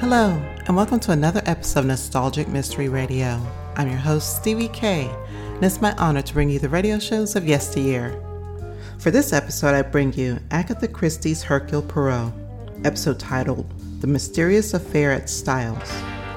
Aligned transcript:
Hello, 0.00 0.30
and 0.66 0.74
welcome 0.74 0.98
to 1.00 1.12
another 1.12 1.42
episode 1.44 1.80
of 1.80 1.84
Nostalgic 1.84 2.48
Mystery 2.48 2.88
Radio. 2.88 3.38
I'm 3.76 3.86
your 3.86 3.98
host, 3.98 4.36
Stevie 4.36 4.68
K, 4.68 5.10
and 5.28 5.62
it's 5.62 5.82
my 5.82 5.92
honor 5.98 6.22
to 6.22 6.32
bring 6.32 6.48
you 6.48 6.58
the 6.58 6.70
radio 6.70 6.98
shows 6.98 7.36
of 7.36 7.46
yesteryear. 7.46 8.18
For 8.98 9.10
this 9.10 9.34
episode, 9.34 9.74
I 9.74 9.82
bring 9.82 10.14
you 10.14 10.38
Agatha 10.52 10.88
Christie's 10.88 11.42
Hercule 11.42 11.82
Poirot, 11.82 12.32
episode 12.82 13.20
titled 13.20 13.70
The 14.00 14.06
Mysterious 14.06 14.72
Affair 14.72 15.12
at 15.12 15.28
Styles, 15.28 15.90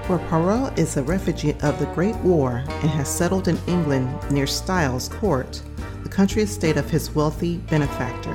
where 0.08 0.20
Poirot 0.28 0.78
is 0.78 0.98
a 0.98 1.04
refugee 1.04 1.56
of 1.62 1.80
the 1.80 1.90
Great 1.96 2.18
War 2.18 2.66
and 2.68 2.90
has 2.90 3.08
settled 3.08 3.48
in 3.48 3.58
England 3.68 4.30
near 4.30 4.46
Styles 4.46 5.08
Court, 5.08 5.62
the 6.04 6.10
country 6.10 6.44
estate 6.44 6.76
of 6.76 6.90
his 6.90 7.16
wealthy 7.16 7.60
benefactor, 7.70 8.34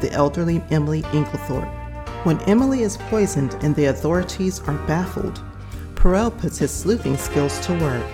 the 0.00 0.12
elderly 0.12 0.62
Emily 0.70 1.02
Inglethorpe. 1.12 1.79
When 2.24 2.38
Emily 2.42 2.82
is 2.82 2.98
poisoned 2.98 3.54
and 3.62 3.74
the 3.74 3.86
authorities 3.86 4.60
are 4.68 4.76
baffled, 4.86 5.42
Poirot 5.94 6.36
puts 6.36 6.58
his 6.58 6.70
sleuthing 6.70 7.16
skills 7.16 7.58
to 7.60 7.72
work. 7.78 8.06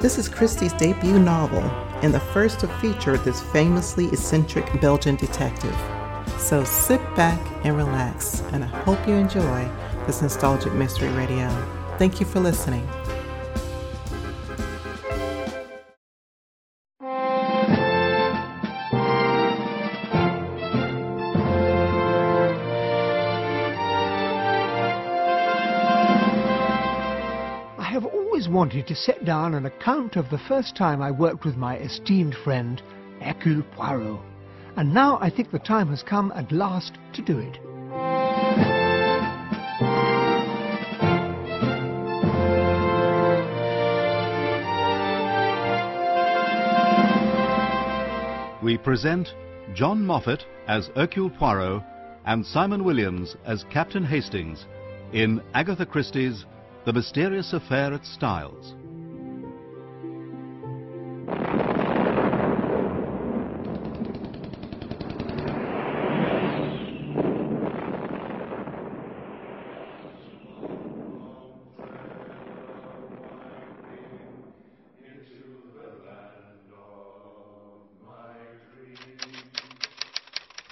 This 0.00 0.16
is 0.16 0.26
Christie's 0.26 0.72
debut 0.72 1.18
novel 1.18 1.60
and 2.02 2.14
the 2.14 2.20
first 2.20 2.60
to 2.60 2.68
feature 2.80 3.18
this 3.18 3.42
famously 3.42 4.06
eccentric 4.06 4.80
Belgian 4.80 5.16
detective. 5.16 5.76
So 6.38 6.64
sit 6.64 7.00
back 7.14 7.38
and 7.62 7.76
relax, 7.76 8.40
and 8.52 8.64
I 8.64 8.68
hope 8.68 9.06
you 9.06 9.12
enjoy 9.12 9.68
this 10.06 10.22
nostalgic 10.22 10.72
mystery 10.72 11.10
radio. 11.10 11.50
Thank 11.98 12.20
you 12.20 12.24
for 12.24 12.40
listening. 12.40 12.88
Wanted 28.66 28.88
to 28.88 28.96
set 28.96 29.24
down 29.24 29.54
an 29.54 29.64
account 29.64 30.16
of 30.16 30.28
the 30.28 30.40
first 30.48 30.74
time 30.74 31.00
I 31.00 31.12
worked 31.12 31.44
with 31.44 31.56
my 31.56 31.76
esteemed 31.76 32.34
friend, 32.42 32.82
Hercule 33.20 33.62
Poirot. 33.76 34.18
And 34.74 34.92
now 34.92 35.20
I 35.20 35.30
think 35.30 35.52
the 35.52 35.60
time 35.60 35.86
has 35.90 36.02
come 36.02 36.32
at 36.34 36.50
last 36.50 36.94
to 37.12 37.22
do 37.22 37.38
it. 37.38 37.60
We 48.64 48.76
present 48.78 49.28
John 49.74 50.04
Moffatt 50.04 50.42
as 50.66 50.90
Hercule 50.96 51.30
Poirot 51.30 51.84
and 52.24 52.44
Simon 52.44 52.82
Williams 52.82 53.36
as 53.44 53.64
Captain 53.72 54.04
Hastings 54.04 54.66
in 55.12 55.40
Agatha 55.54 55.86
Christie's 55.86 56.44
the 56.86 56.92
Mysterious 56.92 57.52
Affair 57.52 57.92
at 57.92 58.06
Styles. 58.06 58.74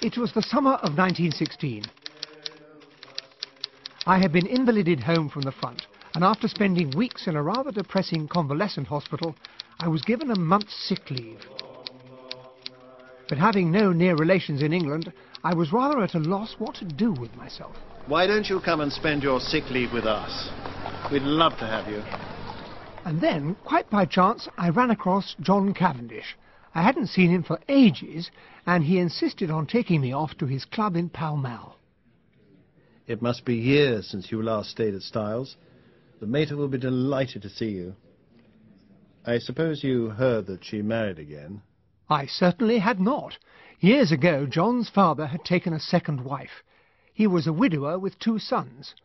It 0.01 0.17
was 0.17 0.31
the 0.31 0.41
summer 0.41 0.75
of 0.75 0.97
1916. 0.97 1.83
I 4.05 4.17
had 4.17 4.31
been 4.31 4.47
invalided 4.47 5.01
home 5.01 5.27
from 5.27 5.41
the 5.41 5.51
front 5.51 5.85
and 6.15 6.23
after 6.23 6.47
spending 6.47 6.91
weeks 6.95 7.27
in 7.27 7.35
a 7.35 7.43
rather 7.43 7.71
depressing 7.71 8.25
convalescent 8.29 8.87
hospital, 8.87 9.35
I 9.79 9.89
was 9.89 10.01
given 10.01 10.31
a 10.31 10.39
month's 10.39 10.87
sick 10.87 11.11
leave. 11.11 11.41
But 13.27 13.37
having 13.37 13.69
no 13.69 13.91
near 13.91 14.15
relations 14.15 14.61
in 14.61 14.71
England, 14.71 15.11
I 15.43 15.53
was 15.53 15.73
rather 15.73 16.01
at 16.01 16.15
a 16.15 16.19
loss 16.19 16.55
what 16.57 16.75
to 16.75 16.85
do 16.85 17.11
with 17.11 17.35
myself. 17.35 17.75
Why 18.07 18.27
don't 18.27 18.47
you 18.47 18.61
come 18.61 18.79
and 18.79 18.91
spend 18.93 19.23
your 19.23 19.41
sick 19.41 19.65
leave 19.69 19.91
with 19.91 20.05
us? 20.05 20.49
We'd 21.11 21.23
love 21.23 21.57
to 21.59 21.67
have 21.67 21.87
you. 21.89 22.01
And 23.03 23.19
then, 23.19 23.55
quite 23.65 23.89
by 23.89 24.05
chance, 24.05 24.47
I 24.57 24.69
ran 24.69 24.91
across 24.91 25.35
John 25.41 25.73
Cavendish. 25.73 26.37
I 26.73 26.81
hadn't 26.81 27.07
seen 27.07 27.29
him 27.29 27.43
for 27.43 27.59
ages, 27.67 28.31
and 28.65 28.85
he 28.85 28.99
insisted 28.99 29.51
on 29.51 29.67
taking 29.67 29.99
me 29.99 30.13
off 30.13 30.37
to 30.37 30.45
his 30.45 30.63
club 30.63 30.95
in 30.95 31.09
Pall 31.09 31.35
Mall. 31.35 31.77
It 33.05 33.21
must 33.21 33.43
be 33.43 33.55
years 33.55 34.07
since 34.07 34.31
you 34.31 34.41
last 34.41 34.69
stayed 34.69 34.95
at 34.95 35.01
Styles. 35.01 35.57
The 36.19 36.27
mater 36.27 36.55
will 36.55 36.67
be 36.67 36.77
delighted 36.77 37.41
to 37.41 37.49
see 37.49 37.71
you. 37.71 37.95
I 39.25 39.37
suppose 39.39 39.83
you 39.83 40.09
heard 40.09 40.45
that 40.45 40.63
she 40.63 40.81
married 40.81 41.19
again? 41.19 41.61
I 42.09 42.25
certainly 42.25 42.79
had 42.79 42.99
not. 42.99 43.37
Years 43.79 44.11
ago, 44.11 44.45
John's 44.45 44.89
father 44.89 45.27
had 45.27 45.43
taken 45.43 45.73
a 45.73 45.79
second 45.79 46.23
wife. 46.23 46.63
He 47.13 47.27
was 47.27 47.47
a 47.47 47.53
widower 47.53 47.99
with 47.99 48.19
two 48.19 48.39
sons. 48.39 48.95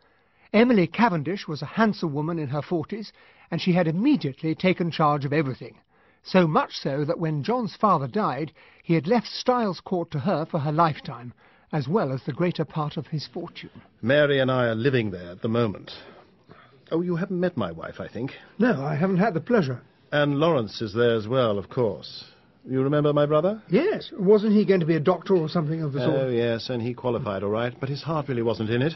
Emily 0.53 0.87
Cavendish 0.87 1.49
was 1.49 1.63
a 1.63 1.67
handsome 1.67 2.13
woman 2.13 2.39
in 2.39 2.49
her 2.49 2.63
forties, 2.63 3.13
and 3.51 3.61
she 3.61 3.73
had 3.73 3.89
immediately 3.89 4.55
taken 4.55 4.91
charge 4.91 5.25
of 5.25 5.33
everything. 5.33 5.77
So 6.23 6.47
much 6.47 6.77
so 6.77 7.05
that 7.05 7.19
when 7.19 7.43
John's 7.43 7.75
father 7.75 8.07
died, 8.07 8.53
he 8.83 8.95
had 8.95 9.07
left 9.07 9.27
Styles 9.27 9.81
Court 9.81 10.11
to 10.11 10.21
her 10.21 10.45
for 10.45 10.61
her 10.61 10.73
lifetime, 10.73 11.33
as 11.73 11.89
well 11.89 12.13
as 12.13 12.23
the 12.25 12.33
greater 12.33 12.65
part 12.65 12.97
of 12.97 13.07
his 13.07 13.27
fortune. 13.27 13.71
Mary 14.03 14.39
and 14.39 14.51
I 14.51 14.67
are 14.67 14.75
living 14.75 15.11
there 15.11 15.31
at 15.31 15.41
the 15.41 15.49
moment. 15.49 15.93
Oh, 16.91 17.03
you 17.03 17.17
haven't 17.17 17.39
met 17.39 17.57
my 17.57 17.71
wife, 17.73 18.01
I 18.01 18.09
think. 18.09 18.33
No, 18.59 18.85
I 18.85 18.97
haven't 18.97 19.19
had 19.19 19.35
the 19.35 19.41
pleasure. 19.41 19.81
And 20.13 20.39
Lawrence 20.39 20.81
is 20.83 20.93
there 20.93 21.15
as 21.15 21.29
well, 21.29 21.59
of 21.59 21.69
course. 21.69 22.25
You 22.69 22.83
remember 22.83 23.13
my 23.13 23.27
brother? 23.27 23.63
Yes. 23.71 24.11
Wasn't 24.13 24.53
he 24.53 24.65
going 24.65 24.81
to 24.81 24.87
be 24.87 24.97
a 24.97 25.01
doctor 25.01 25.37
or 25.37 25.49
something 25.49 25.83
of 25.83 25.93
the 25.93 26.01
sort? 26.01 26.21
Oh, 26.21 26.29
yes, 26.29 26.69
and 26.69 26.83
he 26.83 26.93
qualified 26.93 27.43
all 27.43 27.51
right, 27.51 27.75
but 27.79 27.89
his 27.89 28.03
heart 28.03 28.29
really 28.29 28.43
wasn't 28.43 28.71
in 28.71 28.83
it. 28.83 28.93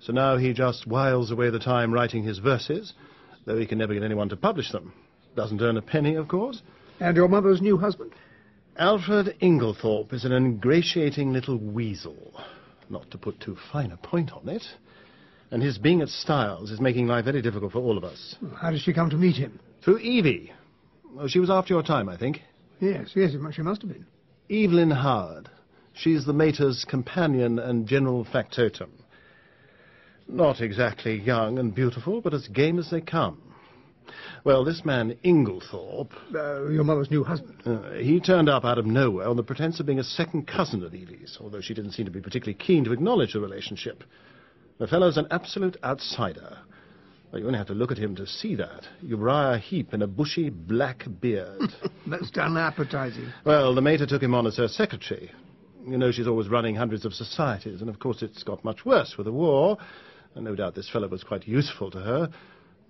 So 0.00 0.12
now 0.12 0.36
he 0.36 0.52
just 0.52 0.86
whiles 0.86 1.30
away 1.30 1.50
the 1.50 1.58
time 1.58 1.92
writing 1.92 2.22
his 2.22 2.38
verses, 2.38 2.92
though 3.46 3.58
he 3.58 3.66
can 3.66 3.78
never 3.78 3.94
get 3.94 4.02
anyone 4.04 4.28
to 4.28 4.36
publish 4.36 4.70
them. 4.70 4.92
Doesn't 5.34 5.60
earn 5.60 5.76
a 5.76 5.82
penny, 5.82 6.14
of 6.14 6.28
course. 6.28 6.62
And 7.00 7.16
your 7.16 7.28
mother's 7.28 7.62
new 7.62 7.78
husband? 7.78 8.12
Alfred 8.76 9.36
Inglethorpe 9.40 10.12
is 10.12 10.24
an 10.24 10.32
ingratiating 10.32 11.32
little 11.32 11.58
weasel. 11.58 12.32
Not 12.88 13.10
to 13.10 13.18
put 13.18 13.40
too 13.40 13.56
fine 13.72 13.90
a 13.90 13.96
point 13.96 14.30
on 14.32 14.48
it 14.48 14.62
and 15.50 15.62
his 15.62 15.78
being 15.78 16.02
at 16.02 16.08
Styles 16.08 16.70
is 16.70 16.80
making 16.80 17.06
life 17.06 17.24
very 17.24 17.42
difficult 17.42 17.72
for 17.72 17.78
all 17.78 17.96
of 17.96 18.04
us. 18.04 18.36
How 18.60 18.70
did 18.70 18.80
she 18.80 18.92
come 18.92 19.10
to 19.10 19.16
meet 19.16 19.36
him? 19.36 19.58
Through 19.82 19.98
Evie. 19.98 20.52
Well, 21.12 21.28
she 21.28 21.38
was 21.38 21.50
after 21.50 21.74
your 21.74 21.82
time, 21.82 22.08
I 22.08 22.16
think. 22.16 22.42
Yes, 22.80 23.10
yes, 23.14 23.32
she 23.52 23.62
must 23.62 23.82
have 23.82 23.90
been. 23.90 24.06
Evelyn 24.50 24.90
Howard. 24.90 25.48
She's 25.94 26.24
the 26.24 26.32
mater's 26.32 26.84
companion 26.88 27.58
and 27.58 27.86
general 27.86 28.24
factotum. 28.24 28.90
Not 30.28 30.60
exactly 30.60 31.18
young 31.20 31.58
and 31.58 31.74
beautiful, 31.74 32.20
but 32.20 32.34
as 32.34 32.46
game 32.48 32.78
as 32.78 32.90
they 32.90 33.00
come. 33.00 33.42
Well, 34.44 34.64
this 34.64 34.84
man 34.84 35.16
Inglethorpe... 35.24 36.12
Uh, 36.34 36.68
your 36.68 36.84
mother's 36.84 37.10
new 37.10 37.24
husband. 37.24 37.60
Uh, 37.64 37.92
he 37.94 38.20
turned 38.20 38.48
up 38.48 38.64
out 38.64 38.78
of 38.78 38.86
nowhere 38.86 39.28
on 39.28 39.36
the 39.36 39.42
pretense 39.42 39.80
of 39.80 39.86
being 39.86 39.98
a 39.98 40.04
second 40.04 40.46
cousin 40.46 40.82
of 40.84 40.94
Evie's, 40.94 41.38
although 41.40 41.60
she 41.60 41.74
didn't 41.74 41.92
seem 41.92 42.04
to 42.04 42.10
be 42.10 42.20
particularly 42.20 42.58
keen 42.58 42.84
to 42.84 42.92
acknowledge 42.92 43.32
the 43.32 43.40
relationship. 43.40 44.04
The 44.78 44.86
fellow's 44.86 45.16
an 45.16 45.26
absolute 45.30 45.76
outsider. 45.82 46.58
Well, 47.30 47.40
you 47.40 47.46
only 47.46 47.58
have 47.58 47.66
to 47.66 47.74
look 47.74 47.90
at 47.90 47.98
him 47.98 48.14
to 48.16 48.26
see 48.26 48.54
that. 48.54 48.86
Uriah 49.02 49.58
Heep 49.58 49.92
in 49.92 50.02
a 50.02 50.06
bushy 50.06 50.50
black 50.50 51.04
beard. 51.20 51.72
Most 52.06 52.38
unappetizing. 52.38 53.32
Well, 53.44 53.74
the 53.74 53.82
mater 53.82 54.06
took 54.06 54.22
him 54.22 54.34
on 54.34 54.46
as 54.46 54.56
her 54.56 54.68
secretary. 54.68 55.30
You 55.86 55.98
know, 55.98 56.12
she's 56.12 56.28
always 56.28 56.48
running 56.48 56.76
hundreds 56.76 57.04
of 57.04 57.12
societies, 57.12 57.80
and 57.80 57.90
of 57.90 57.98
course 57.98 58.22
it's 58.22 58.42
got 58.42 58.64
much 58.64 58.84
worse 58.84 59.16
with 59.16 59.26
the 59.26 59.32
war. 59.32 59.78
And 60.34 60.44
no 60.44 60.54
doubt 60.54 60.74
this 60.74 60.88
fellow 60.88 61.08
was 61.08 61.24
quite 61.24 61.46
useful 61.48 61.90
to 61.90 61.98
her. 61.98 62.30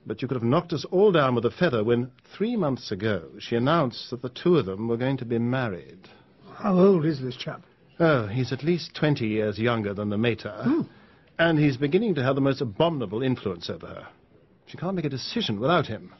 But 0.07 0.23
you 0.23 0.29
could 0.29 0.37
have 0.37 0.45
knocked 0.45 0.73
us 0.73 0.85
all 0.91 1.11
down 1.11 1.35
with 1.35 1.45
a 1.45 1.51
feather 1.51 1.83
when, 1.83 2.11
three 2.37 2.57
months 2.57 2.93
ago, 2.93 3.25
she 3.39 3.57
announced 3.57 4.11
that 4.11 4.23
the 4.23 4.29
two 4.29 4.57
of 4.57 4.67
them 4.67 4.89
were 4.89 4.97
going 4.97 5.17
to 5.19 5.25
be 5.25 5.39
married. 5.39 6.09
How 6.55 6.79
old 6.79 7.05
is 7.05 7.21
this 7.21 7.37
chap? 7.37 7.63
Oh, 7.99 8.27
he's 8.27 8.53
at 8.53 8.63
least 8.63 8.95
20 8.95 9.27
years 9.27 9.59
younger 9.59 9.95
than 9.95 10.11
the 10.11 10.19
mater. 10.19 10.63
Hmm. 10.63 10.83
And 11.39 11.59
he's 11.59 11.77
beginning 11.77 12.17
to 12.17 12.23
have 12.23 12.35
the 12.35 12.41
most 12.41 12.61
abominable 12.61 13.23
influence 13.23 13.71
over 13.71 13.87
her. 13.87 14.09
She 14.67 14.77
can't 14.77 14.97
make 14.97 15.05
a 15.05 15.11
decision 15.11 15.61
without 15.61 15.87
him. 15.87 16.13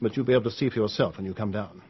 But 0.00 0.16
you'll 0.16 0.26
be 0.26 0.34
able 0.34 0.44
to 0.44 0.50
see 0.50 0.70
for 0.70 0.78
yourself 0.78 1.16
when 1.16 1.26
you 1.26 1.34
come 1.34 1.50
down. 1.50 1.82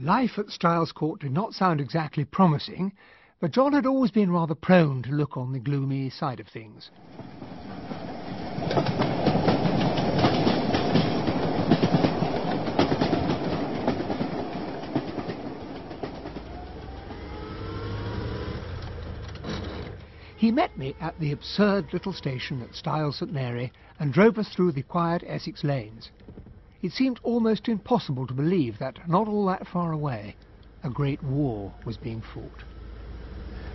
Life 0.00 0.38
at 0.38 0.50
Styles 0.50 0.92
Court 0.92 1.20
did 1.20 1.32
not 1.32 1.54
sound 1.54 1.80
exactly 1.80 2.24
promising, 2.24 2.92
but 3.40 3.52
John 3.52 3.72
had 3.72 3.86
always 3.86 4.10
been 4.10 4.30
rather 4.30 4.54
prone 4.54 5.02
to 5.04 5.10
look 5.10 5.36
on 5.36 5.52
the 5.52 5.60
gloomy 5.60 6.10
side 6.10 6.40
of 6.40 6.48
things. 6.48 6.90
He 20.44 20.52
met 20.52 20.76
me 20.76 20.94
at 21.00 21.18
the 21.18 21.32
absurd 21.32 21.86
little 21.94 22.12
station 22.12 22.60
at 22.60 22.74
Styles 22.74 23.16
St 23.16 23.32
Mary 23.32 23.72
and 23.98 24.12
drove 24.12 24.36
us 24.36 24.50
through 24.50 24.72
the 24.72 24.82
quiet 24.82 25.24
Essex 25.26 25.64
lanes. 25.64 26.10
It 26.82 26.92
seemed 26.92 27.18
almost 27.22 27.66
impossible 27.66 28.26
to 28.26 28.34
believe 28.34 28.78
that 28.78 29.08
not 29.08 29.26
all 29.26 29.46
that 29.46 29.66
far 29.66 29.92
away 29.92 30.36
a 30.82 30.90
great 30.90 31.22
war 31.22 31.72
was 31.86 31.96
being 31.96 32.20
fought. 32.20 32.62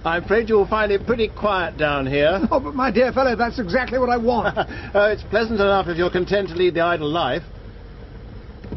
I'm 0.06 0.24
afraid 0.24 0.48
you'll 0.48 0.68
find 0.68 0.92
it 0.92 1.08
pretty 1.08 1.30
quiet 1.30 1.76
down 1.76 2.06
here. 2.06 2.40
Oh, 2.52 2.60
but 2.60 2.76
my 2.76 2.92
dear 2.92 3.12
fellow, 3.14 3.36
that's 3.36 3.58
exactly 3.58 3.98
what 3.98 4.12
I 4.12 4.18
want. 4.18 4.56
oh, 4.94 5.06
it's 5.12 5.24
pleasant 5.24 5.60
enough 5.60 5.88
if 5.88 5.98
you're 5.98 6.12
content 6.12 6.50
to 6.50 6.54
lead 6.54 6.76
the 6.76 6.82
idle 6.82 7.10
life. 7.10 7.42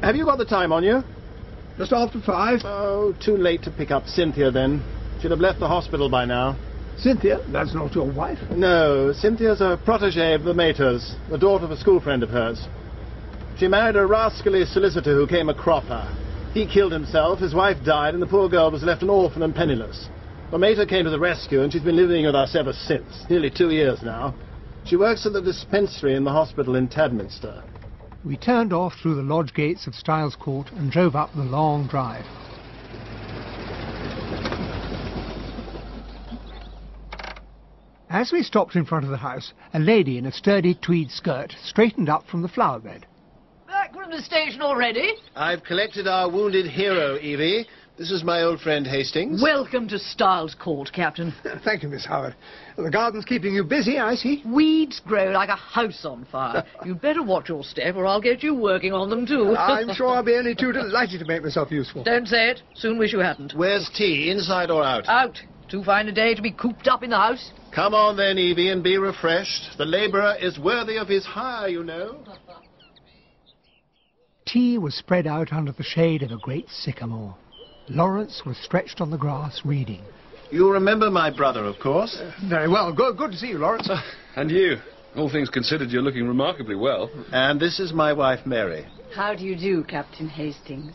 Have 0.00 0.16
you 0.16 0.24
got 0.24 0.38
the 0.38 0.46
time 0.46 0.72
on 0.72 0.82
you? 0.82 1.02
Just 1.76 1.92
after 1.92 2.22
five. 2.22 2.60
Oh, 2.64 3.14
too 3.22 3.36
late 3.36 3.62
to 3.64 3.70
pick 3.70 3.90
up 3.90 4.06
Cynthia 4.06 4.50
then. 4.50 4.82
She'd 5.20 5.30
have 5.30 5.40
left 5.40 5.60
the 5.60 5.68
hospital 5.68 6.08
by 6.08 6.24
now. 6.24 6.56
Cynthia? 6.98 7.40
That's 7.48 7.74
not 7.74 7.94
your 7.94 8.10
wife? 8.10 8.38
No, 8.50 9.12
Cynthia's 9.12 9.60
a 9.60 9.78
protege 9.84 10.34
of 10.34 10.44
the 10.44 10.54
Maters, 10.54 11.14
the 11.30 11.38
daughter 11.38 11.64
of 11.64 11.70
a 11.70 11.76
school 11.76 12.00
friend 12.00 12.22
of 12.22 12.30
hers. 12.30 12.66
She 13.58 13.68
married 13.68 13.96
a 13.96 14.06
rascally 14.06 14.64
solicitor 14.64 15.14
who 15.14 15.26
came 15.26 15.48
a 15.48 15.54
cropper. 15.54 16.06
He 16.54 16.66
killed 16.66 16.92
himself, 16.92 17.38
his 17.38 17.54
wife 17.54 17.78
died, 17.84 18.14
and 18.14 18.22
the 18.22 18.26
poor 18.26 18.48
girl 18.48 18.70
was 18.70 18.82
left 18.82 19.02
an 19.02 19.10
orphan 19.10 19.42
and 19.42 19.54
penniless. 19.54 20.08
The 20.50 20.58
mater 20.58 20.84
came 20.84 21.04
to 21.04 21.10
the 21.10 21.18
rescue, 21.18 21.62
and 21.62 21.72
she's 21.72 21.82
been 21.82 21.96
living 21.96 22.26
with 22.26 22.34
us 22.34 22.54
ever 22.54 22.72
since, 22.72 23.24
nearly 23.30 23.50
two 23.50 23.70
years 23.70 24.02
now. 24.02 24.34
She 24.84 24.96
works 24.96 25.24
at 25.24 25.32
the 25.32 25.40
dispensary 25.40 26.14
in 26.14 26.24
the 26.24 26.30
hospital 26.30 26.76
in 26.76 26.88
Tadminster. 26.88 27.62
We 28.24 28.36
turned 28.36 28.72
off 28.72 28.94
through 29.00 29.14
the 29.14 29.22
lodge 29.22 29.54
gates 29.54 29.86
of 29.86 29.94
Styles 29.94 30.36
Court 30.36 30.70
and 30.72 30.90
drove 30.90 31.16
up 31.16 31.30
the 31.34 31.42
long 31.42 31.86
drive. 31.86 32.26
As 38.12 38.30
we 38.30 38.42
stopped 38.42 38.76
in 38.76 38.84
front 38.84 39.06
of 39.06 39.10
the 39.10 39.16
house, 39.16 39.54
a 39.72 39.78
lady 39.78 40.18
in 40.18 40.26
a 40.26 40.32
sturdy 40.32 40.74
tweed 40.74 41.10
skirt 41.10 41.56
straightened 41.64 42.10
up 42.10 42.26
from 42.26 42.42
the 42.42 42.48
flower 42.48 42.78
bed. 42.78 43.06
Back 43.66 43.94
from 43.94 44.10
the 44.10 44.20
station 44.20 44.60
already? 44.60 45.14
I've 45.34 45.64
collected 45.64 46.06
our 46.06 46.30
wounded 46.30 46.66
hero, 46.66 47.18
Evie. 47.18 47.66
This 47.96 48.10
is 48.10 48.22
my 48.22 48.42
old 48.42 48.60
friend 48.60 48.86
Hastings. 48.86 49.40
Welcome 49.42 49.88
to 49.88 49.98
Styles 49.98 50.54
Court, 50.54 50.90
Captain. 50.92 51.32
Thank 51.64 51.82
you, 51.82 51.88
Miss 51.88 52.04
Howard. 52.04 52.36
The 52.76 52.90
garden's 52.90 53.24
keeping 53.24 53.54
you 53.54 53.64
busy, 53.64 53.98
I 53.98 54.14
see. 54.14 54.42
Weeds 54.44 55.00
grow 55.00 55.30
like 55.30 55.48
a 55.48 55.56
house 55.56 56.04
on 56.04 56.26
fire. 56.26 56.66
You'd 56.84 57.00
better 57.00 57.22
watch 57.22 57.48
your 57.48 57.64
step 57.64 57.96
or 57.96 58.06
I'll 58.06 58.20
get 58.20 58.42
you 58.42 58.54
working 58.54 58.92
on 58.92 59.08
them 59.08 59.24
too. 59.24 59.56
I'm 59.56 59.94
sure 59.94 60.08
I'll 60.08 60.22
be 60.22 60.34
only 60.34 60.54
too 60.54 60.72
delighted 60.72 61.20
to 61.20 61.24
make 61.24 61.42
myself 61.42 61.70
useful. 61.70 62.04
Don't 62.04 62.28
say 62.28 62.50
it. 62.50 62.60
Soon 62.74 62.98
wish 62.98 63.14
you 63.14 63.20
hadn't. 63.20 63.54
Where's 63.54 63.90
tea, 63.94 64.30
inside 64.30 64.70
or 64.70 64.84
out? 64.84 65.08
Out. 65.08 65.38
Too 65.72 65.82
fine 65.82 66.06
a 66.06 66.12
day 66.12 66.34
to 66.34 66.42
be 66.42 66.52
cooped 66.52 66.86
up 66.86 67.02
in 67.02 67.08
the 67.08 67.16
house. 67.16 67.50
Come 67.74 67.94
on 67.94 68.14
then, 68.14 68.36
Evie, 68.36 68.68
and 68.68 68.84
be 68.84 68.98
refreshed. 68.98 69.78
The 69.78 69.86
labourer 69.86 70.36
is 70.38 70.58
worthy 70.58 70.98
of 70.98 71.08
his 71.08 71.24
hire, 71.24 71.66
you 71.66 71.82
know. 71.82 72.22
Tea 74.44 74.76
was 74.76 74.94
spread 74.94 75.26
out 75.26 75.50
under 75.50 75.72
the 75.72 75.82
shade 75.82 76.22
of 76.22 76.30
a 76.30 76.36
great 76.36 76.68
sycamore. 76.68 77.34
Lawrence 77.88 78.42
was 78.44 78.58
stretched 78.58 79.00
on 79.00 79.10
the 79.10 79.16
grass 79.16 79.62
reading. 79.64 80.02
You 80.50 80.70
remember 80.70 81.10
my 81.10 81.34
brother, 81.34 81.64
of 81.64 81.78
course. 81.78 82.18
Uh, 82.20 82.32
very 82.50 82.68
well. 82.68 82.92
Good, 82.92 83.16
good 83.16 83.30
to 83.30 83.38
see 83.38 83.48
you, 83.48 83.58
Lawrence. 83.58 83.88
Uh, 83.88 83.98
and 84.36 84.50
you. 84.50 84.76
All 85.16 85.30
things 85.30 85.48
considered, 85.48 85.88
you're 85.88 86.02
looking 86.02 86.28
remarkably 86.28 86.76
well. 86.76 87.08
And 87.32 87.58
this 87.58 87.80
is 87.80 87.94
my 87.94 88.12
wife, 88.12 88.44
Mary. 88.44 88.86
How 89.14 89.34
do 89.34 89.42
you 89.42 89.56
do, 89.56 89.84
Captain 89.84 90.28
Hastings? 90.28 90.92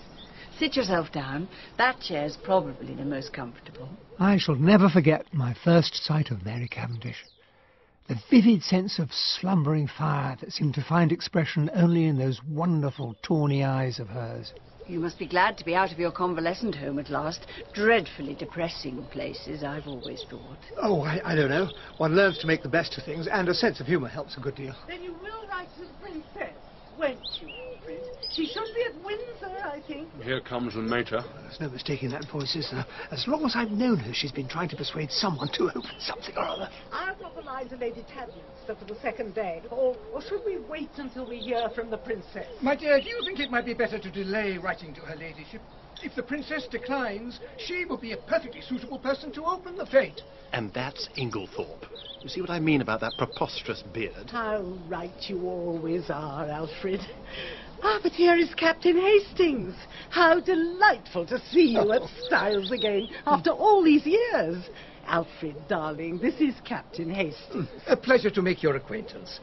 Sit 0.59 0.75
yourself 0.75 1.11
down. 1.11 1.47
That 1.79 1.99
chair's 1.99 2.37
probably 2.43 2.93
the 2.93 3.05
most 3.05 3.33
comfortable. 3.33 3.89
I 4.19 4.37
shall 4.37 4.55
never 4.55 4.89
forget 4.89 5.31
my 5.31 5.53
first 5.53 5.93
sight 5.93 6.31
of 6.31 6.43
Mary 6.43 6.67
Cavendish. 6.67 7.23
The 8.07 8.19
vivid 8.31 8.63
sense 8.63 8.97
of 8.97 9.13
slumbering 9.13 9.87
fire 9.87 10.35
that 10.39 10.53
seemed 10.53 10.73
to 10.75 10.81
find 10.81 11.11
expression 11.11 11.69
only 11.75 12.05
in 12.05 12.17
those 12.17 12.41
wonderful 12.43 13.15
tawny 13.21 13.63
eyes 13.63 13.99
of 13.99 14.07
hers. 14.07 14.53
You 14.87 14.99
must 14.99 15.19
be 15.19 15.27
glad 15.27 15.57
to 15.57 15.65
be 15.65 15.75
out 15.75 15.91
of 15.91 15.99
your 15.99 16.11
convalescent 16.11 16.73
home 16.73 16.97
at 16.97 17.09
last. 17.09 17.41
Dreadfully 17.73 18.33
depressing 18.33 19.05
places, 19.11 19.63
I've 19.63 19.87
always 19.87 20.23
thought. 20.29 20.57
Oh, 20.81 21.01
I, 21.01 21.21
I 21.23 21.35
don't 21.35 21.49
know. 21.49 21.69
One 21.97 22.15
learns 22.15 22.39
to 22.39 22.47
make 22.47 22.63
the 22.63 22.69
best 22.69 22.97
of 22.97 23.03
things, 23.03 23.27
and 23.27 23.47
a 23.49 23.53
sense 23.53 23.79
of 23.79 23.85
humour 23.85 24.07
helps 24.07 24.37
a 24.37 24.39
good 24.39 24.55
deal. 24.55 24.73
Then 24.87 25.03
you 25.03 25.11
will 25.11 25.47
write 25.49 25.67
to 25.75 25.81
the 25.81 25.93
princess, 26.01 26.55
won't 26.97 27.19
you, 27.39 27.49
Alfred? 27.49 27.66
She 28.29 28.45
should 28.45 28.67
be 28.75 28.83
at 28.83 29.03
Windsor, 29.03 29.57
I 29.63 29.81
think. 29.87 30.07
Here 30.21 30.41
comes 30.41 30.73
the 30.73 30.81
mater. 30.81 31.23
There's 31.41 31.59
no 31.59 31.69
mistaking 31.69 32.09
that 32.11 32.29
voice, 32.29 32.55
is 32.55 32.69
there? 32.71 32.85
As 33.11 33.25
long 33.27 33.45
as 33.45 33.53
I've 33.55 33.71
known 33.71 33.97
her, 33.99 34.13
she's 34.13 34.31
been 34.31 34.47
trying 34.47 34.69
to 34.69 34.75
persuade 34.75 35.11
someone 35.11 35.49
to 35.53 35.69
open 35.69 35.91
something 35.99 36.35
or 36.35 36.43
other. 36.43 36.69
I'll 36.91 37.15
drop 37.15 37.37
a 37.37 37.41
line 37.41 37.69
to 37.69 37.77
Lady 37.77 38.05
Tadminster 38.13 38.75
for 38.77 38.85
the 38.85 38.99
second 39.01 39.33
day. 39.33 39.61
Or, 39.71 39.95
or 40.13 40.21
should 40.21 40.41
we 40.45 40.57
wait 40.69 40.89
until 40.97 41.27
we 41.27 41.37
hear 41.37 41.69
from 41.73 41.89
the 41.89 41.97
princess? 41.97 42.47
My 42.61 42.75
dear, 42.75 42.99
do 42.99 43.07
you 43.07 43.21
think 43.25 43.39
it 43.39 43.49
might 43.49 43.65
be 43.65 43.73
better 43.73 43.97
to 43.97 44.11
delay 44.11 44.57
writing 44.57 44.93
to 44.95 45.01
her 45.01 45.15
ladyship? 45.15 45.61
If 46.03 46.15
the 46.15 46.23
princess 46.23 46.67
declines, 46.69 47.39
she 47.57 47.85
will 47.85 47.97
be 47.97 48.11
a 48.11 48.17
perfectly 48.17 48.61
suitable 48.61 48.99
person 48.99 49.31
to 49.33 49.45
open 49.45 49.77
the 49.77 49.85
fete. 49.85 50.21
And 50.53 50.71
that's 50.73 51.09
Inglethorpe. 51.17 51.85
You 52.21 52.29
see 52.29 52.41
what 52.41 52.49
I 52.49 52.59
mean 52.59 52.81
about 52.81 52.99
that 53.01 53.13
preposterous 53.17 53.83
beard? 53.93 54.29
How 54.29 54.61
right 54.87 55.11
you 55.27 55.41
always 55.47 56.09
are, 56.09 56.47
Alfred. 56.47 57.01
Ah, 57.83 57.99
but 58.01 58.11
here 58.11 58.35
is 58.35 58.53
Captain 58.55 58.97
Hastings. 58.97 59.75
How 60.09 60.39
delightful 60.39 61.25
to 61.27 61.39
see 61.51 61.67
you 61.67 61.91
at 61.91 62.01
Styles 62.27 62.71
again 62.71 63.07
after 63.25 63.51
all 63.51 63.83
these 63.83 64.05
years. 64.05 64.57
Alfred, 65.05 65.67
darling, 65.67 66.17
this 66.17 66.35
is 66.35 66.55
Captain 66.65 67.09
Hastings. 67.09 67.69
A 67.87 67.95
pleasure 67.95 68.29
to 68.29 68.41
make 68.41 68.61
your 68.61 68.75
acquaintance. 68.75 69.39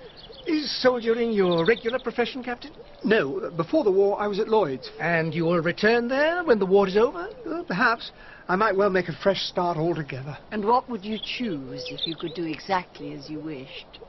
Is 0.47 0.71
soldiering 0.83 1.33
your 1.33 1.65
regular 1.65 1.99
profession, 1.99 2.43
Captain? 2.43 2.73
No, 3.03 3.51
before 3.57 3.83
the 3.83 3.91
war, 3.91 4.21
I 4.21 4.27
was 4.27 4.39
at 4.39 4.49
Lloyd's. 4.49 4.91
And 5.01 5.35
you 5.35 5.45
will 5.45 5.61
return 5.61 6.09
there 6.09 6.45
when 6.45 6.59
the 6.59 6.67
war 6.67 6.87
is 6.87 6.99
over? 6.99 7.29
Well, 7.47 7.65
perhaps. 7.65 8.13
I 8.47 8.57
might 8.57 8.77
well 8.77 8.91
make 8.91 9.09
a 9.09 9.17
fresh 9.23 9.41
start 9.41 9.79
altogether. 9.79 10.37
And 10.51 10.67
what 10.67 10.89
would 10.91 11.03
you 11.03 11.19
choose 11.19 11.83
if 11.91 12.07
you 12.07 12.15
could 12.15 12.35
do 12.35 12.45
exactly 12.45 13.15
as 13.15 13.31
you 13.31 13.41
wished? 13.41 14.01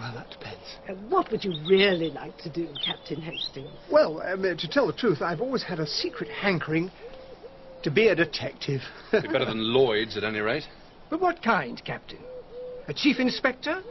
Well, 0.00 0.14
that 0.14 0.30
depends. 0.30 0.64
Uh, 0.88 0.94
what 1.10 1.30
would 1.30 1.44
you 1.44 1.52
really 1.68 2.08
like 2.08 2.36
to 2.38 2.48
do, 2.48 2.66
Captain 2.82 3.20
Hastings? 3.20 3.68
Well, 3.92 4.22
um, 4.22 4.40
uh, 4.46 4.54
to 4.54 4.68
tell 4.68 4.86
the 4.86 4.94
truth, 4.94 5.20
I've 5.20 5.42
always 5.42 5.62
had 5.62 5.78
a 5.78 5.86
secret 5.86 6.30
hankering 6.30 6.90
to 7.82 7.90
be 7.90 8.08
a 8.08 8.14
detective. 8.14 8.80
Be 9.12 9.20
better 9.20 9.44
than 9.44 9.74
Lloyd's, 9.74 10.16
at 10.16 10.24
any 10.24 10.40
rate. 10.40 10.64
But 11.10 11.20
what 11.20 11.42
kind, 11.42 11.82
Captain? 11.84 12.20
A 12.86 12.94
chief 12.94 13.18
inspector? 13.18 13.82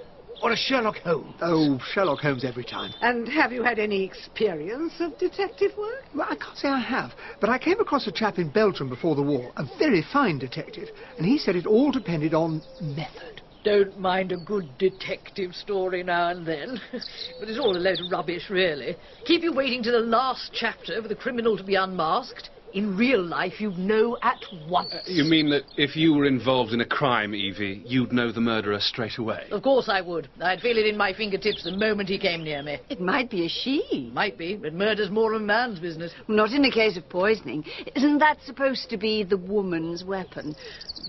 Or 0.42 0.54
a 0.54 0.56
Sherlock 0.56 1.00
Holmes? 1.00 1.36
oh, 1.42 1.78
Sherlock 1.92 2.22
Holmes 2.22 2.46
every 2.46 2.64
time. 2.64 2.94
And 3.02 3.28
have 3.28 3.52
you 3.52 3.62
had 3.62 3.78
any 3.78 4.06
experience 4.06 4.94
of 5.02 5.18
detective 5.20 5.72
work? 5.78 6.06
Well, 6.16 6.28
I 6.30 6.38
can't 6.38 6.58
say 6.58 6.70
I 6.70 6.80
have, 6.80 7.12
but 7.42 7.50
I 7.50 7.60
came 7.60 7.82
across 7.82 8.08
a 8.08 8.12
chap 8.14 8.40
in 8.40 8.50
Belgium 8.50 8.88
before 8.88 9.16
the 9.16 9.22
war, 9.22 9.52
a 9.58 9.66
very 9.78 10.02
fine 10.14 10.40
detective, 10.40 10.88
and 11.18 11.26
he 11.28 11.38
said 11.38 11.58
it 11.58 11.68
all 11.68 11.92
depended 11.92 12.34
on 12.34 12.62
method. 12.80 13.42
Don't 13.64 14.00
mind 14.00 14.32
a 14.32 14.38
good 14.38 14.78
detective 14.78 15.54
story 15.54 16.02
now 16.02 16.30
and 16.30 16.46
then. 16.46 16.80
but 16.92 17.50
it's 17.50 17.60
all 17.60 17.76
a 17.76 17.78
load 17.78 18.00
of 18.00 18.12
rubbish, 18.12 18.50
really. 18.50 18.96
Keep 19.26 19.44
you 19.44 19.52
waiting 19.52 19.84
to 19.84 19.92
the 19.92 20.00
last 20.00 20.52
chapter 20.54 21.02
for 21.02 21.08
the 21.08 21.16
criminal 21.16 21.58
to 21.58 21.64
be 21.64 21.76
unmasked. 21.76 22.50
In 22.74 22.96
real 22.96 23.24
life, 23.24 23.60
you'd 23.60 23.80
know 23.80 24.18
at 24.22 24.46
once. 24.68 24.94
Uh, 24.94 25.00
you 25.06 25.24
mean 25.24 25.50
that 25.50 25.64
if 25.76 25.96
you 25.96 26.14
were 26.14 26.26
involved 26.26 26.72
in 26.72 26.82
a 26.82 26.86
crime, 26.86 27.34
Evie, 27.34 27.82
you'd 27.86 28.14
know 28.14 28.32
the 28.32 28.42
murderer 28.42 28.80
straight 28.80 29.18
away? 29.18 29.48
Of 29.52 29.64
course 29.64 29.90
I 29.90 30.02
would. 30.02 30.30
I'd 30.40 30.62
feel 30.62 30.78
it 30.78 30.86
in 30.86 30.96
my 30.96 31.14
fingertips 31.14 31.64
the 31.64 31.72
moment 31.72 32.10
he 32.10 32.20
came 32.20 32.44
near 32.44 32.62
me. 32.62 32.78
It 32.90 33.02
might 33.02 33.32
be 33.32 33.46
a 33.46 33.50
she. 33.50 34.12
Might 34.14 34.38
be, 34.38 34.56
but 34.56 34.74
murder's 34.74 35.10
more 35.10 35.34
of 35.34 35.42
a 35.42 35.46
man's 35.46 35.80
business. 35.80 36.12
Not 36.28 36.52
in 36.52 36.64
a 36.66 36.72
case 36.72 36.96
of 36.96 37.10
poisoning. 37.10 37.66
Isn't 37.96 38.20
that 38.20 38.38
supposed 38.46 38.90
to 38.92 38.98
be 38.98 39.24
the 39.24 39.38
woman's 39.38 40.04
weapon? 40.04 40.56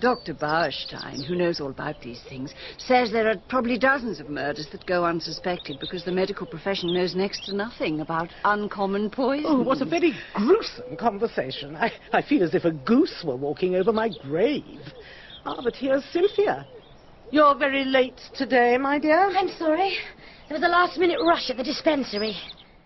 Dr. 0.01 0.33
Bauerstein, 0.33 1.23
who 1.23 1.35
knows 1.35 1.61
all 1.61 1.71
about 1.71 2.01
these 2.01 2.23
things, 2.27 2.55
says 2.79 3.13
there 3.13 3.29
are 3.29 3.37
probably 3.49 3.77
dozens 3.77 4.19
of 4.19 4.31
murders 4.31 4.67
that 4.73 4.87
go 4.87 5.05
unsuspected 5.05 5.79
because 5.79 6.05
the 6.07 6.13
medical 6.13 6.47
profession 6.47 6.95
knows 6.95 7.15
next 7.15 7.45
to 7.45 7.55
nothing 7.55 8.01
about 8.01 8.31
uncommon 8.45 9.11
poison. 9.11 9.45
Oh, 9.47 9.61
what 9.63 9.83
a 9.83 9.85
very 9.85 10.15
gruesome 10.35 10.97
conversation. 10.97 11.50
I, 11.77 11.93
I 12.13 12.23
feel 12.23 12.43
as 12.43 12.55
if 12.55 12.65
a 12.65 12.73
goose 12.73 13.23
were 13.25 13.37
walking 13.37 13.75
over 13.77 13.93
my 13.93 14.11
grave. 14.23 14.81
Ah, 15.45 15.61
but 15.63 15.75
here's 15.75 16.05
Cynthia. 16.13 16.67
You're 17.31 17.55
very 17.55 17.85
late 17.85 18.21
today, 18.35 18.77
my 18.77 18.99
dear. 18.99 19.31
I'm 19.37 19.49
sorry. 19.49 19.97
There 20.49 20.59
was 20.59 20.65
a 20.65 20.69
last 20.69 20.99
minute 20.99 21.19
rush 21.25 21.49
at 21.51 21.57
the 21.57 21.63
dispensary. 21.63 22.37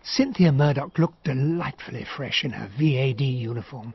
Cynthia 0.03 0.53
Murdoch 0.53 0.99
looked 0.99 1.25
delightfully 1.25 2.05
fresh 2.17 2.45
in 2.45 2.51
her 2.51 2.69
VAD 2.79 3.23
uniform. 3.23 3.95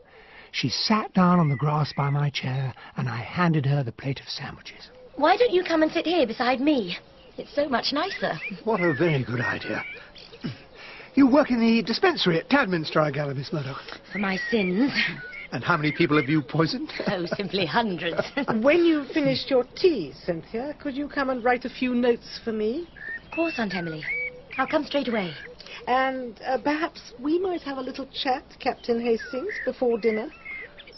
She 0.51 0.69
sat 0.69 1.13
down 1.13 1.39
on 1.39 1.49
the 1.49 1.55
grass 1.55 1.93
by 1.95 2.09
my 2.09 2.31
chair, 2.31 2.73
and 2.97 3.07
I 3.07 3.17
handed 3.17 3.67
her 3.67 3.83
the 3.83 3.91
plate 3.91 4.19
of 4.19 4.27
sandwiches. 4.27 4.89
Why 5.15 5.37
don't 5.37 5.53
you 5.53 5.63
come 5.63 5.83
and 5.83 5.91
sit 5.91 6.07
here 6.07 6.25
beside 6.25 6.59
me? 6.59 6.97
It's 7.37 7.53
so 7.53 7.69
much 7.69 7.93
nicer. 7.93 8.33
What 8.63 8.81
a 8.81 8.93
very 8.93 9.23
good 9.23 9.41
idea. 9.41 9.83
You 11.15 11.27
work 11.27 11.51
in 11.51 11.59
the 11.59 11.81
dispensary 11.83 12.39
at 12.39 12.49
Tadminster, 12.49 12.99
I 13.01 13.11
gather, 13.11 13.33
Miss 13.33 13.51
Murdoch. 13.51 13.81
For 14.11 14.19
my 14.19 14.37
sins. 14.49 14.91
And 15.51 15.63
how 15.63 15.77
many 15.77 15.91
people 15.91 16.17
have 16.19 16.29
you 16.29 16.41
poisoned? 16.41 16.91
Oh, 17.07 17.25
simply 17.35 17.65
hundreds. 17.65 18.21
when 18.61 18.85
you've 18.85 19.07
finished 19.07 19.49
your 19.49 19.65
tea, 19.75 20.13
Cynthia, 20.25 20.75
could 20.79 20.95
you 20.95 21.07
come 21.09 21.29
and 21.31 21.43
write 21.43 21.65
a 21.65 21.69
few 21.69 21.95
notes 21.95 22.39
for 22.43 22.51
me? 22.51 22.87
of 23.25 23.31
course, 23.35 23.55
Aunt 23.57 23.73
Emily. 23.73 24.03
I'll 24.57 24.67
come 24.67 24.85
straight 24.85 25.07
away. 25.07 25.33
And 25.87 26.39
uh, 26.45 26.59
perhaps 26.59 27.13
we 27.19 27.39
might 27.39 27.61
have 27.61 27.77
a 27.77 27.81
little 27.81 28.07
chat, 28.23 28.43
Captain 28.59 29.01
Hastings, 29.01 29.53
before 29.65 29.97
dinner. 29.97 30.29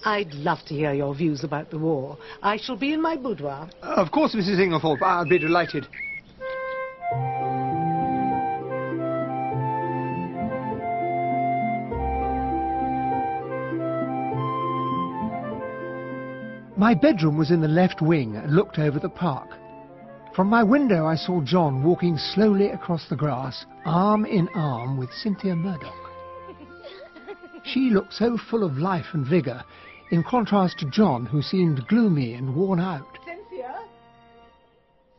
I'd 0.03 0.33
love 0.33 0.59
to 0.67 0.73
hear 0.73 0.93
your 0.93 1.13
views 1.15 1.43
about 1.43 1.69
the 1.69 1.77
war. 1.77 2.17
I 2.41 2.57
shall 2.57 2.75
be 2.75 2.91
in 2.93 3.01
my 3.01 3.15
boudoir. 3.15 3.69
Of 3.81 4.11
course, 4.11 4.35
Mrs. 4.35 4.59
Inglethorpe. 4.59 5.01
I'll 5.01 5.29
be 5.29 5.37
delighted. 5.37 5.87
My 16.81 16.95
bedroom 16.95 17.37
was 17.37 17.51
in 17.51 17.61
the 17.61 17.67
left 17.67 18.01
wing 18.01 18.35
and 18.35 18.55
looked 18.55 18.79
over 18.79 18.97
the 18.97 19.07
park. 19.07 19.49
From 20.35 20.47
my 20.47 20.63
window 20.63 21.05
I 21.05 21.13
saw 21.13 21.39
John 21.39 21.83
walking 21.83 22.17
slowly 22.17 22.69
across 22.69 23.07
the 23.07 23.15
grass, 23.15 23.67
arm 23.85 24.25
in 24.25 24.49
arm 24.55 24.97
with 24.97 25.13
Cynthia 25.13 25.55
Murdoch. 25.55 25.93
She 27.63 27.91
looked 27.91 28.13
so 28.13 28.35
full 28.35 28.63
of 28.63 28.79
life 28.79 29.05
and 29.13 29.23
vigour, 29.23 29.63
in 30.09 30.23
contrast 30.23 30.79
to 30.79 30.89
John, 30.89 31.27
who 31.27 31.43
seemed 31.43 31.87
gloomy 31.87 32.33
and 32.33 32.55
worn 32.55 32.79
out. 32.79 33.19
Cynthia? 33.25 33.75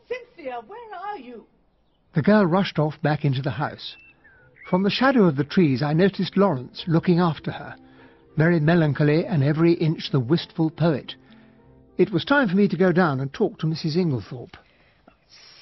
Cynthia, 0.09 0.59
where 0.67 0.99
are 1.11 1.17
you? 1.17 1.45
The 2.13 2.23
girl 2.23 2.45
rushed 2.45 2.77
off 2.77 3.01
back 3.01 3.23
into 3.23 3.41
the 3.41 3.51
house. 3.51 3.95
From 4.69 4.83
the 4.83 4.89
shadow 4.89 5.23
of 5.23 5.37
the 5.37 5.45
trees 5.45 5.81
I 5.81 5.93
noticed 5.93 6.35
Lawrence 6.35 6.83
looking 6.87 7.19
after 7.19 7.51
her, 7.51 7.77
very 8.35 8.59
melancholy 8.59 9.25
and 9.25 9.41
every 9.41 9.75
inch 9.75 10.11
the 10.11 10.19
wistful 10.19 10.69
poet. 10.69 11.15
It 11.95 12.11
was 12.11 12.25
time 12.25 12.49
for 12.49 12.55
me 12.55 12.67
to 12.69 12.75
go 12.75 12.91
down 12.91 13.19
and 13.19 13.31
talk 13.31 13.59
to 13.59 13.67
Mrs. 13.67 13.97
Inglethorpe. 13.97 14.57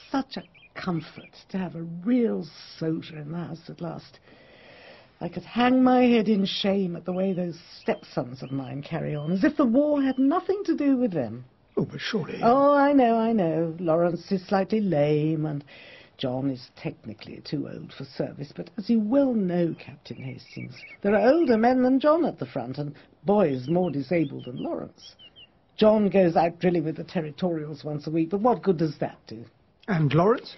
Such 0.10 0.38
a 0.38 0.44
comfort 0.74 1.30
to 1.50 1.58
have 1.58 1.76
a 1.76 1.82
real 1.82 2.48
soldier 2.78 3.18
in 3.18 3.34
the 3.34 3.38
house 3.38 3.70
at 3.70 3.82
last. 3.82 4.18
I 5.20 5.28
could 5.28 5.44
hang 5.44 5.84
my 5.84 6.04
head 6.04 6.30
in 6.30 6.46
shame 6.46 6.96
at 6.96 7.04
the 7.04 7.12
way 7.12 7.34
those 7.34 7.60
stepsons 7.82 8.42
of 8.42 8.50
mine 8.50 8.82
carry 8.82 9.14
on, 9.14 9.34
as 9.34 9.44
if 9.44 9.58
the 9.58 9.66
war 9.66 10.02
had 10.02 10.18
nothing 10.18 10.64
to 10.66 10.76
do 10.76 10.96
with 10.96 11.12
them. 11.12 11.44
Oh, 11.76 11.84
but 11.84 12.00
surely... 12.00 12.40
Oh, 12.42 12.74
I 12.74 12.94
know, 12.94 13.18
I 13.18 13.34
know. 13.34 13.76
Lawrence 13.78 14.32
is 14.32 14.42
slightly 14.48 14.80
lame, 14.80 15.46
and 15.46 15.66
John 16.18 16.50
is 16.50 16.72
technically 16.78 17.42
too 17.44 17.68
old 17.68 17.92
for 17.92 18.06
service. 18.06 18.54
But 18.56 18.70
as 18.78 18.90
you 18.90 19.02
well 19.02 19.34
know, 19.34 19.76
Captain 19.78 20.24
Hastings, 20.24 20.76
there 21.02 21.14
are 21.14 21.30
older 21.30 21.58
men 21.58 21.84
than 21.84 22.00
John 22.00 22.24
at 22.24 22.40
the 22.40 22.46
front, 22.46 22.78
and 22.78 22.96
boys 23.26 23.68
more 23.68 23.92
disabled 23.92 24.46
than 24.46 24.64
Lawrence. 24.64 25.16
John 25.82 26.10
goes 26.10 26.36
out 26.36 26.60
drilling 26.60 26.84
with 26.84 26.98
the 26.98 27.04
territorials 27.04 27.84
once 27.84 28.06
a 28.06 28.12
week, 28.12 28.30
but 28.30 28.42
what 28.42 28.62
good 28.62 28.78
does 28.78 29.00
that 29.00 29.18
do? 29.26 29.44
And 29.88 30.14
Lawrence? 30.14 30.56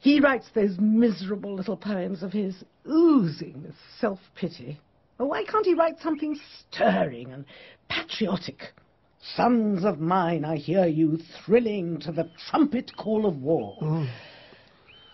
He 0.00 0.18
writes 0.18 0.48
those 0.52 0.76
miserable 0.80 1.54
little 1.54 1.76
poems 1.76 2.24
of 2.24 2.32
his, 2.32 2.64
oozing 2.84 3.62
with 3.62 3.76
self-pity. 4.00 4.80
Oh, 5.20 5.26
why 5.26 5.44
can't 5.44 5.64
he 5.64 5.74
write 5.74 6.00
something 6.00 6.36
stirring 6.58 7.30
and 7.32 7.44
patriotic? 7.88 8.72
Sons 9.36 9.84
of 9.84 10.00
mine, 10.00 10.44
I 10.44 10.56
hear 10.56 10.86
you 10.86 11.20
thrilling 11.46 12.00
to 12.00 12.10
the 12.10 12.28
trumpet 12.50 12.90
call 12.96 13.26
of 13.26 13.40
war. 13.40 13.76
Oh. 13.80 14.08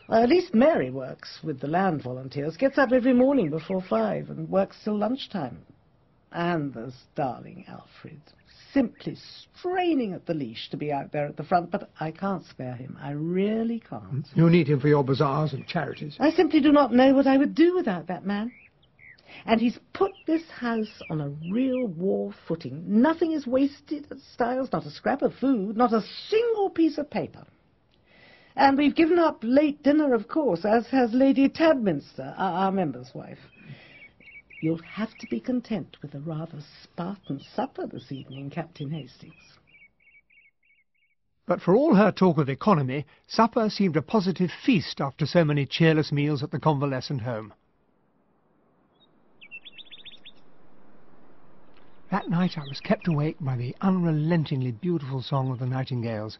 Well, 0.09 0.23
at 0.23 0.31
least 0.31 0.55
Mary 0.55 0.89
works 0.89 1.41
with 1.45 1.61
the 1.61 1.69
land 1.69 2.03
volunteers, 2.03 2.57
gets 2.57 2.79
up 2.79 2.93
every 2.93 3.13
morning 3.13 3.51
before 3.51 3.83
five 3.83 4.31
and 4.31 4.49
works 4.49 4.79
till 4.83 4.97
lunchtime. 4.97 5.59
And 6.33 6.73
there's 6.73 6.97
darling 7.15 7.67
Alfred, 7.69 8.23
simply 8.75 9.17
straining 9.57 10.13
at 10.13 10.27
the 10.27 10.35
leash 10.35 10.69
to 10.71 10.77
be 10.77 10.93
out 10.93 11.13
there 11.13 11.27
at 11.27 11.37
the 11.37 11.45
front, 11.45 11.71
but 11.71 11.89
I 12.01 12.11
can't 12.11 12.45
spare 12.45 12.75
him. 12.75 12.99
I 13.01 13.13
really 13.13 13.81
can't. 13.81 14.27
Mm. 14.27 14.37
You 14.37 14.51
need 14.51 14.69
him 14.69 14.81
for 14.81 14.89
your 14.89 15.05
bazaars 15.05 15.55
and 15.55 15.67
charities. 15.67 16.17
I 16.19 16.31
simply 16.33 16.61
do 16.61 16.73
not 16.73 16.93
know 16.93 17.15
what 17.15 17.27
I 17.27 17.39
would 17.39 17.55
do 17.55 17.75
without 17.75 18.09
that 18.09 18.27
man. 18.27 18.53
And 19.47 19.61
he's 19.61 19.79
put 19.93 20.13
this 20.27 20.43
house 20.51 21.03
on 21.11 21.21
a 21.21 21.31
real 21.51 21.87
war 21.87 22.35
footing. 22.47 22.85
Nothing 22.87 23.33
is 23.33 23.47
wasted 23.47 24.07
at 24.11 24.19
Styles, 24.35 24.69
not 24.73 24.87
a 24.87 24.91
scrap 24.91 25.23
of 25.23 25.35
food, 25.35 25.77
not 25.77 25.93
a 25.93 26.05
single 26.29 26.71
piece 26.71 26.99
of 26.99 27.11
paper. 27.11 27.45
And 28.57 28.79
we've 28.79 28.95
given 28.95 29.19
up 29.19 29.39
late 29.43 29.83
dinner, 29.83 30.15
of 30.15 30.29
course, 30.29 30.65
as 30.65 30.87
has 30.89 31.13
Lady 31.13 31.49
Tadminster, 31.49 32.35
our, 32.37 32.67
our 32.67 32.73
member's 32.73 33.11
wife. 33.13 33.39
You'll 34.65 34.79
have 34.79 35.19
to 35.19 35.27
be 35.27 35.41
content 35.41 35.99
with 36.01 36.15
a 36.15 36.21
rather 36.21 36.61
Spartan 36.83 37.39
supper 37.39 37.87
this 37.87 38.11
evening, 38.11 38.49
Captain 38.49 38.91
Hastings. 38.91 39.59
But 41.45 41.61
for 41.61 41.77
all 41.77 41.97
her 41.97 42.11
talk 42.11 42.39
of 42.39 42.49
economy, 42.49 43.05
supper 43.27 43.69
seemed 43.69 43.95
a 43.95 44.01
positive 44.01 44.51
feast 44.51 45.03
after 45.03 45.27
so 45.27 45.45
many 45.45 45.67
cheerless 45.67 46.11
meals 46.11 46.43
at 46.43 46.51
the 46.51 46.59
convalescent 46.59 47.21
home. 47.21 47.53
That 52.11 52.31
night 52.31 52.57
I 52.57 52.67
was 52.67 52.81
kept 52.81 53.07
awake 53.07 53.37
by 53.43 53.59
the 53.59 53.77
unrelentingly 53.83 54.73
beautiful 54.73 55.21
song 55.21 55.51
of 55.51 55.59
the 55.59 55.67
nightingales, 55.67 56.39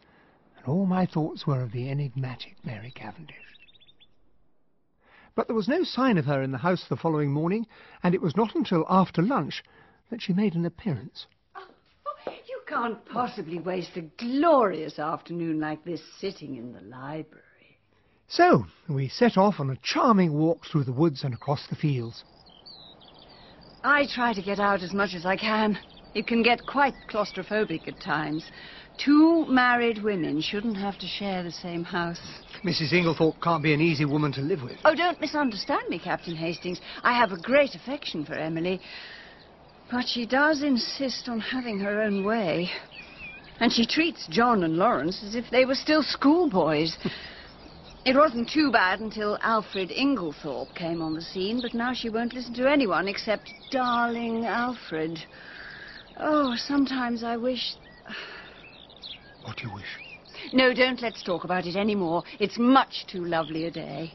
and 0.57 0.65
all 0.65 0.87
my 0.87 1.05
thoughts 1.05 1.45
were 1.45 1.61
of 1.61 1.71
the 1.73 1.91
enigmatic 1.91 2.55
Mary 2.65 2.89
Cavendish. 2.89 3.54
But 5.35 5.47
there 5.47 5.55
was 5.55 5.67
no 5.67 5.83
sign 5.83 6.17
of 6.17 6.25
her 6.25 6.41
in 6.41 6.51
the 6.51 6.57
house 6.57 6.85
the 6.87 6.95
following 6.95 7.31
morning, 7.31 7.67
and 8.01 8.15
it 8.15 8.21
was 8.21 8.37
not 8.37 8.55
until 8.55 8.85
after 8.89 9.21
lunch 9.21 9.63
that 10.09 10.21
she 10.21 10.33
made 10.33 10.55
an 10.55 10.65
appearance. 10.65 11.27
Oh, 11.55 11.67
You 12.47 12.61
can't 12.67 13.05
possibly 13.05 13.59
waste 13.59 13.97
a 13.97 14.01
glorious 14.01 14.97
afternoon 14.97 15.59
like 15.59 15.83
this 15.83 16.01
sitting 16.19 16.55
in 16.55 16.71
the 16.71 16.81
library. 16.81 17.43
So 18.27 18.65
we 18.87 19.09
set 19.09 19.37
off 19.37 19.59
on 19.59 19.69
a 19.69 19.77
charming 19.83 20.33
walk 20.33 20.65
through 20.65 20.85
the 20.85 20.93
woods 20.93 21.23
and 21.23 21.33
across 21.33 21.67
the 21.67 21.75
fields. 21.75 22.23
I 23.83 24.07
try 24.07 24.33
to 24.33 24.41
get 24.41 24.59
out 24.59 24.81
as 24.81 24.93
much 24.93 25.13
as 25.13 25.25
I 25.25 25.35
can. 25.35 25.77
It 26.15 26.27
can 26.27 26.41
get 26.41 26.65
quite 26.65 26.95
claustrophobic 27.09 27.87
at 27.87 27.99
times. 27.99 28.45
Two 28.97 29.45
married 29.47 30.01
women 30.01 30.41
shouldn't 30.41 30.77
have 30.77 30.97
to 30.99 31.05
share 31.05 31.43
the 31.43 31.51
same 31.51 31.83
house. 31.83 32.21
Mrs. 32.65 32.93
Inglethorpe 32.93 33.39
can't 33.43 33.61
be 33.61 33.75
an 33.75 33.81
easy 33.81 34.05
woman 34.05 34.31
to 34.31 34.41
live 34.41 34.63
with. 34.63 34.77
Oh, 34.85 34.95
don't 34.95 35.21
misunderstand 35.21 35.83
me, 35.87 35.99
Captain 35.99 36.35
Hastings. 36.35 36.81
I 37.03 37.13
have 37.13 37.31
a 37.31 37.37
great 37.37 37.75
affection 37.75 38.25
for 38.25 38.33
Emily. 38.33 38.81
But 39.91 40.07
she 40.07 40.25
does 40.25 40.63
insist 40.63 41.29
on 41.29 41.39
having 41.39 41.77
her 41.77 42.01
own 42.01 42.25
way. 42.25 42.71
And 43.59 43.71
she 43.71 43.85
treats 43.85 44.25
John 44.31 44.63
and 44.63 44.77
Lawrence 44.77 45.23
as 45.23 45.35
if 45.35 45.45
they 45.51 45.65
were 45.65 45.75
still 45.75 46.01
schoolboys. 46.01 46.97
it 48.05 48.15
wasn't 48.15 48.49
too 48.49 48.71
bad 48.71 48.99
until 48.99 49.37
Alfred 49.43 49.91
Inglethorpe 49.91 50.73
came 50.73 51.03
on 51.03 51.13
the 51.13 51.21
scene, 51.21 51.61
but 51.61 51.75
now 51.75 51.93
she 51.93 52.09
won't 52.09 52.33
listen 52.33 52.55
to 52.55 52.67
anyone 52.67 53.07
except 53.07 53.53
darling 53.69 54.43
Alfred. 54.43 55.19
Oh, 56.19 56.55
sometimes 56.57 57.23
I 57.23 57.37
wish. 57.37 57.75
What 59.43 59.57
do 59.57 59.67
you 59.67 59.73
wish? 59.75 60.04
No, 60.53 60.73
don't 60.73 61.01
let's 61.01 61.23
talk 61.23 61.43
about 61.43 61.65
it 61.65 61.75
any 61.75 61.95
more. 61.95 62.23
It's 62.39 62.57
much 62.57 63.05
too 63.07 63.25
lovely 63.25 63.65
a 63.65 63.71
day. 63.71 64.13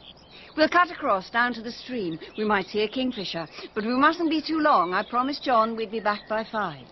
We'll 0.57 0.69
cut 0.69 0.91
across 0.91 1.31
down 1.31 1.55
to 1.55 1.63
the 1.63 1.71
stream. 1.71 2.19
We 2.37 2.45
might 2.45 2.67
see 2.67 2.83
a 2.83 2.89
kingfisher. 2.89 3.47
But 3.75 3.85
we 3.85 3.95
mustn't 3.95 4.31
be 4.31 4.43
too 4.43 4.59
long. 4.59 4.95
I 4.95 5.03
promised 5.09 5.45
John 5.45 5.77
we'd 5.77 5.91
be 5.91 6.01
back 6.01 6.29
by 6.29 6.45
five. 6.51 6.87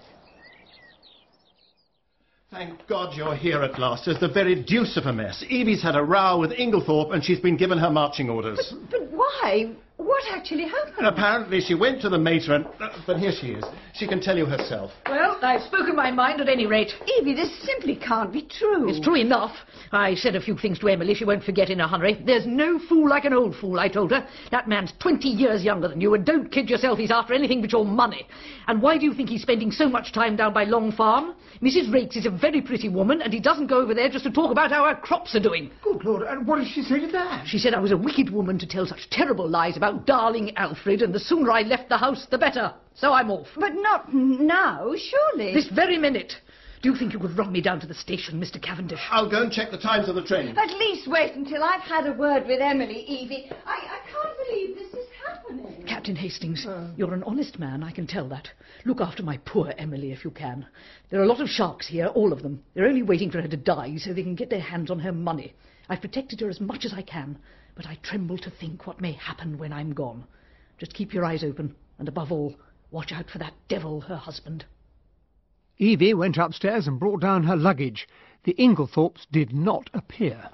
Thank 2.51 2.87
God 2.87 3.15
you're 3.15 3.35
here 3.35 3.63
at 3.63 3.79
last. 3.79 4.09
It's 4.09 4.21
the 4.21 4.29
very 4.29 4.63
deuce 4.63 4.97
of 4.97 5.05
a 5.05 5.13
mess. 5.13 5.45
Evie's 5.51 5.83
had 5.83 5.97
a 5.97 6.03
row 6.03 6.39
with 6.39 6.51
Inglethorpe 6.53 7.13
and 7.13 7.23
she's 7.23 7.41
been 7.41 7.59
given 7.59 7.77
her 7.77 7.91
marching 7.91 8.31
orders. 8.31 8.75
But, 8.91 8.91
But 8.91 9.11
why? 9.11 9.73
What 9.99 10.23
actually 10.31 10.69
happened? 10.69 10.95
And 10.99 11.07
apparently 11.09 11.61
she 11.61 11.75
went 11.75 12.01
to 12.03 12.09
the 12.09 12.19
matron. 12.19 12.65
Uh, 12.81 12.89
but 13.05 13.19
here 13.19 13.33
she 13.33 13.49
is. 13.49 13.65
She 13.95 14.07
can 14.07 14.21
tell 14.21 14.37
you 14.37 14.47
herself. 14.47 14.93
Well, 15.09 15.37
I've 15.43 15.63
spoken 15.63 15.97
my 15.97 16.13
mind 16.13 16.41
at 16.41 16.49
any 16.49 16.67
rate. 16.67 16.93
Evie, 17.19 17.35
this 17.35 17.51
simply 17.67 17.97
can't 17.97 18.33
be 18.33 18.43
true. 18.43 18.89
It's 18.89 19.05
true 19.05 19.17
enough. 19.17 19.57
I 19.91 20.15
said 20.15 20.37
a 20.37 20.41
few 20.41 20.57
things 20.57 20.79
to 20.79 20.89
Emily 20.89 21.15
she 21.15 21.25
won't 21.25 21.43
forget 21.43 21.69
in 21.69 21.81
a 21.81 21.89
hurry. 21.89 22.23
There's 22.25 22.47
no 22.47 22.79
fool 22.89 23.09
like 23.09 23.25
an 23.25 23.33
old 23.33 23.57
fool, 23.57 23.81
I 23.81 23.89
told 23.89 24.13
her. 24.13 24.25
That 24.53 24.69
man's 24.69 24.93
20 25.01 25.29
years 25.29 25.65
younger 25.65 25.89
than 25.89 26.01
you, 26.01 26.15
and 26.15 26.25
don't 26.25 26.51
kid 26.51 26.71
yourself 26.71 26.99
he's 26.99 27.11
after 27.11 27.35
anything 27.35 27.61
but 27.61 27.73
your 27.73 27.85
money. 27.85 28.25
And 28.69 28.81
why 28.81 28.99
do 28.99 29.05
you 29.05 29.15
think 29.15 29.29
he's 29.31 29.43
spending 29.43 29.73
so 29.73 29.89
much 29.89 30.13
time 30.13 30.37
down 30.37 30.55
by 30.55 30.63
Long 30.63 30.93
Farm? 30.93 31.35
Mrs. 31.61 31.91
Raikes 31.91 32.17
is 32.17 32.27
a 32.27 32.31
very 32.31 32.63
pretty 32.63 32.89
woman, 32.89 33.21
and 33.21 33.33
he 33.33 33.41
doesn't 33.41 33.67
go 33.67 33.81
over 33.81 33.95
there 33.95 34.09
just 34.09 34.25
to 34.25 34.31
talk 34.31 34.53
about 34.53 34.71
how 34.71 34.85
our 34.85 34.95
crops 34.95 35.35
are 35.35 35.41
doing. 35.41 35.73
Good 35.83 36.05
Lord, 36.05 36.23
and 36.23 36.47
what 36.47 36.59
did 36.59 36.69
she 36.69 36.83
say 36.83 37.01
to 37.01 37.09
that? 37.09 37.49
She 37.49 37.59
said 37.59 37.75
I 37.75 37.81
was 37.81 37.91
a 37.91 37.97
wicked 37.97 38.31
woman 38.31 38.61
to 38.61 38.67
tell 38.67 38.87
such 38.87 39.11
terrible 39.11 39.49
lies 39.49 39.77
about 39.77 39.88
darling 39.93 40.57
Alfred, 40.57 41.03
and 41.03 41.15
the 41.15 41.21
sooner 41.21 41.51
I 41.51 41.63
left 41.63 41.89
the 41.89 41.99
house, 41.99 42.27
the 42.31 42.39
better. 42.39 42.75
So 42.95 43.13
I'm 43.13 43.31
off. 43.31 43.49
But 43.57 43.75
not 43.75 44.13
now, 44.13 44.93
surely. 44.97 45.55
This 45.55 45.69
very 45.69 45.99
minute. 45.99 46.33
Do 46.83 46.91
you 46.91 46.97
think 46.97 47.13
you 47.13 47.19
could 47.19 47.37
run 47.37 47.51
me 47.51 47.61
down 47.61 47.81
to 47.81 47.87
the 47.89 47.95
station, 47.95 48.41
Mr. 48.41 48.63
Cavendish? 48.63 49.01
I'll 49.11 49.29
go 49.29 49.43
and 49.43 49.51
check 49.51 49.73
the 49.73 49.79
times 49.79 50.09
of 50.09 50.15
the 50.15 50.23
train. 50.23 50.57
At 50.57 50.71
least 50.79 51.09
wait 51.09 51.35
until 51.35 51.65
I've 51.65 51.81
had 51.81 52.07
a 52.07 52.13
word 52.13 52.47
with 52.47 52.61
Emily, 52.61 53.01
Evie. 53.01 53.51
I, 53.67 53.73
I 53.73 53.99
can't 54.13 54.37
believe 54.47 54.77
this 54.77 54.95
is 54.95 55.09
happening. 55.27 55.85
Captain 55.89 56.09
Captain 56.09 56.17
Hastings. 56.17 56.65
Oh. 56.67 56.89
You're 56.97 57.13
an 57.13 57.23
honest 57.25 57.59
man, 57.59 57.83
I 57.83 57.91
can 57.91 58.07
tell 58.07 58.27
that. 58.31 58.49
Look 58.87 59.03
after 59.03 59.23
my 59.23 59.37
poor 59.45 59.75
Emily 59.77 60.11
if 60.11 60.25
you 60.25 60.31
can. 60.31 60.65
There 61.11 61.21
are 61.21 61.25
a 61.25 61.27
lot 61.27 61.43
of 61.43 61.51
sharks 61.51 61.87
here, 61.87 62.07
all 62.07 62.33
of 62.33 62.43
them. 62.43 62.63
They're 62.73 62.87
only 62.87 63.03
waiting 63.03 63.31
for 63.31 63.43
her 63.43 63.49
to 63.49 63.57
die 63.59 63.97
so 63.99 64.15
they 64.15 64.23
can 64.23 64.35
get 64.35 64.49
their 64.49 64.59
hands 64.59 64.91
on 64.91 65.01
her 65.01 65.13
money. 65.13 65.53
I've 65.87 66.01
protected 66.01 66.41
her 66.41 66.49
as 66.49 66.63
much 66.63 66.87
as 66.87 66.95
I 66.95 67.03
can, 67.03 67.39
but 67.79 67.87
I 67.87 67.95
tremble 68.03 68.39
to 68.39 68.51
think 68.51 68.89
what 68.89 69.01
may 69.01 69.13
happen 69.13 69.57
when 69.57 69.73
I'm 69.73 69.95
gone. 69.95 70.25
Just 70.79 70.95
keep 70.95 71.15
your 71.15 71.25
eyes 71.25 71.45
open, 71.45 71.77
and 72.01 72.09
above 72.09 72.33
all, 72.33 72.57
watch 72.91 73.13
out 73.13 73.31
for 73.31 73.39
that 73.39 73.55
devil, 73.69 74.01
her 74.01 74.17
husband. 74.17 74.65
Evie 75.79 76.13
went 76.13 76.37
upstairs 76.39 76.89
and 76.89 76.99
brought 76.99 77.21
down 77.21 77.45
her 77.45 77.55
luggage. 77.55 78.09
The 78.43 78.57
Inglethorpes 78.59 79.29
did 79.31 79.53
not 79.53 79.91
appear. 79.95 80.51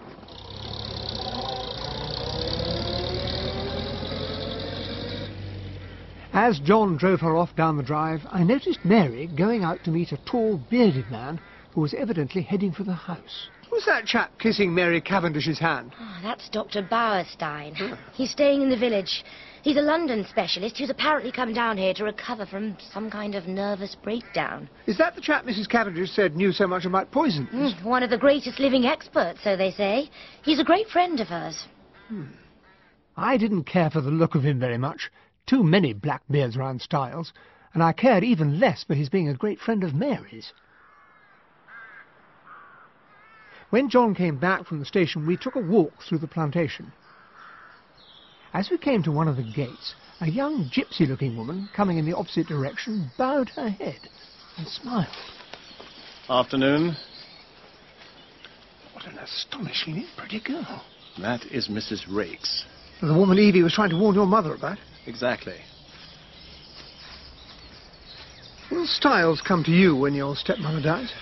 As 6.35 6.61
John 6.61 6.99
drove 6.99 7.21
her 7.21 7.38
off 7.38 7.57
down 7.57 7.78
the 7.78 7.83
drive, 7.83 8.26
I 8.31 8.45
noticed 8.45 8.85
Mary 8.85 9.28
going 9.28 9.64
out 9.64 9.83
to 9.85 9.90
meet 9.90 10.12
a 10.12 10.19
tall, 10.26 10.59
bearded 10.59 11.11
man 11.11 11.40
who 11.73 11.81
was 11.81 11.95
evidently 11.95 12.43
heading 12.43 12.73
for 12.73 12.85
the 12.85 12.93
house. 12.93 13.49
Was 13.75 13.87
that 13.87 14.07
chap 14.07 14.38
kissing 14.38 14.73
Mary 14.73 15.00
Cavendish's 15.00 15.59
hand? 15.59 15.90
Oh, 15.99 16.21
that's 16.23 16.49
Dr. 16.49 16.81
Bauerstein. 16.81 17.75
He's 18.12 18.31
staying 18.31 18.62
in 18.62 18.71
the 18.71 18.76
village. 18.76 19.25
He's 19.62 19.76
a 19.76 19.83
London 19.83 20.25
specialist 20.31 20.78
who's 20.78 20.90
apparently 20.90 21.33
come 21.33 21.52
down 21.52 21.76
here 21.76 21.93
to 21.95 22.04
recover 22.04 22.47
from 22.47 22.76
some 22.93 23.11
kind 23.11 23.35
of 23.35 23.49
nervous 23.49 23.97
breakdown. 23.97 24.71
Is 24.87 24.97
that 24.99 25.16
the 25.16 25.21
chap 25.21 25.45
Mrs. 25.45 25.69
Cavendish 25.69 26.12
said 26.12 26.37
knew 26.37 26.52
so 26.52 26.69
much 26.69 26.85
about 26.85 27.11
poisons? 27.11 27.49
Mm, 27.52 27.83
one 27.83 28.04
of 28.04 28.11
the 28.11 28.16
greatest 28.16 28.61
living 28.61 28.87
experts, 28.87 29.40
so 29.43 29.57
they 29.57 29.73
say. 29.73 30.09
He's 30.45 30.61
a 30.61 30.64
great 30.64 30.87
friend 30.87 31.19
of 31.19 31.26
hers. 31.26 31.66
Hmm. 32.07 32.26
I 33.16 33.37
didn't 33.37 33.64
care 33.64 33.90
for 33.90 34.00
the 34.00 34.11
look 34.11 34.37
of 34.37 34.45
him 34.45 34.61
very 34.61 34.78
much. 34.78 35.11
Too 35.47 35.64
many 35.64 35.93
Blackbeards 35.93 36.57
round 36.57 36.81
Styles, 36.81 37.33
and 37.73 37.83
I 37.83 37.93
cared 37.93 38.23
even 38.23 38.61
less 38.61 38.85
for 38.85 38.95
his 38.95 39.09
being 39.09 39.28
a 39.28 39.35
great 39.35 39.59
friend 39.59 39.83
of 39.83 39.95
Mary's. 39.95 40.52
When 43.75 43.90
John 43.90 44.14
came 44.14 44.38
back 44.38 44.66
from 44.66 44.78
the 44.78 44.85
station, 44.85 45.26
we 45.26 45.37
took 45.37 45.57
a 45.57 45.61
walk 45.61 45.95
through 46.09 46.19
the 46.19 46.28
plantation. 46.28 46.93
As 48.52 48.71
we 48.71 48.78
came 48.78 49.02
to 49.02 49.11
one 49.11 49.26
of 49.26 49.35
the 49.35 49.43
gates, 49.43 49.97
a 50.21 50.31
young 50.31 50.71
gypsy-looking 50.71 51.37
woman, 51.37 51.69
coming 51.75 51.99
in 51.99 52.04
the 52.04 52.16
opposite 52.16 52.47
direction, 52.47 53.11
bowed 53.19 53.49
her 53.49 53.69
head 53.69 53.99
and 54.59 54.69
smiled. 54.69 55.09
Afternoon. 56.28 56.97
What 58.93 59.07
an 59.07 59.19
astonishingly 59.19 60.07
pretty 60.16 60.38
girl. 60.38 60.85
That 61.21 61.45
is 61.47 61.66
Mrs. 61.66 62.07
Raikes. 62.09 62.62
The 63.00 63.12
woman 63.12 63.40
Evie 63.40 63.64
was 63.64 63.75
trying 63.75 63.90
to 63.90 63.99
warn 63.99 64.14
your 64.14 64.25
mother 64.26 64.54
about. 64.54 64.78
Exactly. 65.09 65.57
Will 68.71 68.87
Styles 68.87 69.40
come 69.40 69.64
to 69.64 69.73
you 69.73 69.97
when 69.97 70.14
your 70.14 70.37
stepmother 70.37 70.81
dies? 70.81 71.12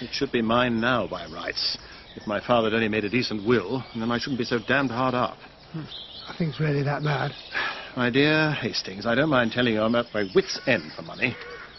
It 0.00 0.10
should 0.12 0.32
be 0.32 0.42
mine 0.42 0.80
now 0.80 1.06
by 1.06 1.26
rights. 1.26 1.78
If 2.16 2.26
my 2.26 2.40
father 2.40 2.68
had 2.68 2.74
only 2.74 2.88
made 2.88 3.04
a 3.04 3.10
decent 3.10 3.46
will, 3.46 3.84
then 3.94 4.10
I 4.10 4.18
shouldn't 4.18 4.38
be 4.38 4.44
so 4.44 4.58
damned 4.58 4.90
hard 4.90 5.14
up. 5.14 5.38
Hmm. 5.72 5.82
I 6.28 6.34
think 6.36 6.50
it's 6.50 6.60
really 6.60 6.82
that 6.82 7.04
bad. 7.04 7.32
My 7.96 8.10
dear 8.10 8.52
Hastings, 8.52 9.06
I 9.06 9.14
don't 9.14 9.30
mind 9.30 9.52
telling 9.52 9.72
you 9.72 9.80
I'm 9.80 9.94
at 9.94 10.12
my 10.12 10.24
wits' 10.34 10.60
end 10.66 10.92
for 10.94 11.00
money. 11.00 11.34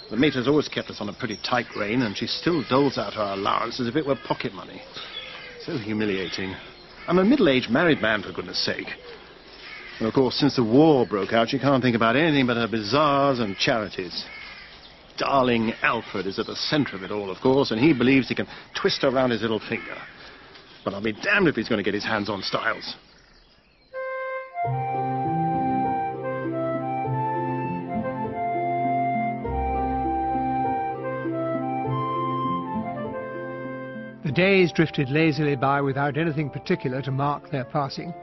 The 0.09 0.17
mater's 0.17 0.47
always 0.47 0.67
kept 0.67 0.89
us 0.89 0.99
on 0.99 1.09
a 1.09 1.13
pretty 1.13 1.37
tight 1.47 1.67
rein, 1.75 2.01
and 2.01 2.17
she 2.17 2.25
still 2.25 2.63
doles 2.67 2.97
out 2.97 3.13
her 3.13 3.33
allowance 3.33 3.79
as 3.79 3.87
if 3.87 3.95
it 3.95 4.05
were 4.05 4.15
pocket 4.15 4.51
money. 4.51 4.81
So 5.63 5.77
humiliating. 5.77 6.55
I'm 7.07 7.19
a 7.19 7.25
middle-aged 7.25 7.69
married 7.69 8.01
man, 8.01 8.23
for 8.23 8.31
goodness 8.31 8.65
sake. 8.65 8.87
And 9.99 10.07
of 10.07 10.13
course, 10.13 10.35
since 10.35 10.55
the 10.55 10.63
war 10.63 11.05
broke 11.05 11.33
out, 11.33 11.49
she 11.49 11.59
can't 11.59 11.83
think 11.83 11.95
about 11.95 12.15
anything 12.15 12.47
but 12.47 12.57
her 12.57 12.67
bazaars 12.67 13.39
and 13.39 13.55
charities. 13.57 14.25
Darling 15.17 15.73
Alfred 15.81 16.27
is 16.27 16.39
at 16.39 16.45
the 16.45 16.55
centre 16.55 16.95
of 16.95 17.03
it 17.03 17.11
all, 17.11 17.29
of 17.31 17.41
course, 17.41 17.71
and 17.71 17.79
he 17.79 17.93
believes 17.93 18.29
he 18.29 18.35
can 18.35 18.47
twist 18.79 19.01
her 19.01 19.09
round 19.09 19.31
his 19.31 19.41
little 19.41 19.59
finger. 19.59 19.97
But 20.85 20.93
I'll 20.93 21.01
be 21.01 21.11
damned 21.11 21.47
if 21.47 21.55
he's 21.55 21.67
going 21.67 21.79
to 21.79 21.83
get 21.83 21.93
his 21.93 22.05
hands 22.05 22.29
on 22.29 22.41
Styles. 22.41 22.95
The 34.23 34.31
days 34.33 34.71
drifted 34.71 35.09
lazily 35.09 35.55
by 35.55 35.81
without 35.81 36.17
anything 36.17 36.49
particular 36.49 37.01
to 37.01 37.11
mark 37.11 37.49
their 37.49 37.65
passing, 37.65 38.13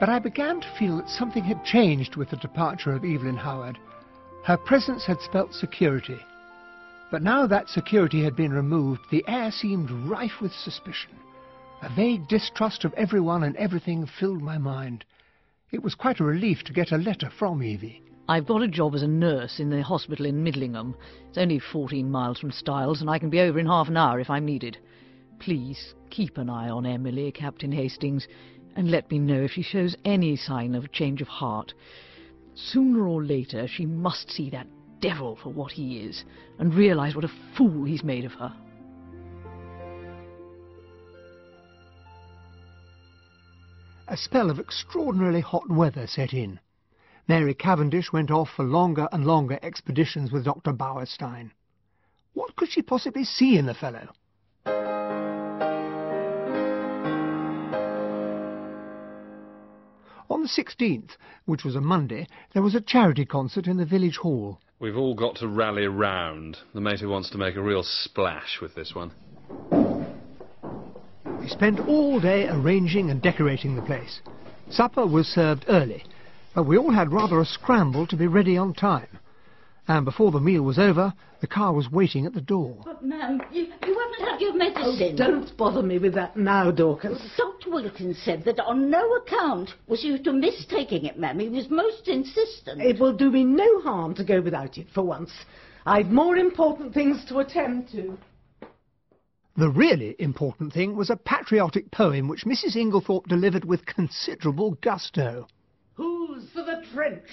but 0.00 0.08
I 0.08 0.18
began 0.18 0.60
to 0.60 0.74
feel 0.78 0.96
that 0.96 1.08
something 1.08 1.44
had 1.44 1.64
changed 1.64 2.16
with 2.16 2.30
the 2.30 2.36
departure 2.36 2.92
of 2.92 3.04
Evelyn 3.04 3.36
Howard. 3.36 3.78
Her 4.44 4.56
presence 4.56 5.04
had 5.04 5.20
spelt 5.20 5.52
security. 5.52 6.18
But 7.10 7.22
now 7.22 7.46
that 7.46 7.70
security 7.70 8.22
had 8.22 8.36
been 8.36 8.52
removed, 8.52 9.00
the 9.10 9.24
air 9.26 9.50
seemed 9.50 9.90
rife 9.90 10.40
with 10.42 10.52
suspicion. 10.52 11.12
A 11.80 11.88
vague 11.88 12.28
distrust 12.28 12.84
of 12.84 12.92
everyone 12.94 13.44
and 13.44 13.56
everything 13.56 14.04
filled 14.04 14.42
my 14.42 14.58
mind. 14.58 15.04
It 15.70 15.82
was 15.82 15.94
quite 15.94 16.20
a 16.20 16.24
relief 16.24 16.64
to 16.64 16.72
get 16.72 16.92
a 16.92 16.98
letter 16.98 17.30
from 17.30 17.62
Evie. 17.62 18.02
I've 18.28 18.46
got 18.46 18.62
a 18.62 18.68
job 18.68 18.94
as 18.94 19.02
a 19.02 19.08
nurse 19.08 19.58
in 19.58 19.70
the 19.70 19.82
hospital 19.82 20.26
in 20.26 20.44
Midlingham. 20.44 20.94
It's 21.28 21.38
only 21.38 21.58
14 21.58 22.10
miles 22.10 22.38
from 22.38 22.50
Styles, 22.50 23.00
and 23.00 23.08
I 23.08 23.18
can 23.18 23.30
be 23.30 23.40
over 23.40 23.58
in 23.58 23.66
half 23.66 23.88
an 23.88 23.96
hour 23.96 24.20
if 24.20 24.28
I'm 24.28 24.44
needed. 24.44 24.76
Please 25.38 25.94
keep 26.10 26.36
an 26.36 26.50
eye 26.50 26.68
on 26.68 26.84
Emily, 26.84 27.32
Captain 27.32 27.72
Hastings, 27.72 28.28
and 28.76 28.90
let 28.90 29.10
me 29.10 29.18
know 29.18 29.42
if 29.42 29.52
she 29.52 29.62
shows 29.62 29.96
any 30.04 30.36
sign 30.36 30.74
of 30.74 30.84
a 30.84 30.88
change 30.88 31.22
of 31.22 31.28
heart. 31.28 31.72
Sooner 32.54 33.06
or 33.06 33.24
later, 33.24 33.66
she 33.66 33.86
must 33.86 34.30
see 34.30 34.50
that 34.50 34.66
devil 35.00 35.36
for 35.42 35.50
what 35.50 35.72
he 35.72 35.98
is, 35.98 36.24
and 36.58 36.74
realize 36.74 37.14
what 37.14 37.24
a 37.24 37.32
fool 37.56 37.84
he's 37.84 38.02
made 38.02 38.24
of 38.24 38.32
her. 38.32 38.54
A 44.08 44.16
spell 44.16 44.50
of 44.50 44.58
extraordinarily 44.58 45.40
hot 45.40 45.68
weather 45.68 46.06
set 46.06 46.32
in. 46.32 46.60
Mary 47.28 47.52
Cavendish 47.52 48.10
went 48.10 48.30
off 48.30 48.48
for 48.56 48.64
longer 48.64 49.06
and 49.12 49.26
longer 49.26 49.58
expeditions 49.62 50.32
with 50.32 50.44
Dr. 50.44 50.72
Bauerstein. 50.72 51.50
What 52.32 52.56
could 52.56 52.70
she 52.70 52.80
possibly 52.80 53.24
see 53.24 53.58
in 53.58 53.66
the 53.66 53.74
fellow? 53.74 54.08
On 60.30 60.42
the 60.42 60.48
16th, 60.48 61.16
which 61.44 61.64
was 61.64 61.74
a 61.74 61.80
Monday, 61.80 62.26
there 62.54 62.62
was 62.62 62.74
a 62.74 62.80
charity 62.80 63.26
concert 63.26 63.66
in 63.66 63.76
the 63.76 63.84
village 63.84 64.16
hall. 64.16 64.58
We've 64.80 64.96
all 64.96 65.14
got 65.14 65.34
to 65.36 65.48
rally 65.48 65.88
round. 65.88 66.56
The 66.72 66.80
mater 66.80 67.08
wants 67.08 67.30
to 67.30 67.38
make 67.38 67.56
a 67.56 67.62
real 67.62 67.82
splash 67.82 68.60
with 68.62 68.76
this 68.76 68.94
one. 68.94 69.10
We 71.40 71.48
spent 71.48 71.80
all 71.88 72.20
day 72.20 72.46
arranging 72.48 73.10
and 73.10 73.20
decorating 73.20 73.74
the 73.74 73.82
place. 73.82 74.20
Supper 74.70 75.04
was 75.04 75.26
served 75.26 75.64
early, 75.68 76.04
but 76.54 76.62
we 76.62 76.78
all 76.78 76.92
had 76.92 77.12
rather 77.12 77.40
a 77.40 77.44
scramble 77.44 78.06
to 78.06 78.16
be 78.16 78.28
ready 78.28 78.56
on 78.56 78.72
time. 78.72 79.18
And 79.88 80.04
before 80.04 80.30
the 80.30 80.38
meal 80.38 80.62
was 80.62 80.78
over, 80.78 81.14
the 81.40 81.46
car 81.46 81.72
was 81.72 81.90
waiting 81.90 82.26
at 82.26 82.34
the 82.34 82.42
door. 82.42 82.76
But, 82.84 83.02
ma'am, 83.02 83.40
you, 83.50 83.62
you 83.86 83.98
haven't 83.98 84.30
had 84.30 84.38
your 84.38 84.54
medicine. 84.54 85.14
Oh, 85.14 85.16
don't 85.16 85.56
bother 85.56 85.82
me 85.82 85.98
with 85.98 86.12
that 86.12 86.36
now, 86.36 86.70
Dorcas. 86.70 87.18
Dr. 87.38 87.70
Wilkins 87.70 88.18
said 88.22 88.44
that 88.44 88.60
on 88.60 88.90
no 88.90 89.14
account 89.14 89.70
was 89.86 90.04
you 90.04 90.22
to 90.24 90.32
miss 90.32 90.66
taking 90.66 91.06
it, 91.06 91.18
ma'am. 91.18 91.38
He 91.38 91.48
was 91.48 91.70
most 91.70 92.06
insistent. 92.06 92.82
It 92.82 93.00
will 93.00 93.16
do 93.16 93.30
me 93.30 93.44
no 93.44 93.80
harm 93.80 94.14
to 94.16 94.24
go 94.24 94.42
without 94.42 94.76
it 94.76 94.88
for 94.94 95.02
once. 95.02 95.32
I've 95.86 96.08
more 96.10 96.36
important 96.36 96.92
things 96.92 97.24
to 97.30 97.38
attend 97.38 97.88
to. 97.92 98.18
The 99.56 99.70
really 99.70 100.16
important 100.18 100.74
thing 100.74 100.96
was 100.96 101.08
a 101.08 101.16
patriotic 101.16 101.90
poem 101.90 102.28
which 102.28 102.44
Mrs. 102.44 102.76
Inglethorpe 102.76 103.26
delivered 103.26 103.64
with 103.64 103.86
considerable 103.86 104.72
gusto. 104.82 105.48
Who's 105.94 106.44
for 106.52 106.62
the 106.62 106.84
trench? 106.92 107.24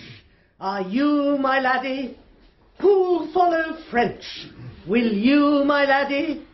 Are 0.58 0.82
you, 0.82 1.38
my 1.38 1.60
laddie? 1.60 2.18
Who'll 2.80 3.32
follow 3.34 3.78
French? 3.90 4.24
Will 4.88 5.12
you, 5.12 5.64
my 5.66 5.86
laddie? 5.86 6.46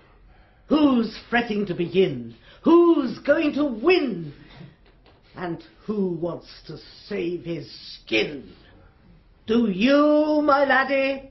Who's 0.67 1.17
fretting 1.29 1.65
to 1.65 1.73
begin? 1.73 2.35
Who's 2.63 3.19
going 3.19 3.53
to 3.53 3.65
win? 3.65 4.33
And 5.35 5.63
who 5.85 6.13
wants 6.13 6.47
to 6.67 6.77
save 7.07 7.43
his 7.43 7.69
skin? 8.03 8.53
Do 9.47 9.69
you, 9.69 10.41
my 10.45 10.65
laddie? 10.65 11.29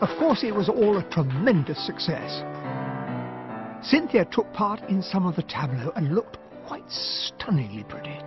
Of 0.00 0.08
course, 0.18 0.42
it 0.44 0.54
was 0.54 0.68
all 0.68 0.96
a 0.96 1.02
tremendous 1.10 1.84
success. 1.86 2.42
Cynthia 3.82 4.24
took 4.24 4.52
part 4.52 4.80
in 4.88 5.02
some 5.02 5.26
of 5.26 5.36
the 5.36 5.42
tableau 5.42 5.92
and 5.94 6.14
looked 6.14 6.38
quite 6.66 6.88
stunningly 6.90 7.84
pretty. 7.84 8.18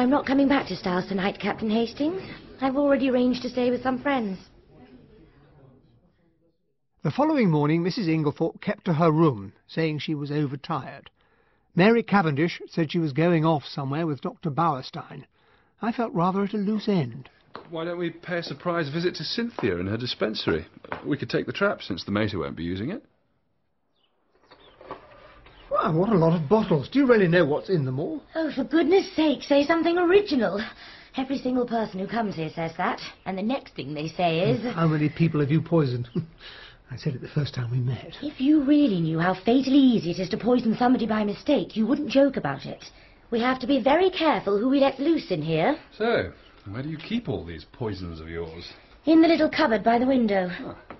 I'm 0.00 0.08
not 0.08 0.24
coming 0.24 0.48
back 0.48 0.66
to 0.68 0.76
Styles 0.76 1.06
tonight, 1.08 1.38
Captain 1.38 1.68
Hastings. 1.68 2.22
I've 2.62 2.76
already 2.76 3.10
arranged 3.10 3.42
to 3.42 3.50
stay 3.50 3.70
with 3.70 3.82
some 3.82 4.00
friends. 4.00 4.38
The 7.04 7.10
following 7.10 7.50
morning, 7.50 7.84
Mrs. 7.84 8.08
Inglethorpe 8.08 8.62
kept 8.62 8.86
to 8.86 8.94
her 8.94 9.12
room, 9.12 9.52
saying 9.68 9.98
she 9.98 10.14
was 10.14 10.30
overtired. 10.32 11.10
Mary 11.76 12.02
Cavendish 12.02 12.62
said 12.66 12.90
she 12.90 12.98
was 12.98 13.12
going 13.12 13.44
off 13.44 13.64
somewhere 13.66 14.06
with 14.06 14.22
Dr. 14.22 14.48
Bauerstein. 14.48 15.26
I 15.82 15.92
felt 15.92 16.14
rather 16.14 16.44
at 16.44 16.54
a 16.54 16.56
loose 16.56 16.88
end. 16.88 17.28
Why 17.68 17.84
don't 17.84 17.98
we 17.98 18.08
pay 18.08 18.38
a 18.38 18.42
surprise 18.42 18.88
visit 18.88 19.16
to 19.16 19.24
Cynthia 19.24 19.76
in 19.76 19.86
her 19.86 19.98
dispensary? 19.98 20.64
We 21.04 21.18
could 21.18 21.28
take 21.28 21.44
the 21.44 21.52
trap 21.52 21.82
since 21.82 22.04
the 22.04 22.10
mater 22.10 22.38
won't 22.38 22.56
be 22.56 22.64
using 22.64 22.88
it. 22.88 23.04
Wow, 25.70 25.92
what 25.96 26.08
a 26.08 26.18
lot 26.18 26.34
of 26.34 26.48
bottles. 26.48 26.88
Do 26.88 26.98
you 26.98 27.06
really 27.06 27.28
know 27.28 27.44
what's 27.44 27.70
in 27.70 27.84
them 27.84 28.00
all? 28.00 28.20
Oh, 28.34 28.50
for 28.52 28.64
goodness 28.64 29.14
sake, 29.14 29.42
say 29.44 29.64
something 29.64 29.96
original. 29.98 30.60
Every 31.16 31.38
single 31.38 31.66
person 31.66 32.00
who 32.00 32.08
comes 32.08 32.34
here 32.34 32.50
says 32.54 32.72
that. 32.76 33.00
And 33.24 33.38
the 33.38 33.42
next 33.42 33.74
thing 33.74 33.94
they 33.94 34.08
say 34.08 34.50
is... 34.50 34.62
How 34.74 34.88
many 34.88 35.08
people 35.08 35.40
have 35.40 35.50
you 35.50 35.62
poisoned? 35.62 36.08
I 36.90 36.96
said 36.96 37.14
it 37.14 37.20
the 37.20 37.28
first 37.28 37.54
time 37.54 37.70
we 37.70 37.78
met. 37.78 38.16
If 38.20 38.40
you 38.40 38.64
really 38.64 39.00
knew 39.00 39.20
how 39.20 39.34
fatally 39.34 39.78
easy 39.78 40.10
it 40.10 40.18
is 40.18 40.28
to 40.30 40.36
poison 40.36 40.74
somebody 40.76 41.06
by 41.06 41.22
mistake, 41.22 41.76
you 41.76 41.86
wouldn't 41.86 42.10
joke 42.10 42.36
about 42.36 42.66
it. 42.66 42.84
We 43.30 43.40
have 43.40 43.60
to 43.60 43.68
be 43.68 43.80
very 43.80 44.10
careful 44.10 44.58
who 44.58 44.68
we 44.68 44.80
let 44.80 44.98
loose 44.98 45.30
in 45.30 45.40
here. 45.40 45.78
So, 45.96 46.32
where 46.68 46.82
do 46.82 46.88
you 46.88 46.98
keep 46.98 47.28
all 47.28 47.44
these 47.44 47.64
poisons 47.70 48.20
of 48.20 48.28
yours? 48.28 48.64
In 49.06 49.22
the 49.22 49.28
little 49.28 49.48
cupboard 49.48 49.84
by 49.84 50.00
the 50.00 50.06
window. 50.06 50.50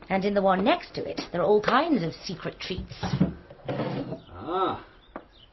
And 0.08 0.24
in 0.24 0.32
the 0.32 0.42
one 0.42 0.62
next 0.62 0.94
to 0.94 1.04
it, 1.04 1.22
there 1.32 1.40
are 1.40 1.46
all 1.46 1.60
kinds 1.60 2.04
of 2.04 2.12
secret 2.24 2.60
treats. 2.60 2.94
Ah, 4.52 4.84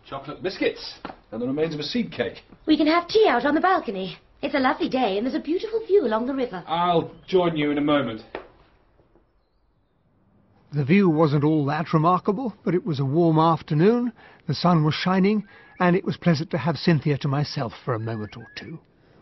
chocolate 0.09 0.41
biscuits 0.41 0.95
and 1.31 1.39
the 1.39 1.45
remains 1.45 1.75
of 1.75 1.79
a 1.79 1.83
seed 1.83 2.11
cake. 2.11 2.41
We 2.65 2.77
can 2.77 2.87
have 2.87 3.07
tea 3.07 3.27
out 3.29 3.45
on 3.45 3.53
the 3.53 3.61
balcony. 3.61 4.17
It's 4.41 4.55
a 4.55 4.59
lovely 4.59 4.89
day 4.89 5.17
and 5.17 5.25
there's 5.25 5.35
a 5.35 5.39
beautiful 5.39 5.85
view 5.85 6.03
along 6.07 6.25
the 6.25 6.33
river. 6.33 6.63
I'll 6.65 7.11
join 7.27 7.55
you 7.55 7.69
in 7.69 7.77
a 7.77 7.81
moment. 7.81 8.23
The 10.73 10.83
view 10.83 11.11
wasn't 11.11 11.43
all 11.43 11.63
that 11.67 11.93
remarkable, 11.93 12.55
but 12.65 12.73
it 12.73 12.83
was 12.83 12.99
a 12.99 13.05
warm 13.05 13.37
afternoon, 13.37 14.13
the 14.47 14.55
sun 14.55 14.83
was 14.83 14.95
shining, 14.95 15.47
and 15.79 15.95
it 15.95 16.03
was 16.03 16.17
pleasant 16.17 16.49
to 16.51 16.57
have 16.57 16.75
Cynthia 16.77 17.19
to 17.19 17.27
myself 17.27 17.73
for 17.85 17.93
a 17.93 17.99
moment 17.99 18.35
or 18.35 18.47
two. 18.55 18.79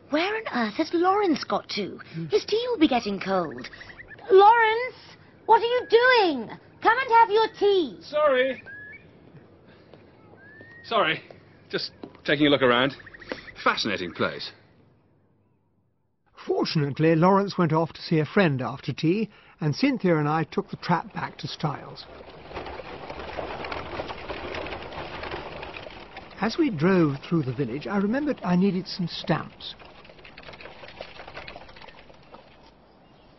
Where 0.09 0.35
on 0.37 0.67
earth 0.67 0.75
has 0.75 0.89
Lawrence 0.93 1.43
got 1.43 1.67
to? 1.71 1.99
His 2.31 2.45
tea 2.45 2.65
will 2.69 2.79
be 2.79 2.87
getting 2.87 3.19
cold. 3.19 3.69
Lawrence, 4.31 4.95
what 5.47 5.61
are 5.61 5.65
you 5.65 5.87
doing? 5.89 6.49
Come 6.81 6.97
and 6.97 7.11
have 7.19 7.29
your 7.29 7.47
tea. 7.59 7.97
Sorry. 8.01 8.63
Sorry. 10.87 11.21
Just 11.69 11.91
taking 12.23 12.47
a 12.47 12.49
look 12.49 12.61
around. 12.61 12.95
Fascinating 13.63 14.11
place. 14.11 14.51
Fortunately, 16.45 17.15
Lawrence 17.15 17.57
went 17.57 17.73
off 17.73 17.91
to 17.93 18.01
see 18.01 18.19
a 18.19 18.25
friend 18.25 18.61
after 18.61 18.93
tea, 18.93 19.29
and 19.59 19.75
Cynthia 19.75 20.17
and 20.17 20.29
I 20.29 20.43
took 20.43 20.69
the 20.69 20.77
trap 20.77 21.11
back 21.13 21.37
to 21.39 21.47
Styles. 21.47 22.05
As 26.39 26.57
we 26.59 26.69
drove 26.69 27.17
through 27.27 27.43
the 27.43 27.53
village, 27.53 27.87
I 27.87 27.97
remembered 27.97 28.39
I 28.43 28.55
needed 28.55 28.87
some 28.87 29.07
stamps. 29.07 29.73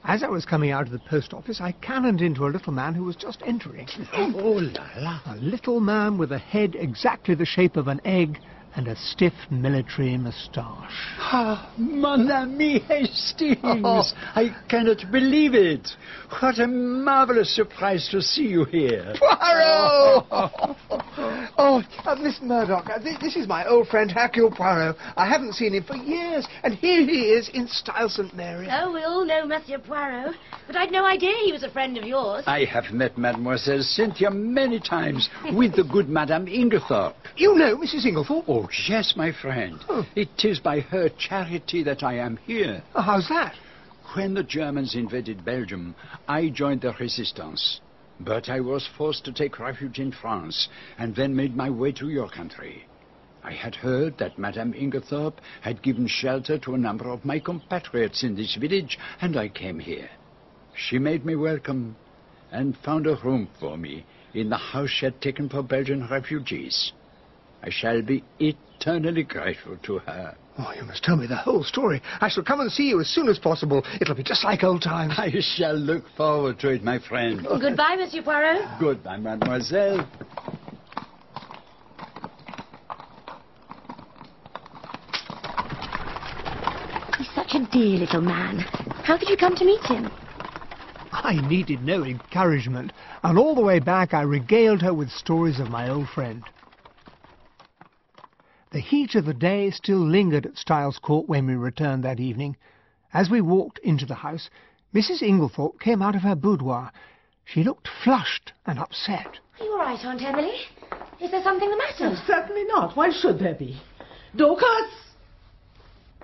As 0.09 0.23
I 0.23 0.29
was 0.29 0.45
coming 0.45 0.71
out 0.71 0.83
of 0.83 0.93
the 0.93 1.01
post 1.01 1.35
office, 1.35 1.61
I 1.61 1.73
cannoned 1.73 2.23
into 2.23 2.47
a 2.47 2.49
little 2.49 2.73
man 2.73 2.95
who 2.95 3.03
was 3.03 3.17
just 3.17 3.43
entering. 3.45 3.89
Oh, 4.13 4.63
la 4.73 4.87
la. 4.99 5.21
A 5.27 5.35
little 5.39 5.81
man 5.81 6.17
with 6.17 6.31
a 6.31 6.39
head 6.39 6.77
exactly 6.79 7.35
the 7.35 7.45
shape 7.45 7.77
of 7.77 7.89
an 7.89 8.01
egg 8.05 8.39
and 8.77 8.89
a 8.89 8.97
stiff 8.97 9.33
military 9.51 10.17
moustache. 10.19 11.17
Ah, 11.19 11.73
mon 11.79 12.31
ami 12.31 12.79
Hastings! 12.81 13.59
Oh. 13.65 14.03
I 14.35 14.55
cannot 14.69 15.11
believe 15.11 15.55
it. 15.55 15.89
What 16.41 16.59
a 16.59 16.67
marvelous 16.67 17.55
surprise 17.55 18.09
to 18.11 18.21
see 18.21 18.49
you 18.49 18.65
here. 18.65 19.15
Poirot! 19.19 20.27
oh, 21.59 21.83
uh, 22.05 22.15
Miss 22.17 22.39
Murdoch, 22.43 22.89
uh, 22.91 22.99
this, 22.99 23.17
this, 23.21 23.37
is 23.37 23.49
my 23.49 23.67
old 23.67 23.89
friend 23.89 24.11
Hercule 24.11 24.51
Poirot. 24.51 24.97
I 25.17 25.27
haven't 25.27 25.55
seen 25.55 25.73
him 25.73 25.85
for 25.85 25.97
years, 25.97 26.47
and 26.63 26.75
here 26.75 27.01
he 27.01 27.31
is 27.31 27.49
in 27.55 27.67
Styles 27.69 28.17
St. 28.17 28.35
Mary. 28.35 28.69
Oh, 28.71 28.93
we 28.93 29.03
all 29.03 29.25
know 29.25 29.47
Monsieur 29.47 29.79
Poirot, 29.79 30.35
but 30.67 30.77
I'd 30.77 30.93
no 30.93 31.07
idea 31.07 31.33
he 31.45 31.53
was 31.53 31.63
a 31.63 31.71
friend 31.71 31.97
of 31.97 32.05
yours. 32.05 32.45
I 32.47 32.65
have 32.65 32.93
met 32.93 33.17
Mademoiselle 33.17 33.83
Cynthia 33.83 34.31
many 34.31 34.81
times 34.81 35.31
with 35.55 35.75
the 35.75 35.85
good 35.85 36.09
Madame 36.11 36.47
Inglethorpe. 36.47 37.15
You 37.37 37.55
know 37.55 37.77
Mrs. 37.77 38.05
Inglethorpe? 38.05 38.66
Yes, 38.89 39.15
my 39.17 39.33
friend. 39.33 39.79
Oh. 39.89 40.07
It 40.15 40.45
is 40.45 40.61
by 40.61 40.81
her 40.81 41.09
charity 41.09 41.83
that 41.85 42.03
I 42.03 42.15
am 42.15 42.37
here. 42.39 42.83
Oh, 42.95 43.03
how's 43.03 43.29
that? 43.29 43.55
When 44.15 44.35
the 44.35 44.43
Germans 44.43 44.95
invaded 44.95 45.45
Belgium, 45.45 45.95
I 46.29 46.49
joined 46.49 46.81
the 46.81 46.95
resistance. 46.99 47.81
But 48.19 48.49
I 48.49 48.61
was 48.61 48.89
forced 48.97 49.25
to 49.27 49.33
take 49.33 49.59
refuge 49.59 49.99
in 49.99 50.13
France, 50.13 50.69
and 50.99 51.15
then 51.15 51.37
made 51.37 51.55
my 51.55 51.69
way 51.69 51.93
to 51.93 52.09
your 52.09 52.29
country. 52.29 52.87
I 53.45 53.53
had 53.53 53.75
heard 53.75 54.19
that 54.19 54.39
Madame 54.39 54.73
Inglethorpe 54.73 55.41
had 55.61 55.83
given 55.83 56.07
shelter 56.07 56.59
to 56.59 56.75
a 56.75 56.79
number 56.79 57.11
of 57.11 57.25
my 57.25 57.39
compatriots 57.39 58.23
in 58.25 58.35
this 58.35 58.57
village, 58.57 58.99
and 59.21 59.37
I 59.37 59.49
came 59.49 59.79
here. 59.79 60.09
She 60.75 60.99
made 60.99 61.25
me 61.25 61.37
welcome, 61.37 61.97
and 62.51 62.77
found 62.79 63.07
a 63.07 63.17
room 63.17 63.49
for 63.61 63.77
me 63.77 64.05
in 64.35 64.49
the 64.51 64.57
house 64.57 64.91
she 64.91 65.07
had 65.07 65.21
taken 65.21 65.49
for 65.49 65.63
Belgian 65.63 66.09
refugees. 66.09 66.93
I 67.67 67.71
shall 67.71 68.01
be 68.01 68.23
eternally 68.39 69.25
grateful 69.25 69.77
to 69.83 69.99
her. 69.99 70.37
Oh, 70.57 70.73
you 70.77 70.85
must 70.85 71.03
tell 71.03 71.17
me 71.17 71.27
the 71.27 71.35
whole 71.35 71.65
story. 71.65 72.01
I 72.21 72.29
shall 72.29 72.45
come 72.45 72.61
and 72.61 72.71
see 72.71 72.85
you 72.85 73.01
as 73.01 73.09
soon 73.09 73.29
as 73.29 73.41
possible. 73.41 73.85
It'll 74.01 74.15
be 74.15 74.23
just 74.23 74.45
like 74.45 74.63
old 74.63 74.83
times. 74.83 75.15
I 75.19 75.33
shall 75.41 75.75
look 75.75 76.05
forward 76.17 76.61
to 76.61 76.69
it, 76.69 76.85
my 76.85 77.01
friend. 77.01 77.45
Goodbye, 77.45 77.97
Monsieur 77.99 78.23
Poirot. 78.23 78.63
Goodbye, 78.79 79.17
mademoiselle. 79.17 80.09
He's 87.19 87.31
such 87.35 87.55
a 87.55 87.69
dear 87.73 87.99
little 87.99 88.21
man. 88.21 88.59
How 89.03 89.17
did 89.17 89.29
you 89.29 89.37
come 89.37 89.57
to 89.57 89.65
meet 89.65 89.85
him? 89.85 90.09
I 91.11 91.45
needed 91.49 91.83
no 91.83 92.05
encouragement, 92.05 92.93
and 93.25 93.37
all 93.37 93.57
the 93.57 93.61
way 93.61 93.81
back 93.81 94.15
I 94.15 94.23
regaled 94.23 94.83
her 94.83 94.95
with 94.95 95.11
stories 95.11 95.59
of 95.59 95.69
my 95.69 95.91
old 95.91 96.09
friend. 96.11 96.45
The 98.77 98.83
heat 98.83 99.15
of 99.15 99.25
the 99.25 99.33
day 99.33 99.71
still 99.71 100.07
lingered 100.07 100.45
at 100.45 100.59
Styles 100.59 100.99
Court 100.99 101.27
when 101.27 101.47
we 101.47 101.55
returned 101.55 102.05
that 102.05 102.21
evening. 102.21 102.59
As 103.11 103.31
we 103.31 103.41
walked 103.41 103.79
into 103.79 104.05
the 104.05 104.17
house, 104.17 104.51
Mrs. 104.95 105.23
Inglethorpe 105.23 105.81
came 105.81 106.03
out 106.03 106.15
of 106.15 106.21
her 106.21 106.35
boudoir. 106.35 106.93
She 107.47 107.65
looked 107.65 107.89
flushed 108.05 108.53
and 108.67 108.79
upset. 108.79 109.39
Are 109.59 109.65
you 109.65 109.73
all 109.73 109.79
right, 109.79 110.05
Aunt 110.05 110.21
Emily? 110.21 110.59
Is 111.23 111.31
there 111.31 111.43
something 111.43 111.71
the 111.71 111.79
matter? 111.79 112.15
Oh, 112.15 112.25
certainly 112.27 112.65
not. 112.65 112.95
Why 112.99 113.09
should 113.11 113.39
there 113.39 113.55
be? 113.55 113.81
Dorcas! 114.37 114.93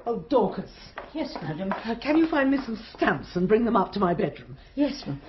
Oh, 0.04 0.18
Dorcas. 0.28 0.72
Yes, 1.14 1.34
madam. 1.40 1.72
Uh, 1.72 1.94
can 2.02 2.18
you 2.18 2.26
find 2.26 2.50
me 2.50 2.58
some 2.66 2.76
stamps 2.94 3.34
and 3.34 3.48
bring 3.48 3.64
them 3.64 3.76
up 3.76 3.92
to 3.92 3.98
my 3.98 4.12
bedroom? 4.12 4.58
Yes, 4.74 5.04
ma'am. 5.06 5.22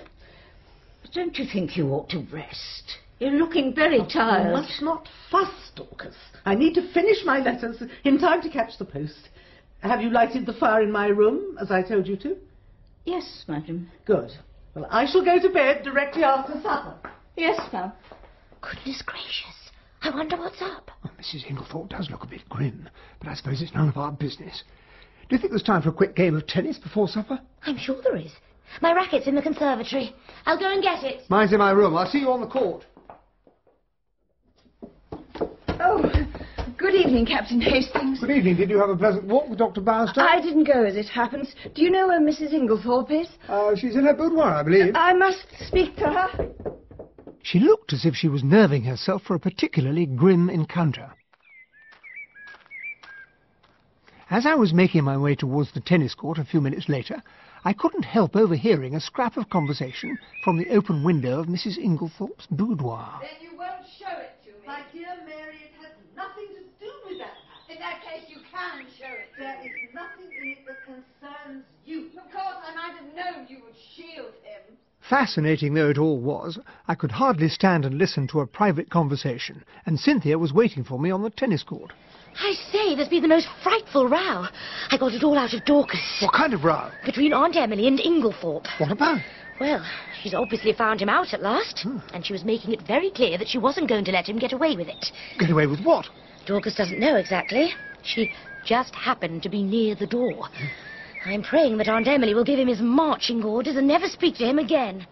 But 1.00 1.12
don't 1.12 1.38
you 1.38 1.46
think 1.50 1.74
you 1.74 1.88
ought 1.88 2.10
to 2.10 2.26
rest? 2.30 2.98
You're 3.24 3.38
looking 3.38 3.74
very 3.74 4.00
tired. 4.06 4.48
You 4.48 4.52
must 4.52 4.82
not 4.82 5.08
fuss, 5.30 5.70
Dorcas. 5.74 6.14
I 6.44 6.54
need 6.54 6.74
to 6.74 6.92
finish 6.92 7.24
my 7.24 7.38
letters 7.38 7.82
in 8.04 8.18
time 8.18 8.42
to 8.42 8.50
catch 8.50 8.76
the 8.78 8.84
post. 8.84 9.30
Have 9.80 10.02
you 10.02 10.10
lighted 10.10 10.44
the 10.44 10.52
fire 10.52 10.82
in 10.82 10.92
my 10.92 11.06
room, 11.06 11.56
as 11.58 11.70
I 11.70 11.82
told 11.82 12.06
you 12.06 12.18
to? 12.18 12.36
Yes, 13.06 13.44
madam. 13.48 13.90
Good. 14.04 14.30
Well, 14.74 14.86
I 14.90 15.06
shall 15.06 15.24
go 15.24 15.38
to 15.40 15.48
bed 15.48 15.84
directly 15.84 16.22
after 16.22 16.60
supper. 16.60 16.96
Yes, 17.34 17.58
ma'am. 17.72 17.92
Goodness 18.60 19.00
gracious. 19.00 19.70
I 20.02 20.10
wonder 20.10 20.36
what's 20.36 20.60
up. 20.60 20.90
Oh, 21.06 21.10
Mrs. 21.18 21.46
Inglethorpe 21.46 21.88
does 21.88 22.10
look 22.10 22.24
a 22.24 22.26
bit 22.26 22.46
grim, 22.50 22.90
but 23.20 23.28
I 23.28 23.34
suppose 23.34 23.62
it's 23.62 23.72
none 23.72 23.88
of 23.88 23.96
our 23.96 24.12
business. 24.12 24.64
Do 25.30 25.34
you 25.36 25.38
think 25.38 25.50
there's 25.50 25.62
time 25.62 25.80
for 25.80 25.88
a 25.88 25.92
quick 25.92 26.14
game 26.14 26.36
of 26.36 26.46
tennis 26.46 26.76
before 26.76 27.08
supper? 27.08 27.40
I'm 27.64 27.78
sure 27.78 28.02
there 28.02 28.16
is. 28.16 28.32
My 28.82 28.92
racket's 28.92 29.26
in 29.26 29.34
the 29.34 29.40
conservatory. 29.40 30.14
I'll 30.44 30.58
go 30.58 30.70
and 30.70 30.82
get 30.82 31.02
it. 31.04 31.22
Mine's 31.30 31.54
in 31.54 31.58
my 31.58 31.70
room. 31.70 31.96
I'll 31.96 32.10
see 32.10 32.18
you 32.18 32.30
on 32.30 32.42
the 32.42 32.46
court. 32.46 32.84
Oh, 35.80 36.02
good 36.76 36.94
evening, 36.94 37.26
Captain 37.26 37.60
Hastings. 37.60 38.20
Good 38.20 38.30
evening. 38.30 38.56
Did 38.56 38.70
you 38.70 38.78
have 38.78 38.90
a 38.90 38.96
pleasant 38.96 39.24
walk 39.24 39.48
with 39.48 39.58
Dr. 39.58 39.80
Bauerstein? 39.80 40.18
I 40.26 40.40
didn't 40.40 40.64
go, 40.64 40.84
as 40.84 40.96
it 40.96 41.08
happens. 41.08 41.54
Do 41.74 41.82
you 41.82 41.90
know 41.90 42.08
where 42.08 42.20
Mrs. 42.20 42.52
Inglethorpe 42.52 43.10
is? 43.10 43.28
Uh, 43.48 43.74
she's 43.74 43.96
in 43.96 44.04
her 44.04 44.14
boudoir, 44.14 44.54
I 44.54 44.62
believe. 44.62 44.92
I 44.94 45.12
must 45.12 45.46
speak 45.66 45.96
to 45.96 46.04
her. 46.04 46.48
She 47.42 47.58
looked 47.58 47.92
as 47.92 48.04
if 48.06 48.14
she 48.14 48.28
was 48.28 48.42
nerving 48.42 48.84
herself 48.84 49.22
for 49.22 49.34
a 49.34 49.40
particularly 49.40 50.06
grim 50.06 50.48
encounter. 50.48 51.12
As 54.30 54.46
I 54.46 54.54
was 54.54 54.72
making 54.72 55.04
my 55.04 55.16
way 55.18 55.34
towards 55.34 55.72
the 55.72 55.80
tennis 55.80 56.14
court 56.14 56.38
a 56.38 56.44
few 56.44 56.60
minutes 56.60 56.88
later, 56.88 57.22
I 57.64 57.72
couldn't 57.72 58.04
help 58.04 58.34
overhearing 58.34 58.94
a 58.94 59.00
scrap 59.00 59.36
of 59.36 59.50
conversation 59.50 60.18
from 60.42 60.56
the 60.56 60.68
open 60.70 61.04
window 61.04 61.40
of 61.40 61.46
Mrs. 61.46 61.78
Inglethorpe's 61.78 62.46
boudoir. 62.50 63.20
Then 63.20 63.50
you 63.50 63.56
won't 63.56 63.84
show 63.98 64.18
it 64.18 64.32
to 64.44 64.50
me. 64.50 64.66
My 64.66 64.80
dear 64.92 65.14
Mary, 65.26 65.60
it 65.64 65.72
has 65.80 65.92
nothing 66.16 66.48
to 66.48 66.62
do 66.80 66.90
with 67.06 67.18
that. 67.84 68.00
Case, 68.02 68.24
you 68.28 68.40
can 68.50 68.86
show 68.98 69.12
it. 69.12 69.28
There 69.38 69.76
is 69.76 69.92
nothing 69.94 70.32
in 70.32 70.50
it 70.52 70.58
that 70.66 70.84
concerns 70.84 71.64
you. 71.84 72.06
Of 72.16 72.32
course, 72.32 72.56
I 72.66 72.74
might 72.74 72.96
have 72.96 73.14
known 73.14 73.46
you 73.48 73.58
would 73.64 73.76
shield 73.94 74.32
him. 74.42 74.76
Fascinating 75.08 75.74
though 75.74 75.90
it 75.90 75.98
all 75.98 76.18
was, 76.18 76.58
I 76.88 76.94
could 76.94 77.12
hardly 77.12 77.48
stand 77.48 77.84
and 77.84 77.98
listen 77.98 78.26
to 78.28 78.40
a 78.40 78.46
private 78.46 78.88
conversation, 78.88 79.64
and 79.84 80.00
Cynthia 80.00 80.38
was 80.38 80.54
waiting 80.54 80.82
for 80.82 80.98
me 80.98 81.10
on 81.10 81.22
the 81.22 81.30
tennis 81.30 81.62
court. 81.62 81.92
I 82.36 82.54
say, 82.72 82.96
there's 82.96 83.08
been 83.08 83.22
the 83.22 83.28
most 83.28 83.48
frightful 83.62 84.08
row. 84.08 84.46
I 84.90 84.96
got 84.98 85.12
it 85.12 85.22
all 85.22 85.38
out 85.38 85.52
of 85.52 85.64
Dorcas. 85.66 86.18
What 86.20 86.32
kind 86.32 86.54
of 86.54 86.64
row? 86.64 86.90
Between 87.04 87.32
Aunt 87.32 87.54
Emily 87.54 87.86
and 87.86 88.00
Inglethorpe. 88.00 88.66
What 88.78 88.90
about? 88.90 89.20
Well, 89.60 89.86
she's 90.20 90.34
obviously 90.34 90.72
found 90.72 91.00
him 91.00 91.08
out 91.08 91.32
at 91.32 91.42
last, 91.42 91.80
hmm. 91.82 91.98
and 92.12 92.26
she 92.26 92.32
was 92.32 92.44
making 92.44 92.72
it 92.72 92.82
very 92.86 93.10
clear 93.10 93.38
that 93.38 93.46
she 93.46 93.58
wasn't 93.58 93.88
going 93.88 94.04
to 94.06 94.10
let 94.10 94.28
him 94.28 94.38
get 94.38 94.52
away 94.52 94.74
with 94.74 94.88
it. 94.88 95.12
Get 95.38 95.50
away 95.50 95.66
with 95.66 95.84
what? 95.84 96.06
Dorcas 96.46 96.74
doesn't 96.74 97.00
know 97.00 97.16
exactly. 97.16 97.70
She 98.02 98.30
just 98.64 98.94
happened 98.94 99.42
to 99.42 99.48
be 99.48 99.62
near 99.62 99.94
the 99.94 100.06
door. 100.06 100.48
Hmm. 100.48 100.66
I'm 101.26 101.42
praying 101.42 101.78
that 101.78 101.88
Aunt 101.88 102.06
Emily 102.06 102.34
will 102.34 102.44
give 102.44 102.58
him 102.58 102.68
his 102.68 102.80
marching 102.80 103.42
orders 103.42 103.76
and 103.76 103.86
never 103.86 104.08
speak 104.08 104.36
to 104.36 104.44
him 104.44 104.58
again. 104.58 105.06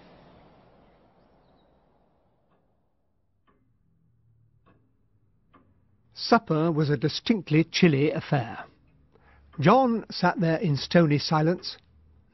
Supper 6.14 6.70
was 6.70 6.90
a 6.90 6.96
distinctly 6.96 7.64
chilly 7.64 8.10
affair. 8.10 8.64
John 9.58 10.04
sat 10.10 10.38
there 10.38 10.58
in 10.58 10.76
stony 10.76 11.18
silence. 11.18 11.76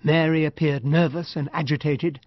Mary 0.02 0.44
appeared 0.44 0.84
nervous 0.84 1.36
and 1.36 1.48
agitated. 1.52 2.20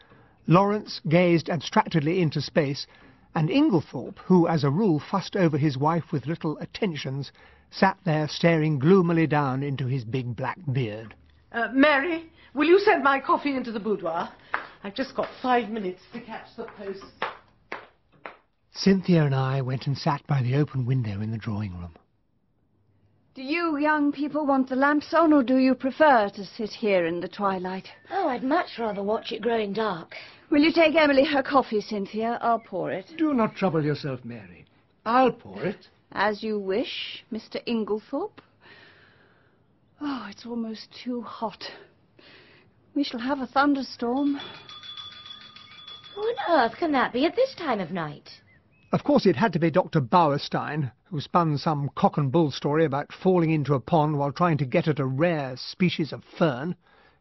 Lawrence 0.48 1.02
gazed 1.08 1.50
abstractedly 1.50 2.22
into 2.22 2.42
space, 2.42 2.88
and 3.36 3.50
Inglethorpe, 3.50 4.17
who 4.20 4.48
as 4.48 4.63
a 4.63 4.70
rule 4.70 5.00
fussed 5.00 5.36
over 5.36 5.58
his 5.58 5.78
wife 5.78 6.12
with 6.12 6.28
little 6.28 6.58
attentions, 6.60 7.32
sat 7.70 7.98
there 8.04 8.28
staring 8.28 8.80
gloomily 8.80 9.28
down 9.28 9.63
into 9.63 9.88
his 9.88 10.04
big 10.04 10.36
black 10.36 10.58
beard. 10.72 11.15
Uh, 11.52 11.70
Mary, 11.74 12.30
will 12.54 12.67
you 12.67 12.80
send 12.80 13.04
my 13.04 13.20
coffee 13.20 13.56
into 13.56 13.72
the 13.72 13.80
boudoir? 13.80 14.30
I've 14.84 14.96
just 14.96 15.15
got 15.15 15.30
five 15.41 15.70
minutes 15.70 16.02
to 16.13 16.20
catch 16.20 16.48
the 16.58 16.65
post. 16.78 17.06
Cynthia 18.74 19.26
and 19.26 19.36
I 19.36 19.62
went 19.62 19.88
and 19.88 19.98
sat 19.98 20.26
by 20.28 20.41
the 20.41 20.56
open 20.56 20.86
window 20.86 21.22
in 21.22 21.32
the 21.32 21.38
drawing 21.38 21.78
room. 21.78 21.94
Do 23.34 23.44
you 23.44 23.78
young 23.78 24.12
people 24.12 24.46
want 24.46 24.67
the 24.67 24.76
lamps 24.76 25.13
on, 25.13 25.32
or 25.32 25.41
do 25.41 25.56
you 25.56 25.74
prefer 25.74 26.30
to 26.36 26.46
sit 26.46 26.70
here 26.72 27.06
in 27.06 27.22
the 27.22 27.30
twilight? 27.30 27.88
Oh, 28.12 28.28
I'd 28.28 28.44
much 28.44 28.78
rather 28.78 29.02
watch 29.02 29.32
it 29.32 29.41
growing 29.41 29.72
dark. 29.72 30.15
Will 30.50 30.62
you 30.62 30.74
take 30.74 30.96
Emily 30.96 31.24
her 31.24 31.41
coffee, 31.41 31.80
Cynthia? 31.80 32.38
I'll 32.41 32.60
pour 32.60 32.91
it. 32.91 33.06
Do 33.17 33.34
not 33.34 33.56
trouble 33.56 33.86
yourself, 33.86 34.26
Mary. 34.26 34.65
I'll 35.06 35.32
pour 35.32 35.63
it. 35.63 35.88
As 36.12 36.44
you 36.44 36.60
wish, 36.60 37.24
Mr. 37.32 37.65
Inglethorpe. 37.65 38.41
Oh, 40.02 40.28
it's 40.30 40.46
almost 40.46 40.89
too 41.02 41.22
hot. 41.22 41.63
We 42.96 43.06
shall 43.06 43.22
have 43.22 43.39
a 43.39 43.48
thunderstorm. 43.48 44.41
Who 46.15 46.22
on 46.22 46.36
earth 46.50 46.78
can 46.78 46.91
that 46.91 47.13
be 47.13 47.26
at 47.26 47.38
this 47.38 47.56
time 47.56 47.80
of 47.80 47.91
night? 47.91 48.30
Of 48.91 49.06
course, 49.06 49.25
it 49.25 49.38
had 49.38 49.54
to 49.54 49.60
be 49.60 49.71
Dr. 49.71 50.01
Bauerstein, 50.01 50.91
who 51.06 51.21
spun 51.21 51.58
some 51.58 51.89
cock 51.95 52.17
and 52.17 52.30
bull 52.30 52.51
story 52.51 52.84
about 52.84 53.13
falling 53.13 53.51
into 53.51 53.73
a 53.73 53.80
pond 53.80 54.19
while 54.19 54.34
trying 54.34 54.58
to 54.58 54.65
get 54.65 54.86
at 54.89 54.99
a 54.99 55.06
rare 55.06 55.56
species 55.56 56.12
of 56.12 56.25
fern. 56.38 56.75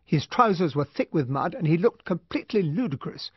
His 0.04 0.26
trousers 0.26 0.74
were 0.74 0.84
thick 0.84 1.14
with 1.14 1.28
mud, 1.28 1.54
and 1.54 1.68
he 1.68 1.76
looked 1.76 2.04
completely 2.04 2.62
ludicrous. 2.62 3.30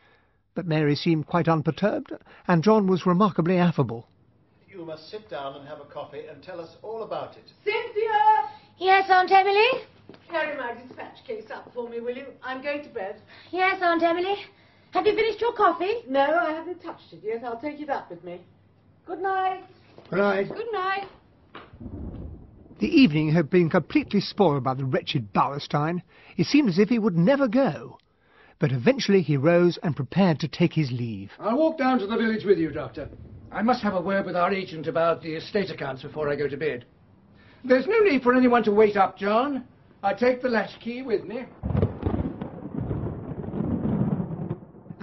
But 0.52 0.66
Mary 0.66 0.96
seemed 0.96 1.28
quite 1.28 1.46
unperturbed, 1.46 2.12
and 2.48 2.64
John 2.64 2.88
was 2.88 3.06
remarkably 3.06 3.56
affable. 3.56 4.08
You 4.68 4.84
must 4.84 5.08
sit 5.08 5.30
down 5.30 5.54
and 5.54 5.68
have 5.68 5.78
a 5.80 5.84
coffee 5.84 6.26
and 6.28 6.42
tell 6.42 6.60
us 6.60 6.74
all 6.82 7.04
about 7.04 7.36
it. 7.36 7.52
Cynthia! 7.62 8.48
Yes, 8.78 9.08
Aunt 9.10 9.30
Emily? 9.30 9.86
Carry 10.28 10.58
my 10.58 10.74
dispatch 10.74 11.24
case 11.24 11.52
up 11.52 11.72
for 11.72 11.88
me, 11.88 12.00
will 12.00 12.16
you? 12.16 12.26
I'm 12.42 12.62
going 12.64 12.82
to 12.82 12.90
bed. 12.90 13.22
Yes, 13.52 13.80
Aunt 13.80 14.02
Emily. 14.02 14.34
Have 14.94 15.08
you 15.08 15.16
finished 15.16 15.40
your 15.40 15.52
coffee? 15.54 16.04
No, 16.08 16.20
I 16.20 16.52
haven't 16.52 16.80
touched 16.80 17.12
it 17.12 17.20
yet. 17.24 17.42
I'll 17.42 17.60
take 17.60 17.80
it 17.80 17.90
up 17.90 18.08
with 18.08 18.22
me. 18.22 18.40
Good 19.06 19.20
night. 19.20 19.64
Good 20.08 20.20
night. 20.20 20.48
Good 20.48 20.72
night. 20.72 21.08
The 22.78 22.86
evening 22.86 23.32
had 23.32 23.50
been 23.50 23.68
completely 23.68 24.20
spoiled 24.20 24.62
by 24.62 24.74
the 24.74 24.84
wretched 24.84 25.32
Bauerstein. 25.32 26.00
It 26.36 26.46
seemed 26.46 26.68
as 26.68 26.78
if 26.78 26.90
he 26.90 27.00
would 27.00 27.16
never 27.16 27.48
go. 27.48 27.98
But 28.60 28.70
eventually 28.70 29.20
he 29.22 29.36
rose 29.36 29.80
and 29.82 29.96
prepared 29.96 30.38
to 30.40 30.48
take 30.48 30.72
his 30.72 30.92
leave. 30.92 31.32
I'll 31.40 31.58
walk 31.58 31.76
down 31.76 31.98
to 31.98 32.06
the 32.06 32.16
village 32.16 32.44
with 32.44 32.58
you, 32.58 32.70
Doctor. 32.70 33.08
I 33.50 33.62
must 33.62 33.82
have 33.82 33.94
a 33.94 34.00
word 34.00 34.26
with 34.26 34.36
our 34.36 34.54
agent 34.54 34.86
about 34.86 35.22
the 35.22 35.34
estate 35.34 35.70
accounts 35.70 36.02
before 36.02 36.28
I 36.28 36.36
go 36.36 36.46
to 36.46 36.56
bed. 36.56 36.84
There's 37.64 37.88
no 37.88 37.98
need 37.98 38.22
for 38.22 38.32
anyone 38.32 38.62
to 38.62 38.72
wait 38.72 38.96
up, 38.96 39.18
John. 39.18 39.64
I 40.04 40.14
take 40.14 40.40
the 40.40 40.48
latchkey 40.48 41.02
with 41.02 41.24
me. 41.24 41.46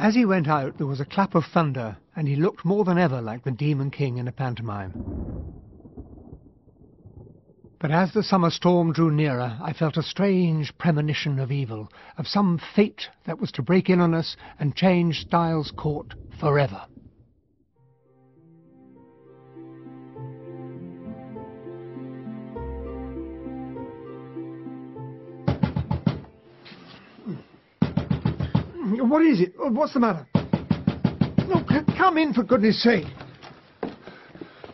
As 0.01 0.15
he 0.15 0.25
went 0.25 0.47
out, 0.47 0.77
there 0.79 0.87
was 0.87 0.99
a 0.99 1.05
clap 1.05 1.35
of 1.35 1.45
thunder, 1.45 1.95
and 2.15 2.27
he 2.27 2.35
looked 2.35 2.65
more 2.65 2.83
than 2.83 2.97
ever 2.97 3.21
like 3.21 3.43
the 3.43 3.51
Demon 3.51 3.91
King 3.91 4.17
in 4.17 4.27
a 4.27 4.31
pantomime. 4.31 4.95
But 7.79 7.91
as 7.91 8.11
the 8.11 8.23
summer 8.23 8.49
storm 8.49 8.93
drew 8.93 9.11
nearer, 9.11 9.59
I 9.61 9.73
felt 9.73 9.97
a 9.97 10.01
strange 10.01 10.75
premonition 10.79 11.37
of 11.37 11.51
evil, 11.51 11.87
of 12.17 12.27
some 12.27 12.57
fate 12.57 13.09
that 13.25 13.39
was 13.39 13.51
to 13.51 13.61
break 13.61 13.91
in 13.91 14.01
on 14.01 14.15
us 14.15 14.35
and 14.59 14.75
change 14.75 15.21
Styles 15.21 15.69
Court 15.69 16.15
forever. 16.39 16.81
What 29.01 29.25
is 29.25 29.41
it? 29.41 29.53
What's 29.57 29.93
the 29.93 29.99
matter? 29.99 30.27
No, 31.47 31.65
c- 31.67 31.97
come 31.97 32.17
in 32.17 32.33
for 32.33 32.43
goodness 32.43 32.81
sake. 32.83 33.05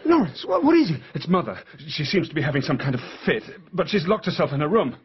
Lawrence, 0.06 0.44
what, 0.46 0.64
what 0.64 0.76
is 0.78 0.92
it? 0.92 1.02
It's 1.16 1.28
Mother. 1.28 1.58
She 1.88 2.04
seems 2.04 2.28
to 2.30 2.36
be 2.36 2.42
having 2.42 2.62
some 2.62 2.78
kind 2.78 2.94
of 2.94 3.02
fit, 3.26 3.44
but 3.74 3.88
she's 3.90 4.08
locked 4.08 4.26
herself 4.26 4.52
in 4.54 4.60
her 4.60 4.68
room. 4.68 4.96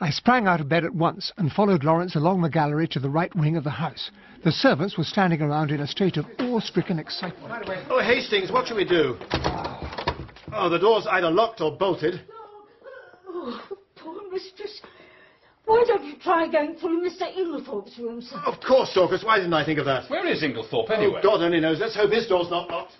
I 0.00 0.10
sprang 0.10 0.46
out 0.46 0.60
of 0.60 0.68
bed 0.68 0.84
at 0.84 0.94
once 0.94 1.32
and 1.38 1.50
followed 1.50 1.82
Lawrence 1.82 2.14
along 2.14 2.42
the 2.42 2.48
gallery 2.48 2.86
to 2.88 3.00
the 3.00 3.10
right 3.10 3.34
wing 3.34 3.56
of 3.56 3.64
the 3.64 3.70
house. 3.70 4.12
The 4.44 4.52
servants 4.52 4.96
were 4.96 5.04
standing 5.04 5.42
around 5.42 5.72
in 5.72 5.80
a 5.80 5.86
state 5.86 6.16
of 6.16 6.26
awe-stricken 6.38 7.00
excitement. 7.00 7.52
Oh, 7.90 8.00
Hastings, 8.00 8.52
what 8.52 8.68
shall 8.68 8.76
we 8.76 8.84
do? 8.84 9.16
Oh, 10.52 10.68
the 10.70 10.78
door's 10.78 11.06
either 11.10 11.30
locked 11.30 11.60
or 11.60 11.76
bolted. 11.76 12.20
Oh, 13.28 13.60
poor 13.96 14.30
mistress. 14.30 14.80
Why 15.68 15.84
don't 15.86 16.02
you 16.02 16.14
try 16.16 16.48
going 16.48 16.76
through 16.76 17.06
Mr. 17.06 17.30
Inglethorpe's 17.36 17.98
room, 17.98 18.22
sir? 18.22 18.38
Of 18.46 18.58
course, 18.66 18.90
Dorcas. 18.94 19.22
Why 19.22 19.36
didn't 19.36 19.52
I 19.52 19.66
think 19.66 19.78
of 19.78 19.84
that? 19.84 20.08
Where 20.08 20.26
is 20.26 20.42
Inglethorpe, 20.42 20.90
anyway? 20.90 21.20
Oh, 21.22 21.22
God 21.22 21.42
only 21.42 21.60
knows. 21.60 21.78
Let's 21.78 21.94
hope 21.94 22.10
his 22.10 22.26
door's 22.26 22.48
not 22.48 22.70
locked. 22.70 22.94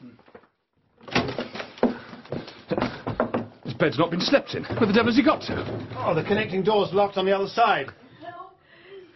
His 3.64 3.72
bed's 3.72 3.98
not 3.98 4.11
been 4.11 4.20
slept 4.20 4.54
in. 4.54 4.64
Where 4.64 4.87
the 4.87 4.92
devil's 4.92 5.16
he 5.16 5.24
got 5.24 5.40
to? 5.44 5.54
Oh, 5.96 6.14
the 6.14 6.22
connecting 6.22 6.62
door's 6.62 6.92
locked 6.92 7.16
on 7.16 7.24
the 7.24 7.33
other 7.35 7.48
side. 7.48 7.87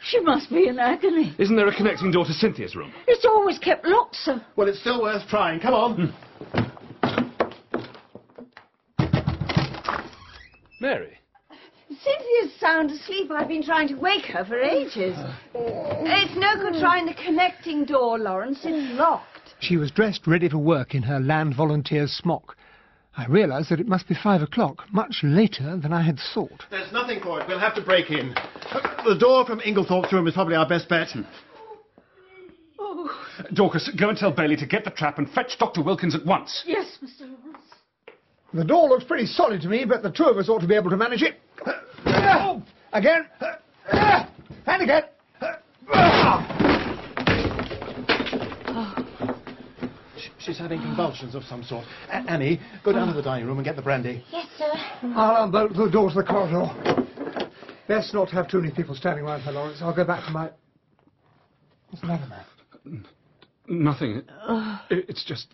She 0.02 0.18
must 0.20 0.48
be 0.48 0.66
in 0.66 0.78
agony. 0.78 1.34
Isn't 1.38 1.54
there 1.54 1.68
a 1.68 1.76
connecting 1.76 2.10
door 2.10 2.24
to 2.24 2.32
Cynthia's 2.32 2.74
room? 2.74 2.90
It's 3.06 3.26
always 3.26 3.58
kept 3.58 3.84
locked, 3.84 4.16
sir. 4.16 4.42
Well, 4.56 4.66
it's 4.66 4.80
still 4.80 5.02
worth 5.02 5.28
trying. 5.28 5.60
Come 5.60 5.74
on. 5.74 5.94
Hmm. 5.96 6.32
Mary? 10.80 11.18
Cynthia's 12.04 12.58
sound 12.58 12.90
asleep. 12.90 13.30
I've 13.30 13.48
been 13.48 13.62
trying 13.62 13.88
to 13.88 13.94
wake 13.94 14.26
her 14.26 14.44
for 14.44 14.60
ages. 14.60 15.16
It's 16.14 16.36
no 16.36 16.56
good 16.56 16.80
trying 16.80 17.06
the 17.06 17.14
connecting 17.14 17.84
door, 17.84 18.18
Lawrence. 18.18 18.60
It's 18.64 18.98
locked. 18.98 19.54
She 19.60 19.76
was 19.76 19.90
dressed 19.90 20.26
ready 20.26 20.48
for 20.48 20.58
work 20.58 20.94
in 20.94 21.02
her 21.02 21.20
land 21.20 21.54
volunteer's 21.56 22.12
smock. 22.12 22.56
I 23.16 23.26
realized 23.26 23.70
that 23.70 23.80
it 23.80 23.86
must 23.86 24.08
be 24.08 24.14
five 24.14 24.40
o'clock, 24.40 24.84
much 24.90 25.20
later 25.22 25.76
than 25.76 25.92
I 25.92 26.02
had 26.02 26.18
thought. 26.32 26.64
There's 26.70 26.90
nothing 26.92 27.20
for 27.20 27.40
it. 27.40 27.46
We'll 27.46 27.58
have 27.58 27.74
to 27.74 27.82
break 27.82 28.10
in. 28.10 28.34
The 29.04 29.16
door 29.18 29.44
from 29.44 29.60
Inglethorpe's 29.60 30.12
room 30.12 30.26
is 30.26 30.34
probably 30.34 30.54
our 30.56 30.66
best 30.68 30.88
bet. 30.88 31.08
Oh, 32.78 33.10
Dorcas, 33.52 33.90
go 33.98 34.08
and 34.08 34.16
tell 34.16 34.32
Bailey 34.32 34.56
to 34.56 34.66
get 34.66 34.84
the 34.84 34.90
trap 34.90 35.18
and 35.18 35.28
fetch 35.30 35.58
Dr. 35.58 35.82
Wilkins 35.82 36.14
at 36.14 36.24
once. 36.24 36.62
yes, 36.66 36.98
Mr. 37.04 37.20
Lawrence. 37.22 37.64
The 38.54 38.64
door 38.64 38.88
looks 38.88 39.04
pretty 39.04 39.26
solid 39.26 39.60
to 39.62 39.68
me, 39.68 39.84
but 39.84 40.02
the 40.02 40.10
two 40.10 40.24
of 40.24 40.36
us 40.38 40.48
ought 40.48 40.60
to 40.60 40.66
be 40.66 40.74
able 40.74 40.90
to 40.90 40.96
manage 40.96 41.22
it. 41.22 41.34
Again. 42.92 43.26
And 44.66 44.82
again. 44.82 45.02
She's 50.38 50.58
having 50.58 50.80
convulsions 50.80 51.34
of 51.34 51.44
some 51.44 51.62
sort. 51.62 51.84
A- 52.08 52.16
Annie, 52.30 52.60
go 52.84 52.92
down 52.92 53.08
to 53.08 53.14
the 53.14 53.22
dining 53.22 53.46
room 53.46 53.58
and 53.58 53.64
get 53.64 53.76
the 53.76 53.82
brandy. 53.82 54.24
Yes, 54.32 54.46
sir. 54.58 54.72
I'll 55.14 55.44
unbolt 55.44 55.74
the 55.74 55.88
door 55.88 56.08
to 56.10 56.14
the 56.16 56.22
corridor. 56.24 56.68
Best 57.86 58.12
not 58.12 58.28
to 58.28 58.34
have 58.34 58.48
too 58.48 58.60
many 58.60 58.72
people 58.74 58.94
standing 58.94 59.24
around 59.24 59.40
her, 59.42 59.52
Lawrence. 59.52 59.78
I'll 59.80 59.94
go 59.94 60.04
back 60.04 60.24
to 60.26 60.32
my... 60.32 60.50
What's 61.90 62.00
the 62.00 62.06
matter, 62.08 62.26
man? 62.26 63.06
Nothing. 63.68 64.22
It- 64.90 65.06
It's 65.08 65.24
just. 65.24 65.48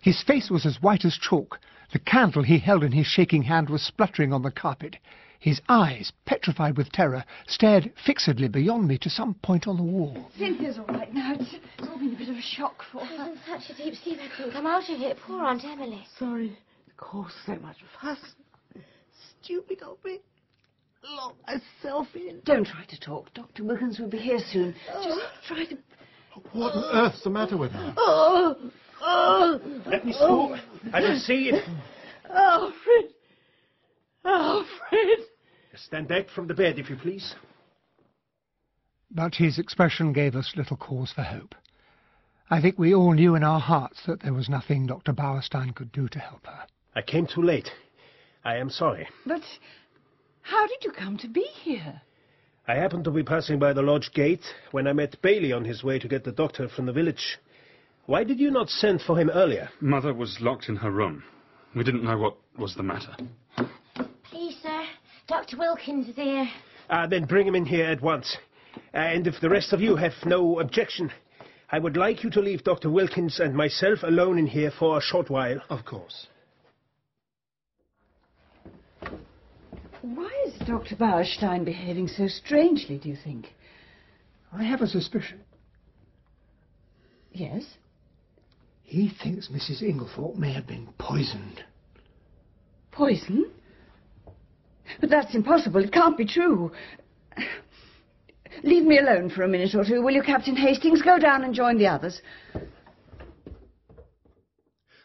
His 0.00 0.22
face 0.22 0.50
was 0.50 0.64
as 0.66 0.78
white 0.82 1.04
as 1.04 1.16
chalk. 1.18 1.58
The 1.92 1.98
candle 1.98 2.42
he 2.42 2.58
held 2.58 2.84
in 2.84 2.92
his 2.92 3.06
shaking 3.06 3.42
hand 3.42 3.68
was 3.70 3.82
spluttering 3.82 4.32
on 4.32 4.42
the 4.42 4.50
carpet. 4.50 4.96
His 5.40 5.62
eyes, 5.70 6.12
petrified 6.26 6.76
with 6.76 6.92
terror, 6.92 7.24
stared 7.46 7.92
fixedly 8.04 8.46
beyond 8.46 8.86
me 8.86 8.98
to 8.98 9.08
some 9.08 9.32
point 9.42 9.66
on 9.66 9.78
the 9.78 9.82
wall. 9.82 10.30
Cynthia's 10.36 10.78
all 10.78 10.84
right 10.84 11.12
now. 11.14 11.32
It's, 11.32 11.54
it's 11.78 11.88
all 11.88 11.98
been 11.98 12.14
a 12.14 12.18
bit 12.18 12.28
of 12.28 12.36
a 12.36 12.42
shock 12.42 12.84
for 12.92 13.00
She's 13.08 13.18
her. 13.18 13.30
in 13.30 13.38
such 13.48 13.70
a 13.70 13.82
deep 13.82 13.94
sleep 13.94 14.18
I 14.22 14.28
couldn't 14.36 14.52
come 14.52 14.66
out 14.66 14.88
of 14.90 15.00
it. 15.00 15.16
Poor 15.26 15.42
Aunt 15.42 15.64
Emily. 15.64 16.04
Sorry 16.18 16.50
to 16.50 16.92
cause 16.98 17.32
so 17.46 17.54
much 17.56 17.78
fuss. 18.02 18.18
Stupid 19.42 19.80
of 19.80 19.96
me. 20.04 20.20
Lock 21.02 21.36
myself 21.46 22.08
in. 22.14 22.42
Don't 22.44 22.66
try 22.66 22.84
to 22.84 23.00
talk. 23.00 23.32
Dr. 23.32 23.64
Wilkins 23.64 23.98
will 23.98 24.10
be 24.10 24.18
here 24.18 24.40
soon. 24.52 24.74
Just 24.74 25.08
oh. 25.08 25.28
try 25.48 25.64
to... 25.64 25.78
What 26.52 26.74
on 26.74 26.96
earth's 27.06 27.24
the 27.24 27.30
matter 27.30 27.56
with 27.56 27.72
her? 27.72 27.94
Oh, 27.96 28.56
oh. 29.00 29.60
Let 29.86 30.04
me 30.04 30.12
through. 30.12 30.56
I 30.92 31.00
will 31.00 31.18
see 31.18 31.48
it. 31.48 31.64
Oh. 32.28 32.72
Alfred. 32.92 33.14
Alfred. 34.22 35.29
Stand 35.86 36.08
back 36.08 36.28
from 36.28 36.46
the 36.46 36.54
bed, 36.54 36.78
if 36.78 36.90
you 36.90 36.96
please. 36.96 37.34
But 39.10 39.34
his 39.34 39.58
expression 39.58 40.12
gave 40.12 40.36
us 40.36 40.52
little 40.56 40.76
cause 40.76 41.12
for 41.12 41.22
hope. 41.22 41.54
I 42.50 42.60
think 42.60 42.78
we 42.78 42.94
all 42.94 43.12
knew 43.12 43.34
in 43.34 43.44
our 43.44 43.60
hearts 43.60 44.00
that 44.06 44.22
there 44.22 44.34
was 44.34 44.48
nothing 44.48 44.86
Dr. 44.86 45.12
Bauerstein 45.12 45.74
could 45.74 45.90
do 45.92 46.08
to 46.08 46.18
help 46.18 46.46
her. 46.46 46.66
I 46.94 47.02
came 47.02 47.26
too 47.26 47.42
late. 47.42 47.70
I 48.44 48.56
am 48.56 48.70
sorry. 48.70 49.08
But 49.24 49.42
how 50.42 50.66
did 50.66 50.84
you 50.84 50.92
come 50.92 51.16
to 51.18 51.28
be 51.28 51.46
here? 51.62 52.02
I 52.68 52.74
happened 52.74 53.04
to 53.04 53.10
be 53.10 53.22
passing 53.22 53.58
by 53.58 53.72
the 53.72 53.82
lodge 53.82 54.10
gate 54.12 54.44
when 54.72 54.86
I 54.86 54.92
met 54.92 55.20
Bailey 55.22 55.52
on 55.52 55.64
his 55.64 55.82
way 55.82 55.98
to 55.98 56.08
get 56.08 56.24
the 56.24 56.32
doctor 56.32 56.68
from 56.68 56.86
the 56.86 56.92
village. 56.92 57.38
Why 58.06 58.24
did 58.24 58.38
you 58.38 58.50
not 58.50 58.68
send 58.68 59.02
for 59.02 59.18
him 59.18 59.30
earlier? 59.30 59.70
Mother 59.80 60.12
was 60.12 60.38
locked 60.40 60.68
in 60.68 60.76
her 60.76 60.90
room. 60.90 61.22
We 61.74 61.84
didn't 61.84 62.04
know 62.04 62.18
what 62.18 62.36
was 62.58 62.74
the 62.74 62.82
matter. 62.82 63.16
Please, 65.30 65.36
sir. 65.36 65.42
Dr. 65.42 65.58
Wilkins 65.58 66.08
is 66.08 66.16
here. 66.16 66.48
Ah, 66.88 67.06
then 67.06 67.24
bring 67.24 67.46
him 67.46 67.54
in 67.54 67.66
here 67.66 67.86
at 67.86 68.02
once. 68.02 68.36
And 68.92 69.26
if 69.26 69.40
the 69.40 69.48
rest 69.48 69.72
of 69.72 69.80
you 69.80 69.96
have 69.96 70.12
no 70.24 70.60
objection, 70.60 71.10
I 71.70 71.78
would 71.78 71.96
like 71.96 72.24
you 72.24 72.30
to 72.30 72.40
leave 72.40 72.64
Dr. 72.64 72.90
Wilkins 72.90 73.40
and 73.40 73.54
myself 73.54 74.00
alone 74.02 74.38
in 74.38 74.46
here 74.46 74.72
for 74.76 74.98
a 74.98 75.00
short 75.00 75.30
while. 75.30 75.60
Of 75.68 75.84
course. 75.84 76.26
Why 80.02 80.30
is 80.46 80.58
Dr. 80.66 80.96
Bauerstein 80.96 81.64
behaving 81.64 82.08
so 82.08 82.26
strangely, 82.26 82.98
do 82.98 83.08
you 83.08 83.16
think? 83.22 83.48
I 84.52 84.64
have 84.64 84.80
a 84.80 84.86
suspicion. 84.86 85.40
Yes? 87.32 87.64
He 88.82 89.12
thinks 89.22 89.48
Mrs. 89.48 89.82
Inglethorpe 89.82 90.36
may 90.36 90.52
have 90.52 90.66
been 90.66 90.88
poisoned. 90.98 91.62
Poison? 92.90 93.52
But 95.00 95.10
that's 95.10 95.34
impossible. 95.34 95.82
It 95.84 95.92
can't 95.92 96.16
be 96.16 96.26
true. 96.26 96.72
Leave 98.62 98.84
me 98.84 98.98
alone 98.98 99.30
for 99.30 99.42
a 99.42 99.48
minute 99.48 99.74
or 99.74 99.84
two, 99.84 100.02
will 100.02 100.14
you, 100.14 100.22
Captain 100.22 100.56
Hastings? 100.56 101.02
Go 101.02 101.18
down 101.18 101.44
and 101.44 101.54
join 101.54 101.78
the 101.78 101.86
others. 101.86 102.20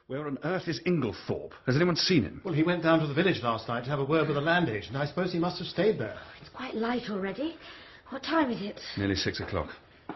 Where 0.08 0.28
on 0.28 0.38
earth 0.44 0.68
is 0.68 0.80
Inglethorpe? 0.86 1.54
Has 1.66 1.76
anyone 1.76 1.96
seen 1.96 2.24
him? 2.24 2.42
Well, 2.44 2.54
he 2.54 2.62
went 2.62 2.84
down 2.84 3.00
to 3.00 3.08
the 3.08 3.14
village 3.14 3.42
last 3.42 3.68
night 3.68 3.86
to 3.86 3.90
have 3.90 4.00
a 4.00 4.06
word 4.06 4.28
with 4.28 4.36
the 4.36 4.42
land 4.42 4.70
agent. 4.70 4.96
I 4.96 5.08
suppose 5.08 5.32
he 5.32 5.40
must 5.40 5.58
have 5.58 5.68
stayed 5.68 5.98
there. 5.98 6.18
It's 6.40 6.50
quite 6.50 6.76
light 6.76 7.10
already. 7.10 7.58
What 8.10 8.22
time 8.22 8.52
is 8.52 8.62
it? 8.62 8.80
Nearly 8.98 9.16
six 9.16 9.40
o'clock. 9.40 9.70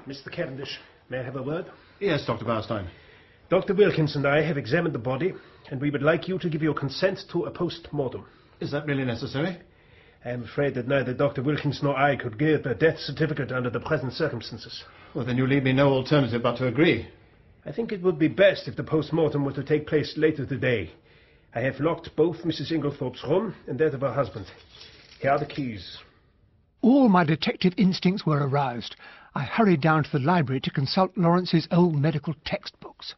Mr. 0.08 0.32
Cavendish, 0.32 0.79
may 1.10 1.17
I 1.17 1.23
have 1.23 1.38
a 1.38 1.41
word? 1.41 1.65
Yes, 1.99 2.23
Dr. 2.27 2.45
Bauerstein. 2.45 2.88
Dr. 3.49 3.73
Wilkins 3.73 4.15
and 4.15 4.27
I 4.27 4.43
have 4.43 4.58
examined 4.60 4.93
the 4.93 4.99
body, 4.99 5.34
and 5.71 5.82
we 5.82 5.89
would 5.89 6.03
like 6.03 6.27
you 6.27 6.38
to 6.38 6.49
give 6.49 6.62
your 6.62 6.75
consent 6.75 7.21
to 7.32 7.45
a 7.45 7.51
post-mortem. 7.51 8.25
Is 8.60 8.72
that 8.72 8.86
really 8.86 9.06
necessary? 9.06 9.58
I 10.26 10.32
am 10.32 10.43
afraid 10.43 10.76
that 10.76 10.88
neither 10.88 11.13
Dr. 11.13 11.41
Wilkins 11.41 11.80
nor 11.82 11.95
I 11.95 12.17
could 12.17 12.38
give 12.38 12.65
a 12.65 12.76
death 12.76 13.00
certificate 13.00 13.54
under 13.54 13.69
the 13.69 13.80
present 13.80 14.12
circumstances. 14.13 14.84
Well, 15.15 15.26
then 15.26 15.38
you 15.38 15.48
leave 15.48 15.63
me 15.63 15.72
no 15.72 15.89
alternative 15.89 16.43
but 16.43 16.58
to 16.58 16.67
agree. 16.67 17.08
I 17.65 17.72
think 17.72 17.91
it 17.91 18.02
would 18.02 18.19
be 18.19 18.28
best 18.28 18.67
if 18.67 18.76
the 18.76 18.84
post-mortem 18.84 19.45
were 19.45 19.54
to 19.54 19.63
take 19.63 19.88
place 19.88 20.13
later 20.17 20.45
today. 20.45 20.91
I 21.56 21.62
have 21.62 21.80
locked 21.80 22.15
both 22.17 22.43
Mrs. 22.43 22.72
Inglethorpe's 22.72 23.24
room 23.24 23.56
and 23.67 23.80
that 23.80 23.93
of 23.93 24.02
her 24.02 24.13
husband. 24.13 24.45
Here 25.22 25.32
are 25.32 25.39
the 25.39 25.45
keys. 25.45 25.98
All 26.82 27.08
my 27.08 27.24
detective 27.24 27.74
instincts 27.78 28.26
were 28.26 28.45
aroused. 28.45 28.95
I 29.36 29.43
hurried 29.43 29.82
down 29.82 30.04
to 30.04 30.12
the 30.12 30.19
library 30.19 30.60
to 30.62 30.72
consult 30.72 31.17
Lawrence's 31.17 31.67
old 31.72 31.95
medical 31.95 32.36
textbooks. 32.45 33.15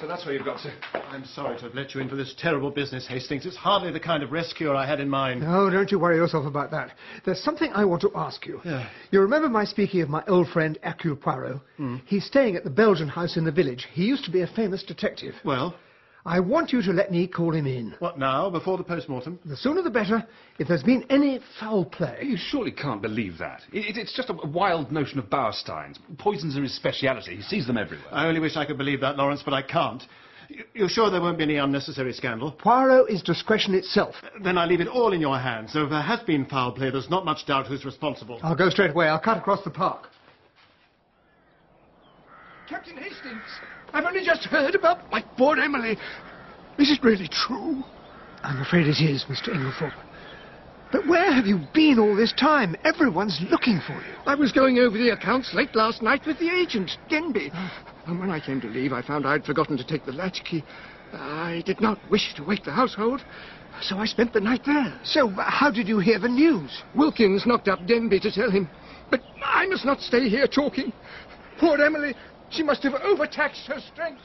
So 0.00 0.06
that's 0.06 0.24
where 0.24 0.34
you've 0.34 0.44
got 0.44 0.60
to. 0.60 0.72
I'm 1.10 1.24
sorry 1.24 1.56
to 1.56 1.64
have 1.64 1.74
let 1.74 1.92
you 1.92 2.00
in 2.00 2.08
for 2.08 2.14
this 2.14 2.32
terrible 2.38 2.70
business, 2.70 3.04
Hastings. 3.08 3.44
It's 3.44 3.56
hardly 3.56 3.90
the 3.90 3.98
kind 3.98 4.22
of 4.22 4.30
rescue 4.30 4.72
I 4.72 4.86
had 4.86 5.00
in 5.00 5.08
mind. 5.08 5.40
No, 5.40 5.68
don't 5.70 5.90
you 5.90 5.98
worry 5.98 6.16
yourself 6.16 6.46
about 6.46 6.70
that. 6.70 6.92
There's 7.24 7.42
something 7.42 7.72
I 7.72 7.84
want 7.84 8.02
to 8.02 8.12
ask 8.14 8.46
you. 8.46 8.60
Yeah. 8.64 8.88
You 9.10 9.20
remember 9.20 9.48
my 9.48 9.64
speaking 9.64 10.00
of 10.02 10.08
my 10.08 10.22
old 10.28 10.48
friend 10.48 10.78
Hercule 10.84 11.16
Poirot? 11.16 11.60
Hmm. 11.78 11.96
He's 12.06 12.24
staying 12.24 12.54
at 12.54 12.62
the 12.62 12.70
Belgian 12.70 13.08
house 13.08 13.36
in 13.36 13.44
the 13.44 13.50
village. 13.50 13.88
He 13.92 14.04
used 14.04 14.24
to 14.26 14.30
be 14.30 14.42
a 14.42 14.46
famous 14.46 14.84
detective. 14.84 15.34
Well? 15.44 15.74
I 16.28 16.40
want 16.40 16.74
you 16.74 16.82
to 16.82 16.92
let 16.92 17.10
me 17.10 17.26
call 17.26 17.54
him 17.54 17.66
in. 17.66 17.94
What 18.00 18.18
now, 18.18 18.50
before 18.50 18.76
the 18.76 18.84
post-mortem? 18.84 19.38
The 19.46 19.56
sooner 19.56 19.80
the 19.80 19.88
better. 19.88 20.22
If 20.58 20.68
there's 20.68 20.82
been 20.82 21.06
any 21.08 21.40
foul 21.58 21.86
play... 21.86 22.18
You 22.22 22.36
surely 22.36 22.70
can't 22.70 23.00
believe 23.00 23.38
that. 23.38 23.62
It, 23.72 23.96
it, 23.96 23.96
it's 23.96 24.14
just 24.14 24.28
a 24.28 24.34
wild 24.34 24.92
notion 24.92 25.18
of 25.18 25.30
Bauerstein's. 25.30 25.98
Poisons 26.18 26.54
are 26.58 26.62
his 26.62 26.76
speciality. 26.76 27.36
He 27.36 27.42
sees 27.42 27.66
them 27.66 27.78
everywhere. 27.78 28.12
I 28.12 28.26
only 28.26 28.40
wish 28.40 28.58
I 28.58 28.66
could 28.66 28.76
believe 28.76 29.00
that, 29.00 29.16
Lawrence, 29.16 29.40
but 29.42 29.54
I 29.54 29.62
can't. 29.62 30.02
You're 30.74 30.90
sure 30.90 31.10
there 31.10 31.22
won't 31.22 31.38
be 31.38 31.44
any 31.44 31.56
unnecessary 31.56 32.12
scandal? 32.12 32.52
Poirot 32.52 33.08
is 33.08 33.22
discretion 33.22 33.72
itself. 33.72 34.14
Then 34.44 34.58
I 34.58 34.66
leave 34.66 34.82
it 34.82 34.88
all 34.88 35.14
in 35.14 35.22
your 35.22 35.38
hands. 35.38 35.72
So 35.72 35.84
if 35.84 35.90
there 35.90 36.02
has 36.02 36.20
been 36.20 36.44
foul 36.44 36.72
play, 36.72 36.90
there's 36.90 37.08
not 37.08 37.24
much 37.24 37.46
doubt 37.46 37.68
who's 37.68 37.86
responsible. 37.86 38.38
I'll 38.42 38.54
go 38.54 38.68
straight 38.68 38.90
away. 38.90 39.08
I'll 39.08 39.18
cut 39.18 39.38
across 39.38 39.64
the 39.64 39.70
park. 39.70 40.08
Captain 42.68 42.98
Hastings, 42.98 43.40
I've 43.92 44.04
only 44.04 44.24
just 44.24 44.44
heard 44.44 44.74
about 44.74 45.10
my 45.10 45.22
poor 45.36 45.58
Emily. 45.58 45.98
Is 46.78 46.90
it 46.90 47.02
really 47.02 47.28
true? 47.28 47.82
I'm 48.42 48.60
afraid 48.60 48.86
it 48.86 49.00
is, 49.02 49.24
Mr. 49.28 49.48
Inglethorpe. 49.48 49.92
But 50.90 51.06
where 51.06 51.32
have 51.32 51.46
you 51.46 51.60
been 51.74 51.98
all 51.98 52.16
this 52.16 52.32
time? 52.32 52.74
Everyone's 52.84 53.38
looking 53.50 53.80
for 53.86 53.94
you. 53.94 54.14
I 54.26 54.34
was 54.34 54.52
going 54.52 54.78
over 54.78 54.96
the 54.96 55.10
accounts 55.10 55.52
late 55.52 55.74
last 55.74 56.02
night 56.02 56.22
with 56.26 56.38
the 56.38 56.48
agent, 56.48 56.92
Denby. 57.10 57.52
And 58.06 58.18
when 58.18 58.30
I 58.30 58.40
came 58.40 58.60
to 58.62 58.68
leave, 58.68 58.92
I 58.92 59.02
found 59.02 59.26
I'd 59.26 59.44
forgotten 59.44 59.76
to 59.76 59.84
take 59.84 60.06
the 60.06 60.12
latchkey. 60.12 60.64
I 61.12 61.62
did 61.66 61.80
not 61.80 61.98
wish 62.10 62.34
to 62.36 62.44
wake 62.44 62.64
the 62.64 62.72
household, 62.72 63.22
so 63.82 63.96
I 63.96 64.06
spent 64.06 64.32
the 64.32 64.40
night 64.40 64.62
there. 64.64 64.98
So, 65.04 65.28
how 65.28 65.70
did 65.70 65.88
you 65.88 65.98
hear 65.98 66.18
the 66.18 66.28
news? 66.28 66.82
Wilkins 66.94 67.44
knocked 67.46 67.68
up 67.68 67.86
Denby 67.86 68.20
to 68.20 68.32
tell 68.32 68.50
him. 68.50 68.68
But 69.10 69.20
I 69.44 69.66
must 69.66 69.84
not 69.84 70.00
stay 70.00 70.28
here 70.28 70.46
talking. 70.46 70.92
Poor 71.58 71.80
Emily, 71.82 72.14
she 72.50 72.62
must 72.62 72.82
have 72.82 72.94
overtaxed 72.94 73.66
her 73.66 73.80
strength. 73.80 74.22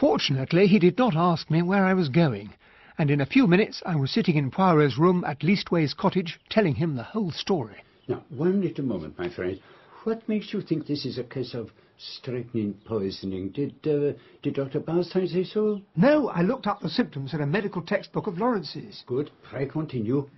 Fortunately, 0.00 0.66
he 0.66 0.78
did 0.78 0.98
not 0.98 1.16
ask 1.16 1.50
me 1.50 1.62
where 1.62 1.84
I 1.84 1.94
was 1.94 2.08
going, 2.08 2.54
and 2.98 3.10
in 3.10 3.20
a 3.20 3.26
few 3.26 3.46
minutes 3.46 3.82
I 3.86 3.96
was 3.96 4.10
sitting 4.10 4.36
in 4.36 4.50
Poirot's 4.50 4.98
room 4.98 5.24
at 5.24 5.42
Leastways 5.42 5.96
Cottage, 5.96 6.38
telling 6.50 6.74
him 6.74 6.96
the 6.96 7.02
whole 7.02 7.30
story. 7.30 7.76
Now, 8.08 8.22
one 8.28 8.60
little 8.60 8.84
moment, 8.84 9.18
my 9.18 9.28
friend. 9.28 9.60
What 10.04 10.28
makes 10.28 10.52
you 10.52 10.60
think 10.60 10.86
this 10.86 11.04
is 11.04 11.18
a 11.18 11.24
case 11.24 11.54
of 11.54 11.70
strychnine 11.98 12.74
poisoning? 12.84 13.50
Did, 13.50 13.74
uh, 13.86 14.16
did 14.42 14.54
Dr. 14.54 14.80
Bauerstein 14.80 15.26
say 15.26 15.44
so? 15.44 15.80
No, 15.96 16.28
I 16.28 16.42
looked 16.42 16.66
up 16.66 16.80
the 16.80 16.88
symptoms 16.88 17.34
in 17.34 17.40
a 17.40 17.46
medical 17.46 17.82
textbook 17.82 18.26
of 18.26 18.38
Lawrence's. 18.38 19.02
Good. 19.06 19.30
Pray 19.42 19.66
continue. 19.66 20.28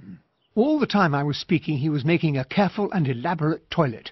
All 0.54 0.78
the 0.78 0.86
time 0.86 1.14
I 1.14 1.22
was 1.22 1.36
speaking, 1.36 1.78
he 1.78 1.88
was 1.88 2.04
making 2.04 2.36
a 2.36 2.44
careful 2.44 2.90
and 2.92 3.06
elaborate 3.06 3.70
toilet. 3.70 4.10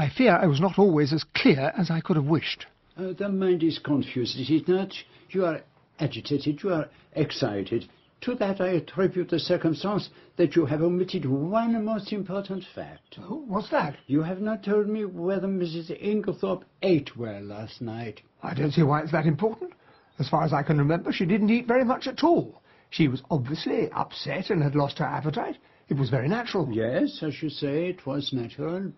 I 0.00 0.08
fear 0.08 0.36
I 0.36 0.46
was 0.46 0.60
not 0.60 0.78
always 0.78 1.12
as 1.12 1.24
clear 1.34 1.72
as 1.76 1.90
I 1.90 2.00
could 2.00 2.14
have 2.14 2.26
wished. 2.26 2.66
Uh, 2.96 3.14
the 3.14 3.28
mind 3.28 3.64
is 3.64 3.80
confused, 3.80 4.38
is 4.38 4.48
it 4.48 4.68
not? 4.68 4.94
You 5.30 5.44
are 5.44 5.62
agitated, 5.98 6.62
you 6.62 6.72
are 6.72 6.88
excited. 7.14 7.88
To 8.20 8.36
that 8.36 8.60
I 8.60 8.68
attribute 8.68 9.28
the 9.28 9.40
circumstance 9.40 10.10
that 10.36 10.54
you 10.54 10.66
have 10.66 10.82
omitted 10.82 11.26
one 11.26 11.84
most 11.84 12.12
important 12.12 12.64
fact. 12.76 13.18
Oh, 13.18 13.42
what's 13.48 13.70
that? 13.70 13.96
You 14.06 14.22
have 14.22 14.40
not 14.40 14.62
told 14.62 14.88
me 14.88 15.04
whether 15.04 15.48
Mrs. 15.48 15.90
Inglethorpe 16.00 16.62
ate 16.82 17.16
well 17.16 17.42
last 17.42 17.80
night. 17.80 18.22
I 18.40 18.54
don't 18.54 18.70
see 18.70 18.84
why 18.84 19.02
it's 19.02 19.12
that 19.12 19.26
important. 19.26 19.72
As 20.20 20.28
far 20.28 20.44
as 20.44 20.52
I 20.52 20.62
can 20.62 20.78
remember, 20.78 21.12
she 21.12 21.26
didn't 21.26 21.50
eat 21.50 21.66
very 21.66 21.84
much 21.84 22.06
at 22.06 22.22
all. 22.22 22.62
She 22.90 23.08
was 23.08 23.22
obviously 23.32 23.90
upset 23.90 24.50
and 24.50 24.62
had 24.62 24.76
lost 24.76 24.98
her 24.98 25.04
appetite. 25.04 25.58
It 25.88 25.96
was 25.96 26.08
very 26.08 26.28
natural. 26.28 26.68
Yes, 26.70 27.20
as 27.22 27.42
you 27.42 27.50
say, 27.50 27.88
it 27.88 28.06
was 28.06 28.32
natural. 28.32 28.92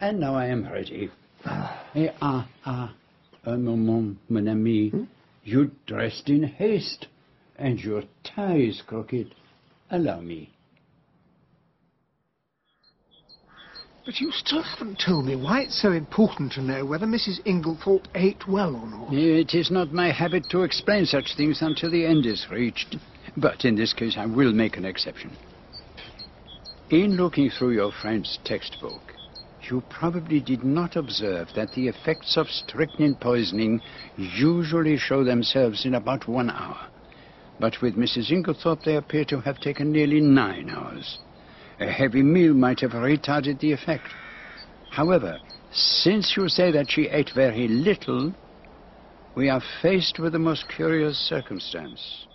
And 0.00 0.20
now 0.20 0.34
I 0.34 0.48
am 0.48 0.70
ready. 0.70 1.10
Ah, 1.46 1.82
ah, 2.20 2.46
ah, 2.66 2.94
un 3.46 3.64
moment, 3.64 4.18
mon 4.28 4.48
ami. 4.48 4.92
You 5.44 5.70
dressed 5.86 6.28
in 6.28 6.42
haste, 6.42 7.06
and 7.56 7.80
your 7.80 8.02
tie 8.22 8.58
is 8.58 8.82
crooked. 8.86 9.34
Allow 9.90 10.20
me. 10.20 10.50
But 14.04 14.20
you 14.20 14.30
still 14.32 14.62
haven't 14.62 15.02
told 15.04 15.24
me 15.24 15.36
why 15.36 15.62
it's 15.62 15.80
so 15.80 15.92
important 15.92 16.52
to 16.52 16.60
know 16.62 16.84
whether 16.84 17.06
Mrs. 17.06 17.40
Inglethorpe 17.46 18.06
ate 18.14 18.46
well 18.46 18.76
or 18.76 18.86
not. 18.86 19.14
It 19.14 19.54
is 19.54 19.70
not 19.70 19.94
my 19.94 20.12
habit 20.12 20.44
to 20.50 20.64
explain 20.64 21.06
such 21.06 21.34
things 21.34 21.62
until 21.62 21.90
the 21.90 22.04
end 22.04 22.26
is 22.26 22.46
reached. 22.50 22.96
But 23.38 23.64
in 23.64 23.74
this 23.74 23.94
case, 23.94 24.16
I 24.18 24.26
will 24.26 24.52
make 24.52 24.76
an 24.76 24.84
exception. 24.84 25.34
In 26.90 27.16
looking 27.16 27.48
through 27.48 27.70
your 27.70 27.92
friend's 28.02 28.38
textbook, 28.44 29.13
you 29.70 29.82
probably 29.88 30.40
did 30.40 30.64
not 30.64 30.96
observe 30.96 31.48
that 31.54 31.72
the 31.72 31.88
effects 31.88 32.36
of 32.36 32.48
strychnine 32.48 33.14
poisoning 33.14 33.80
usually 34.16 34.96
show 34.96 35.24
themselves 35.24 35.84
in 35.84 35.94
about 35.94 36.28
one 36.28 36.50
hour. 36.50 36.78
But 37.60 37.80
with 37.80 37.96
Mrs. 37.96 38.30
Inglethorpe, 38.30 38.82
they 38.84 38.96
appear 38.96 39.24
to 39.26 39.40
have 39.40 39.60
taken 39.60 39.92
nearly 39.92 40.20
nine 40.20 40.70
hours. 40.70 41.18
A 41.80 41.86
heavy 41.86 42.22
meal 42.22 42.54
might 42.54 42.80
have 42.80 42.92
retarded 42.92 43.60
the 43.60 43.72
effect. 43.72 44.08
However, 44.90 45.38
since 45.72 46.36
you 46.36 46.48
say 46.48 46.70
that 46.70 46.90
she 46.90 47.08
ate 47.08 47.30
very 47.34 47.68
little, 47.68 48.32
we 49.34 49.48
are 49.48 49.62
faced 49.82 50.18
with 50.18 50.34
a 50.34 50.38
most 50.38 50.68
curious 50.68 51.18
circumstance. 51.18 52.26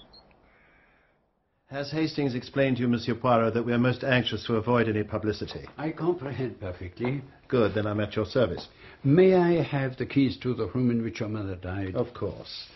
Has 1.72 1.92
Hastings 1.92 2.34
explained 2.34 2.78
to 2.78 2.82
you, 2.82 2.88
Monsieur 2.88 3.14
Poirot, 3.14 3.54
that 3.54 3.64
we 3.64 3.74
are 3.74 3.78
most 3.78 4.04
anxious 4.04 4.44
to 4.46 4.56
avoid 4.56 4.90
any 4.90 5.04
publicity? 5.04 5.68
I 5.78 5.92
comprehend 5.92 6.60
perfectly. 6.60 7.22
Good, 7.48 7.76
then 7.76 7.86
I'm 7.86 8.00
at 8.00 8.16
your 8.16 8.26
service. 8.26 8.68
May 9.04 9.36
I 9.36 9.62
have 9.62 9.96
the 9.96 10.08
keys 10.08 10.36
to 10.38 10.56
the 10.56 10.66
room 10.66 10.90
in 10.90 11.04
which 11.04 11.20
your 11.20 11.30
mother 11.30 11.56
died? 11.56 11.94
Of 11.94 12.12
course. 12.16 12.70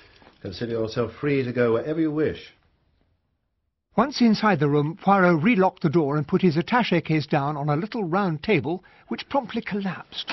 Consider 0.44 0.74
yourself 0.74 1.14
free 1.20 1.42
to 1.42 1.52
go 1.52 1.74
wherever 1.74 2.00
you 2.00 2.12
wish. 2.12 2.54
Once 3.98 4.22
inside 4.22 4.60
the 4.60 4.70
room, 4.70 4.96
Poirot 5.02 5.42
relocked 5.42 5.82
the 5.82 5.90
door 5.90 6.16
and 6.16 6.28
put 6.28 6.44
his 6.44 6.56
attaché 6.56 7.04
case 7.04 7.26
down 7.26 7.58
on 7.58 7.70
a 7.70 7.76
little 7.76 8.04
round 8.04 8.44
table, 8.44 8.84
which 9.08 9.28
promptly 9.28 9.64
collapsed. 9.64 10.32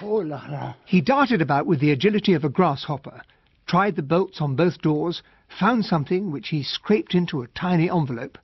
Oh, 0.00 0.22
la 0.24 0.46
la. 0.48 0.74
He 0.86 1.02
darted 1.02 1.42
about 1.42 1.66
with 1.66 1.80
the 1.80 1.90
agility 1.90 2.32
of 2.32 2.44
a 2.44 2.48
grasshopper, 2.48 3.20
tried 3.66 3.96
the 3.96 4.02
bolts 4.02 4.40
on 4.40 4.56
both 4.56 4.80
doors, 4.80 5.22
found 5.48 5.84
something 5.84 6.30
which 6.30 6.48
he 6.48 6.62
scraped 6.62 7.14
into 7.14 7.42
a 7.42 7.48
tiny 7.48 7.90
envelope. 7.90 8.38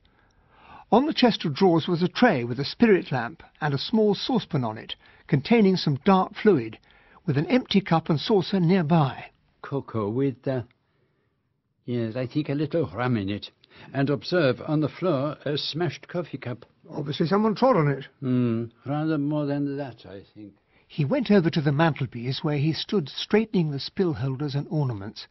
On 0.91 1.07
the 1.07 1.13
chest 1.13 1.45
of 1.45 1.55
drawers 1.55 1.89
was 1.89 2.03
a 2.03 2.09
tray 2.09 2.45
with 2.45 2.61
a 2.61 2.65
spirit 2.65 3.11
lamp 3.11 3.43
and 3.61 3.75
a 3.75 3.79
small 3.79 4.15
saucepan 4.15 4.65
on 4.65 4.79
it, 4.79 4.95
containing 5.27 5.77
some 5.77 5.99
dark 6.05 6.35
fluid, 6.35 6.79
with 7.27 7.37
an 7.37 7.47
empty 7.47 7.81
cup 7.81 8.09
and 8.09 8.21
saucer 8.21 8.61
nearby. 8.61 9.27
Cocoa 9.63 10.09
with, 10.09 10.47
uh, 10.47 10.63
yes, 11.85 12.17
I 12.17 12.27
think 12.27 12.49
a 12.49 12.55
little 12.55 12.87
rum 12.87 13.17
in 13.17 13.29
it. 13.29 13.51
And 13.93 14.09
observe, 14.09 14.63
on 14.67 14.81
the 14.81 14.89
floor, 14.89 15.37
a 15.45 15.59
smashed 15.59 16.07
coffee 16.07 16.39
cup. 16.39 16.65
Obviously 16.89 17.27
someone 17.27 17.55
trod 17.55 17.77
on 17.77 17.89
it. 17.89 18.07
Hmm, 18.21 18.67
rather 18.87 19.19
more 19.19 19.47
than 19.47 19.77
that, 19.79 20.07
I 20.07 20.23
think. 20.35 20.55
He 20.87 21.05
went 21.05 21.31
over 21.31 21.51
to 21.51 21.61
the 21.61 21.73
mantelpiece 21.73 22.45
where 22.45 22.59
he 22.59 22.73
stood 22.73 23.09
straightening 23.09 23.71
the 23.71 23.81
spill 23.81 24.13
holders 24.13 24.55
and 24.55 24.69
ornaments, 24.71 25.27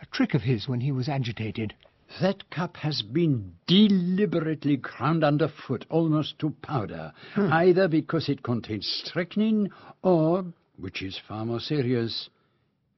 a 0.00 0.06
trick 0.06 0.34
of 0.34 0.42
his 0.42 0.68
when 0.68 0.80
he 0.80 0.92
was 0.92 1.08
agitated. 1.08 1.74
That 2.20 2.48
cup 2.50 2.76
has 2.78 3.02
been 3.02 3.54
deliberately 3.66 4.76
ground 4.76 5.24
underfoot, 5.24 5.84
almost 5.90 6.38
to 6.38 6.50
powder, 6.62 7.12
Hmm. 7.34 7.52
either 7.52 7.88
because 7.88 8.28
it 8.28 8.42
contains 8.42 8.86
strychnine 8.86 9.70
or, 10.02 10.44
which 10.76 11.02
is 11.02 11.18
far 11.18 11.44
more 11.44 11.60
serious, 11.60 12.30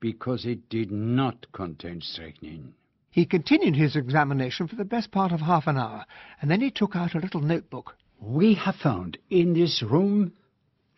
because 0.00 0.44
it 0.44 0.68
did 0.68 0.90
not 0.90 1.50
contain 1.52 2.00
strychnine. 2.02 2.74
He 3.10 3.24
continued 3.24 3.74
his 3.76 3.96
examination 3.96 4.68
for 4.68 4.76
the 4.76 4.84
best 4.84 5.10
part 5.10 5.32
of 5.32 5.40
half 5.40 5.66
an 5.66 5.78
hour, 5.78 6.04
and 6.40 6.50
then 6.50 6.60
he 6.60 6.70
took 6.70 6.94
out 6.94 7.14
a 7.14 7.18
little 7.20 7.40
notebook. 7.40 7.96
We 8.20 8.54
have 8.54 8.76
found 8.76 9.16
in 9.30 9.54
this 9.54 9.82
room 9.82 10.32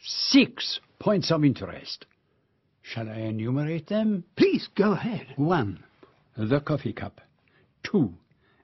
six 0.03 0.81
points 0.99 1.31
of 1.31 1.45
interest. 1.45 2.07
Shall 2.83 3.09
I 3.09 3.19
enumerate 3.19 3.87
them? 3.87 4.25
Please, 4.37 4.69
go 4.75 4.93
ahead. 4.93 5.29
One, 5.37 5.85
the 6.37 6.61
coffee 6.61 6.93
cup. 6.93 7.21
Two, 7.83 8.15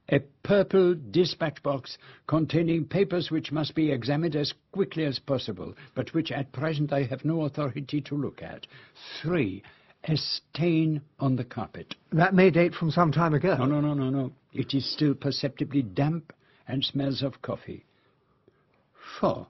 a 0.09 0.21
purple 0.43 0.95
dispatch 0.95 1.63
box 1.63 1.99
containing 2.27 2.85
papers 2.85 3.31
which 3.31 3.51
must 3.51 3.75
be 3.75 3.91
examined 3.91 4.37
as 4.37 4.55
quickly 4.73 5.05
as 5.05 5.19
possible, 5.19 5.75
but 5.95 6.15
which 6.15 6.31
at 6.31 6.53
present 6.53 6.93
I 6.93 7.03
have 7.05 7.25
no 7.25 7.43
authority 7.43 8.01
to 8.03 8.15
look 8.17 8.43
at. 8.43 8.67
Three, 9.21 9.63
a 10.05 10.17
stain 10.17 11.03
on 11.19 11.37
the 11.37 11.45
carpet. 11.45 11.95
That 12.13 12.35
may 12.35 12.51
date 12.51 12.75
from 12.75 12.91
some 12.91 13.11
time 13.11 13.35
ago. 13.35 13.57
No, 13.57 13.65
no, 13.65 13.81
no, 13.81 13.95
no, 13.95 14.11
no. 14.11 14.33
It 14.53 14.75
is 14.75 14.91
still 14.93 15.15
perceptibly 15.15 15.83
damp 15.83 16.33
and 16.69 16.85
smells 16.85 17.23
of 17.23 17.43
coffee. 17.43 17.85
Four, 19.21 19.49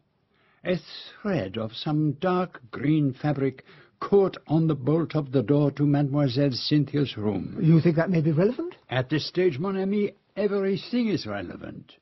a 0.65 0.77
thread 1.23 1.59
of 1.59 1.73
some 1.75 2.13
dark 2.13 2.61
green 2.71 3.13
fabric 3.13 3.65
caught 4.01 4.37
on 4.47 4.67
the 4.67 4.75
bolt 4.75 5.15
of 5.15 5.33
the 5.33 5.43
door 5.43 5.71
to 5.73 5.85
Mademoiselle 5.85 6.53
Cynthia's 6.53 7.17
room. 7.17 7.59
You 7.61 7.81
think 7.81 7.97
that 7.97 8.11
may 8.11 8.21
be 8.21 8.33
relevant? 8.33 8.75
At 8.91 9.11
this 9.11 9.27
stage, 9.27 9.59
mon 9.59 9.77
ami, 9.81 10.13
everything 10.37 11.09
is 11.09 11.27
relevant. 11.27 11.95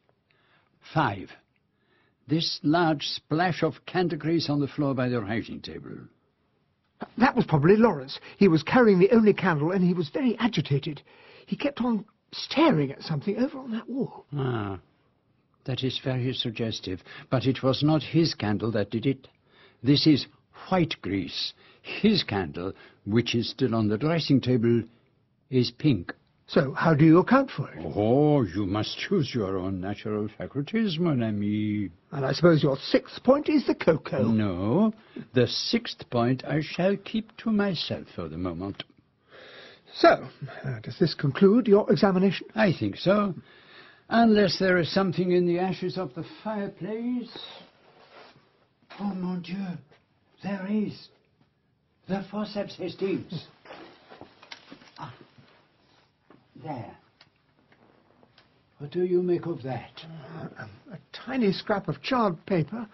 Five, 0.92 1.30
this 2.28 2.60
large 2.62 3.06
splash 3.06 3.62
of 3.62 3.86
candle 3.86 4.18
grease 4.18 4.48
on 4.50 4.60
the 4.60 4.68
floor 4.68 4.94
by 4.94 5.08
the 5.08 5.20
writing 5.20 5.60
table. 5.60 5.96
That 7.18 7.36
was 7.36 7.44
probably 7.46 7.76
Lawrence. 7.76 8.18
He 8.38 8.48
was 8.48 8.62
carrying 8.62 8.98
the 8.98 9.10
only 9.10 9.34
candle, 9.34 9.72
and 9.72 9.84
he 9.84 9.94
was 9.94 10.08
very 10.08 10.36
agitated. 10.38 11.02
He 11.46 11.56
kept 11.56 11.80
on 11.80 12.04
staring 12.32 12.92
at 12.92 13.02
something 13.02 13.36
over 13.38 13.58
on 13.58 13.72
that 13.72 13.88
wall. 13.88 14.24
Ah, 14.36 14.78
that 15.64 15.82
is 15.82 16.00
very 16.02 16.32
suggestive. 16.32 17.02
But 17.30 17.46
it 17.46 17.62
was 17.62 17.82
not 17.82 18.02
his 18.02 18.34
candle 18.34 18.70
that 18.72 18.90
did 18.90 19.06
it. 19.06 19.28
This 19.82 20.06
is 20.06 20.26
white 20.68 20.94
grease. 21.02 21.52
His 21.84 22.22
candle, 22.22 22.72
which 23.04 23.34
is 23.34 23.50
still 23.50 23.74
on 23.74 23.88
the 23.88 23.98
dressing 23.98 24.40
table, 24.40 24.84
is 25.50 25.70
pink. 25.70 26.14
So, 26.46 26.72
how 26.72 26.94
do 26.94 27.04
you 27.04 27.18
account 27.18 27.50
for 27.50 27.70
it? 27.70 27.84
Oh, 27.94 28.42
you 28.42 28.64
must 28.64 28.98
use 29.10 29.34
your 29.34 29.58
own 29.58 29.82
natural 29.82 30.28
faculties, 30.38 30.98
mon 30.98 31.22
ami. 31.22 31.90
And 32.10 32.24
I 32.24 32.32
suppose 32.32 32.62
your 32.62 32.78
sixth 32.78 33.22
point 33.22 33.50
is 33.50 33.66
the 33.66 33.74
cocoa. 33.74 34.22
No, 34.22 34.94
the 35.34 35.46
sixth 35.46 36.08
point 36.08 36.42
I 36.46 36.62
shall 36.62 36.96
keep 36.96 37.36
to 37.38 37.50
myself 37.50 38.06
for 38.14 38.28
the 38.28 38.38
moment. 38.38 38.82
So, 39.96 40.08
uh, 40.08 40.80
does 40.82 40.98
this 40.98 41.14
conclude 41.14 41.66
your 41.66 41.90
examination? 41.92 42.46
I 42.54 42.72
think 42.72 42.96
so. 42.96 43.34
Unless 44.08 44.58
there 44.58 44.78
is 44.78 44.92
something 44.92 45.32
in 45.32 45.46
the 45.46 45.58
ashes 45.58 45.98
of 45.98 46.14
the 46.14 46.24
fireplace. 46.42 47.38
Oh, 49.00 49.14
mon 49.14 49.42
Dieu, 49.42 49.78
there 50.42 50.66
is. 50.70 51.08
The 52.06 52.22
forceps 52.30 52.76
Hastings. 52.76 53.46
Ah, 54.98 55.14
there. 56.62 56.96
What 58.78 58.90
do 58.90 59.04
you 59.04 59.22
make 59.22 59.46
of 59.46 59.62
that? 59.62 60.04
Uh, 60.38 60.66
a 60.92 60.98
tiny 61.12 61.52
scrap 61.52 61.88
of 61.88 62.02
charred 62.02 62.44
paper 62.44 62.86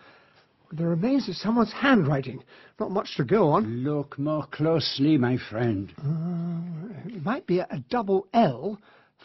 with 0.68 0.78
the 0.78 0.86
remains 0.86 1.28
of 1.28 1.34
someone's 1.34 1.72
handwriting. 1.72 2.40
Not 2.78 2.92
much 2.92 3.16
to 3.16 3.24
go 3.24 3.48
on. 3.48 3.82
Look 3.82 4.16
more 4.16 4.46
closely, 4.46 5.18
my 5.18 5.36
friend. 5.50 5.92
Uh, 5.98 7.08
it 7.08 7.24
might 7.24 7.48
be 7.48 7.58
a, 7.58 7.66
a 7.70 7.80
double 7.90 8.28
L 8.32 8.78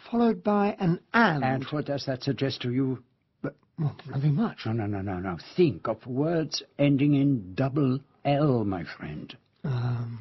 followed 0.09 0.43
by 0.43 0.75
an 0.79 0.99
and. 1.13 1.43
And 1.43 1.63
what 1.65 1.85
does 1.85 2.05
that 2.07 2.23
suggest 2.23 2.61
to 2.63 2.71
you? 2.71 3.03
But 3.43 3.55
well, 3.77 3.95
nothing 4.09 4.33
much. 4.33 4.65
No, 4.65 4.71
no, 4.71 4.87
no, 4.87 5.01
no, 5.01 5.19
no. 5.19 5.37
Think 5.55 5.87
of 5.87 6.07
words 6.07 6.63
ending 6.79 7.13
in 7.13 7.53
double 7.53 7.99
L, 8.23 8.65
my 8.65 8.83
friend. 8.97 9.37
Um, 9.65 10.19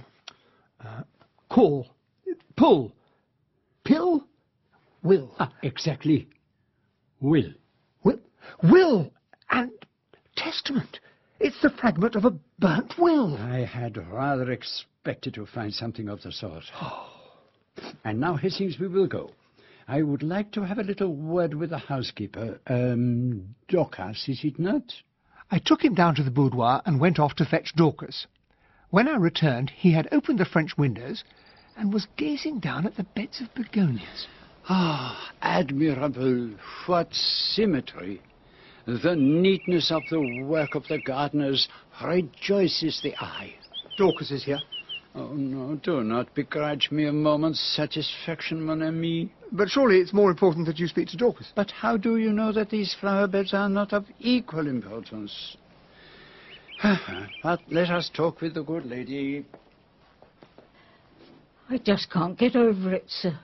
uh, 0.82 1.02
call, 1.50 1.86
pull, 2.56 2.92
pill, 3.84 4.24
will. 5.02 5.34
Ah, 5.38 5.52
exactly. 5.62 6.28
Will. 7.20 7.52
Will, 8.02 8.20
will, 8.62 9.12
and 9.50 9.70
testament. 10.36 10.98
It's 11.40 11.60
the 11.60 11.70
fragment 11.70 12.14
of 12.14 12.24
a 12.24 12.34
burnt 12.58 12.94
will. 12.98 13.36
I 13.36 13.64
had 13.66 13.98
rather 14.10 14.50
expected 14.50 15.34
to 15.34 15.46
find 15.46 15.72
something 15.74 16.08
of 16.08 16.22
the 16.22 16.32
sort. 16.32 16.64
and 18.04 18.20
now, 18.20 18.36
Hastings, 18.36 18.78
we 18.78 18.88
will 18.88 19.06
go. 19.06 19.30
I 19.86 20.00
would 20.00 20.22
like 20.22 20.52
to 20.52 20.62
have 20.62 20.78
a 20.78 20.82
little 20.82 21.14
word 21.14 21.52
with 21.52 21.68
the 21.68 21.78
housekeeper. 21.78 22.58
Um, 22.66 23.54
Dorcas, 23.68 24.26
is 24.26 24.40
it 24.42 24.58
not? 24.58 24.84
I 25.50 25.58
took 25.58 25.84
him 25.84 25.94
down 25.94 26.14
to 26.14 26.22
the 26.22 26.30
boudoir 26.30 26.80
and 26.86 26.98
went 26.98 27.18
off 27.18 27.34
to 27.36 27.44
fetch 27.44 27.74
Dorcas. 27.76 28.26
When 28.94 29.08
I 29.08 29.16
returned, 29.16 29.70
he 29.70 29.90
had 29.90 30.06
opened 30.12 30.38
the 30.38 30.44
French 30.44 30.78
windows 30.78 31.24
and 31.76 31.92
was 31.92 32.06
gazing 32.16 32.60
down 32.60 32.86
at 32.86 32.94
the 32.94 33.02
beds 33.02 33.40
of 33.40 33.52
begonias. 33.52 34.28
Ah, 34.68 35.32
admirable. 35.42 36.50
What 36.86 37.12
symmetry. 37.12 38.20
The 38.86 39.16
neatness 39.16 39.90
of 39.90 40.08
the 40.10 40.20
work 40.20 40.76
of 40.76 40.86
the 40.86 40.98
gardeners 40.98 41.66
rejoices 42.04 43.00
the 43.02 43.16
eye. 43.16 43.54
Dorcas 43.96 44.30
is 44.30 44.44
here. 44.44 44.62
Oh, 45.16 45.34
no, 45.34 45.74
do 45.74 46.04
not 46.04 46.32
begrudge 46.32 46.92
me 46.92 47.06
a 47.06 47.12
moment's 47.12 47.58
satisfaction, 47.58 48.64
mon 48.64 48.80
ami. 48.80 49.28
But 49.50 49.70
surely 49.70 49.98
it's 49.98 50.12
more 50.12 50.30
important 50.30 50.66
that 50.66 50.78
you 50.78 50.86
speak 50.86 51.08
to 51.08 51.16
Dorcas. 51.16 51.52
But 51.56 51.72
how 51.72 51.96
do 51.96 52.16
you 52.16 52.32
know 52.32 52.52
that 52.52 52.70
these 52.70 52.94
flower 52.94 53.26
beds 53.26 53.52
are 53.54 53.68
not 53.68 53.92
of 53.92 54.06
equal 54.20 54.68
importance? 54.68 55.56
but 57.42 57.60
let 57.70 57.90
us 57.90 58.10
talk 58.14 58.40
with 58.40 58.54
the 58.54 58.62
good 58.62 58.86
lady. 58.86 59.44
I 61.68 61.78
just 61.78 62.10
can't 62.10 62.38
get 62.38 62.56
over 62.56 62.92
it, 62.92 63.04
sir. 63.08 63.38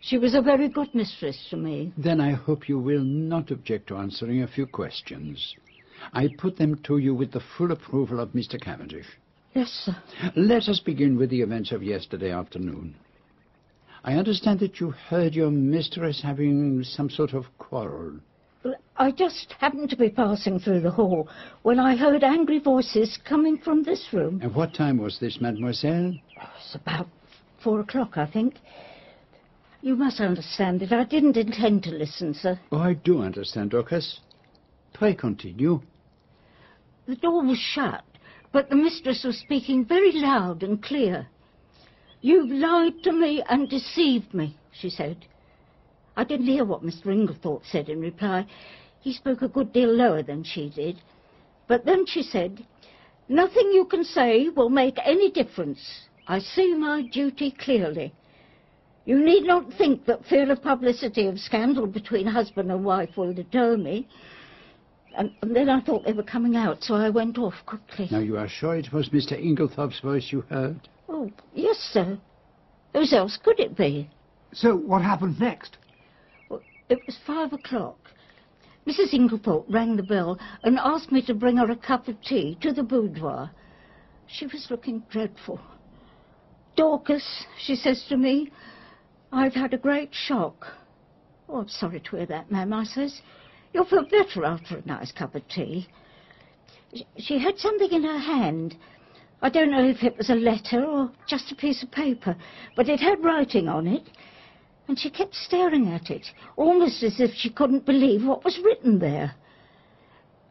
She 0.00 0.18
was 0.18 0.34
a 0.34 0.42
very 0.42 0.68
good 0.68 0.94
mistress 0.94 1.46
to 1.50 1.56
me. 1.56 1.92
Then 1.96 2.20
I 2.20 2.32
hope 2.32 2.68
you 2.68 2.78
will 2.78 3.04
not 3.04 3.50
object 3.50 3.88
to 3.88 3.96
answering 3.96 4.42
a 4.42 4.48
few 4.48 4.66
questions. 4.66 5.56
I 6.12 6.28
put 6.28 6.56
them 6.56 6.76
to 6.84 6.98
you 6.98 7.14
with 7.14 7.32
the 7.32 7.42
full 7.56 7.72
approval 7.72 8.20
of 8.20 8.30
Mr. 8.30 8.60
Cavendish. 8.60 9.06
Yes, 9.54 9.68
sir. 9.68 9.96
Let 10.36 10.68
us 10.68 10.80
begin 10.80 11.16
with 11.16 11.30
the 11.30 11.40
events 11.40 11.72
of 11.72 11.82
yesterday 11.82 12.32
afternoon. 12.32 12.96
I 14.02 14.14
understand 14.14 14.60
that 14.60 14.80
you 14.80 14.90
heard 14.90 15.34
your 15.34 15.50
mistress 15.50 16.20
having 16.22 16.82
some 16.82 17.08
sort 17.08 17.32
of 17.32 17.46
quarrel. 17.56 18.18
I 18.96 19.10
just 19.10 19.54
happened 19.58 19.90
to 19.90 19.96
be 19.96 20.08
passing 20.08 20.60
through 20.60 20.80
the 20.80 20.90
hall 20.90 21.28
when 21.62 21.80
I 21.80 21.96
heard 21.96 22.22
angry 22.22 22.60
voices 22.60 23.18
coming 23.24 23.58
from 23.58 23.82
this 23.82 24.06
room. 24.12 24.40
At 24.42 24.54
what 24.54 24.72
time 24.72 24.98
was 24.98 25.18
this, 25.18 25.40
mademoiselle? 25.40 26.14
Oh, 26.40 26.50
it's 26.56 26.76
about 26.76 27.08
four 27.62 27.80
o'clock, 27.80 28.16
I 28.16 28.26
think. 28.26 28.54
You 29.82 29.96
must 29.96 30.20
understand 30.20 30.80
that 30.80 30.92
I 30.92 31.04
didn't 31.04 31.36
intend 31.36 31.82
to 31.84 31.90
listen, 31.90 32.34
sir. 32.34 32.58
Oh, 32.70 32.78
I 32.78 32.94
do 32.94 33.20
understand, 33.20 33.72
Dorcas. 33.72 34.20
Pray 34.92 35.14
continue. 35.14 35.82
The 37.06 37.16
door 37.16 37.42
was 37.44 37.58
shut, 37.58 38.04
but 38.52 38.70
the 38.70 38.76
mistress 38.76 39.24
was 39.24 39.38
speaking 39.38 39.84
very 39.84 40.12
loud 40.12 40.62
and 40.62 40.80
clear. 40.80 41.26
You've 42.20 42.48
lied 42.48 43.02
to 43.02 43.12
me 43.12 43.42
and 43.48 43.68
deceived 43.68 44.32
me, 44.32 44.56
she 44.72 44.88
said. 44.88 45.26
I 46.16 46.22
didn't 46.22 46.46
hear 46.46 46.64
what 46.64 46.84
Mr. 46.84 47.06
Inglethorpe 47.06 47.64
said 47.66 47.88
in 47.88 48.00
reply. 48.00 48.46
He 49.04 49.12
spoke 49.12 49.42
a 49.42 49.48
good 49.48 49.70
deal 49.70 49.90
lower 49.92 50.22
than 50.22 50.44
she 50.44 50.70
did. 50.70 50.96
But 51.68 51.84
then 51.84 52.06
she 52.06 52.22
said, 52.22 52.64
Nothing 53.28 53.70
you 53.70 53.84
can 53.84 54.02
say 54.02 54.48
will 54.48 54.70
make 54.70 54.96
any 55.04 55.30
difference. 55.30 56.06
I 56.26 56.38
see 56.38 56.74
my 56.74 57.02
duty 57.02 57.50
clearly. 57.50 58.14
You 59.04 59.22
need 59.22 59.42
not 59.44 59.70
think 59.74 60.06
that 60.06 60.24
fear 60.24 60.50
of 60.50 60.62
publicity 60.62 61.26
of 61.26 61.38
scandal 61.38 61.86
between 61.86 62.26
husband 62.26 62.72
and 62.72 62.82
wife 62.82 63.10
will 63.18 63.34
deter 63.34 63.76
me. 63.76 64.08
And, 65.18 65.30
and, 65.42 65.54
then 65.54 65.68
I 65.68 65.82
thought 65.82 66.06
they 66.06 66.14
were 66.14 66.22
coming 66.22 66.56
out, 66.56 66.82
so 66.82 66.94
I 66.94 67.10
went 67.10 67.36
off 67.36 67.54
quickly. 67.66 68.08
Now, 68.10 68.20
you 68.20 68.38
are 68.38 68.48
sure 68.48 68.74
it 68.74 68.90
was 68.90 69.10
Mr. 69.10 69.38
Inglethorpe's 69.38 70.00
voice 70.00 70.32
you 70.32 70.40
heard? 70.48 70.80
Oh, 71.10 71.30
yes, 71.52 71.76
sir. 71.92 72.18
Whose 72.94 73.12
else 73.12 73.38
could 73.44 73.60
it 73.60 73.76
be? 73.76 74.08
So, 74.54 74.74
what 74.74 75.02
happened 75.02 75.38
next? 75.38 75.76
Well, 76.48 76.62
it 76.88 77.04
was 77.06 77.18
five 77.26 77.52
o'clock. 77.52 78.03
Mrs. 78.86 79.14
Inglethorpe 79.14 79.66
rang 79.68 79.96
the 79.96 80.02
bell 80.02 80.38
and 80.62 80.78
asked 80.78 81.10
me 81.10 81.22
to 81.22 81.34
bring 81.34 81.56
her 81.56 81.70
a 81.70 81.76
cup 81.76 82.08
of 82.08 82.20
tea 82.22 82.56
to 82.60 82.72
the 82.72 82.82
boudoir. 82.82 83.50
She 84.26 84.46
was 84.46 84.68
looking 84.70 85.02
dreadful. 85.10 85.60
Dorcas, 86.76 87.46
she 87.58 87.76
says 87.76 88.04
to 88.08 88.16
me, 88.16 88.50
I've 89.32 89.54
had 89.54 89.72
a 89.72 89.78
great 89.78 90.10
shock. 90.12 90.66
Oh, 91.48 91.60
I'm 91.60 91.68
sorry 91.68 92.00
to 92.00 92.16
hear 92.16 92.26
that, 92.26 92.50
ma'am, 92.50 92.72
I 92.72 92.84
says. 92.84 93.22
You'll 93.72 93.84
feel 93.86 94.04
better 94.08 94.44
after 94.44 94.78
a 94.78 94.86
nice 94.86 95.12
cup 95.12 95.34
of 95.34 95.46
tea. 95.48 95.88
She 97.18 97.38
had 97.38 97.58
something 97.58 97.90
in 97.90 98.04
her 98.04 98.18
hand. 98.18 98.76
I 99.42 99.48
don't 99.50 99.70
know 99.70 99.84
if 99.84 100.02
it 100.02 100.16
was 100.16 100.30
a 100.30 100.34
letter 100.34 100.84
or 100.84 101.10
just 101.28 101.50
a 101.52 101.56
piece 101.56 101.82
of 101.82 101.90
paper, 101.90 102.36
but 102.76 102.88
it 102.88 103.00
had 103.00 103.22
writing 103.22 103.68
on 103.68 103.86
it. 103.86 104.08
And 104.86 104.98
she 104.98 105.10
kept 105.10 105.34
staring 105.34 105.88
at 105.88 106.10
it, 106.10 106.26
almost 106.56 107.02
as 107.02 107.20
if 107.20 107.32
she 107.34 107.50
couldn't 107.50 107.86
believe 107.86 108.24
what 108.24 108.44
was 108.44 108.58
written 108.62 108.98
there. 108.98 109.34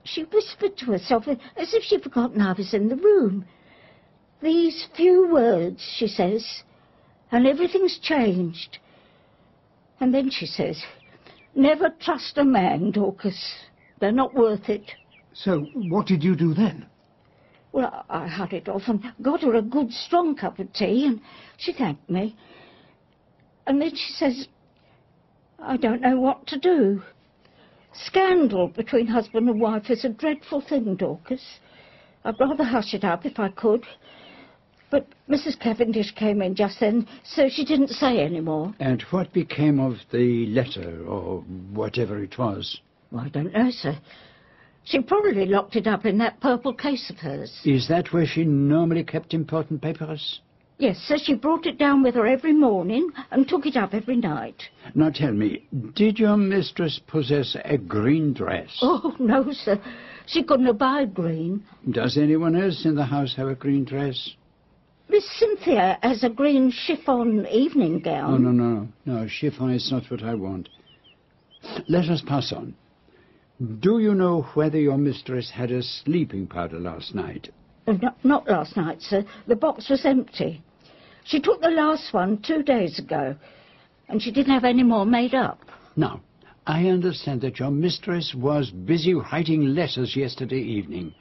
She 0.03 0.23
whispered 0.23 0.77
to 0.77 0.85
herself 0.87 1.27
as 1.27 1.73
if 1.73 1.83
she'd 1.83 2.03
forgotten 2.03 2.41
I 2.41 2.53
was 2.53 2.73
in 2.73 2.89
the 2.89 2.95
room. 2.95 3.45
These 4.41 4.87
few 4.95 5.29
words, 5.31 5.81
she 5.97 6.07
says, 6.07 6.63
and 7.31 7.47
everything's 7.47 7.99
changed. 7.99 8.79
And 9.99 10.13
then 10.13 10.29
she 10.29 10.45
says, 10.45 10.83
Never 11.55 11.89
trust 11.89 12.37
a 12.37 12.43
man, 12.43 12.91
Dorcas. 12.91 13.55
They're 13.99 14.11
not 14.11 14.33
worth 14.33 14.67
it. 14.67 14.91
So, 15.33 15.61
what 15.73 16.07
did 16.07 16.23
you 16.23 16.35
do 16.35 16.53
then? 16.53 16.87
Well, 17.71 18.05
I 18.09 18.27
hurried 18.27 18.69
off 18.69 18.83
and 18.87 19.03
got 19.21 19.41
her 19.41 19.55
a 19.55 19.61
good 19.61 19.91
strong 19.91 20.35
cup 20.35 20.59
of 20.59 20.73
tea, 20.73 21.07
and 21.07 21.21
she 21.57 21.73
thanked 21.73 22.09
me. 22.09 22.35
And 23.65 23.81
then 23.81 23.91
she 23.91 24.13
says, 24.13 24.47
I 25.59 25.77
don't 25.77 26.01
know 26.01 26.19
what 26.19 26.45
to 26.47 26.59
do. 26.59 27.01
Scandal 27.93 28.69
between 28.69 29.07
husband 29.07 29.47
and 29.47 29.61
wife 29.61 29.89
is 29.89 30.03
a 30.03 30.09
dreadful 30.09 30.61
thing, 30.61 30.95
Dorcas. 30.95 31.59
I'd 32.25 32.39
rather 32.39 32.63
hush 32.63 32.93
it 32.93 33.03
up 33.03 33.25
if 33.25 33.39
I 33.39 33.49
could. 33.49 33.85
But 34.89 35.07
Mrs. 35.29 35.59
Cavendish 35.59 36.11
came 36.11 36.41
in 36.41 36.55
just 36.55 36.79
then, 36.79 37.07
so 37.23 37.49
she 37.49 37.65
didn't 37.65 37.89
say 37.89 38.19
any 38.19 38.41
more. 38.41 38.73
And 38.79 39.01
what 39.09 39.33
became 39.33 39.79
of 39.79 39.95
the 40.11 40.45
letter, 40.47 41.03
or 41.05 41.39
whatever 41.73 42.21
it 42.21 42.37
was? 42.37 42.79
Well, 43.11 43.23
I 43.25 43.29
don't 43.29 43.53
know, 43.53 43.71
sir. 43.71 43.97
She 44.83 45.01
probably 45.01 45.45
locked 45.45 45.75
it 45.75 45.87
up 45.87 46.05
in 46.05 46.17
that 46.19 46.41
purple 46.41 46.73
case 46.73 47.09
of 47.09 47.17
hers. 47.17 47.61
Is 47.63 47.87
that 47.87 48.11
where 48.11 48.25
she 48.25 48.43
normally 48.43 49.03
kept 49.03 49.33
important 49.33 49.81
papers? 49.81 50.41
Yes, 50.77 50.97
sir. 50.97 51.17
She 51.17 51.35
brought 51.35 51.65
it 51.65 51.77
down 51.77 52.03
with 52.03 52.15
her 52.15 52.27
every 52.27 52.53
morning 52.53 53.09
and 53.31 53.47
took 53.47 53.65
it 53.65 53.77
up 53.77 53.93
every 53.93 54.17
night. 54.17 54.61
Now 54.95 55.11
tell 55.11 55.31
me, 55.31 55.67
did 55.93 56.19
your 56.19 56.35
mistress 56.37 56.99
possess 57.07 57.55
a 57.63 57.77
green 57.77 58.33
dress? 58.33 58.79
Oh, 58.81 59.15
no, 59.19 59.51
sir. 59.51 59.79
She 60.25 60.43
couldn't 60.43 60.67
abide 60.67 61.13
green. 61.13 61.63
Does 61.89 62.17
anyone 62.17 62.55
else 62.55 62.85
in 62.85 62.95
the 62.95 63.05
house 63.05 63.35
have 63.35 63.47
a 63.47 63.55
green 63.55 63.85
dress? 63.85 64.35
Miss 65.09 65.25
Cynthia 65.37 65.99
has 66.01 66.23
a 66.23 66.29
green 66.29 66.71
chiffon 66.71 67.45
evening 67.47 67.99
gown. 67.99 68.33
Oh, 68.33 68.37
no, 68.37 68.51
no, 68.51 68.87
no. 69.05 69.27
Chiffon 69.27 69.71
is 69.71 69.91
not 69.91 70.09
what 70.09 70.23
I 70.23 70.33
want. 70.33 70.69
Let 71.87 72.05
us 72.09 72.21
pass 72.25 72.51
on. 72.51 72.75
Do 73.79 73.99
you 73.99 74.15
know 74.15 74.41
whether 74.53 74.79
your 74.79 74.97
mistress 74.97 75.51
had 75.51 75.71
a 75.71 75.83
sleeping 75.83 76.47
powder 76.47 76.79
last 76.79 77.13
night? 77.13 77.49
Uh, 77.85 77.93
not, 77.93 78.23
not 78.23 78.47
last 78.47 78.77
night, 78.77 79.01
sir. 79.01 79.25
The 79.47 79.55
box 79.55 79.89
was 79.89 80.05
empty. 80.05 80.61
She 81.25 81.39
took 81.39 81.61
the 81.61 81.69
last 81.69 82.13
one 82.13 82.41
two 82.41 82.63
days 82.63 82.99
ago, 82.99 83.35
and 84.09 84.21
she 84.21 84.31
didn't 84.31 84.53
have 84.53 84.65
any 84.65 84.83
more 84.83 85.05
made 85.05 85.33
up. 85.33 85.59
Now, 85.95 86.21
I 86.65 86.87
understand 86.87 87.41
that 87.41 87.59
your 87.59 87.71
mistress 87.71 88.33
was 88.35 88.71
busy 88.71 89.13
writing 89.13 89.75
letters 89.75 90.15
yesterday 90.15 90.61
evening. 90.61 91.13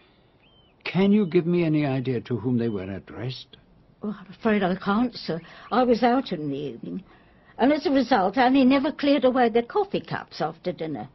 Can 0.84 1.12
you 1.12 1.26
give 1.26 1.46
me 1.46 1.64
any 1.64 1.86
idea 1.86 2.20
to 2.22 2.36
whom 2.36 2.58
they 2.58 2.68
were 2.68 2.90
addressed? 2.90 3.56
Oh, 4.02 4.16
I'm 4.18 4.32
afraid 4.32 4.62
I 4.62 4.74
can't, 4.76 5.14
sir. 5.14 5.40
I 5.70 5.84
was 5.84 6.02
out 6.02 6.32
in 6.32 6.48
the 6.48 6.56
evening. 6.56 7.02
And 7.58 7.72
as 7.72 7.86
a 7.86 7.90
result, 7.90 8.36
Annie 8.36 8.64
never 8.64 8.90
cleared 8.90 9.24
away 9.24 9.48
the 9.48 9.62
coffee 9.62 10.00
cups 10.00 10.40
after 10.40 10.72
dinner. 10.72 11.08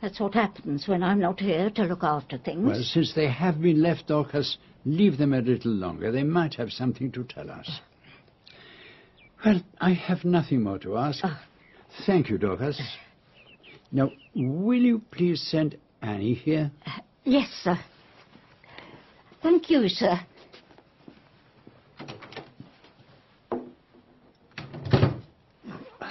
That's 0.00 0.20
what 0.20 0.34
happens 0.34 0.86
when 0.86 1.02
I'm 1.02 1.18
not 1.18 1.40
here 1.40 1.70
to 1.70 1.82
look 1.82 2.04
after 2.04 2.38
things. 2.38 2.64
Well, 2.66 2.82
since 2.82 3.14
they 3.14 3.28
have 3.28 3.60
been 3.60 3.82
left, 3.82 4.06
Dorcas, 4.06 4.58
leave 4.84 5.18
them 5.18 5.32
a 5.32 5.40
little 5.40 5.72
longer. 5.72 6.12
They 6.12 6.22
might 6.22 6.54
have 6.54 6.70
something 6.70 7.10
to 7.12 7.24
tell 7.24 7.50
us. 7.50 7.80
Well, 9.44 9.62
I 9.80 9.92
have 9.92 10.24
nothing 10.24 10.62
more 10.62 10.78
to 10.80 10.96
ask. 10.96 11.24
Uh, 11.24 11.34
Thank 12.06 12.28
you, 12.30 12.38
Dorcas. 12.38 12.80
Now, 13.90 14.10
will 14.34 14.80
you 14.80 15.00
please 15.10 15.40
send 15.50 15.76
Annie 16.02 16.34
here? 16.34 16.70
Uh, 16.86 17.00
yes, 17.24 17.48
sir. 17.62 17.78
Thank 19.42 19.70
you, 19.70 19.88
sir. 19.88 20.20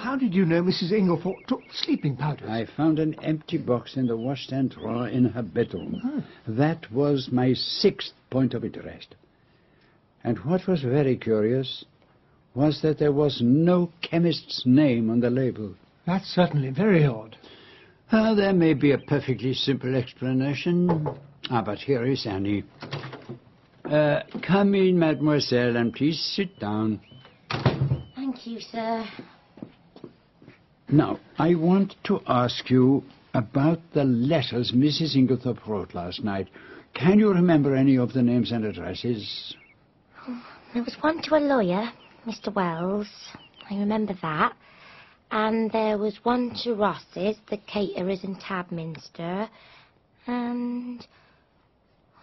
How 0.08 0.16
did 0.16 0.34
you 0.34 0.46
know 0.46 0.64
Mrs. 0.64 0.94
Inglethorpe 0.94 1.46
took 1.48 1.64
sleeping 1.74 2.16
powders? 2.16 2.50
I 2.50 2.66
found 2.78 2.98
an 2.98 3.14
empty 3.22 3.58
box 3.58 3.98
in 3.98 4.08
the 4.08 4.16
washstand 4.16 4.70
drawer 4.70 5.10
in 5.10 5.26
her 5.26 5.42
bedroom. 5.42 6.02
Oh. 6.02 6.24
That 6.48 6.90
was 6.94 7.28
my 7.30 7.52
sixth 7.54 8.14
point 8.30 8.54
of 8.54 8.64
interest. 8.64 9.16
And 10.24 10.38
what 10.46 10.66
was 10.66 10.82
very 10.82 11.18
curious 11.18 11.84
was 12.56 12.82
that 12.84 13.00
there 13.00 13.12
was 13.12 13.42
no 13.44 13.92
chemist's 14.02 14.64
name 14.66 15.10
on 15.10 15.20
the 15.20 15.30
label. 15.30 15.76
That's 16.06 16.28
certainly 16.28 16.70
very 16.70 17.06
odd. 17.06 17.36
Uh, 18.10 18.34
there 18.34 18.54
may 18.54 18.76
be 18.76 18.94
a 18.94 18.98
perfectly 18.98 19.54
simple 19.54 19.94
explanation. 19.94 21.06
Ah, 21.50 21.62
but 21.62 21.80
here 21.80 22.06
is 22.06 22.26
Annie. 22.26 22.64
Uh, 23.84 24.22
come 24.42 24.74
in, 24.74 24.98
mademoiselle, 24.98 25.76
and 25.76 25.94
please 25.94 26.18
sit 26.34 26.58
down. 26.62 27.02
Thank 28.16 28.48
you, 28.48 28.62
sir. 28.62 29.06
Now, 30.90 31.20
I 31.38 31.56
want 31.56 31.96
to 32.06 32.22
ask 32.28 32.70
you 32.70 33.04
about 33.34 33.80
the 33.94 34.06
letters 34.06 34.72
Mrs. 34.72 35.18
Inglethorpe 35.18 35.68
wrote 35.68 35.94
last 35.94 36.24
night. 36.24 36.48
Can 36.94 37.20
you 37.20 37.30
remember 37.30 37.76
any 37.76 37.98
of 37.98 38.14
the 38.14 38.22
names 38.22 38.54
and 38.54 38.64
addresses? 38.64 39.54
Oh, 40.28 40.44
there 40.74 40.84
was 40.84 40.96
one 41.02 41.22
to 41.24 41.36
a 41.36 41.40
lawyer, 41.40 41.92
Mr. 42.26 42.56
Wells. 42.56 43.10
I 43.70 43.76
remember 43.76 44.14
that. 44.22 44.54
And 45.30 45.70
there 45.72 45.98
was 45.98 46.18
one 46.24 46.56
to 46.64 46.74
Ross's, 46.74 47.36
the 47.50 47.58
caterers 47.68 48.24
in 48.24 48.36
Tadminster. 48.36 49.50
And... 50.26 51.06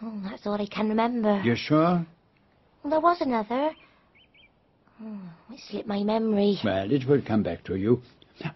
Oh, 0.02 0.20
that's 0.24 0.46
all 0.46 0.60
I 0.60 0.66
can 0.66 0.88
remember. 0.88 1.40
You're 1.44 1.56
sure? 1.56 2.04
Well, 2.82 2.90
there 2.90 3.00
was 3.00 3.20
another. 3.20 3.72
Oh, 5.02 5.18
it 5.50 5.60
slipped 5.68 5.86
my 5.86 6.02
memory. 6.02 6.58
Well, 6.64 6.90
it 6.90 7.06
will 7.06 7.20
come 7.20 7.42
back 7.42 7.62
to 7.64 7.76
you. 7.76 8.00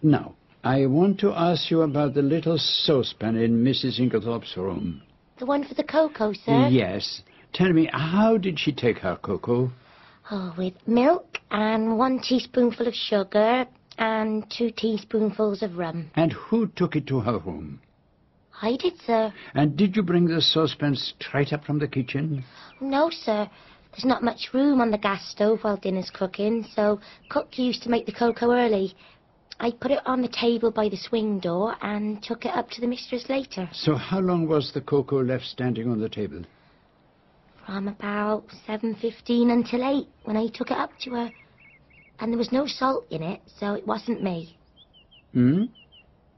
Now, 0.01 0.35
I 0.63 0.85
want 0.85 1.19
to 1.21 1.31
ask 1.31 1.71
you 1.71 1.81
about 1.81 2.13
the 2.13 2.21
little 2.21 2.57
saucepan 2.57 3.37
in 3.37 3.63
Mrs. 3.63 3.99
Inglethorpe's 3.99 4.57
room. 4.57 5.01
The 5.37 5.45
one 5.45 5.63
for 5.63 5.73
the 5.73 5.83
cocoa, 5.83 6.33
sir? 6.33 6.67
Yes. 6.67 7.21
Tell 7.53 7.71
me, 7.71 7.89
how 7.91 8.37
did 8.37 8.59
she 8.59 8.71
take 8.71 8.99
her 8.99 9.15
cocoa? 9.15 9.71
Oh, 10.31 10.53
with 10.57 10.73
milk 10.85 11.39
and 11.49 11.97
one 11.97 12.19
teaspoonful 12.19 12.87
of 12.87 12.93
sugar 12.93 13.65
and 13.97 14.49
two 14.49 14.71
teaspoonfuls 14.71 15.63
of 15.63 15.77
rum. 15.77 16.11
And 16.15 16.33
who 16.33 16.67
took 16.67 16.95
it 16.95 17.07
to 17.07 17.21
her 17.21 17.39
room? 17.39 17.79
I 18.61 18.75
did, 18.75 18.99
sir. 19.05 19.33
And 19.55 19.77
did 19.77 19.95
you 19.95 20.03
bring 20.03 20.25
the 20.25 20.41
saucepan 20.41 20.95
straight 20.95 21.53
up 21.53 21.63
from 21.63 21.79
the 21.79 21.87
kitchen? 21.87 22.43
No, 22.81 23.09
sir. 23.09 23.49
There's 23.91 24.05
not 24.05 24.23
much 24.23 24.53
room 24.53 24.81
on 24.81 24.91
the 24.91 24.97
gas 24.97 25.25
stove 25.29 25.63
while 25.63 25.77
dinner's 25.77 26.11
cooking, 26.11 26.67
so 26.75 26.99
cook 27.29 27.57
used 27.57 27.81
to 27.83 27.89
make 27.89 28.05
the 28.05 28.11
cocoa 28.11 28.51
early. 28.51 28.93
I 29.61 29.71
put 29.71 29.91
it 29.91 29.99
on 30.05 30.21
the 30.21 30.29
table 30.29 30.71
by 30.71 30.87
the 30.87 30.95
swing 30.95 31.39
door 31.39 31.75
and 31.81 32.23
took 32.23 32.45
it 32.45 32.55
up 32.55 32.69
to 32.71 32.81
the 32.81 32.87
mistress 32.87 33.27
later. 33.27 33.69
So 33.73 33.95
how 33.95 34.19
long 34.19 34.47
was 34.47 34.71
the 34.73 34.79
cocoa 34.79 35.21
left 35.21 35.45
standing 35.45 35.89
on 35.91 35.99
the 35.99 36.07
table? 36.07 36.43
From 37.65 37.89
about 37.89 38.45
7.15 38.67 39.51
until 39.51 39.83
8, 39.83 40.07
when 40.23 40.37
I 40.37 40.47
took 40.47 40.71
it 40.71 40.77
up 40.77 40.91
to 41.01 41.11
her. 41.11 41.33
And 42.19 42.31
there 42.31 42.37
was 42.37 42.51
no 42.51 42.67
salt 42.67 43.05
in 43.11 43.21
it, 43.21 43.41
so 43.59 43.73
it 43.73 43.85
wasn't 43.85 44.23
me. 44.23 44.57
Hmm? 45.33 45.65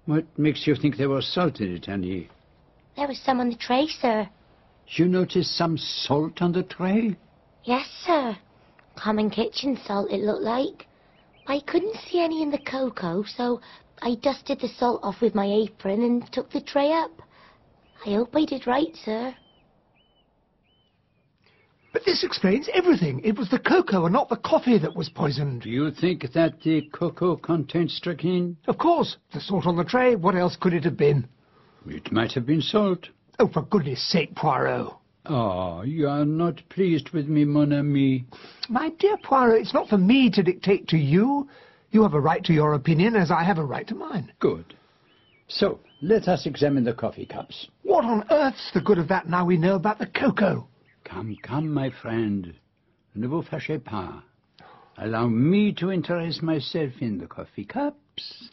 What 0.06 0.26
makes 0.38 0.66
you 0.66 0.76
think 0.76 0.98
there 0.98 1.10
was 1.10 1.32
salt 1.32 1.60
in 1.60 1.76
it, 1.76 1.88
Annie? 1.88 2.28
There 2.96 3.08
was 3.08 3.20
some 3.20 3.40
on 3.40 3.50
the 3.50 3.56
tray, 3.56 3.88
sir. 3.88 4.28
You 4.88 5.06
noticed 5.06 5.56
some 5.56 5.78
salt 5.78 6.42
on 6.42 6.54
the 6.54 6.64
tray? 6.64 7.16
Yes, 7.64 7.88
sir. 8.04 8.36
Common 8.96 9.30
kitchen 9.30 9.80
salt, 9.86 10.12
it 10.12 10.22
looked 10.22 10.42
like. 10.44 10.88
I 11.48 11.60
couldn't 11.62 11.96
see 12.08 12.20
any 12.20 12.42
in 12.42 12.52
the 12.52 12.60
cocoa, 12.60 13.24
so 13.24 13.62
I 14.02 14.16
dusted 14.16 14.60
the 14.60 14.68
salt 14.68 15.02
off 15.04 15.22
with 15.22 15.36
my 15.36 15.46
apron 15.46 16.04
and 16.04 16.32
took 16.32 16.52
the 16.52 16.62
tray 16.62 16.92
up. 16.92 17.12
I 18.06 18.12
hope 18.12 18.36
I 18.36 18.46
did 18.46 18.68
right, 18.68 18.96
sir. 19.04 19.36
But 21.94 22.06
this 22.06 22.24
explains 22.24 22.70
everything. 22.74 23.20
It 23.24 23.38
was 23.38 23.50
the 23.50 23.60
cocoa 23.60 24.06
and 24.06 24.14
not 24.14 24.30
the 24.30 24.38
coffee 24.38 24.78
that 24.78 24.96
was 24.96 25.10
poisoned. 25.10 25.64
Do 25.64 25.70
you 25.70 25.92
think 25.92 26.32
that 26.34 26.62
the 26.62 26.84
cocoa 26.94 27.36
contained 27.36 27.92
strychnine? 27.92 28.58
Of 28.68 28.78
course. 28.78 29.18
The 29.34 29.42
salt 29.42 29.68
on 29.68 29.76
the 29.76 29.84
tray. 29.84 30.16
What 30.16 30.36
else 30.36 30.56
could 30.56 30.74
it 30.74 30.86
have 30.86 30.98
been? 30.98 31.28
It 31.86 32.12
might 32.12 32.32
have 32.32 32.46
been 32.46 32.62
salt. 32.62 33.10
Oh, 33.40 33.50
for 33.50 33.64
goodness 33.64 34.10
sake, 34.10 34.36
Poirot. 34.36 34.94
Oh, 35.26 35.84
you 35.84 36.08
are 36.08 36.26
not 36.26 36.62
pleased 36.70 37.12
with 37.12 37.28
me, 37.28 37.46
mon 37.46 37.74
ami. 37.74 38.26
My 38.70 38.90
dear 38.90 39.18
Poirot, 39.18 39.62
it's 39.62 39.74
not 39.74 39.88
for 39.88 39.98
me 39.98 40.32
to 40.32 40.42
dictate 40.42 40.88
to 40.90 40.98
you. 40.98 41.48
You 41.92 42.02
have 42.04 42.14
a 42.14 42.20
right 42.20 42.44
to 42.46 42.54
your 42.54 42.74
opinion, 42.74 43.16
as 43.16 43.30
I 43.30 43.44
have 43.44 43.60
a 43.60 43.66
right 43.66 43.88
to 43.88 43.96
mine. 43.96 44.32
Good. 44.40 44.74
So, 45.48 45.80
let 46.02 46.28
us 46.28 46.46
examine 46.46 46.86
the 46.86 46.94
coffee 46.94 47.26
cups. 47.26 47.68
What 47.84 48.06
on 48.06 48.26
earth's 48.32 48.72
the 48.74 48.82
good 48.82 48.98
of 48.98 49.10
that 49.10 49.30
now 49.30 49.46
we 49.46 49.58
know 49.58 49.76
about 49.76 50.00
the 50.00 50.08
cocoa? 50.08 50.68
Come, 51.04 51.38
come, 51.44 51.72
my 51.72 51.92
friend. 52.02 52.56
Ne 53.14 53.28
vous 53.28 53.44
fâchez 53.44 53.84
pas. 53.84 54.24
Allow 54.98 55.28
me 55.28 55.74
to 55.74 55.92
interest 55.92 56.42
myself 56.42 56.94
in 57.00 57.18
the 57.18 57.28
coffee 57.28 57.66
cups, 57.66 58.50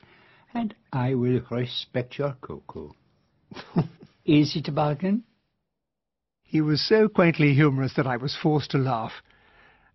and 0.54 0.74
I 0.92 1.14
will 1.14 1.40
respect 1.50 2.18
your 2.18 2.34
cocoa. 2.40 2.94
Is 4.24 4.56
it 4.56 4.68
a 4.68 4.72
bargain? 4.72 5.24
He 6.49 6.62
was 6.62 6.80
so 6.80 7.11
quaintly 7.11 7.53
humorous 7.53 7.92
that 7.94 8.07
I 8.07 8.16
was 8.16 8.34
forced 8.34 8.70
to 8.70 8.78
laugh. 8.78 9.12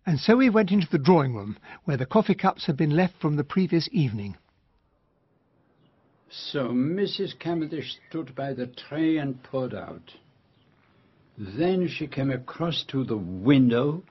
And 0.06 0.20
so 0.20 0.36
we 0.36 0.48
went 0.48 0.70
into 0.70 0.86
the 0.88 0.98
drawing 0.98 1.34
room, 1.34 1.58
where 1.82 1.96
the 1.96 2.06
coffee 2.06 2.36
cups 2.36 2.66
had 2.66 2.76
been 2.76 2.94
left 2.94 3.20
from 3.20 3.34
the 3.34 3.42
previous 3.42 3.88
evening. 3.90 4.36
So 6.30 6.68
Mrs. 6.68 7.36
Cavendish 7.40 7.96
stood 8.08 8.36
by 8.36 8.52
the 8.52 8.68
tray 8.68 9.16
and 9.16 9.42
poured 9.42 9.74
out. 9.74 10.12
Then 11.36 11.88
she 11.88 12.06
came 12.06 12.30
across 12.30 12.84
to 12.84 13.02
the 13.02 13.16
window 13.16 14.04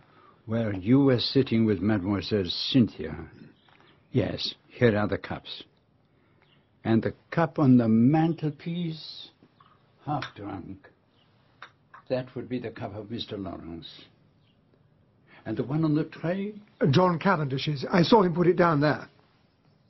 where 0.46 0.74
you 0.74 1.00
were 1.00 1.20
sitting 1.20 1.64
with 1.66 1.80
Mademoiselle 1.80 2.50
Cynthia. 2.50 3.16
Yes, 4.12 4.54
here 4.68 4.98
are 4.98 5.08
the 5.08 5.18
cups. 5.18 5.64
And 6.84 7.02
the 7.02 7.14
cup 7.32 7.58
on 7.58 7.78
the 7.78 7.88
mantelpiece, 7.88 9.30
half 10.06 10.26
drunk. 10.36 10.90
That 12.10 12.36
would 12.36 12.50
be 12.50 12.60
the 12.60 12.70
cup 12.70 12.96
of 12.96 13.08
Mr. 13.08 13.42
Lawrence. 13.42 14.06
And 15.46 15.58
the 15.58 15.64
one 15.64 15.84
on 15.84 15.96
the 15.96 16.06
tray? 16.06 16.54
John 16.92 17.20
Cavendish's. 17.20 17.86
I 17.92 18.04
saw 18.04 18.24
him 18.24 18.34
put 18.34 18.48
it 18.48 18.56
down 18.56 18.82
there. 18.82 19.08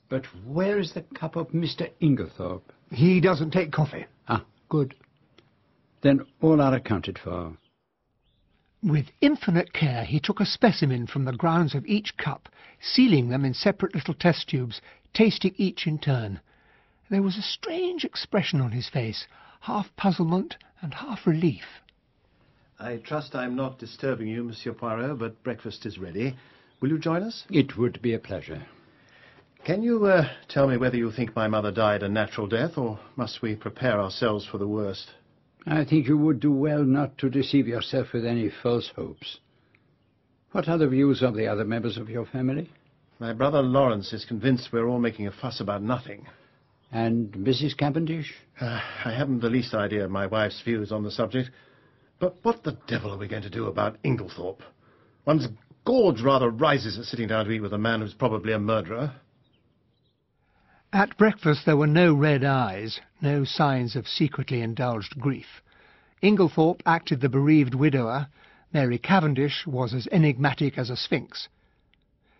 But 0.08 0.26
where 0.46 0.78
is 0.78 0.92
the 0.92 1.02
cup 1.14 1.36
of 1.36 1.48
Mr. 1.48 1.90
Inglethorpe? 2.00 2.70
He 2.90 3.20
doesn't 3.20 3.50
take 3.50 3.72
coffee. 3.72 4.06
Ah, 4.28 4.44
good. 4.68 4.94
Then 6.02 6.26
all 6.40 6.60
are 6.60 6.74
accounted 6.74 7.18
for. 7.18 7.56
With 8.82 9.06
infinite 9.20 9.72
care, 9.72 10.04
he 10.04 10.20
took 10.20 10.40
a 10.40 10.46
specimen 10.46 11.06
from 11.06 11.24
the 11.24 11.32
grounds 11.32 11.74
of 11.74 11.86
each 11.86 12.16
cup, 12.16 12.48
sealing 12.80 13.28
them 13.28 13.44
in 13.44 13.54
separate 13.54 13.94
little 13.94 14.12
test 14.12 14.48
tubes, 14.48 14.80
tasting 15.14 15.54
each 15.56 15.86
in 15.86 15.98
turn. 15.98 16.40
There 17.08 17.22
was 17.22 17.38
a 17.38 17.42
strange 17.42 18.04
expression 18.04 18.60
on 18.60 18.72
his 18.72 18.88
face, 18.88 19.26
half 19.60 19.94
puzzlement 19.96 20.56
and 20.82 20.92
half 20.92 21.26
relief. 21.26 21.64
I 22.78 22.96
trust 22.96 23.34
I'm 23.34 23.54
not 23.54 23.78
disturbing 23.78 24.26
you, 24.26 24.44
Monsieur 24.44 24.72
Poirot, 24.72 25.18
but 25.18 25.42
breakfast 25.44 25.86
is 25.86 25.98
ready. 25.98 26.36
Will 26.80 26.88
you 26.88 26.98
join 26.98 27.22
us? 27.22 27.44
It 27.50 27.78
would 27.78 28.02
be 28.02 28.14
a 28.14 28.18
pleasure. 28.18 28.66
Can 29.64 29.82
you 29.82 30.04
uh, 30.06 30.28
tell 30.48 30.68
me 30.68 30.76
whether 30.76 30.96
you 30.96 31.10
think 31.10 31.34
my 31.34 31.48
mother 31.48 31.70
died 31.70 32.02
a 32.02 32.08
natural 32.08 32.46
death, 32.46 32.76
or 32.76 32.98
must 33.16 33.40
we 33.40 33.54
prepare 33.54 34.00
ourselves 34.00 34.44
for 34.44 34.58
the 34.58 34.68
worst? 34.68 35.10
I 35.66 35.84
think 35.84 36.06
you 36.06 36.18
would 36.18 36.40
do 36.40 36.52
well 36.52 36.84
not 36.84 37.16
to 37.18 37.30
deceive 37.30 37.66
yourself 37.66 38.08
with 38.12 38.26
any 38.26 38.50
false 38.62 38.90
hopes. 38.94 39.38
What 40.52 40.68
are 40.68 40.76
the 40.76 40.88
views 40.88 41.22
of 41.22 41.34
the 41.34 41.46
other 41.46 41.64
members 41.64 41.96
of 41.96 42.10
your 42.10 42.26
family? 42.26 42.70
My 43.18 43.32
brother 43.32 43.62
Lawrence 43.62 44.12
is 44.12 44.24
convinced 44.24 44.70
we're 44.72 44.88
all 44.88 44.98
making 44.98 45.26
a 45.26 45.32
fuss 45.32 45.60
about 45.60 45.82
nothing. 45.82 46.26
And 46.92 47.32
Mrs. 47.32 47.76
Cavendish? 47.76 48.34
Uh, 48.60 48.80
I 49.04 49.12
haven't 49.12 49.40
the 49.40 49.48
least 49.48 49.74
idea 49.74 50.04
of 50.04 50.10
my 50.10 50.26
wife's 50.26 50.60
views 50.62 50.92
on 50.92 51.04
the 51.04 51.10
subject. 51.10 51.50
But 52.18 52.36
what 52.42 52.62
the 52.62 52.78
devil 52.86 53.12
are 53.12 53.18
we 53.18 53.28
going 53.28 53.42
to 53.42 53.50
do 53.50 53.66
about 53.66 53.98
Inglethorpe? 54.04 54.62
One's 55.24 55.48
gorge 55.84 56.22
rather 56.22 56.48
rises 56.48 56.98
at 56.98 57.04
sitting 57.04 57.28
down 57.28 57.44
to 57.44 57.50
eat 57.50 57.60
with 57.60 57.72
a 57.72 57.78
man 57.78 58.00
who's 58.00 58.14
probably 58.14 58.52
a 58.52 58.58
murderer. 58.58 59.14
At 60.92 61.16
breakfast 61.18 61.66
there 61.66 61.76
were 61.76 61.88
no 61.88 62.14
red 62.14 62.44
eyes, 62.44 63.00
no 63.20 63.44
signs 63.44 63.96
of 63.96 64.06
secretly 64.06 64.60
indulged 64.60 65.18
grief. 65.18 65.60
Inglethorpe 66.22 66.82
acted 66.86 67.20
the 67.20 67.28
bereaved 67.28 67.74
widower. 67.74 68.28
Mary 68.72 68.98
Cavendish 68.98 69.66
was 69.66 69.92
as 69.92 70.08
enigmatic 70.12 70.78
as 70.78 70.90
a 70.90 70.96
sphinx. 70.96 71.48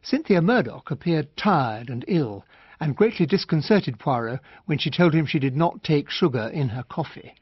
Cynthia 0.03 0.41
Murdoch 0.41 0.91
appeared 0.91 1.37
tired 1.37 1.91
and 1.91 2.05
ill, 2.07 2.45
and 2.79 2.97
greatly 2.97 3.27
disconcerted 3.27 3.99
Poirot 3.99 4.41
when 4.67 4.79
she 4.79 4.91
told 4.91 5.15
him 5.15 5.27
she 5.27 5.39
did 5.39 5.57
not 5.57 5.83
take 5.83 6.09
sugar 6.09 6.49
in 6.53 6.69
her 6.69 6.83
coffee. 6.85 7.35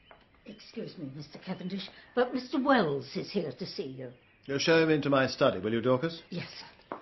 Excuse 0.45 0.97
me, 0.97 1.09
Mr. 1.17 1.41
Cavendish, 1.43 1.89
but 2.15 2.33
Mr. 2.33 2.63
Wells 2.63 3.07
is 3.15 3.31
here 3.31 3.51
to 3.57 3.65
see 3.65 3.95
you. 3.97 4.09
You'll 4.45 4.59
show 4.59 4.81
him 4.83 4.89
into 4.89 5.09
my 5.09 5.27
study, 5.27 5.59
will 5.59 5.71
you, 5.71 5.81
Dorcas? 5.81 6.21
Yes, 6.29 6.47
sir. 6.59 6.97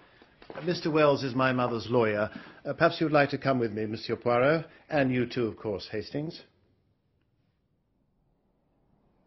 Uh, 0.56 0.62
Mr. 0.62 0.92
Wells 0.92 1.24
is 1.24 1.34
my 1.34 1.52
mother's 1.52 1.88
lawyer. 1.90 2.30
Uh, 2.66 2.74
perhaps 2.74 3.02
you'd 3.02 3.12
like 3.12 3.30
to 3.30 3.38
come 3.38 3.58
with 3.58 3.72
me, 3.72 3.86
Monsieur 3.86 4.16
Poirot, 4.16 4.66
and 4.90 5.12
you 5.12 5.26
too, 5.26 5.48
of 5.48 5.58
course, 5.58 5.88
Hastings. 5.92 6.42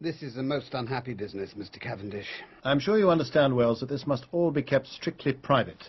This 0.00 0.22
is 0.22 0.36
a 0.36 0.42
most 0.42 0.74
unhappy 0.74 1.14
business, 1.14 1.54
Mr. 1.56 1.80
Cavendish. 1.80 2.26
I'm 2.62 2.78
sure 2.78 2.98
you 2.98 3.10
understand, 3.10 3.56
Wells, 3.56 3.80
that 3.80 3.88
this 3.88 4.06
must 4.06 4.26
all 4.32 4.50
be 4.50 4.62
kept 4.62 4.86
strictly 4.86 5.32
private. 5.32 5.82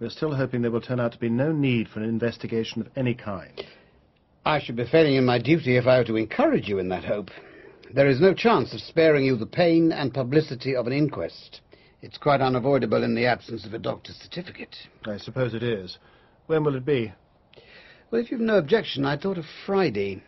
We're 0.00 0.10
still 0.10 0.34
hoping 0.34 0.60
there 0.60 0.70
will 0.70 0.80
turn 0.80 1.00
out 1.00 1.12
to 1.12 1.18
be 1.18 1.30
no 1.30 1.52
need 1.52 1.88
for 1.88 2.00
an 2.00 2.08
investigation 2.08 2.82
of 2.82 2.88
any 2.96 3.14
kind. 3.14 3.64
I 4.46 4.60
should 4.60 4.76
be 4.76 4.86
failing 4.86 5.16
in 5.16 5.24
my 5.24 5.38
duty 5.38 5.76
if 5.76 5.88
I 5.88 5.98
were 5.98 6.04
to 6.04 6.14
encourage 6.14 6.68
you 6.68 6.78
in 6.78 6.88
that 6.90 7.04
hope. 7.04 7.30
There 7.92 8.08
is 8.08 8.20
no 8.20 8.32
chance 8.32 8.72
of 8.72 8.80
sparing 8.80 9.24
you 9.24 9.36
the 9.36 9.44
pain 9.44 9.90
and 9.90 10.14
publicity 10.14 10.76
of 10.76 10.86
an 10.86 10.92
inquest. 10.92 11.62
It's 12.00 12.16
quite 12.16 12.40
unavoidable 12.40 13.02
in 13.02 13.16
the 13.16 13.26
absence 13.26 13.66
of 13.66 13.74
a 13.74 13.78
doctor's 13.80 14.14
certificate. 14.14 14.76
I 15.04 15.16
suppose 15.16 15.52
it 15.52 15.64
is. 15.64 15.98
When 16.46 16.62
will 16.62 16.76
it 16.76 16.84
be? 16.84 17.12
Well, 18.12 18.20
if 18.20 18.30
you've 18.30 18.40
no 18.40 18.58
objection, 18.58 19.04
I 19.04 19.16
thought 19.16 19.36
of 19.36 19.46
Friday. 19.66 20.22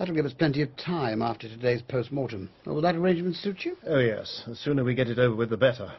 That'll 0.00 0.16
give 0.16 0.26
us 0.26 0.32
plenty 0.32 0.60
of 0.62 0.76
time 0.76 1.22
after 1.22 1.48
today's 1.48 1.82
post-mortem. 1.82 2.50
Will 2.66 2.80
that 2.80 2.96
arrangement 2.96 3.36
suit 3.36 3.64
you? 3.64 3.76
Oh, 3.86 4.00
yes. 4.00 4.42
The 4.48 4.56
sooner 4.56 4.82
we 4.82 4.96
get 4.96 5.06
it 5.06 5.20
over 5.20 5.36
with, 5.36 5.50
the 5.50 5.56
better. 5.56 5.92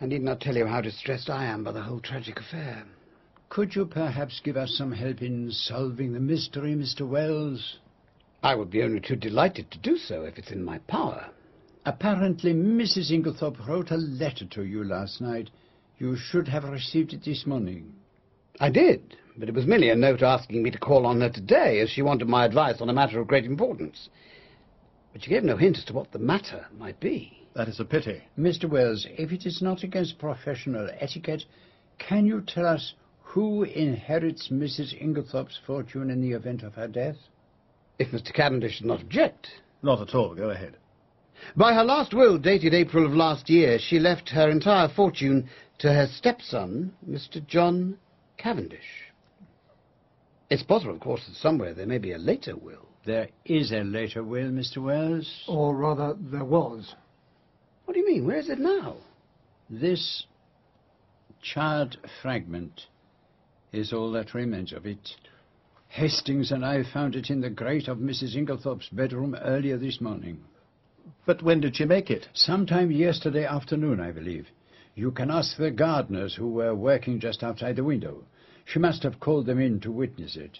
I 0.00 0.06
need 0.06 0.22
not 0.22 0.40
tell 0.40 0.56
you 0.56 0.66
how 0.66 0.82
distressed 0.82 1.30
I 1.30 1.46
am 1.46 1.64
by 1.64 1.72
the 1.72 1.82
whole 1.82 1.98
tragic 1.98 2.38
affair. 2.38 2.84
Could 3.48 3.74
you 3.74 3.86
perhaps 3.86 4.40
give 4.44 4.56
us 4.56 4.76
some 4.76 4.92
help 4.92 5.22
in 5.22 5.50
solving 5.50 6.12
the 6.12 6.20
mystery, 6.20 6.74
Mr. 6.74 7.08
Wells? 7.08 7.78
I 8.42 8.54
would 8.54 8.70
be 8.70 8.82
only 8.82 9.00
too 9.00 9.16
delighted 9.16 9.70
to 9.70 9.78
do 9.78 9.96
so 9.96 10.22
if 10.24 10.38
it's 10.38 10.52
in 10.52 10.62
my 10.62 10.78
power. 10.80 11.30
Apparently, 11.86 12.52
Mrs. 12.52 13.10
Inglethorpe 13.10 13.66
wrote 13.66 13.90
a 13.90 13.96
letter 13.96 14.44
to 14.44 14.62
you 14.64 14.84
last 14.84 15.20
night. 15.22 15.48
You 15.98 16.14
should 16.14 16.46
have 16.48 16.64
received 16.64 17.14
it 17.14 17.24
this 17.24 17.46
morning. 17.46 17.94
I 18.60 18.68
did, 18.68 19.16
but 19.36 19.48
it 19.48 19.54
was 19.54 19.66
merely 19.66 19.88
a 19.88 19.96
note 19.96 20.22
asking 20.22 20.62
me 20.62 20.70
to 20.70 20.78
call 20.78 21.06
on 21.06 21.22
her 21.22 21.30
today 21.30 21.80
as 21.80 21.88
she 21.88 22.02
wanted 22.02 22.28
my 22.28 22.44
advice 22.44 22.80
on 22.80 22.90
a 22.90 22.92
matter 22.92 23.18
of 23.18 23.28
great 23.28 23.46
importance. 23.46 24.10
But 25.12 25.24
she 25.24 25.30
gave 25.30 25.42
no 25.42 25.56
hint 25.56 25.78
as 25.78 25.84
to 25.86 25.94
what 25.94 26.12
the 26.12 26.18
matter 26.18 26.66
might 26.76 27.00
be. 27.00 27.46
That 27.54 27.68
is 27.68 27.80
a 27.80 27.84
pity. 27.84 28.22
Mr. 28.38 28.68
Wells, 28.68 29.06
if 29.16 29.32
it 29.32 29.46
is 29.46 29.62
not 29.62 29.82
against 29.82 30.18
professional 30.18 30.88
etiquette, 31.00 31.44
can 31.98 32.26
you 32.26 32.42
tell 32.42 32.66
us 32.66 32.92
who 33.28 33.62
inherits 33.62 34.48
Mrs. 34.48 34.98
Inglethorpe's 34.98 35.58
fortune 35.66 36.10
in 36.10 36.22
the 36.22 36.32
event 36.32 36.62
of 36.62 36.74
her 36.74 36.88
death? 36.88 37.16
If 37.98 38.08
Mr. 38.10 38.32
Cavendish 38.32 38.78
does 38.78 38.86
not 38.86 39.02
object. 39.02 39.48
Not 39.82 40.00
at 40.00 40.14
all. 40.14 40.34
Go 40.34 40.48
ahead. 40.48 40.76
By 41.54 41.74
her 41.74 41.84
last 41.84 42.14
will, 42.14 42.38
dated 42.38 42.72
April 42.72 43.04
of 43.04 43.12
last 43.12 43.50
year, 43.50 43.78
she 43.78 43.98
left 43.98 44.30
her 44.30 44.48
entire 44.48 44.88
fortune 44.88 45.48
to 45.78 45.92
her 45.92 46.06
stepson, 46.06 46.94
Mr. 47.06 47.46
John 47.46 47.98
Cavendish. 48.38 49.12
It's 50.48 50.62
possible, 50.62 50.94
of 50.94 51.00
course, 51.00 51.26
that 51.26 51.36
somewhere 51.36 51.74
there 51.74 51.86
may 51.86 51.98
be 51.98 52.12
a 52.12 52.18
later 52.18 52.56
will. 52.56 52.88
There 53.04 53.28
is 53.44 53.72
a 53.72 53.84
later 53.84 54.24
will, 54.24 54.48
Mr. 54.50 54.78
Wells. 54.78 55.44
Or 55.46 55.76
rather, 55.76 56.16
there 56.18 56.46
was. 56.46 56.94
What 57.84 57.92
do 57.92 58.00
you 58.00 58.06
mean? 58.06 58.26
Where 58.26 58.38
is 58.38 58.48
it 58.48 58.58
now? 58.58 58.96
This 59.68 60.24
charred 61.42 61.98
fragment 62.22 62.86
is 63.72 63.92
all 63.92 64.10
that 64.12 64.34
remains 64.34 64.72
of 64.72 64.86
it. 64.86 65.16
Hastings 65.88 66.52
and 66.52 66.64
I 66.64 66.82
found 66.82 67.16
it 67.16 67.30
in 67.30 67.40
the 67.40 67.50
grate 67.50 67.88
of 67.88 67.98
Mrs. 67.98 68.36
Inglethorpe's 68.36 68.88
bedroom 68.90 69.34
earlier 69.34 69.78
this 69.78 70.00
morning. 70.00 70.44
But 71.24 71.42
when 71.42 71.60
did 71.60 71.76
she 71.76 71.84
make 71.84 72.10
it? 72.10 72.28
Sometime 72.34 72.90
yesterday 72.90 73.44
afternoon, 73.44 74.00
I 74.00 74.12
believe. 74.12 74.48
You 74.94 75.10
can 75.10 75.30
ask 75.30 75.56
the 75.56 75.70
gardeners 75.70 76.34
who 76.34 76.48
were 76.48 76.74
working 76.74 77.20
just 77.20 77.42
outside 77.42 77.76
the 77.76 77.84
window. 77.84 78.24
She 78.64 78.78
must 78.78 79.02
have 79.02 79.20
called 79.20 79.46
them 79.46 79.60
in 79.60 79.80
to 79.80 79.90
witness 79.90 80.36
it. 80.36 80.58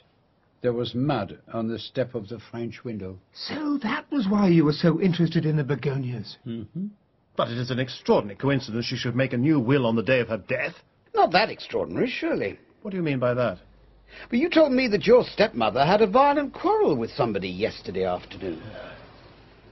There 0.60 0.72
was 0.72 0.94
mud 0.94 1.38
on 1.52 1.68
the 1.68 1.78
step 1.78 2.14
of 2.14 2.28
the 2.28 2.38
French 2.38 2.82
window. 2.84 3.18
So 3.32 3.78
that 3.82 4.10
was 4.10 4.28
why 4.28 4.48
you 4.48 4.64
were 4.64 4.72
so 4.72 5.00
interested 5.00 5.44
in 5.44 5.56
the 5.56 5.64
begonias. 5.64 6.36
Mm-hmm. 6.46 6.86
But 7.36 7.48
it 7.48 7.58
is 7.58 7.70
an 7.70 7.78
extraordinary 7.78 8.36
coincidence 8.36 8.86
she 8.86 8.96
should 8.96 9.14
make 9.14 9.32
a 9.32 9.38
new 9.38 9.60
will 9.60 9.86
on 9.86 9.94
the 9.94 10.02
day 10.02 10.20
of 10.20 10.28
her 10.28 10.38
death. 10.38 10.74
Not 11.14 11.30
that 11.32 11.50
extraordinary, 11.50 12.08
surely. 12.08 12.58
What 12.82 12.92
do 12.92 12.96
you 12.96 13.02
mean 13.02 13.18
by 13.18 13.34
that? 13.34 13.58
But 14.30 14.38
you 14.38 14.48
told 14.48 14.72
me 14.72 14.88
that 14.88 15.06
your 15.06 15.24
stepmother 15.24 15.84
had 15.84 16.00
a 16.00 16.06
violent 16.06 16.54
quarrel 16.54 16.96
with 16.96 17.10
somebody 17.10 17.48
yesterday 17.48 18.04
afternoon. 18.04 18.62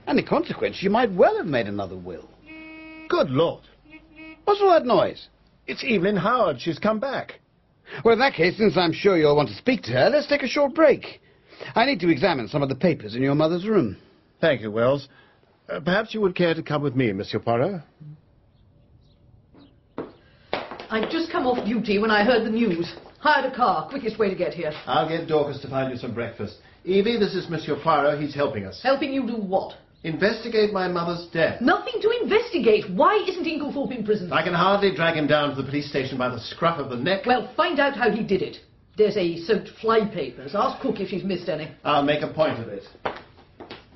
And 0.05 0.19
in 0.19 0.25
consequence, 0.25 0.75
she 0.75 0.89
might 0.89 1.11
well 1.11 1.37
have 1.37 1.45
made 1.45 1.67
another 1.67 1.97
will. 1.97 2.29
Good 3.09 3.29
Lord. 3.29 3.63
What's 4.45 4.61
all 4.61 4.71
that 4.71 4.85
noise? 4.85 5.27
It's 5.65 5.83
Evelyn 5.83 6.17
Howard. 6.17 6.61
She's 6.61 6.79
come 6.79 6.99
back. 6.99 7.39
Well, 8.03 8.13
in 8.13 8.19
that 8.19 8.33
case, 8.33 8.57
since 8.57 8.77
I'm 8.77 8.93
sure 8.93 9.17
you'll 9.17 9.35
want 9.35 9.49
to 9.49 9.55
speak 9.55 9.83
to 9.83 9.91
her, 9.91 10.09
let's 10.09 10.27
take 10.27 10.43
a 10.43 10.47
short 10.47 10.73
break. 10.73 11.21
I 11.75 11.85
need 11.85 11.99
to 12.01 12.09
examine 12.09 12.47
some 12.47 12.61
of 12.61 12.69
the 12.69 12.75
papers 12.75 13.15
in 13.15 13.21
your 13.21 13.35
mother's 13.35 13.65
room. 13.65 13.97
Thank 14.39 14.61
you, 14.61 14.71
Wells. 14.71 15.07
Uh, 15.67 15.79
perhaps 15.79 16.13
you 16.13 16.21
would 16.21 16.35
care 16.35 16.53
to 16.53 16.61
come 16.61 16.81
with 16.81 16.95
me, 16.95 17.11
Monsieur 17.11 17.39
Poirot? 17.39 17.81
I'd 20.89 21.09
just 21.11 21.31
come 21.31 21.45
off 21.45 21.65
duty 21.65 21.99
when 21.99 22.11
I 22.11 22.23
heard 22.23 22.45
the 22.45 22.49
news. 22.49 22.93
Hired 23.19 23.51
a 23.51 23.55
car. 23.55 23.89
Quickest 23.89 24.17
way 24.17 24.29
to 24.29 24.35
get 24.35 24.53
here. 24.53 24.71
I'll 24.85 25.09
get 25.09 25.27
Dorcas 25.27 25.61
to 25.61 25.69
find 25.69 25.91
you 25.91 25.97
some 25.97 26.13
breakfast. 26.13 26.57
Evie, 26.85 27.17
this 27.19 27.33
is 27.35 27.49
Monsieur 27.49 27.75
Poirot. 27.83 28.21
He's 28.21 28.33
helping 28.33 28.65
us. 28.65 28.79
Helping 28.81 29.11
you 29.11 29.27
do 29.27 29.35
what? 29.35 29.75
Investigate 30.03 30.71
my 30.71 30.87
mother's 30.87 31.27
death. 31.33 31.59
Nothing 31.59 31.95
to 32.01 32.09
investigate. 32.21 32.85
Why 32.91 33.17
isn't 33.27 33.45
Inglethorpe 33.45 33.97
in 33.97 34.05
prison? 34.05 34.31
I 34.31 34.43
can 34.43 34.53
hardly 34.53 34.95
drag 34.95 35.17
him 35.17 35.27
down 35.27 35.49
to 35.49 35.61
the 35.61 35.67
police 35.67 35.89
station 35.89 36.17
by 36.17 36.29
the 36.29 36.39
scruff 36.39 36.79
of 36.79 36.89
the 36.89 36.95
neck. 36.95 37.25
Well, 37.25 37.51
find 37.57 37.79
out 37.79 37.97
how 37.97 38.09
he 38.09 38.23
did 38.23 38.41
it. 38.41 38.57
There's 38.95 39.17
a 39.17 39.37
soaked 39.39 39.69
fly 39.81 40.07
papers. 40.07 40.55
Ask 40.55 40.81
Cook 40.81 41.01
if 41.01 41.09
she's 41.09 41.23
missed 41.23 41.49
any. 41.49 41.69
I'll 41.83 42.03
make 42.03 42.21
a 42.23 42.31
point 42.31 42.59
of 42.59 42.69
it. 42.69 42.83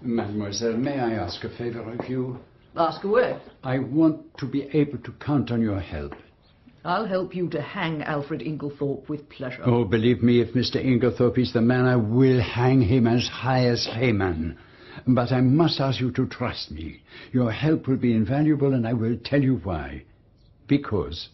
Mademoiselle, 0.01 0.73
may 0.73 0.99
I 0.99 1.13
ask 1.13 1.43
a 1.43 1.49
favor 1.57 1.81
of 1.81 2.09
you? 2.09 2.39
Ask 2.75 3.03
away. 3.03 3.39
I 3.63 3.79
want 3.79 4.37
to 4.39 4.45
be 4.45 4.63
able 4.73 4.97
to 4.97 5.11
count 5.13 5.51
on 5.51 5.61
your 5.61 5.79
help. 5.79 6.13
I'll 6.83 7.05
help 7.05 7.35
you 7.35 7.47
to 7.49 7.61
hang 7.61 8.01
Alfred 8.01 8.41
Inglethorpe 8.41 9.07
with 9.07 9.29
pleasure. 9.29 9.61
Oh, 9.63 9.85
believe 9.85 10.23
me, 10.23 10.41
if 10.41 10.53
Mr. 10.53 10.83
Inglethorpe 10.83 11.37
is 11.37 11.53
the 11.53 11.61
man, 11.61 11.85
I 11.85 11.95
will 11.95 12.41
hang 12.41 12.81
him 12.81 13.05
as 13.05 13.27
high 13.27 13.67
as 13.67 13.85
Haman. 13.85 14.57
But 15.05 15.31
I 15.31 15.41
must 15.41 15.79
ask 15.79 15.99
you 16.01 16.11
to 16.13 16.25
trust 16.25 16.71
me. 16.71 17.03
Your 17.31 17.51
help 17.51 17.87
will 17.87 17.97
be 17.97 18.13
invaluable, 18.13 18.73
and 18.73 18.87
I 18.87 18.93
will 18.93 19.17
tell 19.23 19.41
you 19.41 19.57
why. 19.57 20.05
Because 20.67 21.29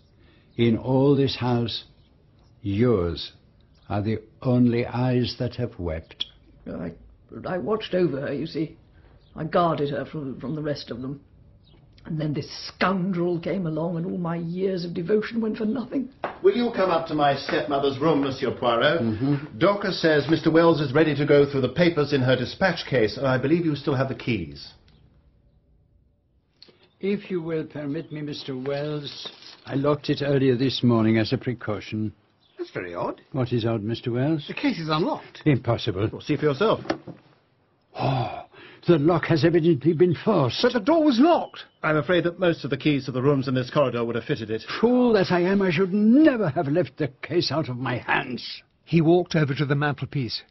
in 0.57 0.77
all 0.77 1.15
this 1.15 1.37
house, 1.37 1.85
yours 2.61 3.31
are 3.87 4.01
the 4.01 4.19
only 4.41 4.85
eyes 4.85 5.37
that 5.39 5.55
have 5.55 5.79
wept. 5.79 6.25
I, 6.67 6.91
I 7.45 7.57
watched 7.57 7.93
over 7.93 8.19
her, 8.19 8.33
you 8.33 8.47
see. 8.47 8.77
I 9.35 9.45
guarded 9.45 9.91
her 9.91 10.03
from, 10.03 10.39
from 10.41 10.55
the 10.55 10.61
rest 10.61 10.91
of 10.91 11.01
them. 11.01 11.21
And 12.07 12.19
then 12.19 12.33
this 12.33 12.47
scoundrel 12.69 13.37
came 13.37 13.67
along, 13.67 13.97
and 13.97 14.05
all 14.05 14.17
my 14.17 14.37
years 14.37 14.85
of 14.85 14.93
devotion 14.93 15.41
went 15.41 15.57
for 15.57 15.65
nothing. 15.65 16.09
Will 16.41 16.55
you 16.55 16.71
come 16.73 16.89
up 16.89 17.05
to 17.07 17.13
my 17.13 17.35
stepmother's 17.35 17.99
room, 17.99 18.21
Monsieur 18.21 18.51
Poirot? 18.51 19.01
Mm-hmm. 19.01 19.57
Dorcas 19.57 20.01
says 20.01 20.25
Mr. 20.27 20.51
Wells 20.51 20.79
is 20.79 20.93
ready 20.93 21.13
to 21.15 21.25
go 21.25 21.45
through 21.49 21.61
the 21.61 21.69
papers 21.69 22.13
in 22.13 22.21
her 22.21 22.37
dispatch 22.37 22.85
case, 22.89 23.17
and 23.17 23.27
I 23.27 23.37
believe 23.37 23.65
you 23.65 23.75
still 23.75 23.95
have 23.95 24.07
the 24.07 24.15
keys. 24.15 24.69
If 27.01 27.29
you 27.29 27.41
will 27.41 27.65
permit 27.65 28.09
me, 28.11 28.21
Mr. 28.21 28.65
Wells, 28.65 29.29
I 29.65 29.75
locked 29.75 30.09
it 30.09 30.21
earlier 30.25 30.55
this 30.55 30.81
morning 30.83 31.17
as 31.17 31.33
a 31.33 31.37
precaution. 31.37 32.13
That's 32.57 32.71
very 32.71 32.95
odd. 32.95 33.21
What 33.33 33.51
is 33.51 33.65
odd, 33.65 33.83
Mr. 33.83 34.13
Wells? 34.13 34.45
The 34.47 34.53
case 34.53 34.79
is 34.79 34.87
unlocked. 34.89 35.41
Impossible. 35.45 36.09
Well, 36.11 36.21
see 36.21 36.37
for 36.37 36.45
yourself. 36.45 36.79
Oh, 37.99 38.46
the 38.87 38.97
lock 38.97 39.25
has 39.25 39.43
evidently 39.43 39.93
been 39.93 40.15
forced. 40.15 40.61
But 40.61 40.73
the 40.73 40.79
door 40.79 41.03
was 41.03 41.19
locked. 41.19 41.65
I'm 41.83 41.97
afraid 41.97 42.23
that 42.23 42.39
most 42.39 42.63
of 42.63 42.69
the 42.69 42.77
keys 42.77 43.05
to 43.05 43.11
the 43.11 43.21
rooms 43.21 43.47
in 43.47 43.53
this 43.53 43.69
corridor 43.69 44.03
would 44.03 44.15
have 44.15 44.23
fitted 44.23 44.49
it. 44.49 44.63
Fool 44.79 45.13
that 45.13 45.31
I 45.31 45.41
am, 45.41 45.61
I 45.61 45.71
should 45.71 45.93
never 45.93 46.49
have 46.49 46.67
left 46.67 46.97
the 46.97 47.09
case 47.21 47.51
out 47.51 47.69
of 47.69 47.77
my 47.77 47.97
hands. 47.97 48.63
He 48.85 49.01
walked 49.01 49.35
over 49.35 49.53
to 49.53 49.65
the 49.65 49.75
mantelpiece. 49.75 50.41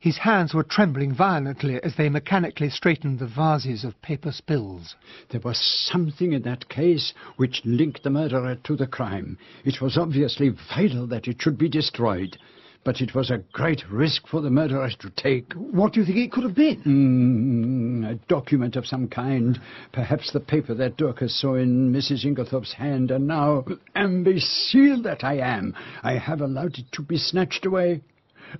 His 0.00 0.18
hands 0.18 0.52
were 0.52 0.64
trembling 0.64 1.14
violently 1.14 1.80
as 1.84 1.94
they 1.94 2.08
mechanically 2.08 2.70
straightened 2.70 3.20
the 3.20 3.26
vases 3.26 3.84
of 3.84 4.02
paper 4.02 4.32
spills. 4.32 4.96
There 5.28 5.40
was 5.40 5.60
something 5.60 6.32
in 6.32 6.42
that 6.42 6.68
case 6.68 7.12
which 7.36 7.62
linked 7.64 8.02
the 8.02 8.10
murderer 8.10 8.56
to 8.64 8.74
the 8.74 8.88
crime. 8.88 9.38
It 9.64 9.80
was 9.80 9.96
obviously 9.96 10.48
vital 10.74 11.06
that 11.06 11.28
it 11.28 11.40
should 11.40 11.56
be 11.56 11.68
destroyed. 11.68 12.36
But 12.84 13.00
it 13.00 13.14
was 13.14 13.30
a 13.30 13.44
great 13.52 13.88
risk 13.88 14.26
for 14.26 14.40
the 14.40 14.50
murderer 14.50 14.90
to 14.98 15.10
take. 15.10 15.52
What 15.52 15.92
do 15.92 16.00
you 16.00 16.06
think 16.06 16.18
it 16.18 16.32
could 16.32 16.42
have 16.42 16.56
been? 16.56 16.82
Mm, 16.82 18.10
a 18.10 18.14
document 18.26 18.74
of 18.74 18.86
some 18.86 19.06
kind. 19.06 19.60
Perhaps 19.92 20.32
the 20.32 20.40
paper 20.40 20.74
that 20.74 20.96
Dorcas 20.96 21.40
saw 21.40 21.54
in 21.54 21.92
Mrs. 21.92 22.24
Inglethorpe's 22.24 22.72
hand, 22.72 23.12
and 23.12 23.28
now, 23.28 23.64
imbecile 23.94 25.00
that 25.02 25.22
I 25.22 25.34
am, 25.34 25.74
I 26.02 26.14
have 26.14 26.40
allowed 26.40 26.78
it 26.78 26.90
to 26.92 27.02
be 27.02 27.16
snatched 27.18 27.64
away. 27.64 28.00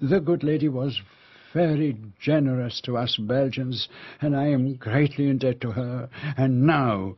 The 0.01 0.21
good 0.21 0.45
lady 0.45 0.69
was 0.69 1.01
very 1.53 1.97
generous 2.21 2.81
to 2.83 2.97
us 2.97 3.17
Belgians, 3.17 3.89
and 4.21 4.37
I 4.37 4.47
am 4.49 4.75
greatly 4.77 5.29
in 5.29 5.39
debt 5.39 5.61
to 5.63 5.73
her. 5.73 6.09
And 6.37 6.63
now, 6.65 7.17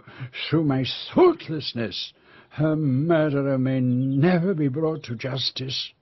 through 0.49 0.65
my 0.65 0.87
thoughtlessness, 1.15 2.15
her 2.51 2.77
murderer 2.77 3.59
may 3.59 3.81
never 3.81 4.55
be 4.55 4.69
brought 4.69 5.03
to 5.05 5.15
justice. 5.15 5.93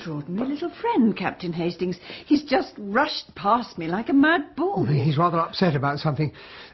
Extraordinary 0.00 0.48
little 0.48 0.72
friend, 0.80 1.14
Captain 1.14 1.52
Hastings? 1.52 1.98
He's 2.24 2.42
just 2.42 2.72
rushed 2.78 3.34
past 3.34 3.76
me 3.76 3.86
like 3.86 4.08
a 4.08 4.14
mad 4.14 4.56
bull. 4.56 4.86
He's 4.86 5.18
rather 5.18 5.38
upset 5.38 5.76
about 5.76 5.98
something. 5.98 6.32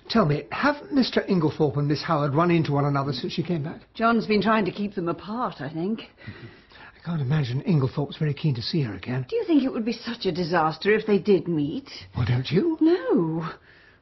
Tell 0.09 0.25
me, 0.25 0.45
have 0.53 0.77
Mr. 0.95 1.29
Inglethorpe 1.29 1.77
and 1.77 1.89
Miss 1.89 2.05
Howard 2.05 2.37
run 2.37 2.53
into 2.53 2.71
one 2.71 2.85
another 2.85 3.13
since 3.13 3.33
she 3.33 3.43
came 3.43 3.65
back? 3.65 3.81
John's 3.95 4.27
been 4.27 4.41
trying 4.41 4.65
to 4.67 4.71
keep 4.71 4.95
them 4.95 5.09
apart, 5.09 5.57
I 5.59 5.69
think. 5.69 6.03
I 6.29 7.05
can't 7.05 7.21
imagine 7.21 7.63
Inglethorpe's 7.63 8.17
very 8.17 8.33
keen 8.33 8.55
to 8.55 8.63
see 8.63 8.83
her 8.83 8.95
again. 8.95 9.27
Do 9.29 9.35
you 9.35 9.45
think 9.45 9.65
it 9.65 9.73
would 9.73 9.85
be 9.85 9.93
such 9.93 10.25
a 10.25 10.31
disaster 10.31 10.95
if 10.95 11.05
they 11.05 11.19
did 11.19 11.49
meet? 11.49 11.91
Well, 12.17 12.27
don't 12.27 12.49
you? 12.49 12.79
No. 12.81 13.49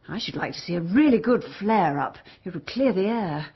I 0.07 0.18
should 0.18 0.37
like 0.37 0.53
to 0.53 0.61
see 0.61 0.75
a 0.75 0.83
really 0.83 1.18
good 1.18 1.43
flare-up. 1.59 2.18
It 2.45 2.53
would 2.53 2.66
clear 2.66 2.93
the 2.93 3.07
air. 3.07 3.47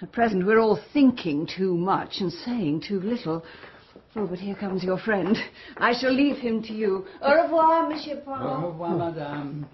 At 0.00 0.12
present, 0.12 0.46
we're 0.46 0.60
all 0.60 0.78
thinking 0.92 1.44
too 1.44 1.76
much 1.76 2.20
and 2.20 2.32
saying 2.32 2.82
too 2.86 3.00
little. 3.00 3.44
Oh, 4.18 4.26
but 4.26 4.40
here 4.40 4.56
comes 4.56 4.82
your 4.82 4.98
friend. 4.98 5.36
I 5.76 5.92
shall 5.96 6.12
leave 6.12 6.38
him 6.38 6.60
to 6.64 6.72
you. 6.72 7.06
Au 7.22 7.40
revoir, 7.40 7.88
Monsieur 7.88 8.16
Poirot. 8.16 8.64
Au 8.64 8.68
revoir, 8.70 8.96
madame. 8.96 9.64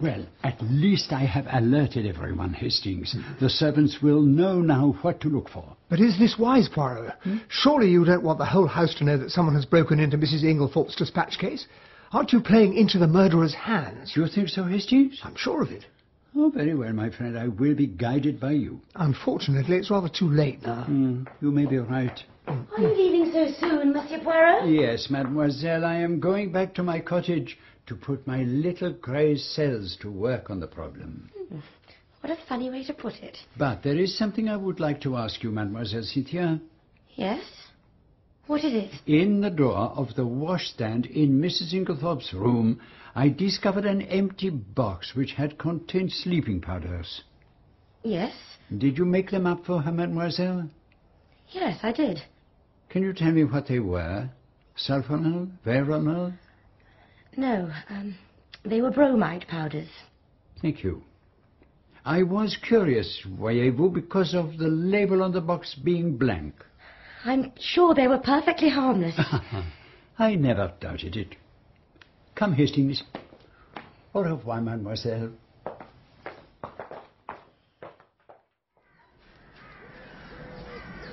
Well, 0.00 0.24
at 0.42 0.56
least 0.62 1.12
I 1.12 1.26
have 1.26 1.46
alerted 1.52 2.06
everyone, 2.06 2.54
Hastings. 2.54 3.14
The 3.38 3.50
servants 3.50 3.98
will 4.02 4.22
know 4.22 4.62
now 4.62 4.96
what 5.02 5.20
to 5.20 5.28
look 5.28 5.50
for. 5.50 5.76
But 5.90 6.00
is 6.00 6.18
this 6.18 6.36
wise, 6.38 6.70
Poirot? 6.74 7.12
Surely 7.50 7.90
you 7.90 8.06
don't 8.06 8.24
want 8.24 8.38
the 8.38 8.46
whole 8.46 8.66
house 8.66 8.94
to 8.96 9.04
know 9.04 9.18
that 9.18 9.30
someone 9.30 9.54
has 9.54 9.66
broken 9.66 10.00
into 10.00 10.16
Mrs. 10.16 10.42
Inglethorpe's 10.42 10.96
dispatch 10.96 11.36
case? 11.38 11.66
Aren't 12.12 12.32
you 12.32 12.40
playing 12.40 12.74
into 12.74 12.98
the 12.98 13.06
murderer's 13.06 13.54
hands? 13.54 14.14
You 14.16 14.26
think 14.28 14.48
so, 14.48 14.64
Hastings? 14.64 15.20
I'm 15.22 15.36
sure 15.36 15.62
of 15.62 15.70
it. 15.70 15.84
Oh, 16.34 16.50
very 16.54 16.74
well, 16.74 16.92
my 16.94 17.10
friend. 17.10 17.38
I 17.38 17.48
will 17.48 17.74
be 17.74 17.86
guided 17.86 18.40
by 18.40 18.52
you. 18.52 18.80
Unfortunately, 18.94 19.76
it's 19.76 19.90
rather 19.90 20.08
too 20.08 20.28
late 20.28 20.62
now. 20.62 20.84
Hmm, 20.84 21.24
you 21.42 21.50
may 21.50 21.66
be 21.66 21.76
right. 21.78 22.18
Are 22.46 22.80
you 22.80 22.88
leaving 22.94 23.32
so 23.32 23.48
soon, 23.58 23.92
Monsieur 23.92 24.20
Poirot? 24.22 24.68
Yes, 24.68 25.08
mademoiselle, 25.10 25.84
I 25.84 25.96
am 25.96 26.20
going 26.20 26.52
back 26.52 26.74
to 26.74 26.82
my 26.82 27.00
cottage 27.00 27.58
to 27.86 27.96
put 27.96 28.26
my 28.26 28.42
little 28.42 28.92
grey 28.92 29.36
cells 29.36 29.96
to 30.00 30.10
work 30.10 30.50
on 30.50 30.60
the 30.60 30.66
problem. 30.66 31.30
Hmm. 31.48 31.58
What 32.20 32.32
a 32.32 32.38
funny 32.48 32.70
way 32.70 32.84
to 32.84 32.92
put 32.92 33.14
it. 33.14 33.36
But 33.56 33.82
there 33.82 33.96
is 33.96 34.16
something 34.16 34.48
I 34.48 34.56
would 34.56 34.80
like 34.80 35.00
to 35.02 35.16
ask 35.16 35.42
you, 35.42 35.50
mademoiselle 35.50 36.02
Cynthia. 36.02 36.60
Yes? 37.14 37.42
What 38.46 38.64
is 38.64 38.74
it? 38.74 38.90
In 39.06 39.40
the 39.40 39.50
drawer 39.50 39.92
of 39.96 40.14
the 40.14 40.26
washstand 40.26 41.06
in 41.06 41.40
Mrs. 41.40 41.72
Inglethorpe's 41.72 42.32
room, 42.32 42.80
I 43.14 43.28
discovered 43.28 43.86
an 43.86 44.02
empty 44.02 44.50
box 44.50 45.14
which 45.14 45.32
had 45.32 45.58
contained 45.58 46.12
sleeping 46.12 46.60
powders. 46.60 47.22
Yes? 48.02 48.34
Did 48.76 48.98
you 48.98 49.04
make 49.04 49.30
them 49.30 49.46
up 49.46 49.64
for 49.64 49.82
her, 49.82 49.92
mademoiselle? 49.92 50.68
Yes, 51.48 51.78
I 51.82 51.92
did. 51.92 52.22
Can 52.88 53.02
you 53.02 53.12
tell 53.12 53.32
me 53.32 53.44
what 53.44 53.68
they 53.68 53.78
were? 53.78 54.28
Sulfonal? 54.76 55.50
Veronal? 55.64 56.34
No, 57.36 57.70
um, 57.90 58.14
they 58.64 58.80
were 58.80 58.90
bromide 58.90 59.46
powders. 59.48 59.88
Thank 60.62 60.82
you. 60.82 61.02
I 62.04 62.22
was 62.22 62.56
curious, 62.66 63.20
voyez-vous, 63.38 63.90
because 63.90 64.34
of 64.34 64.58
the 64.58 64.68
label 64.68 65.22
on 65.22 65.32
the 65.32 65.40
box 65.40 65.74
being 65.74 66.16
blank. 66.16 66.54
I'm 67.24 67.52
sure 67.58 67.94
they 67.94 68.06
were 68.06 68.18
perfectly 68.18 68.68
harmless. 68.68 69.18
I 70.18 70.36
never 70.36 70.72
doubted 70.80 71.16
it. 71.16 71.34
Come, 72.36 72.52
Hastings. 72.54 73.02
Au 74.14 74.22
revoir, 74.22 74.60
mademoiselle. 74.60 75.32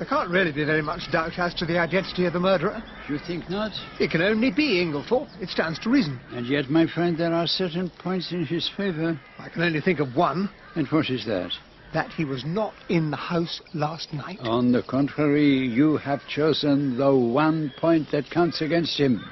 There 0.04 0.18
can't 0.20 0.32
really 0.32 0.52
be 0.52 0.66
very 0.66 0.82
much 0.82 1.10
doubt 1.14 1.40
as 1.40 1.54
to 1.54 1.66
the 1.66 1.80
identity 1.80 2.26
of 2.26 2.34
the 2.34 2.40
murderer. 2.42 2.84
You 3.08 3.18
think 3.20 3.50
not? 3.50 3.72
It 4.02 4.12
can 4.12 4.22
only 4.22 4.52
be 4.52 4.82
Inglethorpe. 4.84 5.30
It 5.40 5.48
stands 5.48 5.80
to 5.80 5.90
reason. 5.90 6.20
And 6.36 6.46
yet, 6.46 6.70
my 6.70 6.88
friend, 6.88 7.18
there 7.18 7.34
are 7.34 7.48
certain 7.48 7.90
points 8.00 8.34
in 8.34 8.46
his 8.46 8.70
favor. 8.76 9.18
I 9.40 9.48
can 9.48 9.62
only 9.62 9.80
think 9.80 10.02
of 10.02 10.14
one. 10.14 10.50
And 10.76 10.86
what 10.90 11.10
is 11.10 11.26
that? 11.28 11.54
That 11.94 12.12
he 12.12 12.26
was 12.26 12.44
not 12.44 12.74
in 12.90 13.12
the 13.12 13.16
house 13.16 13.62
last 13.74 14.12
night. 14.12 14.42
On 14.42 14.74
the 14.74 14.84
contrary, 14.84 15.70
you 15.70 15.96
have 15.96 16.20
chosen 16.28 16.98
the 16.98 17.16
one 17.16 17.72
point 17.78 18.12
that 18.12 18.30
counts 18.30 18.60
against 18.60 19.00
him. 19.00 19.24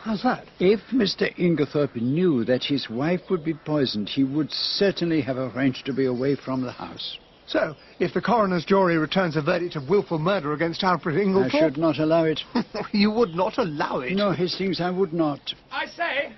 How's 0.00 0.22
that? 0.22 0.46
If 0.58 0.80
Mr. 0.90 1.36
Inglethorpe 1.36 1.96
knew 1.96 2.46
that 2.46 2.64
his 2.64 2.88
wife 2.88 3.28
would 3.28 3.44
be 3.44 3.52
poisoned, 3.52 4.08
he 4.08 4.24
would 4.24 4.50
certainly 4.52 5.20
have 5.20 5.36
arranged 5.36 5.84
to 5.84 5.92
be 5.92 6.06
away 6.06 6.34
from 6.34 6.62
the 6.62 6.72
house. 6.72 7.18
So, 7.48 7.74
if 7.98 8.12
the 8.12 8.20
coroner's 8.20 8.66
jury 8.66 8.98
returns 8.98 9.34
a 9.34 9.40
verdict 9.40 9.74
of 9.74 9.88
willful 9.88 10.18
murder 10.18 10.52
against 10.52 10.84
Alfred 10.84 11.16
Inglethorpe... 11.16 11.54
I 11.54 11.58
should 11.58 11.78
not 11.78 11.98
allow 11.98 12.24
it. 12.24 12.40
you 12.92 13.10
would 13.10 13.34
not 13.34 13.56
allow 13.56 14.00
it? 14.00 14.12
No, 14.12 14.32
Hastings, 14.32 14.82
I 14.82 14.90
would 14.90 15.14
not. 15.14 15.40
I 15.70 15.86
say, 15.86 16.32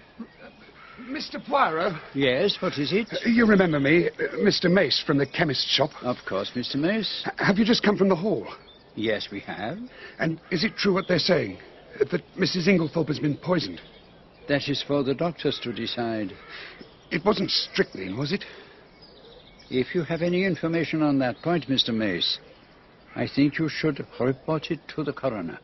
Mr. 1.00 1.44
Poirot. 1.44 1.94
Yes, 2.14 2.56
what 2.61 2.78
is 2.78 2.92
it? 2.92 3.08
You 3.26 3.44
remember 3.44 3.80
me, 3.80 4.08
uh, 4.08 4.36
Mr. 4.36 4.70
Mace 4.70 5.02
from 5.04 5.18
the 5.18 5.26
chemist's 5.26 5.68
shop? 5.68 5.90
Of 6.02 6.16
course, 6.28 6.52
Mr. 6.54 6.76
Mace. 6.76 7.24
H- 7.26 7.32
have 7.38 7.58
you 7.58 7.64
just 7.64 7.82
come 7.82 7.96
from 7.96 8.08
the 8.08 8.16
hall? 8.16 8.46
Yes, 8.94 9.28
we 9.32 9.40
have. 9.40 9.78
And 10.20 10.40
is 10.52 10.62
it 10.62 10.76
true 10.76 10.94
what 10.94 11.08
they're 11.08 11.18
saying? 11.18 11.58
That 11.98 12.22
Mrs. 12.38 12.68
Inglethorpe 12.68 13.08
has 13.08 13.18
been 13.18 13.36
poisoned? 13.36 13.80
That 14.48 14.68
is 14.68 14.84
for 14.86 15.02
the 15.02 15.14
doctors 15.14 15.58
to 15.64 15.72
decide. 15.72 16.32
It 17.11 17.24
wasn't 17.24 17.50
strychnine, 17.50 18.16
was 18.16 18.32
it? 18.32 18.44
If 19.70 19.94
you 19.94 20.02
have 20.02 20.20
any 20.20 20.44
information 20.44 21.00
on 21.00 21.20
that 21.20 21.40
point, 21.42 21.68
Mr. 21.68 21.94
Mace, 21.94 22.38
I 23.14 23.28
think 23.28 23.58
you 23.58 23.68
should 23.68 24.04
report 24.18 24.70
it 24.72 24.80
to 24.96 25.04
the 25.04 25.12
coroner. 25.12 25.60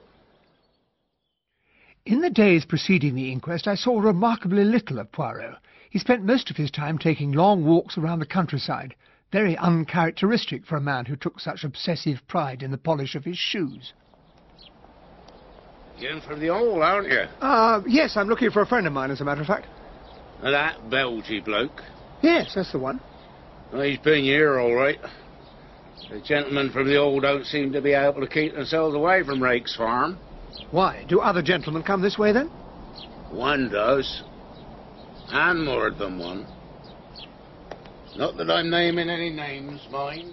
In 2.05 2.21
the 2.21 2.31
days 2.31 2.65
preceding 2.65 3.17
the 3.17 3.33
inquest, 3.33 3.67
I 3.67 3.75
saw 3.75 3.99
remarkably 3.99 4.63
little 4.63 5.01
of 5.01 5.11
Poirot. 5.11 5.57
He 5.91 5.99
spent 5.99 6.23
most 6.25 6.51
of 6.51 6.57
his 6.57 6.71
time 6.71 6.99
taking 6.99 7.33
long 7.33 7.65
walks 7.65 7.99
around 7.99 8.21
the 8.21 8.27
countryside, 8.27 8.95
very 9.33 9.57
uncharacteristic 9.57 10.65
for 10.65 10.77
a 10.77 10.81
man 10.81 11.07
who 11.07 11.17
took 11.17 11.41
such 11.41 11.65
obsessive 11.65 12.21
pride 12.29 12.63
in 12.63 12.71
the 12.71 12.79
polish 12.79 13.17
of 13.17 13.25
his 13.25 13.37
shoes. 13.37 13.93
You're 15.99 16.13
in 16.13 16.21
from 16.21 16.39
the 16.39 16.49
hall, 16.49 16.81
aren't 16.81 17.09
you? 17.09 17.25
Uh, 17.41 17.83
yes, 17.89 18.17
I'm 18.17 18.29
looking 18.29 18.53
for 18.53 18.63
a 18.63 18.67
friend 18.67 18.87
of 18.87 18.93
mine, 18.93 19.11
as 19.11 19.21
a 19.21 19.25
matter 19.25 19.41
of 19.41 19.49
fact. 19.49 19.67
That 20.43 20.91
Belgy 20.91 21.41
bloke. 21.41 21.83
Yes, 22.23 22.53
that's 22.55 22.71
the 22.71 22.79
one. 22.79 23.01
Well, 23.73 23.83
he's 23.83 23.99
been 23.99 24.25
here, 24.25 24.61
all 24.61 24.75
right. 24.75 24.99
The 26.11 26.21
gentlemen 26.21 26.71
from 26.71 26.87
the 26.87 26.97
old 26.97 27.23
don't 27.23 27.45
seem 27.45 27.73
to 27.73 27.81
be 27.81 27.93
able 27.93 28.21
to 28.21 28.29
keep 28.29 28.55
themselves 28.55 28.95
away 28.95 29.25
from 29.25 29.41
Raikes' 29.41 29.77
farm. 29.77 30.19
Why? 30.71 31.05
Do 31.09 31.21
other 31.21 31.43
gentlemen 31.43 31.83
come 31.83 32.01
this 32.01 32.17
way, 32.17 32.33
then? 32.33 32.47
One 33.31 33.69
does. 33.69 34.23
And 35.29 35.65
more 35.65 35.91
than 35.91 36.19
one. 36.19 36.47
Not 38.17 38.37
that 38.37 38.51
I'm 38.51 38.71
naming 38.71 39.11
any 39.11 39.31
names, 39.31 39.81
mind. 39.91 40.33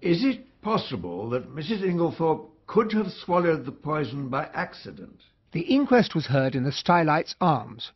Is 0.00 0.24
it 0.24 0.46
possible 0.62 1.28
that 1.30 1.54
Mrs. 1.54 1.82
Inglethorpe 1.82 2.48
could 2.66 2.92
have 2.92 3.08
swallowed 3.24 3.66
the 3.66 3.72
poison 3.72 4.28
by 4.28 4.48
accident? 4.54 5.20
The 5.52 5.62
inquest 5.62 6.14
was 6.14 6.26
heard 6.26 6.54
in 6.54 6.62
the 6.62 6.70
Stylites 6.70 7.34
Arms. 7.40 7.90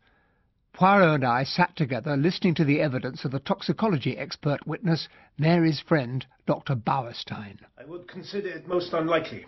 Poirot 0.73 1.15
and 1.15 1.25
I 1.25 1.45
sat 1.45 1.77
together 1.77 2.17
listening 2.17 2.55
to 2.57 2.65
the 2.65 2.81
evidence 2.81 3.25
of 3.25 3.31
the 3.31 3.39
toxicology 3.39 4.19
expert 4.19 4.67
witness, 4.67 5.09
Mary's 5.39 5.79
friend, 5.79 6.27
Dr. 6.47 6.75
Bauerstein. 6.75 7.61
I 7.79 7.85
would 7.85 8.09
consider 8.09 8.49
it 8.49 8.67
most 8.67 8.93
unlikely. 8.93 9.47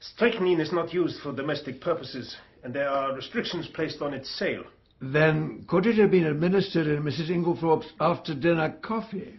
Strychnine 0.00 0.60
is 0.60 0.72
not 0.72 0.94
used 0.94 1.20
for 1.20 1.32
domestic 1.34 1.82
purposes, 1.82 2.34
and 2.64 2.72
there 2.72 2.88
are 2.88 3.14
restrictions 3.14 3.68
placed 3.68 4.00
on 4.00 4.14
its 4.14 4.30
sale. 4.30 4.64
Then 5.02 5.64
could 5.68 5.86
it 5.86 5.96
have 5.96 6.10
been 6.10 6.26
administered 6.26 6.86
in 6.86 7.02
Mrs. 7.02 7.28
Inglethorpe's 7.28 7.92
after-dinner 8.00 8.78
coffee? 8.80 9.34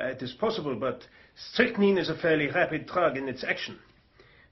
Uh, 0.00 0.06
it 0.06 0.22
is 0.22 0.32
possible, 0.32 0.74
but 0.74 1.06
strychnine 1.52 1.98
is 1.98 2.08
a 2.08 2.16
fairly 2.16 2.48
rapid 2.48 2.86
drug 2.86 3.18
in 3.18 3.28
its 3.28 3.44
action. 3.44 3.78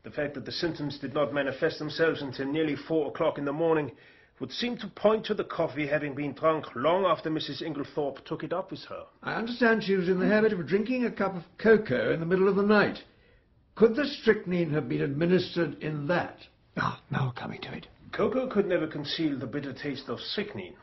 The 0.04 0.10
fact 0.10 0.34
that 0.34 0.44
the 0.44 0.52
symptoms 0.52 0.98
did 0.98 1.14
not 1.14 1.32
manifest 1.32 1.78
themselves 1.78 2.20
until 2.20 2.46
nearly 2.46 2.76
four 2.76 3.08
o'clock 3.08 3.38
in 3.38 3.46
the 3.46 3.52
morning 3.54 3.90
would 4.38 4.52
seem 4.52 4.76
to 4.76 4.86
point 4.86 5.24
to 5.24 5.34
the 5.34 5.44
coffee 5.44 5.86
having 5.86 6.14
been 6.14 6.34
drunk 6.34 6.66
long 6.74 7.06
after 7.06 7.30
Mrs. 7.30 7.62
Inglethorpe 7.62 8.22
took 8.26 8.44
it 8.44 8.52
up 8.52 8.70
with 8.70 8.84
her. 8.84 9.04
I 9.22 9.34
understand 9.34 9.82
she 9.82 9.96
was 9.96 10.10
in 10.10 10.18
the 10.18 10.26
habit 10.26 10.52
of 10.52 10.66
drinking 10.66 11.06
a 11.06 11.10
cup 11.10 11.34
of 11.34 11.44
cocoa 11.56 12.12
in 12.12 12.20
the 12.20 12.26
middle 12.26 12.48
of 12.48 12.56
the 12.56 12.62
night. 12.62 12.98
Could 13.76 13.96
the 13.96 14.04
strychnine 14.04 14.74
have 14.74 14.90
been 14.90 15.00
administered 15.00 15.82
in 15.82 16.06
that? 16.08 16.36
Ah, 16.76 17.00
now 17.10 17.32
coming 17.34 17.62
to 17.62 17.72
it. 17.74 17.86
Cocoa 18.12 18.46
could 18.48 18.66
never 18.66 18.86
conceal 18.86 19.38
the 19.38 19.46
bitter 19.46 19.72
taste 19.72 20.10
of 20.10 20.20
strychnine. 20.20 20.76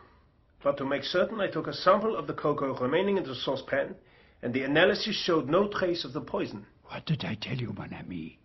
But 0.64 0.78
to 0.78 0.86
make 0.86 1.04
certain, 1.04 1.40
I 1.40 1.48
took 1.48 1.68
a 1.68 1.74
sample 1.74 2.16
of 2.16 2.26
the 2.26 2.34
cocoa 2.34 2.76
remaining 2.80 3.18
in 3.18 3.24
the 3.24 3.36
saucepan, 3.36 3.96
and 4.42 4.52
the 4.52 4.64
analysis 4.64 5.16
showed 5.16 5.48
no 5.48 5.68
trace 5.68 6.04
of 6.04 6.14
the 6.14 6.22
poison. 6.22 6.66
What 6.86 7.06
did 7.06 7.24
I 7.24 7.36
tell 7.36 7.58
you, 7.58 7.72
mon 7.74 7.94
ami? 7.94 8.40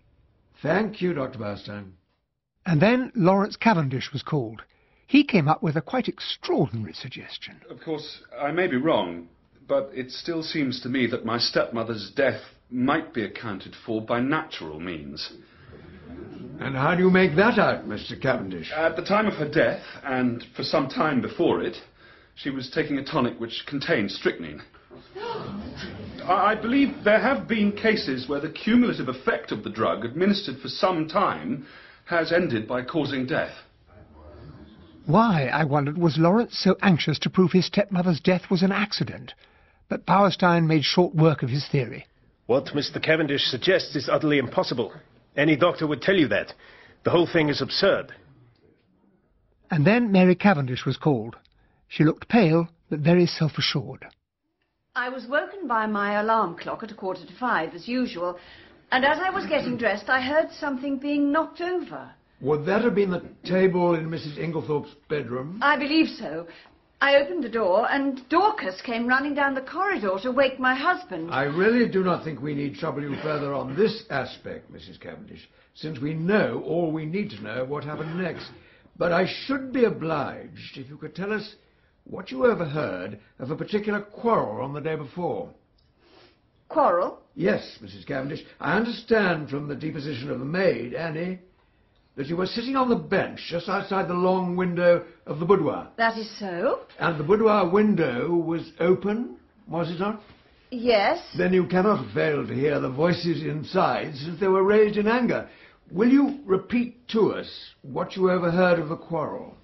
Thank 0.63 1.01
you, 1.01 1.13
Dr. 1.13 1.39
Bauerstein. 1.39 1.93
And 2.65 2.81
then 2.81 3.13
Lawrence 3.15 3.57
Cavendish 3.57 4.13
was 4.13 4.23
called. 4.23 4.63
He 5.07 5.23
came 5.23 5.49
up 5.49 5.63
with 5.63 5.77
a 5.77 5.83
quite 5.83 6.09
extraordinary 6.09 6.93
suggestion. 6.93 7.61
Of 7.71 7.81
course, 7.81 8.23
I 8.39 8.51
may 8.51 8.67
be 8.67 8.77
wrong, 8.77 9.29
but 9.69 9.91
it 9.95 10.11
still 10.11 10.43
seems 10.43 10.81
to 10.81 10.89
me 10.89 11.07
that 11.07 11.25
my 11.25 11.39
stepmother's 11.39 12.11
death 12.17 12.41
might 12.71 13.15
be 13.15 13.25
accounted 13.25 13.75
for 13.85 14.03
by 14.03 14.21
natural 14.21 14.81
means. 14.81 15.33
And 16.59 16.75
how 16.75 16.95
do 16.95 17.03
you 17.03 17.11
make 17.11 17.37
that 17.37 17.59
out, 17.59 17.87
Mr. 17.87 18.21
Cavendish? 18.21 18.73
At 18.73 18.97
the 18.97 19.05
time 19.05 19.27
of 19.27 19.35
her 19.35 19.49
death, 19.49 19.83
and 20.03 20.45
for 20.57 20.63
some 20.65 20.89
time 20.89 21.21
before 21.21 21.63
it, 21.63 21.77
she 22.35 22.51
was 22.51 22.71
taking 22.71 22.99
a 22.99 23.05
tonic 23.05 23.39
which 23.39 23.65
contained 23.67 24.11
strychnine. 24.11 24.63
I 26.25 26.53
I 26.53 26.55
believe 26.55 27.05
there 27.05 27.21
have 27.21 27.47
been 27.47 27.73
cases 27.73 28.29
where 28.29 28.41
the 28.41 28.51
cumulative 28.51 29.09
effect 29.09 29.53
of 29.53 29.63
the 29.63 29.71
drug 29.71 30.05
administered 30.05 30.59
for 30.59 30.69
some 30.69 31.09
time 31.09 31.67
has 32.07 32.33
ended 32.33 32.67
by 32.67 32.83
causing 32.83 33.27
death. 33.27 33.53
Why, 35.07 35.47
I 35.47 35.65
wondered, 35.65 35.99
was 35.99 36.19
Lawrence 36.19 36.59
so 36.59 36.77
anxious 36.83 37.19
to 37.21 37.31
prove 37.31 37.53
his 37.53 37.67
stepmother's 37.67 38.21
death 38.21 38.51
was 38.51 38.63
an 38.63 38.73
accident? 38.73 39.35
But 39.89 40.05
Bauerstein 40.05 40.67
made 40.67 40.85
short 40.85 41.15
work 41.15 41.45
of 41.45 41.51
his 41.51 41.69
theory. 41.69 42.07
What 42.47 42.67
Mr. 42.67 43.01
Cavendish 43.03 43.45
suggests 43.45 43.95
is 43.95 44.09
utterly 44.09 44.39
impossible. 44.39 44.93
Any 45.37 45.55
doctor 45.55 45.87
would 45.87 46.03
tell 46.03 46.17
you 46.17 46.29
that. 46.29 46.55
The 47.05 47.11
whole 47.11 47.29
thing 47.33 47.49
is 47.49 47.63
absurd. 47.63 48.15
And 49.71 49.87
then 49.87 50.11
Mary 50.11 50.35
Cavendish 50.35 50.85
was 50.85 50.97
called. 50.97 51.37
She 51.89 52.05
looked 52.05 52.29
pale, 52.29 52.69
but 52.91 53.01
very 53.01 53.27
self-assured. 53.27 54.07
I 54.97 55.11
was 55.11 55.27
woken 55.27 55.69
by 55.69 55.85
my 55.87 56.21
alarm 56.21 56.57
clock 56.57 56.83
at 56.83 56.91
a 56.91 56.95
quarter 56.95 57.27
to 57.27 57.33
five, 57.39 57.75
as 57.75 57.87
usual, 57.87 58.39
and 58.91 59.05
as 59.05 59.19
I 59.21 59.29
was 59.29 59.45
getting 59.45 59.77
dressed, 59.79 60.09
I 60.09 60.23
heard 60.23 60.51
something 60.53 60.97
being 60.97 61.31
knocked 61.31 61.61
over. 61.61 62.11
Would 62.41 62.65
that 62.65 62.81
have 62.81 62.95
been 62.95 63.11
the 63.11 63.23
table 63.45 63.95
in 63.95 64.09
Mrs. 64.09 64.39
Inglethorpe's 64.39 64.95
bedroom? 65.11 65.61
I 65.63 65.77
believe 65.77 66.09
so. 66.09 66.47
I 67.03 67.17
opened 67.17 67.45
the 67.45 67.51
door, 67.51 67.87
and 67.91 68.27
Dorcas 68.31 68.81
came 68.81 69.07
running 69.07 69.35
down 69.35 69.55
the 69.55 69.61
corridor 69.61 70.17
to 70.23 70.33
wake 70.33 70.59
my 70.59 70.75
husband. 70.75 71.31
I 71.31 71.43
really 71.43 71.87
do 71.91 72.03
not 72.03 72.25
think 72.25 72.41
we 72.41 72.55
need 72.55 72.77
trouble 72.77 73.03
you 73.03 73.17
further 73.23 73.53
on 73.53 73.77
this 73.77 74.05
aspect, 74.09 74.73
Mrs. 74.73 74.99
Cavendish, 74.99 75.47
since 75.75 75.99
we 76.01 76.15
know 76.15 76.63
all 76.65 76.91
we 76.91 77.05
need 77.05 77.29
to 77.31 77.43
know 77.43 77.67
what 77.67 77.85
happened 77.85 78.19
next. 78.19 78.51
But 78.97 79.13
I 79.13 79.27
should 79.27 79.75
be 79.75 79.85
obliged 79.85 80.79
if 80.79 80.89
you 80.89 80.97
could 80.97 81.15
tell 81.15 81.35
us 81.35 81.55
what 82.09 82.31
you 82.31 82.47
overheard 82.47 83.19
of 83.39 83.51
a 83.51 83.57
particular 83.57 84.01
quarrel 84.01 84.65
on 84.65 84.73
the 84.73 84.81
day 84.81 84.97
before. 84.97 85.51
Quarrel? 86.69 87.19
Yes, 87.35 87.79
Mrs. 87.83 88.07
Cavendish. 88.07 88.45
I 88.61 88.77
understand 88.77 89.51
from 89.51 89.69
the 89.69 89.75
deposition 89.75 90.31
of 90.31 90.39
the 90.39 90.45
maid, 90.45 90.95
Annie, 90.95 91.39
that 92.17 92.27
you 92.27 92.37
were 92.37 92.47
sitting 92.47 92.77
on 92.77 92.89
the 92.89 92.97
bench 92.97 93.41
just 93.51 93.69
outside 93.69 94.09
the 94.09 94.15
long 94.15 94.57
window 94.57 95.05
of 95.27 95.39
the 95.39 95.45
boudoir. 95.45 95.89
That 95.97 96.17
is 96.19 96.39
so. 96.39 96.81
And 96.99 97.21
the 97.21 97.25
boudoir 97.25 97.69
window 97.69 98.31
was 98.31 98.73
open, 98.81 99.37
was 99.69 99.91
it 99.91 100.01
not? 100.01 100.23
Yes. 100.71 101.21
Then 101.37 101.53
you 101.53 101.67
cannot 101.67 102.13
fail 102.13 102.47
to 102.47 102.55
hear 102.55 102.81
the 102.81 102.91
voices 102.91 103.43
inside, 103.43 104.15
since 104.17 104.41
they 104.41 104.49
were 104.49 104.65
raised 104.65 104.97
in 104.97 105.07
anger. 105.07 105.49
Will 105.91 106.09
you 106.09 106.41
repeat 106.45 107.07
to 107.09 107.35
us 107.35 107.49
what 107.83 108.17
you 108.17 108.31
overheard 108.31 108.79
of 108.79 108.89
the 108.89 108.97
quarrel? 108.97 109.56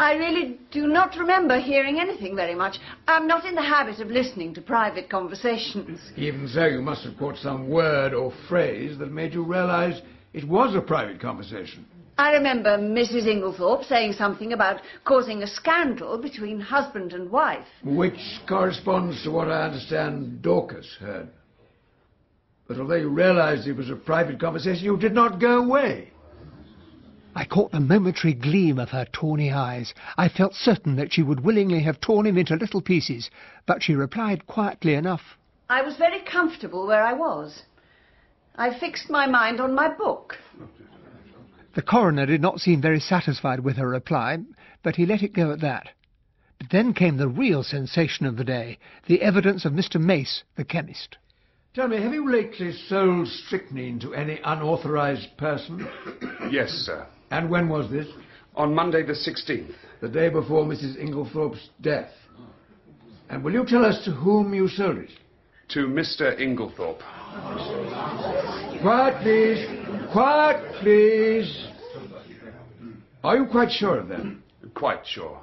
I 0.00 0.14
really 0.14 0.58
do 0.70 0.86
not 0.86 1.14
remember 1.18 1.60
hearing 1.60 2.00
anything 2.00 2.34
very 2.34 2.54
much. 2.54 2.78
I'm 3.06 3.26
not 3.26 3.44
in 3.44 3.54
the 3.54 3.60
habit 3.60 4.00
of 4.00 4.08
listening 4.08 4.54
to 4.54 4.62
private 4.62 5.10
conversations. 5.10 6.00
Even 6.16 6.48
so, 6.48 6.64
you 6.64 6.80
must 6.80 7.04
have 7.04 7.18
caught 7.18 7.36
some 7.36 7.68
word 7.68 8.14
or 8.14 8.32
phrase 8.48 8.96
that 8.96 9.12
made 9.12 9.34
you 9.34 9.44
realize 9.44 10.00
it 10.32 10.48
was 10.48 10.74
a 10.74 10.80
private 10.80 11.20
conversation. 11.20 11.84
I 12.16 12.32
remember 12.32 12.78
Mrs. 12.78 13.26
Inglethorpe 13.26 13.84
saying 13.84 14.14
something 14.14 14.54
about 14.54 14.80
causing 15.04 15.42
a 15.42 15.46
scandal 15.46 16.16
between 16.16 16.60
husband 16.60 17.12
and 17.12 17.30
wife. 17.30 17.66
Which 17.84 18.40
corresponds 18.48 19.22
to 19.24 19.30
what 19.30 19.48
I 19.48 19.66
understand 19.66 20.40
Dorcas 20.40 20.96
heard. 20.98 21.28
But 22.66 22.78
although 22.78 22.94
you 22.94 23.10
realized 23.10 23.68
it 23.68 23.76
was 23.76 23.90
a 23.90 23.96
private 23.96 24.40
conversation, 24.40 24.82
you 24.82 24.96
did 24.96 25.12
not 25.12 25.38
go 25.38 25.58
away. 25.58 26.09
I 27.34 27.44
caught 27.44 27.70
the 27.70 27.80
momentary 27.80 28.34
gleam 28.34 28.78
of 28.78 28.90
her 28.90 29.06
tawny 29.12 29.52
eyes. 29.52 29.94
I 30.16 30.28
felt 30.28 30.54
certain 30.54 30.96
that 30.96 31.12
she 31.12 31.22
would 31.22 31.40
willingly 31.40 31.80
have 31.80 32.00
torn 32.00 32.26
him 32.26 32.36
into 32.36 32.56
little 32.56 32.82
pieces, 32.82 33.30
but 33.66 33.82
she 33.82 33.94
replied 33.94 34.46
quietly 34.46 34.94
enough. 34.94 35.38
I 35.68 35.82
was 35.82 35.96
very 35.96 36.20
comfortable 36.20 36.86
where 36.86 37.04
I 37.04 37.12
was. 37.12 37.62
I 38.56 38.78
fixed 38.78 39.08
my 39.08 39.26
mind 39.26 39.60
on 39.60 39.74
my 39.74 39.88
book. 39.88 40.38
The 41.74 41.82
coroner 41.82 42.26
did 42.26 42.42
not 42.42 42.60
seem 42.60 42.82
very 42.82 42.98
satisfied 42.98 43.60
with 43.60 43.76
her 43.76 43.88
reply, 43.88 44.38
but 44.82 44.96
he 44.96 45.06
let 45.06 45.22
it 45.22 45.32
go 45.32 45.52
at 45.52 45.60
that. 45.60 45.90
But 46.58 46.70
then 46.70 46.92
came 46.92 47.16
the 47.16 47.28
real 47.28 47.62
sensation 47.62 48.26
of 48.26 48.36
the 48.36 48.44
day, 48.44 48.78
the 49.06 49.22
evidence 49.22 49.64
of 49.64 49.72
Mr. 49.72 50.00
Mace, 50.00 50.42
the 50.56 50.64
chemist. 50.64 51.16
Tell 51.74 51.86
me, 51.86 52.02
have 52.02 52.12
you 52.12 52.28
lately 52.30 52.72
sold 52.72 53.28
strychnine 53.28 54.00
to 54.00 54.14
any 54.14 54.40
unauthorized 54.44 55.36
person? 55.36 55.88
Yes, 56.50 56.70
sir. 56.70 57.06
And 57.30 57.48
when 57.48 57.68
was 57.68 57.90
this? 57.90 58.06
On 58.56 58.74
Monday 58.74 59.02
the 59.02 59.12
16th. 59.12 59.74
The 60.00 60.08
day 60.08 60.28
before 60.28 60.64
Mrs. 60.64 60.96
Inglethorpe's 60.96 61.70
death. 61.80 62.10
And 63.28 63.44
will 63.44 63.52
you 63.52 63.64
tell 63.66 63.84
us 63.84 64.04
to 64.04 64.10
whom 64.10 64.52
you 64.52 64.66
sold 64.68 64.98
it? 64.98 65.10
To 65.70 65.86
Mr. 65.86 66.36
Inglethorpe. 66.40 67.00
Quiet, 68.82 69.22
please. 69.22 70.10
Quiet, 70.12 70.74
please. 70.80 71.68
Are 73.22 73.36
you 73.36 73.46
quite 73.46 73.70
sure 73.70 73.98
of 73.98 74.08
that? 74.08 74.36
Quite 74.74 75.06
sure. 75.06 75.40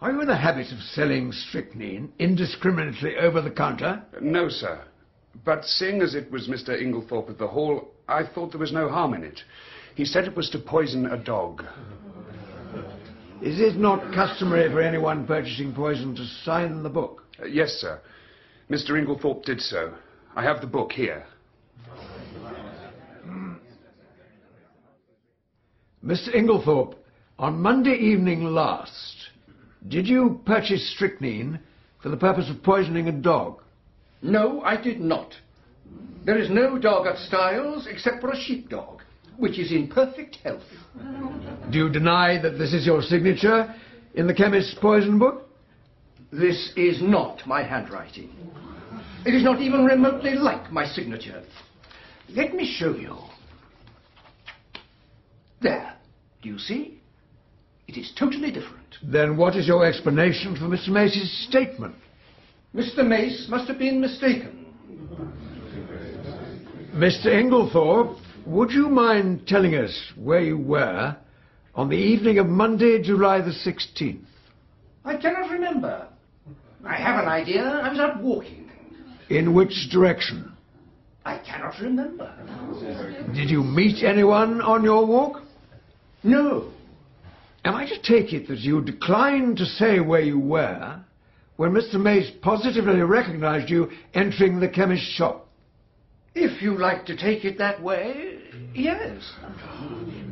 Are 0.00 0.12
you 0.12 0.20
in 0.20 0.28
the 0.28 0.36
habit 0.36 0.70
of 0.70 0.78
selling 0.78 1.32
strychnine 1.32 2.12
indiscriminately 2.20 3.16
over 3.16 3.40
the 3.40 3.50
counter? 3.50 4.04
No, 4.20 4.48
sir. 4.48 4.84
But 5.44 5.64
seeing 5.64 6.02
as 6.02 6.14
it 6.14 6.30
was 6.30 6.46
Mr. 6.46 6.80
Inglethorpe 6.80 7.30
at 7.30 7.38
the 7.38 7.48
Hall, 7.48 7.88
I 8.06 8.22
thought 8.24 8.52
there 8.52 8.60
was 8.60 8.72
no 8.72 8.88
harm 8.88 9.14
in 9.14 9.24
it. 9.24 9.40
He 9.98 10.04
said 10.04 10.28
it 10.28 10.36
was 10.36 10.48
to 10.50 10.60
poison 10.60 11.06
a 11.06 11.16
dog. 11.16 11.64
Is 13.42 13.58
it 13.58 13.74
not 13.74 14.14
customary 14.14 14.70
for 14.70 14.80
anyone 14.80 15.26
purchasing 15.26 15.74
poison 15.74 16.14
to 16.14 16.24
sign 16.44 16.84
the 16.84 16.88
book? 16.88 17.24
Uh, 17.42 17.46
yes, 17.46 17.70
sir. 17.80 18.00
Mr. 18.70 18.90
Inglethorpe 18.90 19.42
did 19.42 19.60
so. 19.60 19.92
I 20.36 20.44
have 20.44 20.60
the 20.60 20.68
book 20.68 20.92
here. 20.92 21.26
Mr. 26.04 26.32
Inglethorpe, 26.32 26.94
on 27.36 27.60
Monday 27.60 27.96
evening 27.96 28.44
last, 28.44 29.16
did 29.88 30.06
you 30.06 30.40
purchase 30.46 30.94
strychnine 30.94 31.58
for 32.00 32.08
the 32.08 32.16
purpose 32.16 32.48
of 32.48 32.62
poisoning 32.62 33.08
a 33.08 33.12
dog? 33.12 33.62
No, 34.22 34.60
I 34.60 34.80
did 34.80 35.00
not. 35.00 35.34
There 36.24 36.38
is 36.38 36.50
no 36.50 36.78
dog 36.78 37.08
at 37.08 37.18
Styles 37.18 37.88
except 37.90 38.20
for 38.20 38.30
a 38.30 38.40
sheepdog, 38.40 38.97
which 39.38 39.58
is 39.58 39.72
in 39.72 39.88
perfect 39.88 40.36
health. 40.42 40.62
Do 41.70 41.78
you 41.78 41.88
deny 41.88 42.40
that 42.42 42.58
this 42.58 42.74
is 42.74 42.84
your 42.84 43.00
signature 43.00 43.72
in 44.14 44.26
the 44.26 44.34
chemist's 44.34 44.74
poison 44.80 45.18
book? 45.18 45.48
This 46.30 46.72
is 46.76 47.00
not 47.00 47.46
my 47.46 47.62
handwriting. 47.62 48.30
It 49.24 49.34
is 49.34 49.44
not 49.44 49.60
even 49.60 49.84
remotely 49.84 50.34
like 50.34 50.70
my 50.72 50.84
signature. 50.86 51.42
Let 52.30 52.54
me 52.54 52.66
show 52.78 52.94
you. 52.94 53.16
There. 55.62 55.94
Do 56.42 56.48
you 56.48 56.58
see? 56.58 57.00
It 57.86 57.96
is 57.96 58.12
totally 58.18 58.50
different. 58.50 58.96
Then 59.02 59.36
what 59.36 59.56
is 59.56 59.66
your 59.66 59.86
explanation 59.86 60.56
for 60.56 60.64
Mr. 60.64 60.88
Mace's 60.88 61.46
statement? 61.48 61.94
Mr. 62.74 63.06
Mace 63.06 63.46
must 63.48 63.66
have 63.68 63.78
been 63.78 64.00
mistaken. 64.00 64.66
Mr. 66.94 67.26
Inglethorpe, 67.26 68.18
would 68.48 68.70
you 68.70 68.88
mind 68.88 69.46
telling 69.46 69.74
us 69.74 70.12
where 70.16 70.40
you 70.40 70.56
were 70.56 71.16
on 71.74 71.88
the 71.88 71.96
evening 71.96 72.38
of 72.38 72.46
Monday, 72.46 73.02
July 73.02 73.40
the 73.40 73.50
16th? 73.50 74.24
I 75.04 75.16
cannot 75.16 75.50
remember. 75.50 76.08
I 76.84 76.96
have 76.96 77.22
an 77.22 77.28
idea. 77.28 77.62
I 77.62 77.90
was 77.90 77.98
out 77.98 78.22
walking. 78.22 78.70
In 79.28 79.54
which 79.54 79.88
direction? 79.90 80.52
I 81.24 81.38
cannot 81.38 81.74
remember. 81.80 82.32
Did 83.34 83.50
you 83.50 83.62
meet 83.62 84.02
anyone 84.02 84.62
on 84.62 84.82
your 84.82 85.06
walk? 85.06 85.42
No. 86.22 86.70
Am 87.64 87.74
I 87.74 87.86
to 87.86 88.02
take 88.02 88.32
it 88.32 88.48
that 88.48 88.60
you 88.60 88.82
declined 88.82 89.58
to 89.58 89.66
say 89.66 90.00
where 90.00 90.22
you 90.22 90.38
were 90.38 90.98
when 91.56 91.72
Mr. 91.72 92.00
Mace 92.00 92.30
positively 92.40 93.00
recognized 93.02 93.68
you 93.68 93.90
entering 94.14 94.58
the 94.58 94.68
chemist's 94.68 95.06
shop? 95.08 95.48
If 96.34 96.62
you 96.62 96.78
like 96.78 97.04
to 97.06 97.16
take 97.16 97.44
it 97.44 97.58
that 97.58 97.82
way, 97.82 98.37
yes. 98.74 99.22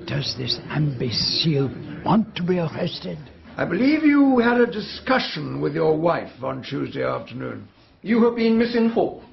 Does 0.06 0.34
this 0.38 0.58
imbecile 0.74 1.70
want 2.04 2.34
to 2.36 2.42
be 2.42 2.58
arrested? 2.58 3.18
I 3.56 3.64
believe 3.64 4.02
you 4.02 4.38
had 4.38 4.60
a 4.60 4.66
discussion 4.66 5.60
with 5.60 5.74
your 5.74 5.96
wife 5.96 6.42
on 6.42 6.62
Tuesday 6.62 7.02
afternoon. 7.02 7.66
You 8.02 8.22
have 8.24 8.36
been 8.36 8.58
misinformed. 8.58 9.26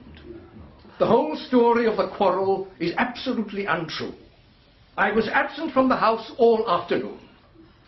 The 1.00 1.08
whole 1.08 1.36
story 1.36 1.86
of 1.86 1.98
the 1.98 2.08
quarrel 2.08 2.68
is 2.80 2.94
absolutely 2.98 3.66
untrue. 3.66 4.14
I 4.96 5.12
was 5.12 5.28
absent 5.28 5.74
from 5.74 5.89
the 5.89 5.96
house 5.96 6.32
all 6.38 6.70
afternoon. 6.70 7.20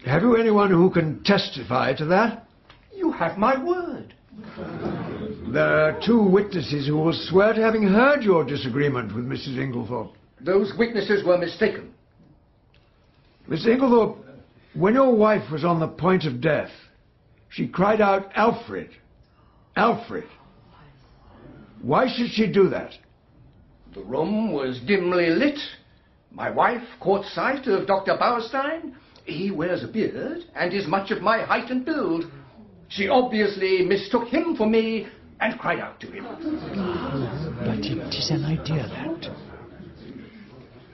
Have 0.05 0.23
you 0.23 0.35
anyone 0.35 0.71
who 0.71 0.89
can 0.89 1.23
testify 1.23 1.93
to 1.93 2.05
that? 2.05 2.47
You 2.93 3.11
have 3.11 3.37
my 3.37 3.63
word. 3.63 4.13
There 5.53 5.87
are 5.87 5.99
two 6.05 6.21
witnesses 6.21 6.87
who 6.87 6.97
will 6.97 7.13
swear 7.29 7.53
to 7.53 7.61
having 7.61 7.83
heard 7.83 8.23
your 8.23 8.43
disagreement 8.43 9.15
with 9.15 9.25
Mrs. 9.25 9.57
Inglethorpe. 9.57 10.13
Those 10.45 10.71
witnesses 10.77 11.25
were 11.25 11.39
mistaken. 11.39 11.91
Mr. 13.49 13.67
Inglethorpe, 13.67 14.17
when 14.75 14.93
your 14.93 15.15
wife 15.15 15.51
was 15.51 15.65
on 15.65 15.79
the 15.79 15.87
point 15.87 16.25
of 16.25 16.39
death, 16.39 16.69
she 17.49 17.67
cried 17.67 17.99
out, 17.99 18.29
Alfred! 18.35 18.91
Alfred! 19.75 20.27
Why 21.81 22.07
should 22.07 22.29
she 22.29 22.45
do 22.51 22.69
that? 22.69 22.91
The 23.95 24.03
room 24.03 24.51
was 24.51 24.79
dimly 24.85 25.29
lit. 25.29 25.59
My 26.31 26.51
wife 26.51 26.83
caught 26.99 27.25
sight 27.25 27.65
of 27.67 27.87
Dr. 27.87 28.15
Bauerstein. 28.17 28.95
He 29.23 29.49
wears 29.49 29.83
a 29.83 29.87
beard 29.87 30.43
and 30.55 30.73
is 30.73 30.85
much 30.87 31.09
of 31.09 31.21
my 31.21 31.41
height 31.41 31.71
and 31.71 31.83
build. 31.83 32.25
She 32.89 33.07
obviously 33.07 33.83
mistook 33.83 34.27
him 34.27 34.55
for 34.55 34.67
me 34.67 35.07
and 35.39 35.59
cried 35.59 35.79
out 35.79 35.99
to 36.01 36.07
him. 36.07 36.25
But 37.59 37.79
it 37.79 38.13
is 38.13 38.29
an 38.29 38.45
idea 38.45 38.87
that. 38.87 39.44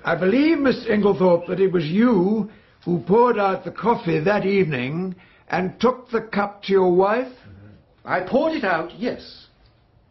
I 0.03 0.15
believe, 0.15 0.57
Mr. 0.57 0.89
Inglethorpe, 0.89 1.47
that 1.47 1.59
it 1.59 1.71
was 1.71 1.85
you 1.85 2.49
who 2.85 2.99
poured 3.01 3.37
out 3.37 3.63
the 3.63 3.71
coffee 3.71 4.19
that 4.19 4.45
evening 4.45 5.15
and 5.47 5.79
took 5.79 6.09
the 6.09 6.21
cup 6.21 6.63
to 6.63 6.71
your 6.71 6.91
wife? 6.91 7.31
I 8.03 8.21
poured 8.21 8.53
it 8.53 8.63
out, 8.63 8.97
yes, 8.97 9.47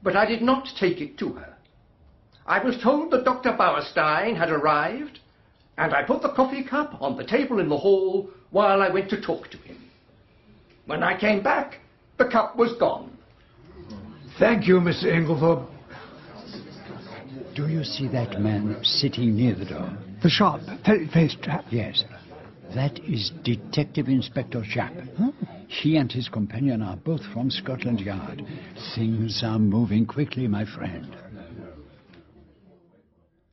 but 0.03 0.15
I 0.15 0.27
did 0.27 0.43
not 0.43 0.69
take 0.79 1.01
it 1.01 1.19
to 1.19 1.31
her. 1.31 1.57
I 2.47 2.65
was 2.65 2.79
told 2.83 3.11
that 3.11 3.25
Dr. 3.25 3.53
Bauerstein 3.53 4.37
had 4.37 4.51
arrived, 4.51 5.19
and 5.77 5.93
I 5.93 6.05
put 6.05 6.23
the 6.23 6.33
coffee 6.33 6.63
cup 6.63 7.01
on 7.03 7.17
the 7.17 7.25
table 7.25 7.59
in 7.59 7.69
the 7.69 7.77
hall 7.77 8.31
while 8.51 8.83
I 8.83 8.91
went 8.91 9.11
to 9.11 9.21
talk 9.21 9.51
to 9.51 9.59
him. 9.59 9.91
When 10.87 11.03
I 11.03 11.19
came 11.19 11.43
back, 11.43 11.79
the 12.17 12.29
cup 12.29 12.57
was 12.57 12.73
gone. 12.79 13.17
Thank 14.39 14.69
you, 14.69 14.81
Mr. 14.81 15.07
Inglethorpe. 15.07 15.69
Do 17.55 17.69
you 17.69 17.83
see 17.83 18.07
that 18.09 18.41
man 18.41 18.79
sitting 18.83 19.35
near 19.35 19.55
the 19.55 19.65
door? 19.65 19.97
The 20.23 20.31
sharp, 20.31 20.63
ferret-faced 20.85 21.43
chap? 21.43 21.65
Yes. 21.71 22.05
That 22.75 23.01
is 23.01 23.33
Detective 23.43 24.07
Inspector 24.07 24.61
Japp. 24.73 25.17
Huh? 25.17 25.33
He 25.67 25.97
and 25.97 26.11
his 26.11 26.29
companion 26.29 26.83
are 26.83 26.97
both 26.97 27.23
from 27.33 27.51
Scotland 27.51 28.01
Yard. 28.01 28.45
Things 28.95 29.43
are 29.45 29.59
moving 29.59 30.07
quickly, 30.07 30.47
my 30.47 30.65
friend. 30.65 31.17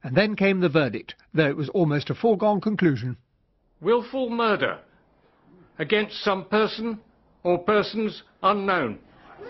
And 0.04 0.16
then 0.16 0.36
came 0.36 0.60
the 0.60 0.70
verdict, 0.70 1.16
though 1.34 1.50
it 1.50 1.58
was 1.58 1.70
almost 1.70 2.12
a 2.12 2.16
foregone 2.16 2.62
conclusion. 2.62 3.18
Wilful 3.82 4.30
murder 4.30 4.80
against 5.80 6.24
some 6.24 6.46
person 6.46 7.00
or 7.44 7.58
persons 7.60 8.24
unknown. 8.44 9.00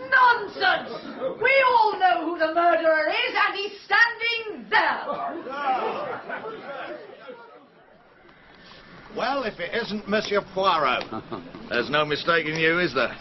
Nonsense! 0.09 0.89
We 1.41 1.53
all 1.67 1.99
know 1.99 2.25
who 2.25 2.37
the 2.39 2.53
murderer 2.53 3.09
is, 3.09 3.33
and 3.47 3.55
he's 3.55 3.79
standing 3.85 4.69
there. 4.69 5.07
Well, 9.15 9.43
if 9.43 9.59
it 9.59 9.73
isn't 9.73 10.07
Monsieur 10.07 10.41
Poirot. 10.53 11.03
There's 11.69 11.89
no 11.89 12.05
mistaking 12.05 12.55
you, 12.55 12.79
is 12.79 12.93
there? 12.93 13.15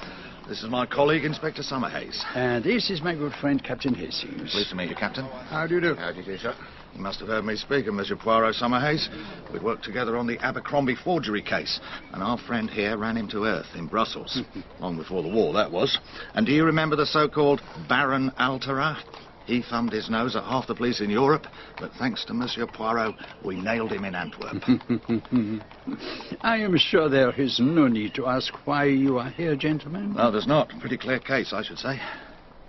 This 0.49 0.63
is 0.63 0.71
my 0.71 0.87
colleague, 0.87 1.25
Inspector 1.25 1.61
Summerhays. 1.63 2.23
And 2.35 2.63
this 2.63 2.91
is 2.91 3.03
my 3.03 3.15
good 3.15 3.33
friend, 3.41 3.63
Captain 3.63 3.95
Hastings. 3.95 4.53
Pleased 4.53 4.71
to 4.71 4.77
meet 4.77 4.91
you, 4.91 4.95
Captain. 4.95 5.25
How 5.25 5.67
do 5.67 5.75
you 5.75 5.81
do? 5.81 5.95
How 5.95 6.13
do 6.13 6.21
you 6.21 6.25
do, 6.25 6.37
sir? 6.37 6.55
You 6.97 7.03
must 7.03 7.21
have 7.21 7.29
heard 7.29 7.45
me 7.45 7.57
speak 7.57 7.87
of 7.89 7.95
Monsieur 7.95 8.17
Poirot 8.17 8.55
Summerhays. 8.55 9.11
We 9.53 9.59
worked 9.59 9.85
together 9.85 10.17
on 10.17 10.27
the 10.27 10.39
Abercrombie 10.39 10.95
forgery 10.95 11.43
case, 11.43 11.79
and 12.13 12.23
our 12.23 12.39
friend 12.39 12.71
here 12.71 12.97
ran 12.97 13.19
him 13.19 13.29
to 13.29 13.45
earth 13.45 13.67
in 13.75 13.87
Brussels. 13.87 14.41
Long 14.81 14.97
before 14.97 15.23
the 15.23 15.29
war, 15.29 15.53
that 15.53 15.71
was. 15.71 15.99
And 16.33 16.47
do 16.47 16.53
you 16.53 16.65
remember 16.65 16.97
the 16.97 17.05
so-called 17.05 17.61
Baron 17.87 18.33
Alterat? 18.41 19.05
He 19.45 19.61
thumbed 19.61 19.93
his 19.93 20.09
nose 20.09 20.37
at 20.37 20.45
half 20.45 20.67
the 20.69 20.75
police 20.75 21.03
in 21.03 21.11
Europe, 21.11 21.47
but 21.79 21.93
thanks 21.99 22.25
to 22.25 22.35
Monsieur 22.35 22.67
Poirot, 22.67 23.15
we 23.45 23.61
nailed 23.61 23.93
him 23.93 24.07
in 24.07 24.15
Antwerp. 24.15 24.63
I 26.41 26.57
am 26.57 26.79
sure 26.79 27.11
there 27.11 27.39
is 27.39 27.61
no 27.61 27.89
need 27.89 28.15
to 28.15 28.27
ask 28.27 28.55
why 28.67 28.85
you 28.85 29.19
are 29.19 29.29
here, 29.29 29.55
gentlemen. 29.55 30.15
no, 30.15 30.31
there's 30.31 30.47
not. 30.47 30.71
Pretty 30.81 30.97
clear 30.97 31.19
case, 31.19 31.53
I 31.53 31.63
should 31.63 31.79
say. 31.79 32.01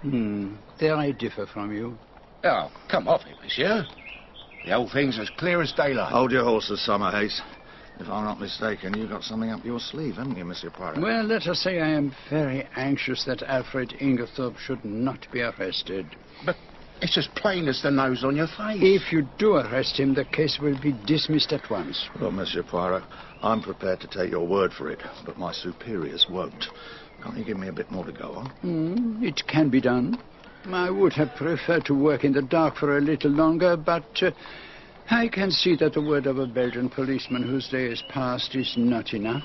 Hmm. 0.02 0.56
There 0.82 0.96
I 0.98 1.12
differ 1.12 1.46
from 1.46 1.72
you. 1.72 1.98
Oh, 2.44 2.70
come 2.90 3.08
off 3.08 3.22
it, 3.26 3.36
monsieur. 3.42 3.86
The 4.68 4.74
whole 4.74 4.90
thing's 4.90 5.18
as 5.18 5.30
clear 5.30 5.62
as 5.62 5.72
daylight. 5.72 6.12
Hold 6.12 6.34
your 6.34 6.44
horses, 6.44 6.86
Summerhays. 6.86 7.40
If 8.02 8.10
I'm 8.10 8.26
not 8.26 8.42
mistaken, 8.42 8.98
you've 8.98 9.10
got 9.10 9.24
something 9.24 9.50
up 9.50 9.64
your 9.64 9.80
sleeve, 9.80 10.16
haven't 10.16 10.36
you, 10.36 10.44
Monsieur 10.44 10.70
Poirot? 10.70 11.00
Well, 11.00 11.24
let 11.24 11.48
us 11.48 11.60
say 11.60 11.80
I 11.80 11.88
am 11.88 12.14
very 12.30 12.68
anxious 12.76 13.24
that 13.24 13.42
Alfred 13.44 13.96
Inglethorpe 14.02 14.58
should 14.58 14.84
not 14.84 15.26
be 15.32 15.40
arrested. 15.40 16.06
But 16.46 16.58
it's 17.02 17.18
as 17.18 17.30
plain 17.34 17.70
as 17.70 17.82
the 17.82 17.92
nose 17.92 18.26
on 18.26 18.36
your 18.36 18.48
face. 18.48 18.82
If 18.82 19.14
you 19.14 19.26
do 19.40 19.56
arrest 19.56 19.98
him, 19.98 20.14
the 20.14 20.26
case 20.26 20.60
will 20.62 20.78
be 20.82 20.94
dismissed 21.06 21.54
at 21.54 21.70
once. 21.70 22.10
Well, 22.20 22.32
Monsieur 22.32 22.62
Poirot, 22.62 23.04
I'm 23.42 23.62
prepared 23.62 24.02
to 24.02 24.08
take 24.08 24.32
your 24.32 24.46
word 24.46 24.74
for 24.74 24.92
it, 24.92 25.00
but 25.26 25.38
my 25.38 25.54
superiors 25.54 26.26
won't. 26.30 26.66
Can't 27.24 27.38
you 27.38 27.46
give 27.46 27.58
me 27.58 27.70
a 27.70 27.74
bit 27.74 27.90
more 27.90 28.04
to 28.04 28.12
go 28.12 28.34
on? 28.34 28.50
Hmm, 28.50 29.24
it 29.24 29.44
can 29.48 29.70
be 29.70 29.80
done. 29.80 30.20
I 30.74 30.90
would 30.90 31.14
have 31.14 31.34
preferred 31.36 31.86
to 31.86 31.94
work 31.94 32.24
in 32.24 32.34
the 32.34 32.42
dark 32.42 32.76
for 32.76 32.98
a 32.98 33.02
little 33.02 33.32
longer, 33.32 33.78
but 33.78 34.04
uh, 34.22 34.32
I 35.10 35.30
can 35.30 35.50
see 35.50 35.76
that 35.78 35.94
the 35.94 36.02
word 36.02 36.28
of 36.28 36.38
a 36.38 36.46
Belgian 36.46 36.90
policeman 36.90 37.44
whose 37.44 37.70
day 37.70 37.86
is 37.86 38.04
past 38.10 38.54
is 38.56 38.74
not 38.78 39.14
enough. 39.14 39.44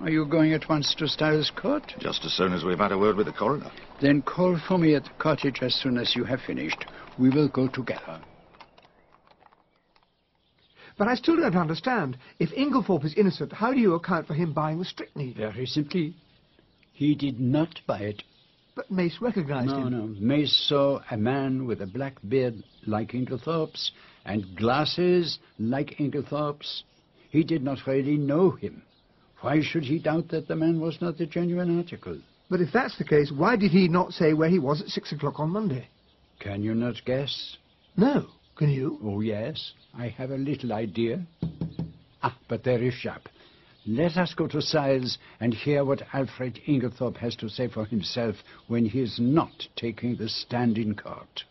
Are 0.00 0.10
you 0.10 0.26
going 0.26 0.52
at 0.52 0.68
once 0.68 0.94
to 0.98 1.08
Styles 1.08 1.50
Court? 1.56 1.94
Just 1.98 2.24
as 2.26 2.34
soon 2.34 2.52
as 2.52 2.62
we've 2.62 2.78
had 2.78 2.92
a 2.92 2.98
word 2.98 3.16
with 3.16 3.26
the 3.26 3.32
coroner. 3.32 3.70
Then 4.00 4.20
call 4.20 4.60
for 4.68 4.76
me 4.76 4.94
at 4.94 5.04
the 5.04 5.10
cottage 5.18 5.60
as 5.62 5.74
soon 5.74 5.96
as 5.96 6.14
you 6.14 6.24
have 6.24 6.40
finished. 6.46 6.84
We 7.18 7.30
will 7.30 7.48
go 7.48 7.66
together. 7.66 8.20
But 10.98 11.08
I 11.08 11.14
still 11.14 11.36
don't 11.36 11.56
understand. 11.56 12.18
If 12.38 12.50
Inglethorpe 12.52 13.04
is 13.04 13.14
innocent, 13.16 13.52
how 13.52 13.72
do 13.72 13.80
you 13.80 13.94
account 13.94 14.26
for 14.26 14.34
him 14.34 14.52
buying 14.52 14.78
the 14.78 14.84
strychnine? 14.84 15.34
Very 15.34 15.66
simply. 15.66 16.14
He 16.92 17.14
did 17.14 17.40
not 17.40 17.80
buy 17.86 18.00
it. 18.00 18.22
But 18.76 18.90
Mace 18.90 19.16
recognized 19.22 19.70
no, 19.70 19.78
him. 19.78 19.90
No, 19.90 20.06
no. 20.06 20.20
Mace 20.20 20.54
saw 20.68 21.00
a 21.10 21.16
man 21.16 21.66
with 21.66 21.80
a 21.80 21.86
black 21.86 22.16
beard 22.28 22.62
like 22.86 23.14
Inglethorpe's 23.14 23.90
and 24.26 24.54
glasses 24.54 25.38
like 25.58 25.96
Inglethorpe's. 25.98 26.84
He 27.30 27.42
did 27.42 27.64
not 27.64 27.78
really 27.86 28.18
know 28.18 28.50
him. 28.50 28.82
Why 29.40 29.62
should 29.62 29.82
he 29.84 29.98
doubt 29.98 30.28
that 30.28 30.46
the 30.46 30.56
man 30.56 30.78
was 30.78 31.00
not 31.00 31.16
the 31.16 31.24
genuine 31.26 31.78
article? 31.78 32.18
But 32.50 32.60
if 32.60 32.70
that's 32.72 32.96
the 32.98 33.04
case, 33.04 33.32
why 33.34 33.56
did 33.56 33.70
he 33.70 33.88
not 33.88 34.12
say 34.12 34.34
where 34.34 34.50
he 34.50 34.58
was 34.58 34.82
at 34.82 34.88
six 34.88 35.10
o'clock 35.10 35.40
on 35.40 35.50
Monday? 35.50 35.88
Can 36.38 36.62
you 36.62 36.74
not 36.74 36.96
guess? 37.06 37.56
No. 37.96 38.26
Can 38.56 38.70
you? 38.70 38.98
Oh, 39.02 39.20
yes. 39.20 39.72
I 39.96 40.08
have 40.08 40.30
a 40.30 40.36
little 40.36 40.74
idea. 40.74 41.26
Ah, 42.22 42.36
but 42.48 42.62
there 42.62 42.82
is 42.82 42.94
Sharp. 42.94 43.28
Let 43.88 44.16
us 44.16 44.34
go 44.34 44.48
to 44.48 44.60
Styles 44.60 45.16
and 45.38 45.54
hear 45.54 45.84
what 45.84 46.02
Alfred 46.12 46.58
Inglethorpe 46.66 47.18
has 47.18 47.36
to 47.36 47.48
say 47.48 47.68
for 47.68 47.84
himself 47.84 48.34
when 48.66 48.86
he 48.86 49.00
is 49.00 49.20
not 49.20 49.68
taking 49.76 50.16
the 50.16 50.28
stand 50.28 50.76
in 50.76 50.96
court. 50.96 51.44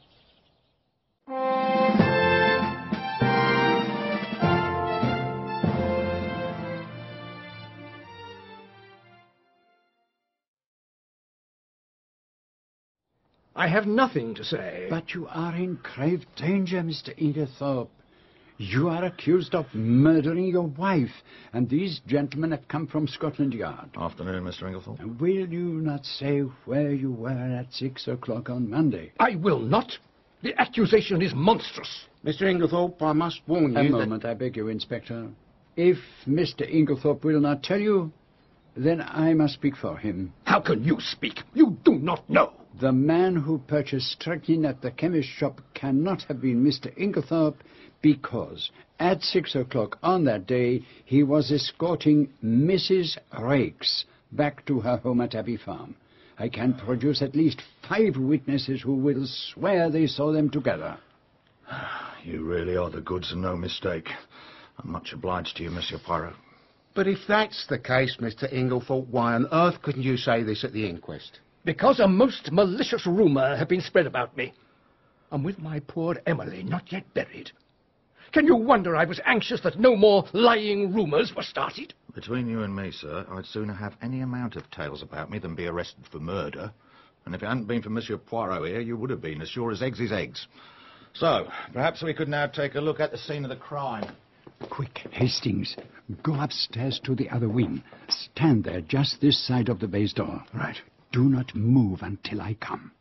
I 13.58 13.70
have 13.70 13.88
nothing 13.88 14.36
to 14.36 14.44
say. 14.44 14.88
But 14.90 15.14
you 15.14 15.28
are 15.30 15.56
in 15.56 15.80
grave 15.82 16.26
danger, 16.36 16.82
Mr. 16.82 17.18
Inglethorpe. 17.18 17.88
You 18.58 18.88
are 18.88 19.04
accused 19.04 19.54
of 19.54 19.66
murdering 19.74 20.48
your 20.48 20.68
wife, 20.68 21.12
and 21.52 21.70
these 21.70 22.00
gentlemen 22.08 22.52
have 22.52 22.66
come 22.70 22.88
from 22.88 23.06
Scotland 23.06 23.54
Yard. 23.54 23.90
Afternoon, 23.98 24.46
Mr. 24.46 24.64
Inglethorpe. 24.64 25.20
Will 25.20 25.48
you 25.50 25.82
not 25.82 26.06
say 26.06 26.40
where 26.64 26.94
you 26.94 27.12
were 27.12 27.30
at 27.32 27.74
six 27.74 28.08
o'clock 28.08 28.50
on 28.50 28.70
Monday? 28.70 29.12
I 29.20 29.36
will 29.36 29.60
not. 29.60 29.98
The 30.42 30.60
accusation 30.60 31.22
is 31.22 31.34
monstrous. 31.36 32.06
Mr. 32.24 32.44
Inglethorpe, 32.44 33.02
I 33.02 33.12
must 33.12 33.42
warn 33.46 33.74
you 33.74 33.78
A 33.80 33.84
that... 33.84 33.92
moment, 33.92 34.24
I 34.24 34.34
beg 34.34 34.56
you, 34.56 34.70
Inspector. 34.70 35.28
If 35.76 35.98
Mr. 36.26 36.62
Inglethorpe 36.62 37.26
will 37.26 37.42
not 37.42 37.62
tell 37.62 37.80
you, 37.80 38.14
then 38.76 39.02
I 39.02 39.34
must 39.34 39.54
speak 39.54 39.76
for 39.76 39.98
him. 39.98 40.34
How 40.44 40.60
can 40.60 40.84
you 40.84 40.98
speak? 41.00 41.40
You 41.54 41.78
do 41.84 41.96
not 41.96 42.30
know. 42.30 42.54
The 42.80 42.92
man 42.92 43.38
who 43.38 43.60
purchased 43.60 44.12
strychnine 44.12 44.66
at 44.66 44.82
the 44.82 44.92
chemist 44.92 45.30
shop 45.30 45.62
cannot 45.74 46.24
have 46.24 46.42
been 46.42 46.64
Mr. 46.64 46.94
Inglethorpe 46.98 47.60
because 48.02 48.70
at 49.00 49.24
six 49.24 49.56
o'clock 49.56 49.98
on 50.04 50.26
that 50.26 50.46
day 50.46 50.84
he 51.06 51.24
was 51.24 51.52
escorting 51.52 52.30
Mrs. 52.44 53.18
Raikes 53.34 54.04
back 54.32 54.66
to 54.66 54.82
her 54.82 54.98
home 54.98 55.22
at 55.22 55.36
Abbey 55.36 55.58
Farm. 55.58 55.96
I 56.38 56.50
can 56.50 56.74
produce 56.74 57.22
at 57.22 57.36
least 57.36 57.62
five 57.88 58.18
witnesses 58.18 58.82
who 58.82 58.96
will 58.96 59.26
swear 59.26 59.90
they 59.90 60.08
saw 60.08 60.32
them 60.32 60.50
together. 60.50 60.98
You 62.24 62.44
really 62.44 62.76
are 62.76 62.90
the 62.90 63.02
goods 63.02 63.32
and 63.32 63.44
no 63.44 63.56
mistake. 63.56 64.10
I'm 64.80 64.92
much 64.92 65.14
obliged 65.14 65.58
to 65.58 65.64
you, 65.64 65.70
Monsieur 65.70 66.00
Poirot. 66.04 66.34
But 66.96 67.08
if 67.08 67.20
that's 67.28 67.68
the 67.68 67.78
case, 67.78 68.16
Mr. 68.22 68.52
Inglethorpe, 68.52 69.10
why 69.10 69.36
on 69.36 69.48
earth 69.52 69.82
couldn't 69.82 70.04
you 70.04 70.16
say 70.16 70.44
this 70.44 70.64
at 70.64 70.72
the 70.72 70.88
inquest? 70.90 71.42
Because 71.66 72.00
a 72.00 72.08
most 72.08 72.52
malicious 72.54 73.06
rumour 73.06 73.58
had 73.58 73.68
been 73.68 73.82
spread 73.82 74.08
about 74.08 74.36
me. 74.38 74.54
And 75.30 75.44
with 75.44 75.60
my 75.60 75.82
poor 75.82 76.16
Emily 76.26 76.64
not 76.64 76.94
yet 76.94 77.14
buried. 77.14 77.52
Can 78.32 78.48
you 78.48 78.56
wonder 78.56 78.96
I 78.96 79.04
was 79.04 79.20
anxious 79.26 79.60
that 79.62 79.78
no 79.80 79.96
more 79.98 80.26
lying 80.32 80.94
rumours 80.94 81.34
were 81.36 81.44
started? 81.44 81.94
Between 82.14 82.48
you 82.48 82.64
and 82.64 82.74
me, 82.74 82.92
sir, 82.92 83.26
I'd 83.30 83.46
sooner 83.46 83.74
have 83.74 83.98
any 84.02 84.22
amount 84.22 84.56
of 84.56 84.70
tales 84.72 85.02
about 85.02 85.30
me 85.30 85.38
than 85.38 85.54
be 85.54 85.68
arrested 85.68 86.06
for 86.10 86.20
murder. 86.20 86.72
And 87.26 87.36
if 87.36 87.44
it 87.44 87.48
hadn't 87.48 87.68
been 87.68 87.82
for 87.82 87.90
Monsieur 87.90 88.18
Poirot 88.18 88.70
here, 88.70 88.80
you 88.80 88.96
would 88.96 89.10
have 89.10 89.22
been 89.22 89.42
as 89.42 89.50
sure 89.50 89.72
as 89.72 89.82
eggs 89.82 90.00
is 90.00 90.14
eggs. 90.14 90.48
So, 91.14 91.48
perhaps 91.74 92.02
we 92.02 92.14
could 92.14 92.30
now 92.30 92.48
take 92.48 92.76
a 92.76 92.82
look 92.82 93.02
at 93.02 93.12
the 93.12 93.18
scene 93.18 93.44
of 93.44 93.50
the 93.50 93.56
crime. 93.58 94.16
Quick, 94.70 95.08
Hastings. 95.12 95.76
Go 96.24 96.40
upstairs 96.40 97.00
to 97.04 97.16
the 97.16 97.30
other 97.30 97.50
wing. 97.50 97.84
Stand 98.10 98.64
there 98.64 98.82
just 98.82 99.22
this 99.22 99.46
side 99.46 99.70
of 99.70 99.80
the 99.80 99.88
base 99.88 100.14
door. 100.14 100.44
Right. 100.54 100.78
Do 101.12 101.24
not 101.24 101.56
move 101.56 102.02
until 102.02 102.42
I 102.42 102.56
come. 102.56 102.92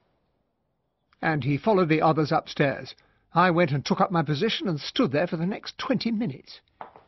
And 1.20 1.43
he 1.44 1.59
followed 1.59 1.89
the 1.89 2.02
others 2.02 2.32
upstairs. 2.32 2.94
I 3.35 3.51
went 3.51 3.72
and 3.72 3.85
took 3.85 4.01
up 4.01 4.12
my 4.12 4.22
position 4.22 4.68
and 4.68 4.78
stood 4.78 5.10
there 5.10 5.26
for 5.26 5.36
the 5.36 5.47
next 5.47 5.78
twenty 5.78 6.10
minutes. 6.10 6.60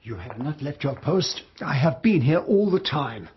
You 0.02 0.16
have 0.16 0.38
not 0.38 0.62
left 0.62 0.84
your 0.84 0.96
post? 0.96 1.42
I 1.60 1.74
have 1.74 2.02
been 2.02 2.20
here 2.20 2.38
all 2.38 2.70
the 2.70 2.80
time. 2.80 3.28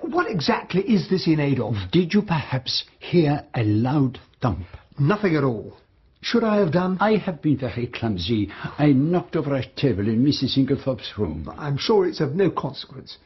What 0.00 0.30
exactly 0.30 0.82
is 0.82 1.08
this 1.10 1.26
in 1.26 1.40
aid 1.40 1.60
of? 1.60 1.74
Did 1.92 2.14
you 2.14 2.22
perhaps 2.22 2.84
hear 2.98 3.44
a 3.54 3.62
loud 3.62 4.18
thump? 4.40 4.66
Nothing 4.98 5.36
at 5.36 5.44
all. 5.44 5.76
Should 6.24 6.42
I 6.42 6.56
have 6.56 6.72
done? 6.72 6.96
I 7.00 7.16
have 7.16 7.42
been 7.42 7.58
very 7.58 7.86
clumsy. 7.86 8.50
I 8.78 8.92
knocked 8.92 9.36
over 9.36 9.54
a 9.54 9.66
table 9.76 10.08
in 10.08 10.24
Mrs. 10.24 10.56
Inglethorpe's 10.56 11.18
room. 11.18 11.52
I'm 11.58 11.76
sure 11.76 12.06
it's 12.06 12.20
of 12.20 12.34
no 12.34 12.50
consequence. 12.50 13.18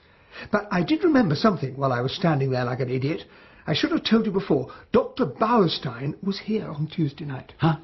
But 0.50 0.66
I 0.72 0.82
did 0.82 1.04
remember 1.04 1.36
something 1.36 1.76
while 1.76 1.92
I 1.92 2.00
was 2.00 2.12
standing 2.12 2.50
there 2.50 2.64
like 2.64 2.80
an 2.80 2.90
idiot. 2.90 3.22
I 3.68 3.74
should 3.74 3.92
have 3.92 4.02
told 4.02 4.26
you 4.26 4.32
before. 4.32 4.72
Dr. 4.90 5.26
Bauerstein 5.26 6.16
was 6.24 6.40
here 6.40 6.68
on 6.68 6.88
Tuesday 6.88 7.24
night. 7.24 7.52
Huh? 7.58 7.76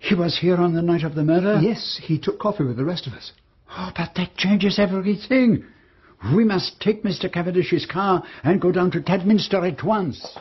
He 0.00 0.16
was 0.16 0.36
here 0.40 0.56
on 0.56 0.74
the 0.74 0.82
night 0.82 1.04
of 1.04 1.14
the 1.14 1.22
murder? 1.22 1.60
Yes, 1.62 2.00
he 2.02 2.18
took 2.18 2.40
coffee 2.40 2.64
with 2.64 2.76
the 2.78 2.84
rest 2.84 3.06
of 3.06 3.12
us. 3.12 3.30
Oh, 3.70 3.92
but 3.96 4.10
that 4.16 4.36
changes 4.36 4.80
everything. 4.80 5.64
We 6.34 6.44
must 6.44 6.80
take 6.80 7.04
Mr. 7.04 7.32
Cavendish's 7.32 7.86
car 7.86 8.24
and 8.42 8.60
go 8.60 8.72
down 8.72 8.90
to 8.90 9.00
Tadminster 9.00 9.64
at 9.64 9.84
once. 9.84 10.36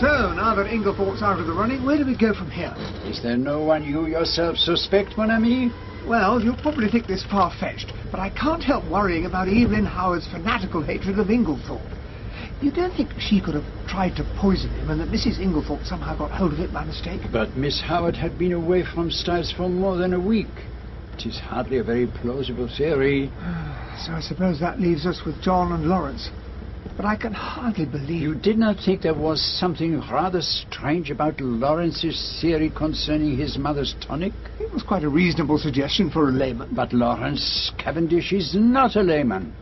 So, 0.00 0.32
now 0.32 0.54
that 0.54 0.72
Inglethorpe's 0.72 1.20
out 1.20 1.40
of 1.40 1.46
the 1.46 1.52
running, 1.52 1.84
where 1.84 1.98
do 1.98 2.06
we 2.06 2.16
go 2.16 2.32
from 2.32 2.50
here? 2.50 2.72
Is 3.04 3.22
there 3.22 3.36
no 3.36 3.60
one 3.60 3.84
you 3.84 4.06
yourself 4.06 4.56
suspect, 4.56 5.18
mon 5.18 5.30
ami? 5.30 5.70
Well, 6.08 6.40
you'll 6.40 6.56
probably 6.56 6.88
think 6.88 7.06
this 7.06 7.22
far-fetched, 7.30 7.92
but 8.10 8.18
I 8.18 8.30
can't 8.30 8.62
help 8.62 8.86
worrying 8.86 9.26
about 9.26 9.48
Evelyn 9.48 9.84
Howard's 9.84 10.26
fanatical 10.26 10.82
hatred 10.82 11.18
of 11.18 11.26
Inglethorpe. 11.28 11.84
You 12.62 12.70
don't 12.70 12.96
think 12.96 13.10
she 13.18 13.42
could 13.42 13.52
have 13.52 13.66
tried 13.88 14.16
to 14.16 14.24
poison 14.40 14.70
him 14.70 14.88
and 14.88 14.98
that 15.02 15.08
Mrs. 15.08 15.38
Inglethorpe 15.38 15.84
somehow 15.84 16.16
got 16.16 16.30
hold 16.30 16.54
of 16.54 16.60
it 16.60 16.72
by 16.72 16.82
mistake? 16.86 17.20
But 17.30 17.54
Miss 17.58 17.78
Howard 17.82 18.16
had 18.16 18.38
been 18.38 18.52
away 18.52 18.82
from 18.94 19.10
Styles 19.10 19.52
for 19.52 19.68
more 19.68 19.98
than 19.98 20.14
a 20.14 20.20
week. 20.20 20.64
It 21.18 21.26
is 21.26 21.38
hardly 21.38 21.76
a 21.76 21.84
very 21.84 22.06
plausible 22.06 22.70
theory. 22.74 23.30
So 24.06 24.12
I 24.12 24.20
suppose 24.20 24.58
that 24.60 24.80
leaves 24.80 25.04
us 25.04 25.20
with 25.26 25.42
John 25.42 25.72
and 25.72 25.84
Lawrence. 25.84 26.30
But 26.96 27.06
I 27.06 27.16
can 27.16 27.32
hardly 27.32 27.86
believe... 27.86 28.22
You 28.22 28.34
did 28.34 28.58
not 28.58 28.76
think 28.84 29.02
there 29.02 29.14
was 29.14 29.40
something 29.58 30.00
rather 30.10 30.42
strange 30.42 31.10
about 31.10 31.40
Lawrence's 31.40 32.38
theory 32.40 32.70
concerning 32.70 33.36
his 33.36 33.56
mother's 33.56 33.94
tonic? 34.00 34.32
It 34.58 34.72
was 34.72 34.82
quite 34.82 35.04
a 35.04 35.08
reasonable 35.08 35.58
suggestion 35.58 36.10
for 36.10 36.28
a 36.28 36.32
layman. 36.32 36.74
But 36.74 36.92
Lawrence 36.92 37.72
Cavendish 37.78 38.32
is 38.32 38.54
not 38.54 38.96
a 38.96 39.02
layman. 39.02 39.54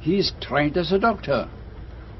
He 0.00 0.18
is 0.18 0.32
trained 0.40 0.76
as 0.76 0.92
a 0.92 0.98
doctor. 0.98 1.48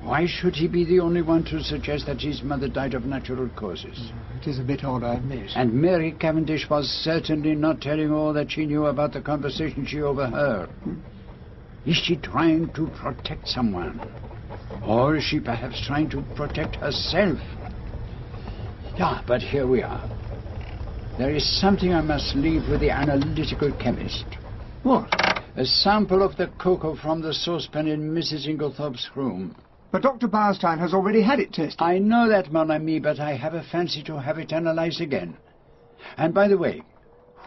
Why 0.03 0.27
should 0.27 0.55
he 0.55 0.69
be 0.69 0.85
the 0.85 1.01
only 1.01 1.23
one 1.23 1.45
to 1.45 1.63
suggest 1.63 2.07
that 2.07 2.21
his 2.21 2.43
mother 2.43 2.69
died 2.69 2.95
of 2.95 3.05
natural 3.05 3.49
causes? 3.51 4.13
It 4.41 4.49
is 4.49 4.59
a 4.59 4.63
bit 4.63 4.85
odd, 4.85 5.03
I 5.03 5.15
admit. 5.15 5.51
And 5.57 5.75
Mary 5.75 6.13
Cavendish 6.13 6.71
was 6.71 6.89
certainly 6.89 7.55
not 7.55 7.81
telling 7.81 8.13
all 8.13 8.33
that 8.33 8.53
she 8.53 8.67
knew 8.67 8.87
about 8.87 9.13
the 9.13 9.21
conversation 9.21 9.85
she 9.87 10.01
overheard. 10.01 10.69
Hmm. 10.69 11.01
Is 11.85 11.97
she 11.97 12.17
trying 12.17 12.71
to 12.75 12.87
protect 12.89 13.49
someone? 13.49 14.01
Or 14.87 15.17
is 15.17 15.25
she 15.25 15.41
perhaps 15.41 15.81
trying 15.87 16.09
to 16.11 16.23
protect 16.35 16.77
herself? 16.77 17.39
Yeah, 18.97 19.23
but 19.27 19.43
here 19.43 19.67
we 19.67 19.83
are. 19.83 20.03
There 21.19 21.35
is 21.35 21.61
something 21.61 21.93
I 21.93 22.01
must 22.01 22.35
leave 22.37 22.69
with 22.69 22.81
the 22.81 22.91
analytical 22.91 23.73
chemist. 23.73 24.25
What? 24.83 25.09
A 25.57 25.65
sample 25.65 26.23
of 26.23 26.37
the 26.37 26.47
cocoa 26.59 26.95
from 26.95 27.21
the 27.21 27.35
saucepan 27.35 27.89
in 27.89 28.15
Mrs. 28.15 28.47
Inglethorpe's 28.47 29.11
room. 29.17 29.57
But 29.91 30.03
Dr. 30.03 30.29
Bauerstein 30.29 30.79
has 30.79 30.95
already 30.95 31.23
had 31.23 31.41
it 31.41 31.53
tested. 31.53 31.81
I 31.81 31.99
know 31.99 32.29
that, 32.29 32.53
mon 32.53 32.71
ami, 32.71 33.01
but 33.01 33.19
I 33.19 33.35
have 33.35 33.55
a 33.55 33.65
fancy 33.73 34.03
to 34.05 34.21
have 34.21 34.39
it 34.39 34.53
analyzed 34.53 35.01
again. 35.01 35.37
And 36.17 36.33
by 36.33 36.47
the 36.49 36.59
way, 36.59 36.83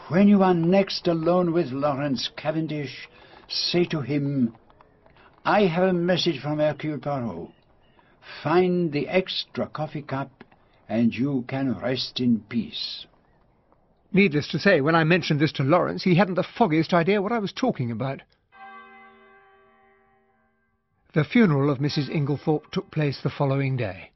when 0.09 0.27
you 0.27 0.43
are 0.43 0.53
next 0.53 1.07
alone 1.07 1.53
with 1.53 1.71
Lawrence 1.71 2.29
Cavendish, 2.35 3.07
say 3.47 3.85
to 3.85 4.01
him, 4.01 4.55
I 5.43 5.61
have 5.61 5.83
a 5.83 5.93
message 5.93 6.39
from 6.39 6.59
Hercule 6.59 6.99
Poirot. 6.99 7.49
Find 8.43 8.91
the 8.91 9.07
extra 9.07 9.65
coffee 9.67 10.03
cup, 10.03 10.43
and 10.87 11.13
you 11.13 11.45
can 11.47 11.79
rest 11.79 12.19
in 12.19 12.41
peace. 12.47 13.07
Needless 14.13 14.47
to 14.49 14.59
say, 14.59 14.81
when 14.81 14.93
I 14.93 15.03
mentioned 15.03 15.39
this 15.39 15.51
to 15.53 15.63
Lawrence, 15.63 16.03
he 16.03 16.15
hadn't 16.15 16.35
the 16.35 16.43
foggiest 16.43 16.93
idea 16.93 17.21
what 17.21 17.31
I 17.31 17.39
was 17.39 17.53
talking 17.53 17.89
about. 17.89 18.21
The 21.13 21.23
funeral 21.23 21.71
of 21.71 21.79
Mrs. 21.79 22.09
Inglethorpe 22.09 22.69
took 22.71 22.91
place 22.91 23.19
the 23.21 23.29
following 23.31 23.75
day, 23.75 24.11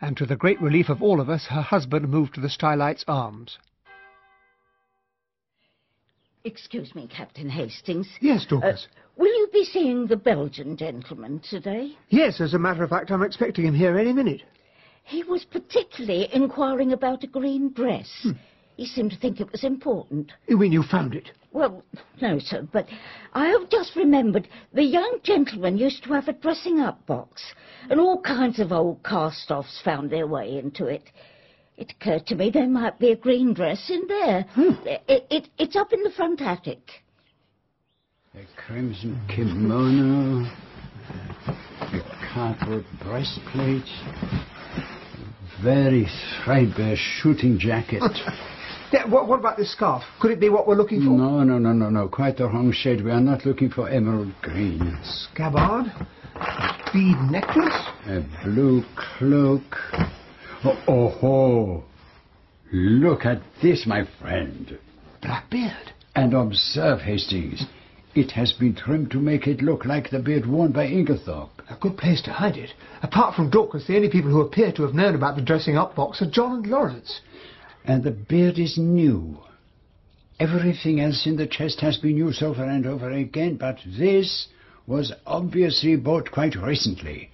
and 0.00 0.16
to 0.16 0.26
the 0.26 0.36
great 0.36 0.60
relief 0.60 0.88
of 0.88 1.00
all 1.00 1.20
of 1.20 1.30
us, 1.30 1.46
her 1.46 1.62
husband 1.62 2.08
moved 2.08 2.34
to 2.34 2.40
the 2.40 2.50
Stylites 2.50 3.04
Arms. 3.06 3.58
Excuse 6.44 6.94
me, 6.94 7.08
Captain 7.08 7.48
Hastings. 7.48 8.06
Yes, 8.20 8.44
Dorcas. 8.44 8.86
Uh, 8.90 9.00
will 9.16 9.32
you 9.32 9.48
be 9.50 9.64
seeing 9.64 10.06
the 10.06 10.16
Belgian 10.16 10.76
gentleman 10.76 11.40
today? 11.40 11.96
Yes, 12.10 12.38
as 12.38 12.52
a 12.52 12.58
matter 12.58 12.84
of 12.84 12.90
fact, 12.90 13.10
I'm 13.10 13.22
expecting 13.22 13.64
him 13.64 13.74
here 13.74 13.98
any 13.98 14.12
minute. 14.12 14.42
He 15.04 15.22
was 15.22 15.46
particularly 15.46 16.28
inquiring 16.34 16.92
about 16.92 17.24
a 17.24 17.28
green 17.28 17.72
dress. 17.72 18.10
Hmm. 18.22 18.32
He 18.76 18.84
seemed 18.84 19.12
to 19.12 19.18
think 19.18 19.40
it 19.40 19.50
was 19.52 19.64
important. 19.64 20.32
You 20.46 20.58
mean 20.58 20.72
you 20.72 20.82
found 20.82 21.14
it? 21.14 21.30
Well, 21.52 21.82
no, 22.20 22.38
sir, 22.38 22.68
but 22.70 22.88
I 23.32 23.46
have 23.46 23.70
just 23.70 23.96
remembered 23.96 24.48
the 24.72 24.82
young 24.82 25.20
gentleman 25.22 25.78
used 25.78 26.02
to 26.04 26.12
have 26.12 26.28
a 26.28 26.32
dressing-up 26.34 27.06
box, 27.06 27.42
and 27.88 27.98
all 27.98 28.20
kinds 28.20 28.58
of 28.58 28.72
old 28.72 29.02
cast-offs 29.02 29.80
found 29.82 30.10
their 30.10 30.26
way 30.26 30.58
into 30.58 30.86
it. 30.86 31.04
It 31.76 31.92
occurred 31.92 32.26
to 32.26 32.36
me 32.36 32.50
there 32.50 32.68
might 32.68 32.98
be 32.98 33.10
a 33.10 33.16
green 33.16 33.52
dress 33.52 33.90
in 33.90 34.06
there. 34.06 34.42
Hmm. 34.50 34.86
It, 34.86 35.26
it, 35.30 35.48
it's 35.58 35.76
up 35.76 35.92
in 35.92 36.02
the 36.02 36.10
front 36.10 36.40
attic. 36.40 36.78
A 38.34 38.44
crimson 38.66 39.20
kimono, 39.28 40.44
a 41.80 42.02
cardboard 42.32 42.84
breastplate, 43.02 43.84
a 44.06 45.62
very 45.62 46.08
threadbare 46.44 46.96
shooting 46.96 47.58
jacket. 47.58 48.02
Yeah, 48.92 49.08
what, 49.08 49.26
what 49.28 49.40
about 49.40 49.56
this 49.56 49.72
scarf? 49.72 50.02
Could 50.20 50.30
it 50.30 50.40
be 50.40 50.48
what 50.48 50.68
we're 50.68 50.76
looking 50.76 51.00
for? 51.00 51.10
No, 51.10 51.42
no, 51.42 51.58
no, 51.58 51.72
no, 51.72 51.90
no. 51.90 52.08
Quite 52.08 52.36
the 52.36 52.46
wrong 52.46 52.72
shade. 52.72 53.02
We 53.04 53.10
are 53.10 53.20
not 53.20 53.44
looking 53.44 53.70
for 53.70 53.88
emerald 53.88 54.32
green. 54.42 54.96
Scabbard? 55.02 55.86
A 56.36 56.90
bead 56.92 57.18
necklace? 57.30 57.88
A 58.06 58.24
blue 58.44 58.84
cloak. 58.96 59.76
Oh, 60.66 60.82
oh, 60.88 61.26
oh. 61.26 61.84
Look 62.72 63.26
at 63.26 63.42
this, 63.62 63.84
my 63.86 64.06
friend. 64.18 64.78
Black 65.20 65.50
beard. 65.50 65.92
And 66.14 66.32
observe, 66.32 67.00
Hastings. 67.00 67.66
It 68.14 68.30
has 68.30 68.52
been 68.52 68.74
trimmed 68.74 69.10
to 69.10 69.18
make 69.18 69.46
it 69.46 69.60
look 69.60 69.84
like 69.84 70.08
the 70.08 70.20
beard 70.20 70.46
worn 70.46 70.72
by 70.72 70.86
Inglethorpe. 70.86 71.50
A 71.68 71.76
good 71.78 71.98
place 71.98 72.22
to 72.22 72.32
hide 72.32 72.56
it. 72.56 72.70
Apart 73.02 73.34
from 73.34 73.50
Dorcas, 73.50 73.86
the 73.86 73.96
only 73.96 74.08
people 74.08 74.30
who 74.30 74.40
appear 74.40 74.72
to 74.72 74.82
have 74.84 74.94
known 74.94 75.14
about 75.14 75.36
the 75.36 75.42
dressing-up 75.42 75.94
box 75.96 76.22
are 76.22 76.30
John 76.30 76.52
and 76.52 76.66
Lawrence. 76.66 77.20
And 77.84 78.02
the 78.02 78.12
beard 78.12 78.58
is 78.58 78.78
new. 78.78 79.38
Everything 80.40 80.98
else 80.98 81.26
in 81.26 81.36
the 81.36 81.46
chest 81.46 81.80
has 81.80 81.98
been 81.98 82.16
used 82.16 82.42
over 82.42 82.64
and 82.64 82.86
over 82.86 83.10
again, 83.10 83.56
but 83.56 83.78
this 83.98 84.48
was 84.86 85.12
obviously 85.26 85.96
bought 85.96 86.30
quite 86.32 86.56
recently. 86.56 87.30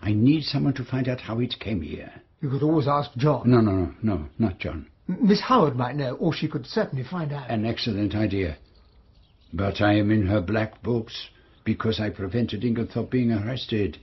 I 0.00 0.12
need 0.14 0.44
someone 0.44 0.74
to 0.74 0.84
find 0.84 1.06
out 1.06 1.20
how 1.20 1.40
it 1.40 1.60
came 1.60 1.82
here. 1.82 2.22
You 2.40 2.48
could 2.48 2.62
always 2.62 2.88
ask 2.88 3.10
John. 3.16 3.42
No, 3.44 3.60
no, 3.60 3.72
no, 3.72 3.94
no, 4.02 4.26
not 4.38 4.58
John. 4.58 4.86
M- 5.08 5.28
Miss 5.28 5.40
Howard 5.40 5.76
might 5.76 5.96
know, 5.96 6.14
or 6.14 6.32
she 6.32 6.48
could 6.48 6.66
certainly 6.66 7.04
find 7.04 7.32
out. 7.32 7.50
An 7.50 7.66
excellent 7.66 8.14
idea. 8.14 8.56
But 9.52 9.80
I 9.80 9.94
am 9.94 10.10
in 10.10 10.26
her 10.26 10.40
black 10.40 10.82
books 10.82 11.28
because 11.64 12.00
I 12.00 12.10
prevented 12.10 12.62
Inglethorpe 12.62 13.10
being 13.10 13.32
arrested. 13.32 13.98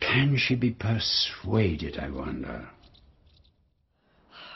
Can 0.00 0.36
she 0.38 0.54
be 0.54 0.70
persuaded, 0.70 1.98
I 1.98 2.10
wonder? 2.10 2.68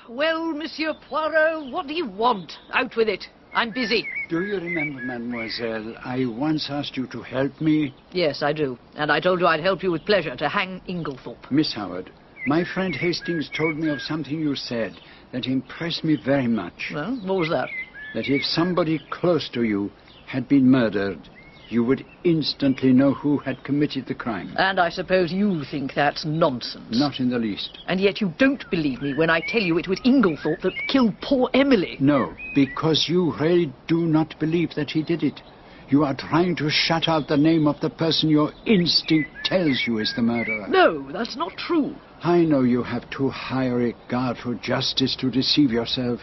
Well, 0.09 0.53
Monsieur 0.53 0.95
Poirot, 1.09 1.71
what 1.71 1.87
do 1.87 1.95
you 1.95 2.09
want? 2.09 2.53
Out 2.73 2.97
with 2.97 3.09
it. 3.09 3.25
I'm 3.53 3.71
busy. 3.73 4.07
Do 4.29 4.43
you 4.43 4.57
remember, 4.57 5.03
mademoiselle, 5.03 5.95
I 6.05 6.25
once 6.27 6.69
asked 6.71 6.97
you 6.97 7.07
to 7.09 7.23
help 7.23 7.61
me? 7.61 7.95
Yes, 8.13 8.43
I 8.43 8.53
do. 8.53 8.79
And 8.95 9.11
I 9.11 9.21
told 9.21 9.41
you 9.41 9.47
I'd 9.47 9.61
help 9.61 9.83
you 9.83 9.91
with 9.91 10.05
pleasure 10.07 10.37
to 10.37 10.49
hang 10.49 10.81
Inglethorpe. 10.89 11.51
Miss 11.51 11.75
Howard, 11.75 12.11
my 12.49 12.65
friend 12.65 12.95
Hastings 12.95 13.51
told 13.55 13.77
me 13.77 13.91
of 13.91 14.01
something 14.01 14.41
you 14.41 14.57
said 14.57 14.99
that 15.33 15.47
impressed 15.47 16.03
me 16.03 16.17
very 16.17 16.47
much. 16.47 16.93
Well, 16.95 17.21
what 17.23 17.37
was 17.41 17.51
that? 17.51 17.71
That 18.15 18.29
if 18.29 18.43
somebody 18.43 19.03
close 19.11 19.51
to 19.51 19.65
you 19.65 19.91
had 20.25 20.49
been 20.49 20.67
murdered, 20.67 21.29
you 21.69 21.85
would 21.85 22.07
instantly 22.25 22.95
know 22.95 23.13
who 23.13 23.37
had 23.37 23.63
committed 23.65 24.07
the 24.07 24.15
crime. 24.15 24.55
And 24.57 24.81
I 24.81 24.89
suppose 24.89 25.31
you 25.31 25.63
think 25.71 25.93
that's 25.93 26.25
nonsense. 26.25 26.99
Not 26.99 27.21
in 27.21 27.29
the 27.29 27.39
least. 27.39 27.77
And 27.87 28.01
yet 28.01 28.23
you 28.23 28.33
don't 28.39 28.69
believe 28.71 29.03
me 29.03 29.13
when 29.13 29.29
I 29.29 29.41
tell 29.41 29.61
you 29.61 29.77
it 29.77 29.89
was 29.89 30.01
Inglethorpe 30.01 30.63
that 30.63 30.87
killed 30.87 31.21
poor 31.21 31.51
Emily. 31.53 31.99
No, 32.01 32.35
because 32.55 33.09
you 33.11 33.35
really 33.39 33.71
do 33.89 34.07
not 34.07 34.39
believe 34.39 34.75
that 34.75 34.91
he 34.91 35.03
did 35.03 35.23
it. 35.23 35.43
You 35.91 36.03
are 36.05 36.15
trying 36.15 36.57
to 36.57 36.71
shut 36.71 37.09
out 37.09 37.29
the 37.29 37.37
name 37.37 37.67
of 37.67 37.79
the 37.81 37.91
person 37.91 38.31
your 38.31 38.53
instinct 38.65 39.29
tells 39.45 39.85
you 39.87 39.99
is 39.99 40.15
the 40.17 40.23
murderer. 40.23 40.67
No, 40.69 41.13
that's 41.13 41.37
not 41.37 41.55
true. 41.59 41.95
I 42.23 42.41
know 42.41 42.63
you 42.63 42.83
have 42.83 43.09
too 43.11 43.29
high 43.31 43.67
a 43.67 43.75
regard 43.75 44.39
for 44.39 44.55
justice 44.55 45.15
to 45.17 45.31
deceive 45.31 45.71
yourself. 45.71 46.21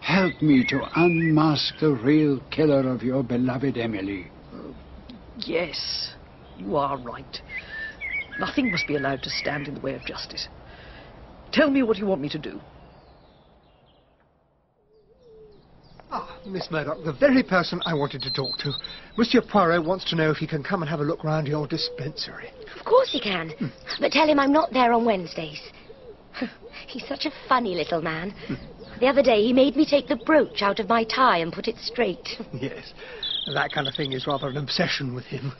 Help 0.00 0.40
me 0.42 0.64
to 0.64 0.82
unmask 0.96 1.78
the 1.78 1.92
real 1.92 2.40
killer 2.50 2.88
of 2.88 3.02
your 3.02 3.22
beloved 3.22 3.78
Emily. 3.78 4.26
Yes, 5.36 6.10
you 6.56 6.76
are 6.76 6.96
right. 6.96 7.40
Nothing 8.40 8.70
must 8.70 8.88
be 8.88 8.96
allowed 8.96 9.22
to 9.22 9.30
stand 9.30 9.68
in 9.68 9.74
the 9.74 9.80
way 9.80 9.94
of 9.94 10.04
justice. 10.04 10.48
Tell 11.52 11.70
me 11.70 11.82
what 11.82 11.98
you 11.98 12.06
want 12.06 12.20
me 12.20 12.28
to 12.30 12.38
do. 12.38 12.60
Ah, 16.10 16.38
Miss 16.46 16.70
Murdoch, 16.70 17.04
the 17.04 17.12
very 17.12 17.42
person 17.42 17.82
I 17.84 17.92
wanted 17.92 18.22
to 18.22 18.32
talk 18.32 18.56
to. 18.58 18.72
Monsieur 19.16 19.42
Poirot 19.42 19.84
wants 19.84 20.04
to 20.06 20.16
know 20.16 20.30
if 20.30 20.38
he 20.38 20.46
can 20.46 20.62
come 20.62 20.82
and 20.82 20.88
have 20.88 21.00
a 21.00 21.04
look 21.04 21.22
round 21.22 21.46
your 21.46 21.66
dispensary. 21.66 22.50
Of 22.78 22.84
course 22.84 23.10
he 23.12 23.20
can. 23.20 23.52
But 24.00 24.12
tell 24.12 24.28
him 24.28 24.38
I'm 24.38 24.52
not 24.52 24.72
there 24.72 24.92
on 24.92 25.04
Wednesdays. 25.04 25.60
He's 26.86 27.06
such 27.06 27.26
a 27.26 27.32
funny 27.48 27.74
little 27.74 28.00
man. 28.00 28.34
The 29.00 29.06
other 29.06 29.22
day 29.22 29.42
he 29.42 29.52
made 29.52 29.76
me 29.76 29.84
take 29.84 30.08
the 30.08 30.16
brooch 30.16 30.62
out 30.62 30.80
of 30.80 30.88
my 30.88 31.04
tie 31.04 31.38
and 31.38 31.52
put 31.52 31.68
it 31.68 31.76
straight. 31.78 32.26
yes, 32.52 32.94
that 33.52 33.72
kind 33.72 33.86
of 33.86 33.94
thing 33.94 34.12
is 34.12 34.26
rather 34.26 34.48
an 34.48 34.56
obsession 34.56 35.14
with 35.14 35.24
him. 35.24 35.52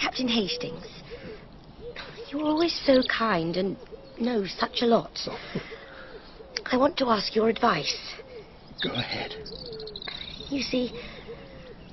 Captain 0.00 0.28
Hastings, 0.28 0.86
you're 2.30 2.42
always 2.42 2.74
so 2.84 3.02
kind 3.02 3.56
and 3.56 3.76
know 4.18 4.44
such 4.46 4.82
a 4.82 4.86
lot. 4.86 5.18
I 6.66 6.76
want 6.76 6.96
to 6.98 7.10
ask 7.10 7.34
your 7.36 7.48
advice. 7.48 8.14
Go 8.82 8.90
ahead. 8.90 9.34
You 10.50 10.62
see, 10.62 10.92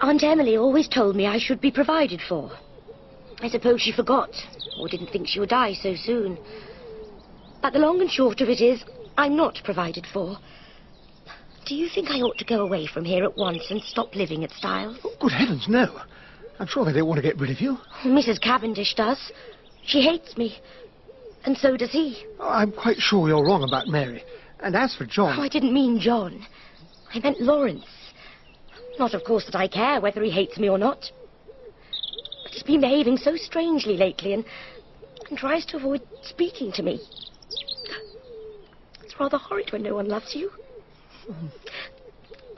Aunt 0.01 0.23
Emily 0.23 0.57
always 0.57 0.87
told 0.87 1.15
me 1.15 1.25
I 1.27 1.37
should 1.37 1.61
be 1.61 1.71
provided 1.71 2.21
for. 2.27 2.51
I 3.39 3.49
suppose 3.49 3.81
she 3.81 3.91
forgot, 3.91 4.29
or 4.79 4.87
didn't 4.87 5.07
think 5.07 5.27
she 5.27 5.39
would 5.39 5.49
die 5.49 5.73
so 5.73 5.95
soon. 5.95 6.37
But 7.61 7.73
the 7.73 7.79
long 7.79 8.01
and 8.01 8.09
short 8.09 8.41
of 8.41 8.49
it 8.49 8.61
is, 8.61 8.83
I'm 9.17 9.35
not 9.35 9.59
provided 9.63 10.05
for. 10.11 10.37
Do 11.65 11.75
you 11.75 11.89
think 11.89 12.09
I 12.09 12.21
ought 12.21 12.37
to 12.39 12.45
go 12.45 12.61
away 12.61 12.87
from 12.87 13.05
here 13.05 13.23
at 13.23 13.37
once 13.37 13.69
and 13.69 13.81
stop 13.81 14.15
living 14.15 14.43
at 14.43 14.51
Styles? 14.51 14.97
Oh, 15.03 15.13
good 15.19 15.31
heavens, 15.31 15.67
no. 15.67 16.01
I'm 16.59 16.67
sure 16.67 16.85
they 16.85 16.93
don't 16.93 17.07
want 17.07 17.17
to 17.17 17.21
get 17.21 17.39
rid 17.39 17.51
of 17.51 17.61
you. 17.61 17.77
Mrs. 18.03 18.41
Cavendish 18.41 18.95
does. 18.95 19.31
She 19.85 20.01
hates 20.01 20.37
me. 20.37 20.59
And 21.45 21.57
so 21.57 21.77
does 21.77 21.91
he. 21.91 22.23
Oh, 22.39 22.49
I'm 22.49 22.71
quite 22.71 22.97
sure 22.97 23.27
you're 23.27 23.45
wrong 23.45 23.63
about 23.63 23.87
Mary. 23.87 24.23
And 24.59 24.75
as 24.75 24.95
for 24.95 25.05
John... 25.05 25.39
Oh, 25.39 25.41
I 25.41 25.47
didn't 25.47 25.73
mean 25.73 25.99
John. 25.99 26.45
I 27.13 27.19
meant 27.19 27.41
Lawrence. 27.41 27.85
Not, 28.97 29.13
of 29.13 29.23
course, 29.23 29.45
that 29.45 29.55
I 29.55 29.67
care 29.67 29.99
whether 29.99 30.21
he 30.21 30.29
hates 30.29 30.57
me 30.57 30.69
or 30.69 30.77
not. 30.77 31.11
But 32.43 32.53
he's 32.53 32.63
been 32.63 32.81
behaving 32.81 33.17
so 33.17 33.35
strangely 33.35 33.97
lately 33.97 34.33
and, 34.33 34.45
and 35.29 35.37
tries 35.37 35.65
to 35.67 35.77
avoid 35.77 36.01
speaking 36.23 36.71
to 36.73 36.83
me. 36.83 37.01
It's 39.03 39.19
rather 39.19 39.37
horrid 39.37 39.71
when 39.71 39.83
no 39.83 39.95
one 39.95 40.07
loves 40.07 40.35
you. 40.35 40.51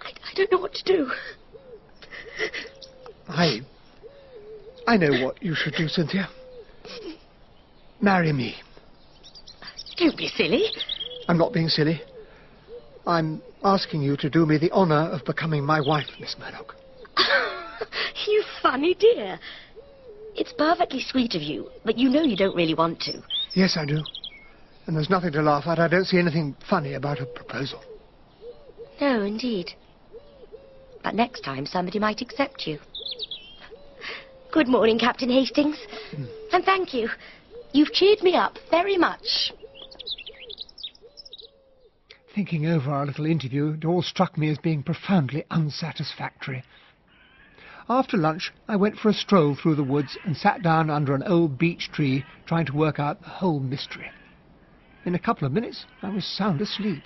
I, 0.02 0.10
I 0.10 0.34
don't 0.36 0.52
know 0.52 0.60
what 0.60 0.74
to 0.74 0.84
do. 0.84 1.12
I... 3.28 3.62
I 4.86 4.98
know 4.98 5.24
what 5.24 5.42
you 5.42 5.56
should 5.56 5.76
do, 5.76 5.88
Cynthia. 5.88 6.28
Marry 8.02 8.34
me. 8.34 8.56
Don't 9.96 10.18
be 10.18 10.28
silly. 10.28 10.66
I'm 11.30 11.38
not 11.38 11.54
being 11.54 11.70
silly. 11.70 12.02
I'm 13.06 13.42
asking 13.64 14.02
you 14.02 14.16
to 14.18 14.30
do 14.30 14.46
me 14.46 14.58
the 14.58 14.72
honour 14.72 15.10
of 15.12 15.26
becoming 15.26 15.64
my 15.66 15.82
wife, 15.82 16.08
Miss 16.20 16.36
Murdoch. 16.40 16.76
you 18.28 18.44
funny 18.62 18.94
dear. 18.94 19.40
It's 20.36 20.54
perfectly 20.54 21.02
sweet 21.02 21.36
of 21.36 21.42
you, 21.42 21.70
but 21.86 21.98
you 21.98 22.10
know 22.10 22.24
you 22.24 22.36
don't 22.36 22.56
really 22.56 22.74
want 22.74 23.00
to. 23.02 23.22
Yes, 23.54 23.78
I 23.78 23.86
do. 23.86 24.02
And 24.88 24.96
there's 24.96 25.10
nothing 25.10 25.32
to 25.34 25.42
laugh 25.42 25.68
at. 25.68 25.80
I 25.80 25.88
don't 25.88 26.06
see 26.06 26.18
anything 26.18 26.56
funny 26.70 26.94
about 26.94 27.22
a 27.22 27.26
proposal. 27.26 27.82
No, 29.00 29.24
indeed. 29.24 29.72
But 31.04 31.16
next 31.16 31.42
time 31.42 31.66
somebody 31.66 32.00
might 32.00 32.22
accept 32.22 32.66
you. 32.66 32.80
Good 34.52 34.68
morning, 34.68 35.00
Captain 35.00 35.30
Hastings. 35.30 35.78
Hmm. 36.12 36.26
And 36.52 36.64
thank 36.64 36.94
you. 36.94 37.10
You've 37.74 37.92
cheered 37.92 38.22
me 38.22 38.36
up 38.36 38.58
very 38.70 38.98
much. 38.98 39.52
Thinking 42.34 42.66
over 42.66 42.90
our 42.90 43.06
little 43.06 43.28
interview, 43.28 43.74
it 43.74 43.86
all 43.86 44.02
struck 44.02 44.40
me 44.40 44.50
as 44.50 44.58
being 44.58 44.82
profoundly 44.82 45.44
unsatisfactory. 45.52 46.64
After 47.88 48.18
lunch, 48.18 48.52
I 48.68 48.76
went 48.76 48.98
for 48.98 49.10
a 49.10 49.14
stroll 49.14 49.54
through 49.54 49.76
the 49.76 49.84
woods 49.84 50.18
and 50.24 50.36
sat 50.36 50.64
down 50.64 50.90
under 50.90 51.14
an 51.14 51.22
old 51.24 51.60
beech 51.60 51.92
tree 51.92 52.26
trying 52.48 52.66
to 52.66 52.76
work 52.76 53.00
out 53.00 53.22
the 53.22 53.30
whole 53.30 53.60
mystery. 53.60 54.10
In 55.06 55.14
a 55.14 55.20
couple 55.20 55.46
of 55.46 55.54
minutes, 55.54 55.86
I 56.02 56.10
was 56.10 56.26
sound 56.26 56.60
asleep. 56.60 57.04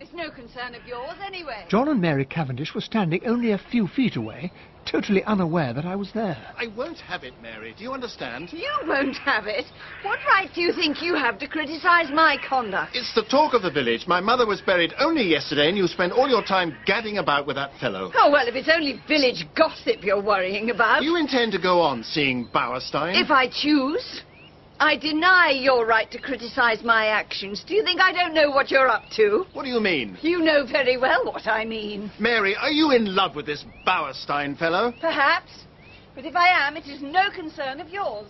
It's 0.00 0.14
no 0.14 0.30
concern 0.30 0.74
of 0.74 0.86
yours, 0.86 1.18
anyway. 1.26 1.66
John 1.68 1.88
and 1.88 2.00
Mary 2.00 2.24
Cavendish 2.24 2.74
were 2.74 2.80
standing 2.80 3.26
only 3.26 3.50
a 3.50 3.58
few 3.58 3.86
feet 3.86 4.16
away, 4.16 4.52
totally 4.90 5.22
unaware 5.24 5.72
that 5.74 5.84
I 5.84 5.96
was 5.96 6.10
there. 6.12 6.36
I 6.56 6.68
won't 6.76 6.98
have 6.98 7.24
it, 7.24 7.34
Mary. 7.42 7.74
Do 7.76 7.84
you 7.84 7.92
understand? 7.92 8.52
You 8.52 8.70
won't 8.86 9.16
have 9.18 9.46
it. 9.46 9.64
What 10.02 10.18
right 10.26 10.48
do 10.54 10.60
you 10.60 10.72
think 10.72 11.02
you 11.02 11.14
have 11.14 11.38
to 11.38 11.48
criticize 11.48 12.10
my 12.12 12.36
conduct? 12.48 12.94
It's 12.94 13.14
the 13.14 13.24
talk 13.24 13.54
of 13.54 13.62
the 13.62 13.70
village. 13.70 14.06
My 14.06 14.20
mother 14.20 14.46
was 14.46 14.60
buried 14.60 14.94
only 14.98 15.24
yesterday, 15.24 15.68
and 15.68 15.76
you 15.76 15.86
spend 15.86 16.12
all 16.12 16.28
your 16.28 16.44
time 16.44 16.76
gadding 16.86 17.18
about 17.18 17.46
with 17.46 17.56
that 17.56 17.72
fellow. 17.80 18.10
Oh, 18.14 18.30
well, 18.30 18.46
if 18.46 18.54
it's 18.54 18.68
only 18.72 19.00
village 19.06 19.46
gossip 19.56 20.02
you're 20.02 20.22
worrying 20.22 20.70
about. 20.70 21.02
You 21.02 21.16
intend 21.16 21.52
to 21.52 21.58
go 21.60 21.80
on 21.80 22.02
seeing 22.02 22.48
Bauerstein? 22.48 23.22
If 23.22 23.30
I 23.30 23.48
choose. 23.48 24.22
I 24.80 24.96
deny 24.96 25.50
your 25.50 25.86
right 25.86 26.08
to 26.12 26.20
criticize 26.20 26.84
my 26.84 27.06
actions. 27.06 27.64
Do 27.66 27.74
you 27.74 27.82
think 27.82 28.00
I 28.00 28.12
don't 28.12 28.32
know 28.32 28.50
what 28.50 28.70
you're 28.70 28.88
up 28.88 29.02
to? 29.16 29.44
What 29.52 29.64
do 29.64 29.70
you 29.70 29.80
mean? 29.80 30.16
You 30.22 30.38
know 30.38 30.64
very 30.64 30.96
well 30.96 31.24
what 31.24 31.48
I 31.48 31.64
mean. 31.64 32.12
Mary, 32.20 32.54
are 32.54 32.70
you 32.70 32.92
in 32.92 33.14
love 33.14 33.34
with 33.34 33.46
this 33.46 33.64
Bauerstein 33.84 34.56
fellow? 34.56 34.94
Perhaps. 35.00 35.50
But 36.14 36.26
if 36.26 36.36
I 36.36 36.66
am, 36.66 36.76
it 36.76 36.86
is 36.86 37.02
no 37.02 37.28
concern 37.34 37.80
of 37.80 37.88
yours. 37.88 38.28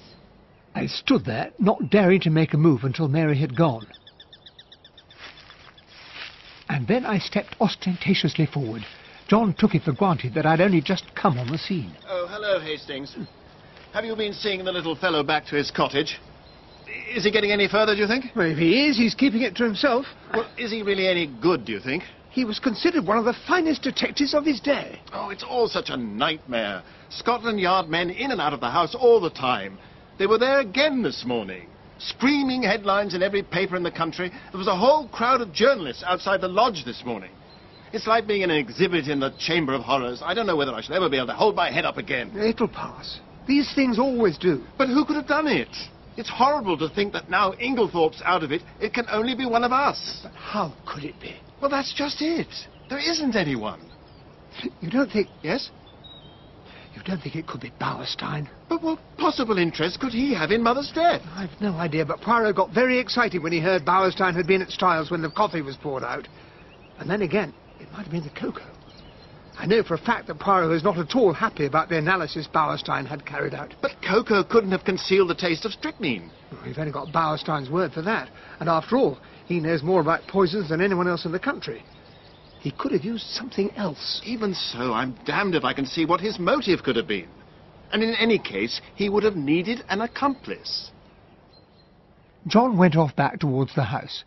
I 0.75 0.87
stood 0.87 1.27
there, 1.27 1.53
not 1.59 1.91
daring 1.91 2.21
to 2.23 2.31
make 2.31 2.55
a 2.55 2.59
move 2.59 2.85
until 2.85 3.09
Mary 3.09 3.39
had 3.39 3.55
gone. 3.55 3.87
And 6.71 6.87
then 6.87 7.05
I 7.05 7.19
stepped 7.19 7.57
ostentatiously 7.61 8.47
forward. 8.47 8.83
John 9.27 9.55
took 9.59 9.75
it 9.75 9.83
for 9.83 9.93
granted 9.93 10.33
that 10.35 10.47
I'd 10.47 10.63
only 10.63 10.81
just 10.81 11.05
come 11.15 11.39
on 11.39 11.51
the 11.51 11.59
scene. 11.59 11.93
Oh, 12.09 12.27
hello, 12.31 12.59
Hastings. 12.59 13.15
Have 13.93 14.05
you 14.05 14.17
been 14.17 14.33
seeing 14.33 14.65
the 14.65 14.73
little 14.73 14.95
fellow 14.97 15.23
back 15.23 15.47
to 15.47 15.57
his 15.57 15.71
cottage? 15.71 16.19
Is 17.15 17.25
he 17.25 17.31
getting 17.31 17.53
any 17.53 17.69
further, 17.69 17.95
do 17.95 18.01
you 18.01 18.07
think? 18.07 18.27
Well, 18.37 18.51
if 18.51 18.59
he 18.59 18.87
is, 18.87 18.97
he's 18.97 19.15
keeping 19.15 19.43
it 19.43 19.57
to 19.57 19.65
himself. 19.65 20.07
Well, 20.33 20.49
is 20.59 20.71
he 20.71 20.83
really 20.83 21.09
any 21.09 21.27
good, 21.27 21.65
do 21.65 21.73
you 21.73 21.81
think? 21.81 22.03
He 22.31 22.45
was 22.45 22.59
considered 22.59 23.07
one 23.07 23.19
of 23.19 23.25
the 23.25 23.35
finest 23.47 23.83
detectives 23.83 24.35
of 24.35 24.45
his 24.45 24.61
day. 24.61 25.01
Oh, 25.13 25.31
it's 25.31 25.43
all 25.43 25.69
such 25.69 25.89
a 25.89 25.97
nightmare. 25.97 26.83
Scotland 27.09 27.59
Yard 27.59 27.89
men 27.89 28.11
in 28.11 28.31
and 28.31 28.41
out 28.41 28.53
of 28.53 28.61
the 28.61 28.71
house 28.71 28.95
all 28.95 29.21
the 29.21 29.31
time. 29.31 29.79
They 30.19 30.27
were 30.27 30.39
there 30.39 30.61
again 30.61 31.03
this 31.03 31.25
morning. 31.25 31.69
Screaming 31.99 32.63
headlines 32.63 33.15
in 33.15 33.23
every 33.23 33.43
paper 33.43 33.75
in 33.75 33.83
the 33.83 33.91
country. 33.91 34.31
There 34.53 34.59
was 34.59 34.69
a 34.69 34.77
whole 34.77 35.09
crowd 35.09 35.41
of 35.41 35.53
journalists 35.53 36.05
outside 36.07 36.41
the 36.41 36.49
lodge 36.49 36.85
this 36.85 37.03
morning. 37.05 37.31
It's 37.93 38.07
like 38.07 38.27
being 38.27 38.43
in 38.43 38.51
an 38.51 38.57
exhibit 38.59 39.09
in 39.09 39.19
the 39.19 39.33
Chamber 39.39 39.73
of 39.73 39.81
Horrors. 39.81 40.21
I 40.23 40.35
don't 40.35 40.47
know 40.47 40.57
whether 40.57 40.75
I 40.75 40.83
shall 40.83 40.95
ever 40.95 41.09
be 41.09 41.17
able 41.17 41.29
to 41.29 41.33
hold 41.33 41.57
my 41.57 41.73
head 41.73 41.87
up 41.87 41.97
again. 41.97 42.37
It'll 42.37 42.69
pass. 42.69 43.19
These 43.49 43.75
things 43.75 43.99
always 43.99 44.37
do. 44.37 44.63
But 44.77 44.89
who 44.89 45.07
could 45.07 45.17
have 45.17 45.27
done 45.27 45.49
it? 45.49 45.75
It's 46.19 46.29
horrible 46.29 46.77
to 46.79 46.89
think 46.89 47.13
that 47.13 47.31
now 47.31 47.53
Inglethorpe's 47.61 48.21
out 48.25 48.43
of 48.43 48.51
it, 48.51 48.63
it 48.81 48.93
can 48.93 49.07
only 49.09 49.37
be 49.37 49.47
one 49.47 49.63
of 49.63 49.71
us. 49.71 50.19
But 50.25 50.33
how 50.33 50.75
could 50.85 51.05
it 51.05 51.15
be? 51.21 51.37
Well, 51.61 51.71
that's 51.71 51.95
just 51.95 52.21
it. 52.21 52.49
There 52.91 52.99
isn't 52.99 53.37
anyone. 53.37 53.81
You 54.81 54.91
don't 54.91 55.09
think... 55.13 55.29
Yes? 55.45 55.71
You 56.97 57.03
don't 57.05 57.21
think 57.21 57.37
it 57.37 57.47
could 57.47 57.61
be 57.61 57.73
Bauerstein? 57.81 58.49
But 58.69 58.83
what 58.83 58.99
possible 59.17 59.59
interest 59.59 60.01
could 60.01 60.13
he 60.13 60.35
have 60.35 60.51
in 60.51 60.61
Mother's 60.61 60.91
death? 60.93 61.23
I've 61.37 61.61
no 61.61 61.75
idea, 61.75 62.05
but 62.05 62.21
Poirot 62.21 62.57
got 62.57 62.75
very 62.75 62.99
excited 62.99 63.41
when 63.41 63.53
he 63.53 63.61
heard 63.61 63.85
Bauerstein 63.85 64.35
had 64.35 64.49
been 64.49 64.61
at 64.61 64.71
Styles 64.71 65.13
when 65.13 65.23
the 65.23 65.31
coffee 65.31 65.63
was 65.63 65.77
poured 65.77 66.03
out. 66.03 66.27
And 66.99 67.09
then 67.09 67.23
again, 67.23 67.55
it 67.79 67.93
might 67.93 68.03
have 68.03 68.11
been 68.11 68.25
the 68.25 68.31
cocoa. 68.31 68.67
I 69.59 69.67
know 69.67 69.83
for 69.83 69.95
a 69.95 69.99
fact 69.99 70.29
that 70.29 70.39
Poirot 70.39 70.71
is 70.71 70.85
not 70.85 70.99
at 70.99 71.17
all 71.17 71.33
happy 71.33 71.67
about 71.67 71.89
the 71.89 71.99
analysis 71.99 72.47
Bauerstein 72.47 73.07
had 73.07 73.27
carried 73.27 73.55
out. 73.55 73.75
But 73.83 74.01
cocoa 74.07 74.45
couldn't 74.45 74.71
have 74.71 74.85
concealed 74.85 75.31
the 75.31 75.35
taste 75.35 75.65
of 75.65 75.73
strychnine. 75.73 76.31
We've 76.65 76.79
only 76.79 76.93
got 76.93 77.13
Bauerstein's 77.13 77.69
word 77.69 77.93
for 77.93 78.03
that. 78.03 78.31
And 78.61 78.69
after 78.69 78.97
all, 78.97 79.19
he 79.47 79.59
knows 79.59 79.83
more 79.83 80.01
about 80.01 80.29
poisons 80.29 80.69
than 80.69 80.81
anyone 80.81 81.09
else 81.09 81.25
in 81.25 81.33
the 81.33 81.41
country. 81.41 81.83
He 82.61 82.71
could 82.71 82.93
have 82.93 83.03
used 83.03 83.27
something 83.27 83.73
else. 83.77 84.23
Even 84.25 84.55
so, 84.55 84.93
I'm 84.93 85.19
damned 85.27 85.57
if 85.57 85.65
I 85.65 85.73
can 85.73 85.87
see 85.87 86.05
what 86.05 86.21
his 86.21 86.39
motive 86.39 86.85
could 86.85 86.97
have 86.97 87.09
been. 87.09 87.29
And 87.93 88.03
in 88.03 88.15
any 88.15 88.39
case, 88.39 88.81
he 88.95 89.09
would 89.09 89.25
have 89.25 89.37
needed 89.37 89.83
an 89.89 90.03
accomplice. 90.03 90.93
John 92.47 92.77
went 92.77 92.95
off 92.95 93.17
back 93.17 93.41
towards 93.41 93.75
the 93.75 93.85
house. 93.85 94.23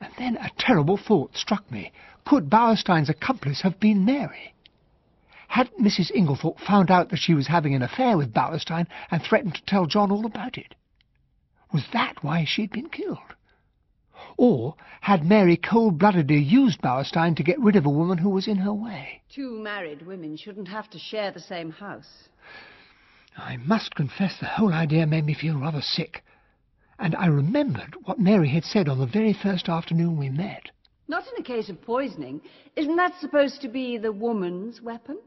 And 0.00 0.12
then 0.18 0.36
a 0.36 0.50
terrible 0.58 0.98
thought 0.98 1.36
struck 1.36 1.70
me. 1.70 1.92
Could 2.24 2.48
Bauerstein's 2.48 3.08
accomplice 3.08 3.62
have 3.62 3.80
been 3.80 4.04
Mary? 4.04 4.54
Had 5.48 5.70
Mrs. 5.74 6.10
Inglethorpe 6.12 6.60
found 6.60 6.90
out 6.90 7.10
that 7.10 7.18
she 7.18 7.34
was 7.34 7.48
having 7.48 7.74
an 7.74 7.82
affair 7.82 8.16
with 8.16 8.32
Bauerstein 8.32 8.86
and 9.10 9.22
threatened 9.22 9.54
to 9.54 9.64
tell 9.64 9.86
John 9.86 10.10
all 10.10 10.24
about 10.24 10.56
it? 10.56 10.74
Was 11.72 11.84
that 11.92 12.22
why 12.22 12.44
she'd 12.44 12.72
been 12.72 12.88
killed? 12.88 13.18
Or 14.36 14.76
had 15.02 15.24
Mary 15.24 15.56
cold-bloodedly 15.56 16.38
used 16.38 16.80
Bauerstein 16.80 17.34
to 17.36 17.42
get 17.42 17.60
rid 17.60 17.76
of 17.76 17.84
a 17.84 17.90
woman 17.90 18.18
who 18.18 18.30
was 18.30 18.48
in 18.48 18.58
her 18.58 18.72
way? 18.72 19.22
Two 19.28 19.58
married 19.62 20.06
women 20.06 20.36
shouldn't 20.36 20.68
have 20.68 20.88
to 20.90 20.98
share 20.98 21.30
the 21.30 21.40
same 21.40 21.70
house. 21.70 22.28
I 23.36 23.56
must 23.58 23.94
confess 23.94 24.38
the 24.38 24.46
whole 24.46 24.72
idea 24.72 25.06
made 25.06 25.24
me 25.26 25.34
feel 25.34 25.58
rather 25.58 25.82
sick. 25.82 26.24
And 26.98 27.16
I 27.16 27.26
remembered 27.26 27.96
what 28.04 28.18
Mary 28.18 28.48
had 28.50 28.64
said 28.64 28.88
on 28.88 28.98
the 28.98 29.06
very 29.06 29.32
first 29.32 29.68
afternoon 29.68 30.18
we 30.18 30.28
met. 30.28 30.70
Not 31.08 31.24
in 31.26 31.40
a 31.40 31.44
case 31.44 31.68
of 31.68 31.82
poisoning. 31.82 32.40
Isn't 32.76 32.96
that 32.96 33.12
supposed 33.20 33.60
to 33.62 33.68
be 33.68 33.98
the 33.98 34.12
woman's 34.12 34.80
weapon? 34.80 35.18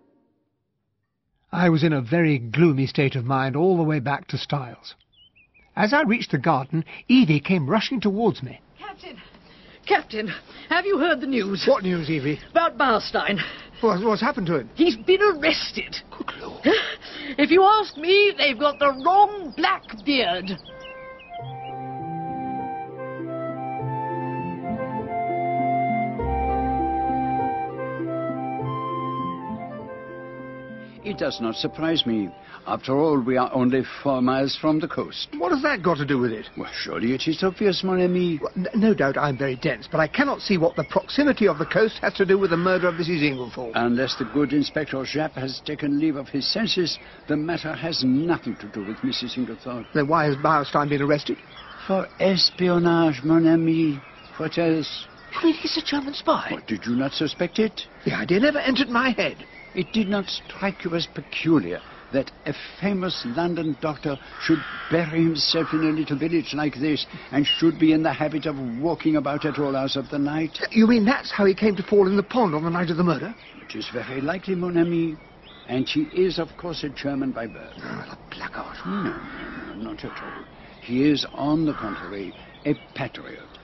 I 1.51 1.69
was 1.69 1.83
in 1.83 1.93
a 1.93 2.01
very 2.01 2.39
gloomy 2.39 2.87
state 2.87 3.15
of 3.15 3.25
mind 3.25 3.55
all 3.55 3.77
the 3.77 3.83
way 3.83 3.99
back 3.99 4.27
to 4.29 4.37
Styles. 4.37 4.95
As 5.75 5.93
I 5.93 6.03
reached 6.03 6.31
the 6.31 6.37
garden, 6.37 6.85
Evie 7.07 7.39
came 7.39 7.69
rushing 7.69 7.99
towards 7.99 8.41
me. 8.41 8.61
Captain, 8.79 9.17
Captain, 9.85 10.33
have 10.69 10.85
you 10.85 10.97
heard 10.97 11.21
the 11.21 11.27
news? 11.27 11.65
What 11.67 11.83
news, 11.83 12.09
Evie? 12.09 12.39
About 12.51 12.77
Bauerstein. 12.77 13.39
What, 13.81 14.03
what's 14.03 14.21
happened 14.21 14.47
to 14.47 14.59
him? 14.59 14.69
He's 14.75 14.95
been 14.95 15.21
arrested. 15.21 15.95
Good 16.17 16.31
Lord. 16.39 16.61
If 17.37 17.51
you 17.51 17.63
ask 17.63 17.97
me, 17.97 18.33
they've 18.37 18.59
got 18.59 18.79
the 18.79 19.01
wrong 19.05 19.53
black 19.55 19.83
beard. 20.05 20.45
It 31.05 31.19
does 31.19 31.39
not 31.39 31.55
surprise 31.55 32.03
me. 32.07 32.29
After 32.65 32.97
all, 32.97 33.19
we 33.21 33.37
are 33.37 33.53
only 33.53 33.83
four 34.01 34.23
miles 34.23 34.57
from 34.59 34.79
the 34.79 34.87
coast. 34.87 35.27
What 35.37 35.51
has 35.51 35.61
that 35.61 35.83
got 35.83 35.97
to 35.97 36.05
do 36.05 36.17
with 36.17 36.31
it? 36.31 36.47
Well, 36.57 36.71
surely 36.73 37.13
it 37.13 37.27
is 37.27 37.43
obvious, 37.43 37.83
mon 37.83 38.01
ami. 38.01 38.39
Well, 38.41 38.51
n- 38.57 38.67
no 38.73 38.95
doubt 38.95 39.15
I'm 39.15 39.37
very 39.37 39.55
dense, 39.55 39.87
but 39.91 39.99
I 39.99 40.07
cannot 40.07 40.41
see 40.41 40.57
what 40.57 40.75
the 40.75 40.83
proximity 40.83 41.47
of 41.47 41.59
the 41.59 41.65
coast 41.67 41.99
has 42.01 42.15
to 42.15 42.25
do 42.25 42.39
with 42.39 42.49
the 42.49 42.57
murder 42.57 42.87
of 42.87 42.95
Mrs. 42.95 43.21
Inglethorpe. 43.21 43.73
Unless 43.75 44.15
the 44.17 44.25
good 44.25 44.51
Inspector 44.51 44.97
Japp 44.97 45.33
has 45.33 45.61
taken 45.63 45.99
leave 45.99 46.15
of 46.15 46.27
his 46.27 46.51
senses, 46.51 46.97
the 47.27 47.37
matter 47.37 47.73
has 47.73 48.03
nothing 48.03 48.55
to 48.55 48.67
do 48.69 48.83
with 48.83 48.97
Mrs. 48.97 49.37
Inglethorpe. 49.37 49.85
Then 49.93 50.07
why 50.07 50.25
has 50.25 50.35
Bauerstein 50.37 50.89
been 50.89 51.03
arrested? 51.03 51.37
For 51.85 52.07
espionage, 52.19 53.21
mon 53.23 53.45
ami. 53.45 54.01
What 54.37 54.57
else? 54.57 55.05
You 55.33 55.49
mean 55.49 55.53
he's 55.53 55.77
a 55.77 55.85
German 55.85 56.15
spy? 56.15 56.47
What, 56.49 56.65
did 56.65 56.83
you 56.87 56.95
not 56.95 57.11
suspect 57.11 57.59
it? 57.59 57.83
The 58.05 58.13
idea 58.13 58.39
never 58.39 58.57
entered 58.57 58.89
my 58.89 59.11
head. 59.11 59.45
It 59.75 59.91
did 59.91 60.07
not 60.07 60.29
strike 60.29 60.85
you 60.85 60.95
as 60.95 61.05
peculiar 61.05 61.81
that 62.13 62.31
a 62.45 62.53
famous 62.79 63.25
London 63.35 63.75
doctor 63.81 64.17
should 64.39 64.57
bury 64.89 65.23
himself 65.23 65.67
in 65.73 65.83
a 65.83 65.91
little 65.91 66.17
village 66.17 66.53
like 66.53 66.75
this 66.75 67.05
and 67.31 67.45
should 67.45 67.77
be 67.77 67.91
in 67.91 68.01
the 68.01 68.13
habit 68.13 68.45
of 68.45 68.55
walking 68.79 69.17
about 69.17 69.43
at 69.43 69.59
all 69.59 69.75
hours 69.75 69.97
of 69.97 70.09
the 70.09 70.17
night? 70.17 70.57
You 70.71 70.87
mean 70.87 71.03
that's 71.03 71.29
how 71.29 71.43
he 71.43 71.53
came 71.53 71.75
to 71.75 71.83
fall 71.83 72.07
in 72.07 72.15
the 72.15 72.23
pond 72.23 72.55
on 72.55 72.63
the 72.63 72.69
night 72.69 72.89
of 72.89 72.95
the 72.95 73.03
murder? 73.03 73.35
It 73.69 73.75
is 73.75 73.89
very 73.93 74.21
likely, 74.21 74.55
mon 74.55 74.77
ami. 74.77 75.17
And 75.67 75.89
he 75.89 76.03
is, 76.13 76.39
of 76.39 76.55
course, 76.55 76.83
a 76.83 76.89
German 76.89 77.31
by 77.31 77.47
birth. 77.47 77.73
Oh, 77.77 78.05
the 78.09 78.35
blackguard. 78.35 78.77
No, 78.85 78.93
no, 78.93 79.73
no, 79.73 79.91
not 79.91 80.05
at 80.05 80.23
all. 80.23 80.45
He 80.85 81.09
is, 81.09 81.25
on 81.33 81.65
the 81.65 81.73
contrary, 81.73 82.33
a 82.65 82.75
patriot. 82.93 83.54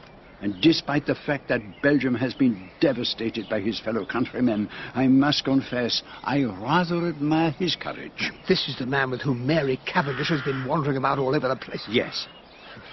And 0.42 0.60
despite 0.60 1.06
the 1.06 1.16
fact 1.16 1.50
that 1.50 1.82
Belgium 1.84 2.16
has 2.16 2.34
been 2.34 2.70
devastated 2.80 3.48
by 3.48 3.60
his 3.60 3.80
fellow 3.80 4.06
countrymen, 4.06 4.70
I 4.96 5.08
must 5.08 5.46
confess 5.46 6.02
I 6.24 6.44
rather 6.44 7.08
admire 7.08 7.52
his 7.52 7.76
courage. 7.76 8.32
This 8.48 8.68
is 8.68 8.78
the 8.80 8.88
man 8.88 9.12
with 9.12 9.22
whom 9.22 9.46
Mary 9.46 9.80
Cavendish 9.86 10.30
has 10.30 10.42
been 10.42 10.66
wandering 10.66 10.98
about 10.98 11.20
all 11.20 11.36
over 11.36 11.48
the 11.48 11.56
place. 11.56 11.86
Yes. 11.90 12.28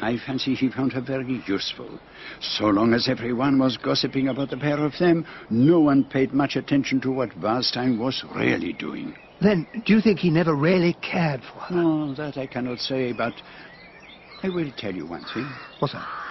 I 0.00 0.18
fancy 0.18 0.54
he 0.54 0.70
found 0.70 0.92
her 0.92 1.00
very 1.00 1.42
useful. 1.46 1.98
So 2.40 2.66
long 2.66 2.92
as 2.92 3.08
everyone 3.08 3.58
was 3.58 3.76
gossiping 3.78 4.28
about 4.28 4.50
the 4.50 4.56
pair 4.56 4.84
of 4.84 4.92
them, 4.98 5.24
no 5.48 5.80
one 5.80 6.04
paid 6.04 6.32
much 6.32 6.56
attention 6.56 7.00
to 7.02 7.10
what 7.10 7.30
Bauerstein 7.40 7.98
was 7.98 8.24
really 8.34 8.72
doing. 8.72 9.14
Then, 9.40 9.66
do 9.86 9.94
you 9.94 10.00
think 10.00 10.18
he 10.18 10.30
never 10.30 10.54
really 10.54 10.94
cared 10.94 11.42
for 11.42 11.60
her? 11.60 11.74
No, 11.74 12.14
that 12.14 12.36
I 12.36 12.46
cannot 12.46 12.80
say, 12.80 13.12
but 13.12 13.34
I 14.42 14.48
will 14.48 14.70
tell 14.76 14.94
you 14.94 15.06
one 15.06 15.24
thing. 15.32 15.48
What's 15.78 15.94
that? 15.94 16.27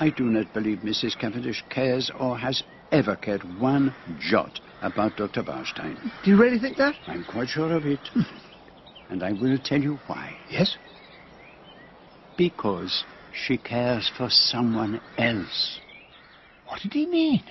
I 0.00 0.10
do 0.10 0.24
not 0.24 0.52
believe 0.52 0.78
Mrs. 0.78 1.18
Cavendish 1.18 1.64
cares 1.70 2.10
or 2.18 2.36
has 2.38 2.62
ever 2.90 3.16
cared 3.16 3.42
one 3.60 3.94
jot 4.20 4.60
about 4.82 5.16
Dr. 5.16 5.42
Bauerstein. 5.42 5.96
Do 6.22 6.30
you 6.30 6.36
really 6.36 6.58
think 6.58 6.76
that? 6.78 6.94
I'm 7.06 7.24
quite 7.24 7.48
sure 7.48 7.72
of 7.72 7.86
it. 7.86 8.00
Hmm. 8.12 8.22
and 9.10 9.22
I 9.22 9.32
will 9.32 9.58
tell 9.58 9.80
you 9.80 9.98
why. 10.06 10.36
Yes? 10.50 10.76
Because 12.36 13.04
she 13.32 13.56
cares 13.56 14.10
for 14.16 14.28
someone 14.30 15.00
else. 15.18 15.80
What 16.66 16.80
did 16.82 16.92
he 16.92 17.06
mean? 17.06 17.44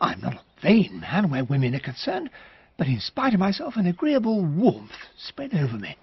I'm 0.00 0.20
not 0.20 0.34
a 0.34 0.40
vain 0.62 1.00
man 1.00 1.30
where 1.30 1.44
women 1.44 1.74
are 1.74 1.80
concerned, 1.80 2.30
but 2.76 2.86
in 2.86 3.00
spite 3.00 3.34
of 3.34 3.40
myself, 3.40 3.76
an 3.76 3.86
agreeable 3.86 4.44
warmth 4.44 4.92
spread 5.16 5.54
over 5.54 5.78
me. 5.78 5.96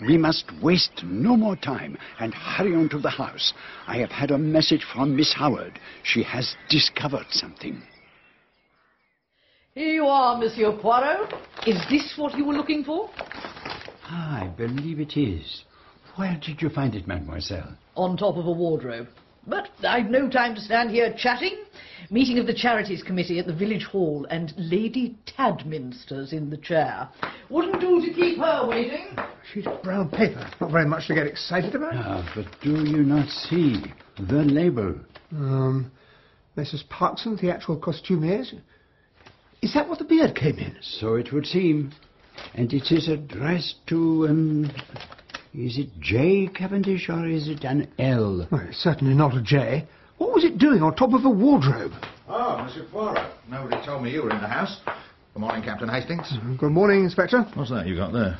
We 0.00 0.18
must 0.18 0.44
waste 0.62 1.02
no 1.04 1.36
more 1.36 1.56
time 1.56 1.96
and 2.20 2.34
hurry 2.34 2.74
on 2.74 2.88
to 2.90 2.98
the 2.98 3.10
house. 3.10 3.54
I 3.86 3.96
have 3.98 4.10
had 4.10 4.30
a 4.30 4.38
message 4.38 4.84
from 4.92 5.16
Miss 5.16 5.32
Howard. 5.32 5.78
She 6.02 6.22
has 6.22 6.54
discovered 6.68 7.26
something. 7.30 7.82
Here 9.74 9.92
you 9.92 10.06
are, 10.06 10.38
Monsieur 10.38 10.72
Poirot. 10.72 11.32
Is 11.66 11.80
this 11.90 12.14
what 12.16 12.36
you 12.36 12.44
were 12.44 12.54
looking 12.54 12.84
for? 12.84 13.10
Ah, 14.04 14.42
I 14.42 14.48
believe 14.48 15.00
it 15.00 15.16
is. 15.16 15.64
Where 16.16 16.38
did 16.42 16.62
you 16.62 16.68
find 16.68 16.94
it, 16.94 17.06
mademoiselle? 17.06 17.76
On 17.94 18.16
top 18.16 18.36
of 18.36 18.46
a 18.46 18.52
wardrobe. 18.52 19.08
But 19.46 19.68
I've 19.86 20.10
no 20.10 20.28
time 20.28 20.54
to 20.54 20.60
stand 20.60 20.90
here 20.90 21.14
chatting. 21.16 21.58
Meeting 22.10 22.38
of 22.38 22.46
the 22.46 22.54
Charities 22.54 23.02
Committee 23.02 23.38
at 23.38 23.46
the 23.46 23.54
village 23.54 23.84
hall, 23.84 24.26
and 24.30 24.52
Lady 24.56 25.16
Tadminster's 25.26 26.32
in 26.32 26.50
the 26.50 26.56
chair. 26.56 27.08
Wouldn't 27.50 27.80
do 27.80 28.00
to 28.00 28.12
keep 28.12 28.38
her 28.38 28.66
waiting. 28.66 29.16
She's 29.52 29.66
brown 29.82 30.10
paper. 30.10 30.48
Not 30.60 30.70
very 30.70 30.86
much 30.86 31.08
to 31.08 31.14
get 31.14 31.26
excited 31.26 31.74
about. 31.74 31.94
Ah, 31.94 32.32
but 32.34 32.46
do 32.62 32.84
you 32.84 33.02
not 33.02 33.28
see 33.28 33.82
the 34.18 34.44
label? 34.44 34.94
Um, 35.32 35.90
Mrs. 36.56 36.88
Parkson, 36.88 37.36
theatrical 37.36 37.78
costumiers. 37.78 38.52
Is 38.52 38.60
Is 39.62 39.74
that 39.74 39.88
what 39.88 39.98
the 39.98 40.04
beard 40.04 40.34
came 40.34 40.58
in? 40.58 40.76
So 40.80 41.14
it 41.14 41.32
would 41.32 41.46
seem. 41.46 41.92
And 42.54 42.72
it 42.72 42.92
is 42.92 43.08
addressed 43.08 43.76
to, 43.88 44.26
um, 44.28 44.70
is 45.54 45.78
it 45.78 45.88
J. 46.00 46.48
Cavendish 46.48 47.08
or 47.08 47.26
is 47.26 47.48
it 47.48 47.64
an 47.64 47.88
L? 47.98 48.46
Well, 48.50 48.66
it's 48.68 48.78
certainly 48.78 49.14
not 49.14 49.34
a 49.34 49.42
J. 49.42 49.86
What 50.18 50.32
was 50.32 50.44
it 50.44 50.58
doing 50.58 50.82
on 50.82 50.94
top 50.96 51.12
of 51.12 51.24
a 51.24 51.30
wardrobe? 51.30 51.92
Oh, 52.28 52.62
Monsieur 52.64 52.86
Poirot. 52.90 53.32
Nobody 53.50 53.84
told 53.84 54.02
me 54.02 54.10
you 54.10 54.22
were 54.22 54.30
in 54.30 54.40
the 54.40 54.48
house. 54.48 54.80
Good 55.34 55.40
morning, 55.40 55.62
Captain 55.62 55.88
Hastings. 55.88 56.32
Good 56.58 56.72
morning, 56.72 57.04
Inspector. 57.04 57.38
What's 57.54 57.70
that 57.70 57.86
you 57.86 57.96
got 57.96 58.12
there? 58.12 58.38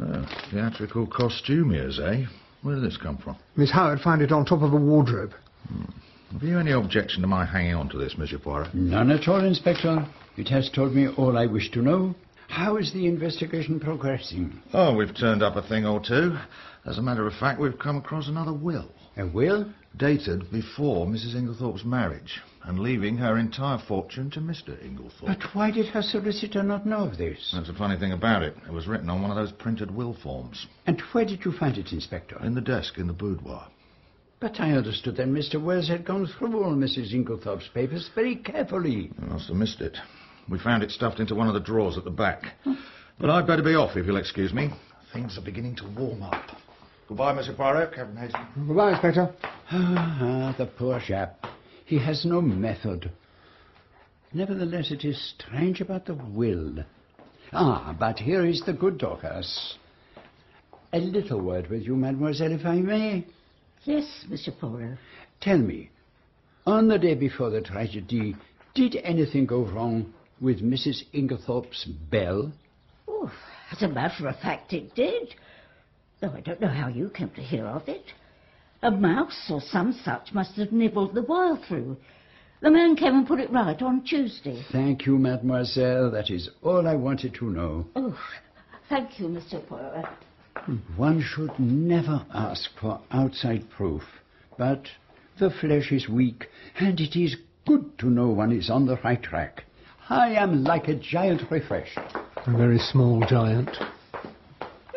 Uh, 0.00 0.24
theatrical 0.50 1.06
costumiers, 1.06 2.00
eh? 2.00 2.24
Where 2.62 2.76
did 2.76 2.84
this 2.84 2.96
come 2.96 3.18
from? 3.18 3.36
Miss 3.56 3.70
Howard 3.70 4.00
found 4.00 4.22
it 4.22 4.32
on 4.32 4.44
top 4.44 4.62
of 4.62 4.72
a 4.72 4.76
wardrobe. 4.76 5.32
Have 6.32 6.42
you 6.42 6.58
any 6.58 6.72
objection 6.72 7.20
to 7.22 7.28
my 7.28 7.44
hanging 7.44 7.74
on 7.74 7.88
to 7.90 7.98
this, 7.98 8.16
Monsieur 8.16 8.38
Poirot? 8.38 8.74
None 8.74 9.10
at 9.10 9.28
all, 9.28 9.44
Inspector. 9.44 10.06
It 10.36 10.48
has 10.48 10.70
told 10.70 10.94
me 10.94 11.08
all 11.08 11.36
I 11.36 11.46
wish 11.46 11.70
to 11.72 11.82
know. 11.82 12.14
How 12.48 12.76
is 12.76 12.92
the 12.92 13.06
investigation 13.06 13.78
progressing? 13.78 14.58
Oh, 14.72 14.94
we've 14.96 15.14
turned 15.14 15.42
up 15.42 15.56
a 15.56 15.68
thing 15.68 15.84
or 15.84 16.00
two. 16.00 16.36
As 16.86 16.96
a 16.96 17.02
matter 17.02 17.26
of 17.26 17.34
fact, 17.34 17.60
we've 17.60 17.78
come 17.78 17.96
across 17.98 18.28
another 18.28 18.54
will. 18.54 18.88
A 19.18 19.26
will? 19.26 19.66
Dated 19.96 20.50
before 20.52 21.06
Mrs. 21.06 21.34
Inglethorpe's 21.34 21.84
marriage, 21.84 22.40
and 22.62 22.78
leaving 22.78 23.16
her 23.16 23.36
entire 23.36 23.78
fortune 23.78 24.30
to 24.30 24.40
Mr. 24.40 24.80
Inglethorpe. 24.84 25.26
But 25.26 25.54
why 25.54 25.70
did 25.70 25.86
her 25.86 26.02
solicitor 26.02 26.62
not 26.62 26.86
know 26.86 27.04
of 27.04 27.18
this? 27.18 27.52
That's 27.52 27.68
the 27.68 27.74
funny 27.74 27.98
thing 27.98 28.12
about 28.12 28.42
it. 28.42 28.56
It 28.66 28.72
was 28.72 28.86
written 28.86 29.10
on 29.10 29.22
one 29.22 29.30
of 29.30 29.36
those 29.36 29.52
printed 29.52 29.90
will 29.90 30.14
forms. 30.14 30.66
And 30.86 31.00
where 31.12 31.24
did 31.24 31.44
you 31.44 31.52
find 31.52 31.76
it, 31.78 31.92
Inspector? 31.92 32.38
In 32.44 32.54
the 32.54 32.60
desk 32.60 32.98
in 32.98 33.06
the 33.06 33.12
boudoir. 33.12 33.66
But 34.40 34.60
I 34.60 34.70
understood 34.72 35.16
that 35.16 35.26
Mr. 35.26 35.60
Wells 35.60 35.88
had 35.88 36.04
gone 36.04 36.26
through 36.26 36.62
all 36.62 36.74
Mrs. 36.74 37.12
Inglethorpe's 37.12 37.68
papers 37.68 38.08
very 38.14 38.36
carefully. 38.36 39.10
You 39.20 39.26
must 39.26 39.48
have 39.48 39.56
missed 39.56 39.80
it. 39.80 39.96
We 40.48 40.58
found 40.60 40.84
it 40.84 40.92
stuffed 40.92 41.18
into 41.18 41.34
one 41.34 41.48
of 41.48 41.54
the 41.54 41.60
drawers 41.60 41.98
at 41.98 42.04
the 42.04 42.10
back. 42.10 42.54
But 43.18 43.30
I'd 43.30 43.48
better 43.48 43.64
be 43.64 43.74
off, 43.74 43.96
if 43.96 44.06
you'll 44.06 44.16
excuse 44.16 44.52
me. 44.52 44.70
Things 45.12 45.36
are 45.36 45.42
beginning 45.42 45.74
to 45.76 45.88
warm 45.88 46.22
up. 46.22 46.56
Goodbye, 47.08 47.32
Mr. 47.32 47.56
Poirot, 47.56 47.94
Captain 47.94 48.16
Hastings. 48.18 48.46
Goodbye, 48.66 48.90
Inspector. 48.92 49.34
Ah, 49.70 50.54
the 50.58 50.66
poor 50.66 51.00
chap. 51.00 51.42
He 51.86 51.98
has 51.98 52.26
no 52.26 52.42
method. 52.42 53.10
Nevertheless, 54.34 54.90
it 54.90 55.06
is 55.06 55.32
strange 55.34 55.80
about 55.80 56.04
the 56.04 56.14
will. 56.14 56.84
Ah, 57.54 57.96
but 57.98 58.18
here 58.18 58.44
is 58.44 58.62
the 58.66 58.74
good 58.74 58.98
Dorcas. 58.98 59.76
A 60.92 60.98
little 60.98 61.40
word 61.40 61.68
with 61.70 61.82
you, 61.82 61.96
mademoiselle, 61.96 62.52
if 62.52 62.66
I 62.66 62.76
may. 62.76 63.26
Yes, 63.84 64.26
Mr. 64.28 64.50
Poirot. 64.58 64.98
Tell 65.40 65.56
me, 65.58 65.88
on 66.66 66.88
the 66.88 66.98
day 66.98 67.14
before 67.14 67.48
the 67.48 67.62
tragedy, 67.62 68.36
did 68.74 68.96
anything 68.96 69.46
go 69.46 69.62
wrong 69.64 70.12
with 70.42 70.60
Mrs. 70.60 71.04
Inglethorpe's 71.14 71.86
bell? 72.10 72.52
Oh, 73.06 73.32
as 73.72 73.80
a 73.80 73.88
matter 73.88 74.28
of 74.28 74.38
fact, 74.40 74.74
it 74.74 74.94
did. 74.94 75.34
Though 76.20 76.32
I 76.34 76.40
don't 76.40 76.60
know 76.60 76.68
how 76.68 76.88
you 76.88 77.10
came 77.10 77.30
to 77.30 77.42
hear 77.42 77.64
of 77.66 77.88
it. 77.88 78.04
A 78.82 78.90
mouse 78.90 79.50
or 79.50 79.60
some 79.60 79.92
such 80.04 80.32
must 80.32 80.56
have 80.56 80.72
nibbled 80.72 81.14
the 81.14 81.22
wire 81.22 81.56
through. 81.68 81.96
The 82.60 82.70
man 82.70 82.96
came 82.96 83.14
and 83.14 83.26
put 83.26 83.38
it 83.38 83.52
right 83.52 83.80
on 83.80 84.02
Tuesday. 84.02 84.64
Thank 84.72 85.06
you, 85.06 85.16
mademoiselle. 85.16 86.10
That 86.10 86.30
is 86.30 86.50
all 86.62 86.88
I 86.88 86.96
wanted 86.96 87.34
to 87.34 87.50
know. 87.50 87.86
Oh, 87.94 88.18
thank 88.88 89.20
you, 89.20 89.26
Mr. 89.26 89.64
Poirot. 89.66 90.06
One 90.96 91.22
should 91.22 91.56
never 91.58 92.26
ask 92.34 92.70
for 92.80 93.00
outside 93.12 93.70
proof. 93.70 94.02
But 94.56 94.88
the 95.38 95.50
flesh 95.50 95.92
is 95.92 96.08
weak, 96.08 96.48
and 96.80 96.98
it 97.00 97.16
is 97.16 97.36
good 97.64 97.96
to 97.98 98.06
know 98.06 98.28
one 98.28 98.50
is 98.50 98.70
on 98.70 98.86
the 98.86 98.96
right 99.04 99.22
track. 99.22 99.64
I 100.08 100.30
am 100.30 100.64
like 100.64 100.88
a 100.88 100.94
giant 100.94 101.48
refreshed. 101.50 101.98
A 102.46 102.56
very 102.56 102.78
small 102.78 103.20
giant. 103.28 103.70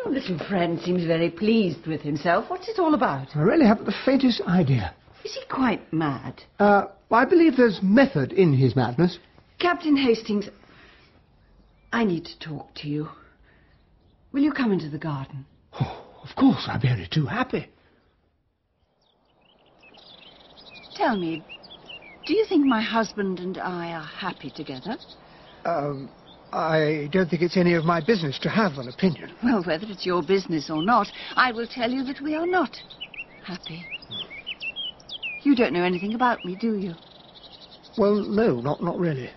Your 0.04 0.14
little 0.14 0.38
friend 0.48 0.80
seems 0.80 1.04
very 1.04 1.30
pleased 1.30 1.86
with 1.86 2.00
himself. 2.00 2.50
What's 2.50 2.68
it 2.68 2.78
all 2.78 2.94
about? 2.94 3.28
I 3.36 3.40
really 3.42 3.66
haven't 3.66 3.86
the 3.86 3.94
faintest 4.04 4.40
idea. 4.42 4.94
Is 5.24 5.34
he 5.34 5.42
quite 5.48 5.92
mad? 5.92 6.42
Uh, 6.58 6.86
I 7.10 7.24
believe 7.24 7.56
there's 7.56 7.80
method 7.82 8.32
in 8.32 8.52
his 8.54 8.74
madness. 8.74 9.18
Captain 9.60 9.96
Hastings, 9.96 10.48
I 11.92 12.04
need 12.04 12.24
to 12.24 12.38
talk 12.40 12.74
to 12.76 12.88
you. 12.88 13.08
Will 14.32 14.42
you 14.42 14.52
come 14.52 14.72
into 14.72 14.88
the 14.88 14.98
garden? 14.98 15.46
Of 15.72 16.36
course, 16.36 16.64
I'd 16.66 16.82
be 16.82 16.88
only 16.88 17.06
too 17.08 17.26
happy. 17.26 17.68
Tell 20.96 21.16
me, 21.16 21.44
do 22.26 22.34
you 22.34 22.44
think 22.46 22.66
my 22.66 22.80
husband 22.80 23.38
and 23.38 23.58
I 23.58 23.92
are 23.92 24.04
happy 24.04 24.50
together? 24.50 24.96
Um, 25.64 26.08
I 26.52 27.08
don't 27.10 27.30
think 27.30 27.42
it's 27.42 27.56
any 27.56 27.74
of 27.74 27.84
my 27.84 28.00
business 28.00 28.38
to 28.40 28.50
have 28.50 28.78
an 28.78 28.88
opinion. 28.88 29.32
Well, 29.42 29.62
whether 29.64 29.86
it's 29.88 30.04
your 30.04 30.22
business 30.22 30.68
or 30.68 30.82
not, 30.82 31.08
I 31.34 31.50
will 31.52 31.66
tell 31.66 31.90
you 31.90 32.04
that 32.04 32.20
we 32.20 32.34
are 32.34 32.46
not 32.46 32.76
happy. 33.44 33.86
You 35.42 35.56
don't 35.56 35.72
know 35.72 35.82
anything 35.82 36.14
about 36.14 36.44
me, 36.44 36.54
do 36.54 36.76
you? 36.76 36.94
Well, 37.96 38.14
no, 38.14 38.60
not, 38.60 38.82
not 38.82 38.98
really. 38.98 39.30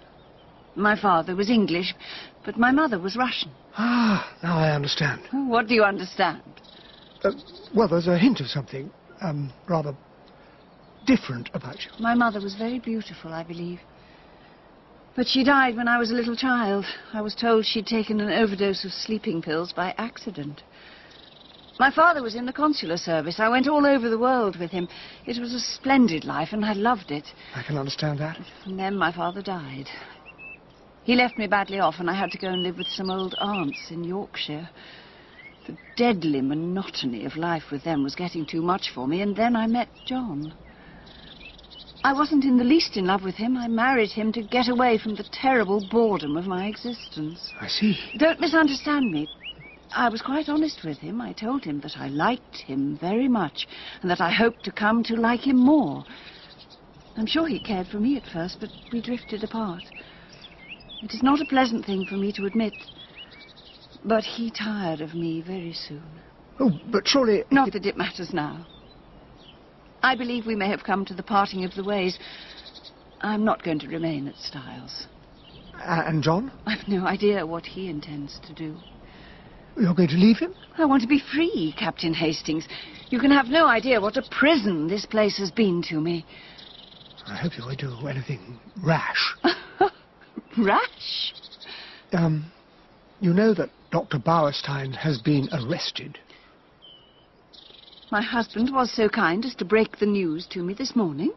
My 0.76 1.00
father 1.00 1.36
was 1.36 1.50
English, 1.50 1.96
but 2.46 2.58
my 2.58 2.72
mother 2.72 3.00
was 3.00 3.16
Russian. 3.16 3.52
Ah, 3.78 4.30
now 4.44 4.58
I 4.58 4.76
understand. 4.76 5.22
What 5.32 5.68
do 5.68 5.74
you 5.74 5.84
understand? 5.84 6.44
Uh, 7.24 7.32
well, 7.74 7.88
there's 7.88 8.08
a 8.08 8.18
hint 8.18 8.42
of 8.42 8.48
something 8.48 8.92
um, 9.22 9.52
rather 9.68 9.96
different 11.06 11.50
about 11.54 11.78
you. 11.86 11.92
My 11.98 12.14
mother 12.14 12.42
was 12.42 12.56
very 12.56 12.80
beautiful, 12.80 13.34
I 13.34 13.44
believe. 13.44 13.80
But 15.16 15.28
she 15.28 15.46
died 15.46 15.78
when 15.78 15.88
I 15.88 15.98
was 15.98 16.12
a 16.12 16.16
little 16.16 16.36
child. 16.36 16.86
I 17.14 17.22
was 17.22 17.36
told 17.36 17.66
she'd 17.66 17.88
taken 17.88 18.20
an 18.20 18.32
overdose 18.32 18.84
of 18.84 18.92
sleeping 18.92 19.42
pills 19.42 19.72
by 19.72 19.96
accident. 19.98 20.62
My 21.80 21.90
father 21.90 22.22
was 22.22 22.36
in 22.36 22.46
the 22.46 22.54
consular 22.54 22.98
service. 22.98 23.40
I 23.40 23.48
went 23.48 23.68
all 23.68 23.86
over 23.86 24.10
the 24.10 24.18
world 24.18 24.58
with 24.58 24.72
him. 24.72 24.90
It 25.26 25.40
was 25.40 25.54
a 25.54 25.60
splendid 25.60 26.26
life, 26.26 26.50
and 26.52 26.66
I 26.66 26.74
loved 26.74 27.12
it. 27.12 27.26
I 27.54 27.64
can 27.64 27.78
understand 27.78 28.20
that. 28.20 28.38
And 28.66 28.78
then 28.78 28.98
my 28.98 29.12
father 29.12 29.42
died. 29.42 29.88
He 31.04 31.16
left 31.16 31.38
me 31.38 31.48
badly 31.48 31.80
off, 31.80 31.96
and 32.00 32.10
I 32.10 32.14
had 32.14 32.32
to 32.32 32.38
go 32.38 32.50
and 32.50 32.64
live 32.64 32.78
with 32.78 32.88
some 32.90 33.10
old 33.10 33.36
aunts 33.40 33.92
in 33.92 34.04
Yorkshire. 34.04 34.70
The 35.68 35.78
deadly 35.96 36.42
monotony 36.42 37.26
of 37.26 37.38
life 37.38 37.72
with 37.72 37.84
them 37.84 38.04
was 38.04 38.16
getting 38.16 38.46
too 38.46 38.62
much 38.62 38.90
for 38.94 39.08
me, 39.08 39.22
and 39.22 39.36
then 39.36 39.56
I 39.56 39.68
met 39.68 39.90
John. 40.06 40.54
I 42.06 42.14
wasn't 42.14 42.44
in 42.44 42.58
the 42.60 42.64
least 42.64 42.98
in 42.98 43.08
love 43.08 43.24
with 43.24 43.34
him. 43.34 43.58
I 43.58 43.68
married 43.68 44.12
him 44.12 44.32
to 44.34 44.44
get 44.44 44.68
away 44.68 45.00
from 45.00 45.16
the 45.16 45.26
terrible 45.32 45.82
boredom 45.82 46.38
of 46.38 46.46
my 46.46 46.68
existence. 46.68 47.52
I 47.60 47.68
see. 47.68 47.98
Don't 48.16 48.40
misunderstand 48.40 49.10
me. 49.10 49.28
I 49.92 50.10
was 50.10 50.22
quite 50.22 50.48
honest 50.48 50.84
with 50.84 51.00
him. 51.00 51.20
I 51.20 51.34
told 51.34 51.64
him 51.64 51.80
that 51.80 51.98
I 51.98 52.10
liked 52.10 52.58
him 52.58 52.96
very 53.02 53.28
much 53.28 53.68
and 54.04 54.12
that 54.12 54.22
I 54.22 54.30
hoped 54.30 54.64
to 54.66 54.72
come 54.72 55.02
to 55.06 55.16
like 55.16 55.48
him 55.48 55.58
more. 55.58 56.06
I'm 57.18 57.26
sure 57.26 57.48
he 57.48 57.58
cared 57.58 57.88
for 57.88 58.00
me 58.00 58.18
at 58.18 58.32
first, 58.32 58.58
but 58.60 58.70
we 58.92 59.02
drifted 59.02 59.44
apart. 59.44 59.82
It 61.02 61.12
is 61.12 61.24
not 61.24 61.42
a 61.42 61.46
pleasant 61.46 61.88
thing 61.88 62.06
for 62.06 62.18
me 62.18 62.32
to 62.34 62.46
admit, 62.46 62.76
but 64.04 64.24
he 64.24 64.52
tired 64.52 65.02
of 65.02 65.16
me 65.16 65.42
very 65.42 65.74
soon. 65.74 66.22
Oh, 66.60 66.72
but 66.92 67.08
surely... 67.08 67.46
Not 67.50 67.72
that 67.74 67.88
it 67.88 67.98
matters 67.98 68.32
now. 68.32 68.68
I 70.06 70.14
believe 70.14 70.46
we 70.46 70.56
may 70.56 70.70
have 70.70 70.84
come 70.84 71.04
to 71.06 71.16
the 71.16 71.24
parting 71.24 71.66
of 71.66 71.74
the 71.74 71.84
ways. 71.84 72.20
I'm 73.22 73.44
not 73.44 73.64
going 73.64 73.80
to 73.80 73.88
remain 73.88 74.28
at 74.28 74.36
Styles. 74.36 75.08
Uh, 75.74 76.04
and 76.06 76.22
John? 76.22 76.52
I've 76.68 76.88
no 76.88 77.08
idea 77.08 77.44
what 77.44 77.66
he 77.66 77.90
intends 77.90 78.40
to 78.46 78.54
do. 78.54 78.78
You're 79.76 79.96
going 79.96 80.10
to 80.10 80.16
leave 80.18 80.38
him? 80.38 80.54
I 80.78 80.86
want 80.86 81.02
to 81.02 81.08
be 81.08 81.20
free, 81.34 81.74
Captain 81.76 82.14
Hastings. 82.14 82.68
You 83.10 83.20
can 83.20 83.32
have 83.32 83.48
no 83.48 83.66
idea 83.66 84.00
what 84.00 84.16
a 84.16 84.22
prison 84.30 84.88
this 84.88 85.08
place 85.08 85.40
has 85.40 85.50
been 85.50 85.82
to 85.90 86.00
me. 86.00 86.24
I 87.26 87.36
hope 87.36 87.58
you 87.58 87.66
won't 87.66 87.80
do 87.80 88.08
anything 88.08 88.60
rash. 88.86 89.36
Rash? 90.58 91.34
Um, 92.14 92.52
you 93.20 93.34
know 93.34 93.56
that 93.56 93.72
Dr. 93.92 94.20
Bauerstein 94.20 94.94
has 94.94 95.18
been 95.18 95.50
arrested. 95.52 96.20
My 98.12 98.22
husband 98.22 98.72
was 98.72 98.92
so 98.92 99.10
kind 99.10 99.44
as 99.46 99.56
to 99.56 99.66
break 99.66 99.98
the 99.98 100.06
news 100.06 100.46
to 100.52 100.62
me 100.64 100.74
this 100.74 100.96
morning. 100.96 101.32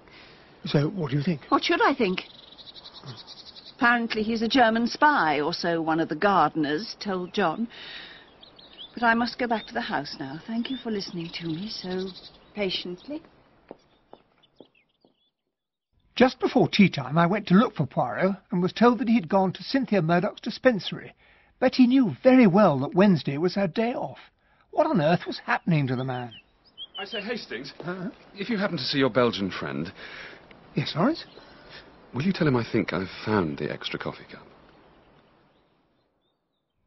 So, 0.66 0.88
what 0.88 1.10
do 1.10 1.16
you 1.16 1.22
think? 1.22 1.42
What 1.48 1.64
should 1.64 1.80
I 1.80 1.94
think? 1.94 2.24
Apparently 3.76 4.22
he's 4.22 4.42
a 4.42 4.48
German 4.48 4.86
spy, 4.86 5.40
or 5.40 5.54
so 5.54 5.80
one 5.80 5.98
of 5.98 6.08
the 6.08 6.16
gardeners 6.16 6.94
told 7.00 7.32
John. 7.32 7.68
But 8.92 9.02
I 9.02 9.14
must 9.14 9.38
go 9.38 9.46
back 9.46 9.66
to 9.68 9.74
the 9.74 9.80
house 9.80 10.16
now. 10.18 10.40
Thank 10.46 10.70
you 10.70 10.76
for 10.76 10.90
listening 10.90 11.30
to 11.34 11.46
me 11.46 11.68
so 11.70 12.08
patiently. 12.54 13.22
Just 16.16 16.40
before 16.40 16.68
tea 16.68 16.90
time, 16.90 17.16
I 17.16 17.26
went 17.26 17.46
to 17.48 17.54
look 17.54 17.76
for 17.76 17.86
Poirot 17.86 18.36
and 18.50 18.60
was 18.60 18.72
told 18.72 18.98
that 18.98 19.08
he 19.08 19.14
had 19.14 19.28
gone 19.28 19.52
to 19.52 19.62
Cynthia 19.62 20.02
Murdoch's 20.02 20.40
dispensary. 20.40 21.14
Betty 21.60 21.86
knew 21.86 22.16
very 22.22 22.46
well 22.46 22.80
that 22.80 22.94
Wednesday 22.94 23.38
was 23.38 23.54
her 23.54 23.68
day 23.68 23.94
off. 23.94 24.18
What 24.72 24.86
on 24.86 25.00
earth 25.00 25.26
was 25.26 25.38
happening 25.38 25.86
to 25.86 25.96
the 25.96 26.04
man? 26.04 26.32
I 26.98 27.04
say, 27.04 27.20
Hastings, 27.20 27.72
Uh, 27.84 28.08
if 28.36 28.50
you 28.50 28.58
happen 28.58 28.76
to 28.76 28.82
see 28.82 28.98
your 28.98 29.08
Belgian 29.10 29.52
friend, 29.52 29.92
yes, 30.74 30.94
Horace? 30.94 31.24
will 32.12 32.22
you 32.22 32.32
tell 32.32 32.48
him 32.48 32.56
I 32.56 32.64
think 32.64 32.92
I've 32.92 33.10
found 33.24 33.58
the 33.58 33.70
extra 33.70 34.00
coffee 34.00 34.24
cup? 34.24 34.44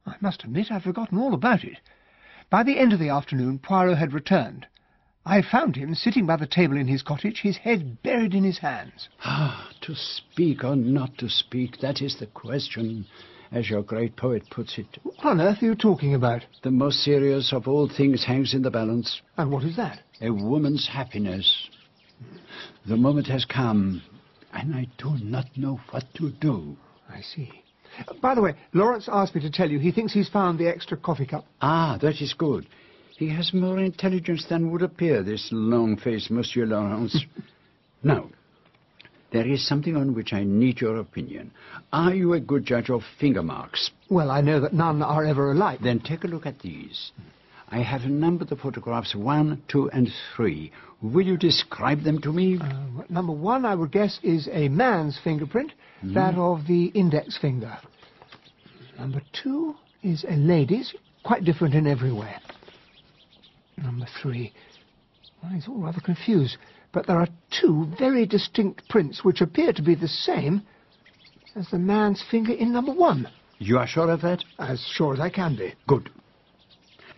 I 0.05 0.15
must 0.19 0.43
admit 0.43 0.69
I'd 0.69 0.83
forgotten 0.83 1.17
all 1.17 1.33
about 1.33 1.63
it. 1.63 1.77
By 2.49 2.63
the 2.63 2.77
end 2.77 2.91
of 2.91 2.99
the 2.99 3.07
afternoon, 3.07 3.59
Poirot 3.59 3.97
had 3.97 4.11
returned. 4.11 4.67
I 5.25 5.41
found 5.41 5.77
him 5.77 5.95
sitting 5.95 6.25
by 6.25 6.35
the 6.35 6.47
table 6.47 6.75
in 6.75 6.87
his 6.87 7.03
cottage, 7.03 7.39
his 7.41 7.57
head 7.57 8.01
buried 8.03 8.33
in 8.33 8.43
his 8.43 8.57
hands. 8.57 9.07
Ah, 9.23 9.69
to 9.81 9.95
speak 9.95 10.63
or 10.65 10.75
not 10.75 11.17
to 11.19 11.29
speak, 11.29 11.77
that 11.77 12.01
is 12.01 12.17
the 12.17 12.25
question, 12.25 13.05
as 13.51 13.69
your 13.69 13.83
great 13.83 14.15
poet 14.15 14.43
puts 14.49 14.77
it. 14.77 14.87
What 15.03 15.25
on 15.25 15.41
earth 15.41 15.61
are 15.61 15.65
you 15.65 15.75
talking 15.75 16.15
about? 16.15 16.43
The 16.63 16.71
most 16.71 17.03
serious 17.03 17.51
of 17.53 17.67
all 17.67 17.89
things 17.89 18.23
hangs 18.23 18.53
in 18.53 18.61
the 18.61 18.71
balance. 18.71 19.21
And 19.37 19.51
what 19.51 19.63
is 19.63 19.75
that? 19.75 19.99
A 20.21 20.31
woman's 20.31 20.87
happiness. 20.87 21.69
The 22.87 22.97
moment 22.97 23.27
has 23.27 23.45
come, 23.45 24.01
and 24.53 24.73
I 24.73 24.87
do 24.97 25.17
not 25.21 25.45
know 25.55 25.79
what 25.91 26.05
to 26.15 26.31
do. 26.31 26.77
I 27.09 27.21
see. 27.21 27.51
By 28.21 28.35
the 28.35 28.41
way, 28.41 28.55
Lawrence 28.73 29.09
asked 29.11 29.35
me 29.35 29.41
to 29.41 29.51
tell 29.51 29.69
you 29.69 29.79
he 29.79 29.91
thinks 29.91 30.13
he's 30.13 30.29
found 30.29 30.57
the 30.57 30.67
extra 30.67 30.95
coffee 30.97 31.25
cup. 31.25 31.45
Ah, 31.61 31.97
that 32.01 32.21
is 32.21 32.33
good. 32.33 32.65
He 33.17 33.29
has 33.29 33.53
more 33.53 33.79
intelligence 33.79 34.45
than 34.49 34.71
would 34.71 34.81
appear, 34.81 35.21
this 35.21 35.49
long-faced 35.51 36.31
Monsieur 36.31 36.65
Lawrence. 36.65 37.25
now, 38.03 38.29
there 39.31 39.47
is 39.47 39.65
something 39.65 39.95
on 39.95 40.13
which 40.13 40.33
I 40.33 40.43
need 40.43 40.81
your 40.81 40.97
opinion. 40.97 41.51
Are 41.93 42.13
you 42.13 42.33
a 42.33 42.39
good 42.39 42.65
judge 42.65 42.89
of 42.89 43.01
finger 43.19 43.41
marks? 43.41 43.91
Well, 44.09 44.29
I 44.29 44.41
know 44.41 44.59
that 44.59 44.73
none 44.73 45.01
are 45.01 45.25
ever 45.25 45.51
alike. 45.51 45.79
Then 45.81 45.99
take 45.99 46.23
a 46.23 46.27
look 46.27 46.45
at 46.45 46.59
these. 46.59 47.11
I 47.69 47.81
have 47.81 48.01
numbered 48.01 48.49
the 48.49 48.57
photographs 48.57 49.15
one, 49.15 49.63
two, 49.69 49.89
and 49.91 50.09
three. 50.35 50.73
Will 51.01 51.25
you 51.25 51.37
describe 51.37 52.03
them 52.03 52.19
to 52.21 52.33
me? 52.33 52.59
Uh, 52.59 53.03
number 53.09 53.31
one, 53.31 53.65
I 53.65 53.73
would 53.75 53.91
guess, 53.91 54.19
is 54.21 54.49
a 54.51 54.67
man's 54.67 55.17
fingerprint, 55.23 55.71
that 56.03 56.35
of 56.35 56.67
the 56.67 56.87
index 56.87 57.37
finger. 57.37 57.77
Number 58.99 59.21
two 59.41 59.75
is 60.03 60.25
a 60.27 60.35
lady's, 60.35 60.93
quite 61.23 61.45
different 61.45 61.73
in 61.73 61.87
every 61.87 62.11
way. 62.11 62.35
Number 63.77 64.05
three, 64.21 64.51
well, 65.41 65.53
he's 65.53 65.67
all 65.67 65.79
rather 65.79 66.01
confused, 66.01 66.57
but 66.91 67.07
there 67.07 67.17
are 67.17 67.27
two 67.61 67.87
very 67.97 68.25
distinct 68.25 68.87
prints 68.89 69.23
which 69.23 69.41
appear 69.41 69.73
to 69.73 69.81
be 69.81 69.95
the 69.95 70.07
same 70.07 70.61
as 71.55 71.69
the 71.69 71.79
man's 71.79 72.23
finger 72.29 72.53
in 72.53 72.71
number 72.71 72.93
one. 72.93 73.27
You 73.59 73.77
are 73.77 73.87
sure 73.87 74.09
of 74.09 74.21
that? 74.21 74.43
As 74.57 74.81
sure 74.93 75.13
as 75.13 75.19
I 75.19 75.29
can 75.29 75.55
be. 75.55 75.73
Good. 75.87 76.09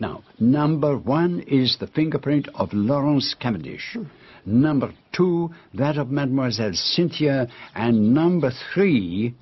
Now, 0.00 0.24
number 0.38 0.96
one 0.98 1.40
is 1.46 1.76
the 1.78 1.86
fingerprint 1.86 2.48
of 2.54 2.72
Lawrence 2.72 3.34
Cavendish. 3.38 3.94
Hmm. 3.94 4.04
Number 4.44 4.92
two, 5.12 5.50
that 5.72 5.96
of 5.96 6.10
Mademoiselle 6.10 6.74
Cynthia. 6.74 7.48
And 7.74 8.12
number 8.12 8.50
three 8.74 9.34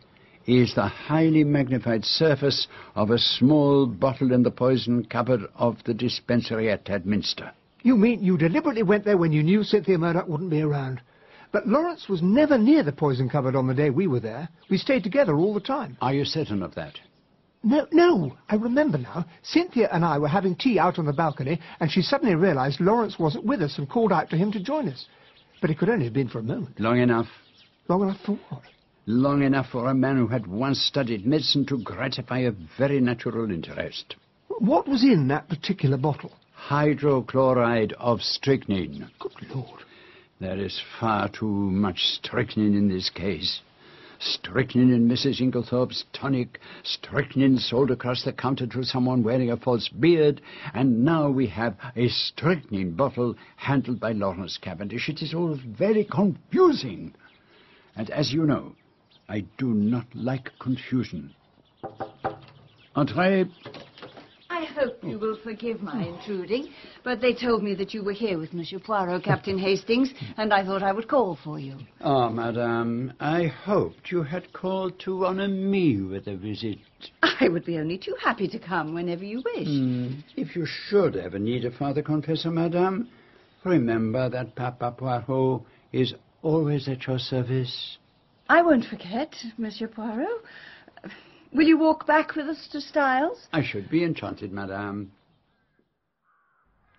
is 0.46 0.74
the 0.74 0.86
highly 0.86 1.44
magnified 1.44 2.04
surface 2.04 2.68
of 2.94 3.10
a 3.10 3.18
small 3.18 3.86
bottle 3.86 4.32
in 4.32 4.42
the 4.42 4.50
poison 4.50 5.04
cupboard 5.04 5.42
of 5.56 5.78
the 5.84 5.94
dispensary 5.94 6.70
at 6.70 6.84
Tadminster. 6.84 7.52
You 7.82 7.96
mean 7.96 8.22
you 8.22 8.38
deliberately 8.38 8.82
went 8.82 9.04
there 9.04 9.18
when 9.18 9.32
you 9.32 9.42
knew 9.42 9.64
Cynthia 9.64 9.98
Murdoch 9.98 10.28
wouldn't 10.28 10.50
be 10.50 10.62
around? 10.62 11.00
But 11.50 11.66
Lawrence 11.66 12.08
was 12.08 12.22
never 12.22 12.56
near 12.56 12.82
the 12.82 12.92
poison 12.92 13.28
cupboard 13.28 13.56
on 13.56 13.66
the 13.66 13.74
day 13.74 13.90
we 13.90 14.06
were 14.06 14.20
there. 14.20 14.48
We 14.70 14.78
stayed 14.78 15.02
together 15.02 15.36
all 15.36 15.52
the 15.52 15.60
time. 15.60 15.98
Are 16.00 16.14
you 16.14 16.24
certain 16.24 16.62
of 16.62 16.74
that? 16.76 16.98
No, 17.64 17.86
no, 17.92 18.36
I 18.48 18.54
remember 18.56 18.98
now. 18.98 19.26
Cynthia 19.42 19.88
and 19.92 20.04
I 20.04 20.18
were 20.18 20.28
having 20.28 20.56
tea 20.56 20.78
out 20.78 20.98
on 20.98 21.06
the 21.06 21.12
balcony, 21.12 21.60
and 21.78 21.90
she 21.90 22.02
suddenly 22.02 22.34
realized 22.34 22.80
Lawrence 22.80 23.18
wasn't 23.18 23.44
with 23.44 23.62
us 23.62 23.78
and 23.78 23.88
called 23.88 24.12
out 24.12 24.30
to 24.30 24.36
him 24.36 24.50
to 24.52 24.60
join 24.60 24.88
us. 24.88 25.06
But 25.60 25.70
it 25.70 25.78
could 25.78 25.88
only 25.88 26.04
have 26.06 26.14
been 26.14 26.28
for 26.28 26.38
a 26.38 26.44
moment. 26.44 26.80
Long 26.80 26.98
enough. 26.98 27.28
Long 27.88 28.02
enough 28.02 28.20
for 28.24 28.38
what? 28.48 28.62
Long 29.06 29.42
enough 29.42 29.66
for 29.70 29.88
a 29.88 29.94
man 29.94 30.16
who 30.16 30.28
had 30.28 30.46
once 30.46 30.80
studied 30.80 31.26
medicine 31.26 31.66
to 31.66 31.78
gratify 31.78 32.40
a 32.40 32.52
very 32.78 33.00
natural 33.00 33.50
interest. 33.50 34.16
What 34.58 34.88
was 34.88 35.02
in 35.02 35.28
that 35.28 35.48
particular 35.48 35.96
bottle? 35.96 36.32
Hydrochloride 36.68 37.92
of 37.98 38.20
strychnine. 38.22 39.10
Good 39.18 39.50
Lord. 39.52 39.80
There 40.40 40.58
is 40.58 40.80
far 41.00 41.28
too 41.28 41.46
much 41.46 41.98
strychnine 41.98 42.74
in 42.74 42.88
this 42.88 43.10
case. 43.10 43.60
Strychnine 44.20 44.92
in 44.92 45.08
Mrs. 45.08 45.40
Inglethorpe's 45.40 46.04
tonic, 46.12 46.60
strychnine 46.84 47.58
sold 47.58 47.90
across 47.90 48.22
the 48.22 48.32
counter 48.32 48.68
to 48.68 48.84
someone 48.84 49.24
wearing 49.24 49.50
a 49.50 49.56
false 49.56 49.88
beard, 49.88 50.40
and 50.72 51.04
now 51.04 51.28
we 51.28 51.48
have 51.48 51.76
a 51.96 52.08
strychnine 52.08 52.92
bottle 52.92 53.34
handled 53.56 53.98
by 53.98 54.12
Lawrence 54.12 54.56
Cavendish. 54.62 55.08
It 55.08 55.20
is 55.20 55.34
all 55.34 55.58
very 55.66 56.04
confusing. 56.04 57.12
And 57.96 58.08
as 58.10 58.32
you 58.32 58.44
know, 58.44 58.76
I 59.28 59.40
do 59.58 59.74
not 59.74 60.06
like 60.14 60.50
confusion. 60.60 61.34
Entrez. 62.94 63.48
You 65.02 65.18
will 65.18 65.36
forgive 65.42 65.82
my 65.82 66.04
intruding, 66.06 66.68
but 67.02 67.20
they 67.20 67.34
told 67.34 67.64
me 67.64 67.74
that 67.74 67.92
you 67.92 68.04
were 68.04 68.12
here 68.12 68.38
with 68.38 68.52
Monsieur 68.54 68.78
Poirot, 68.78 69.24
Captain 69.24 69.58
Hastings, 69.58 70.14
and 70.36 70.52
I 70.54 70.64
thought 70.64 70.82
I 70.84 70.92
would 70.92 71.08
call 71.08 71.36
for 71.42 71.58
you. 71.58 71.76
Ah, 72.00 72.28
madame, 72.28 73.12
I 73.18 73.46
hoped 73.46 74.12
you 74.12 74.22
had 74.22 74.52
called 74.52 75.00
to 75.00 75.26
honour 75.26 75.48
me 75.48 76.00
with 76.02 76.28
a 76.28 76.36
visit. 76.36 76.78
I 77.22 77.48
would 77.48 77.64
be 77.64 77.78
only 77.78 77.98
too 77.98 78.14
happy 78.22 78.46
to 78.46 78.58
come 78.60 78.94
whenever 78.94 79.24
you 79.24 79.42
wish. 79.44 79.66
Hmm, 79.66 80.20
If 80.36 80.54
you 80.54 80.66
should 80.66 81.16
ever 81.16 81.38
need 81.38 81.64
a 81.64 81.72
father 81.72 82.02
confessor, 82.02 82.52
madame, 82.52 83.08
remember 83.64 84.28
that 84.28 84.54
Papa 84.54 84.94
Poirot 84.96 85.62
is 85.92 86.14
always 86.42 86.86
at 86.88 87.08
your 87.08 87.18
service. 87.18 87.98
I 88.48 88.62
won't 88.62 88.84
forget, 88.84 89.34
Monsieur 89.58 89.88
Poirot. 89.88 90.28
Will 91.52 91.66
you 91.66 91.76
walk 91.76 92.06
back 92.06 92.34
with 92.34 92.46
us 92.48 92.68
to 92.72 92.80
Styles? 92.80 93.46
I 93.52 93.62
should 93.62 93.90
be 93.90 94.04
enchanted, 94.04 94.52
madame. 94.52 95.12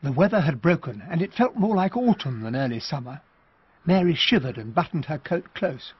The 0.03 0.11
weather 0.11 0.41
had 0.41 0.61
broken, 0.61 1.01
and 1.09 1.21
it 1.21 1.33
felt 1.33 1.55
more 1.55 1.75
like 1.75 1.97
autumn 1.97 2.41
than 2.41 2.55
early 2.55 2.79
summer. 2.79 3.21
Mary 3.85 4.13
shivered 4.15 4.57
and 4.57 4.75
buttoned 4.75 5.05
her 5.05 5.17
coat 5.17 5.45
close. 5.55 5.93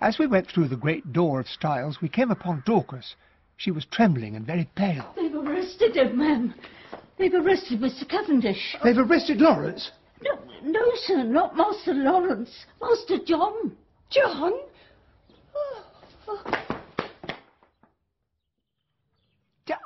As 0.00 0.18
we 0.18 0.26
went 0.26 0.48
through 0.48 0.68
the 0.68 0.76
great 0.76 1.12
door 1.12 1.40
of 1.40 1.48
Styles, 1.48 2.00
we 2.02 2.08
came 2.08 2.30
upon 2.30 2.62
Dorcas. 2.66 3.14
She 3.56 3.70
was 3.70 3.86
trembling 3.86 4.36
and 4.36 4.44
very 4.44 4.68
pale. 4.74 5.14
They've 5.16 5.34
arrested 5.34 5.96
him, 5.96 6.18
ma'am. 6.18 6.54
They've 7.18 7.34
arrested 7.34 7.80
Mr. 7.80 8.08
Cavendish. 8.08 8.76
They've 8.82 8.98
arrested 8.98 9.40
Lawrence? 9.40 9.92
No, 10.20 10.38
no, 10.62 10.82
sir, 10.96 11.22
not 11.22 11.56
Master 11.56 11.94
Lawrence. 11.94 12.66
Master 12.80 13.18
John. 13.24 13.76
John? 14.10 14.52
D- 16.26 16.52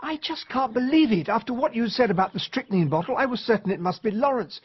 I 0.09 0.17
just 0.17 0.49
can't 0.49 0.73
believe 0.73 1.13
it. 1.13 1.29
After 1.29 1.53
what 1.53 1.75
you 1.75 1.87
said 1.89 2.11
about 2.11 2.33
the 2.33 2.41
strychnine 2.41 2.89
bottle, 2.89 3.19
I 3.19 3.27
was 3.27 3.41
certain 3.41 3.71
it 3.71 3.79
must 3.79 4.03
be 4.03 4.11
Lawrence. 4.11 4.59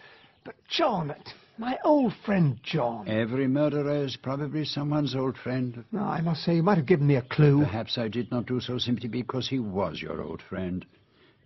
But 0.45 0.56
John, 0.70 1.14
my 1.57 1.78
old 1.84 2.14
friend 2.26 2.57
John. 2.64 3.10
Every 3.10 3.45
murderer 3.49 4.06
is 4.06 4.15
probably 4.15 4.64
someone's 4.64 5.15
old 5.15 5.36
friend. 5.36 5.84
No, 5.91 5.99
I 5.99 6.22
must 6.22 6.45
say, 6.45 6.56
you 6.56 6.64
might 6.64 6.78
have 6.78 6.86
given 6.86 7.07
me 7.07 7.18
a 7.18 7.22
clue. 7.24 7.60
Perhaps 7.60 7.98
I 7.98 8.07
did 8.07 8.32
not 8.32 8.45
do 8.45 8.61
so 8.61 8.78
simply 8.78 9.10
because 9.10 9.49
he 9.49 9.60
was 9.60 10.02
your 10.02 10.22
old 10.22 10.41
friend. 10.41 10.86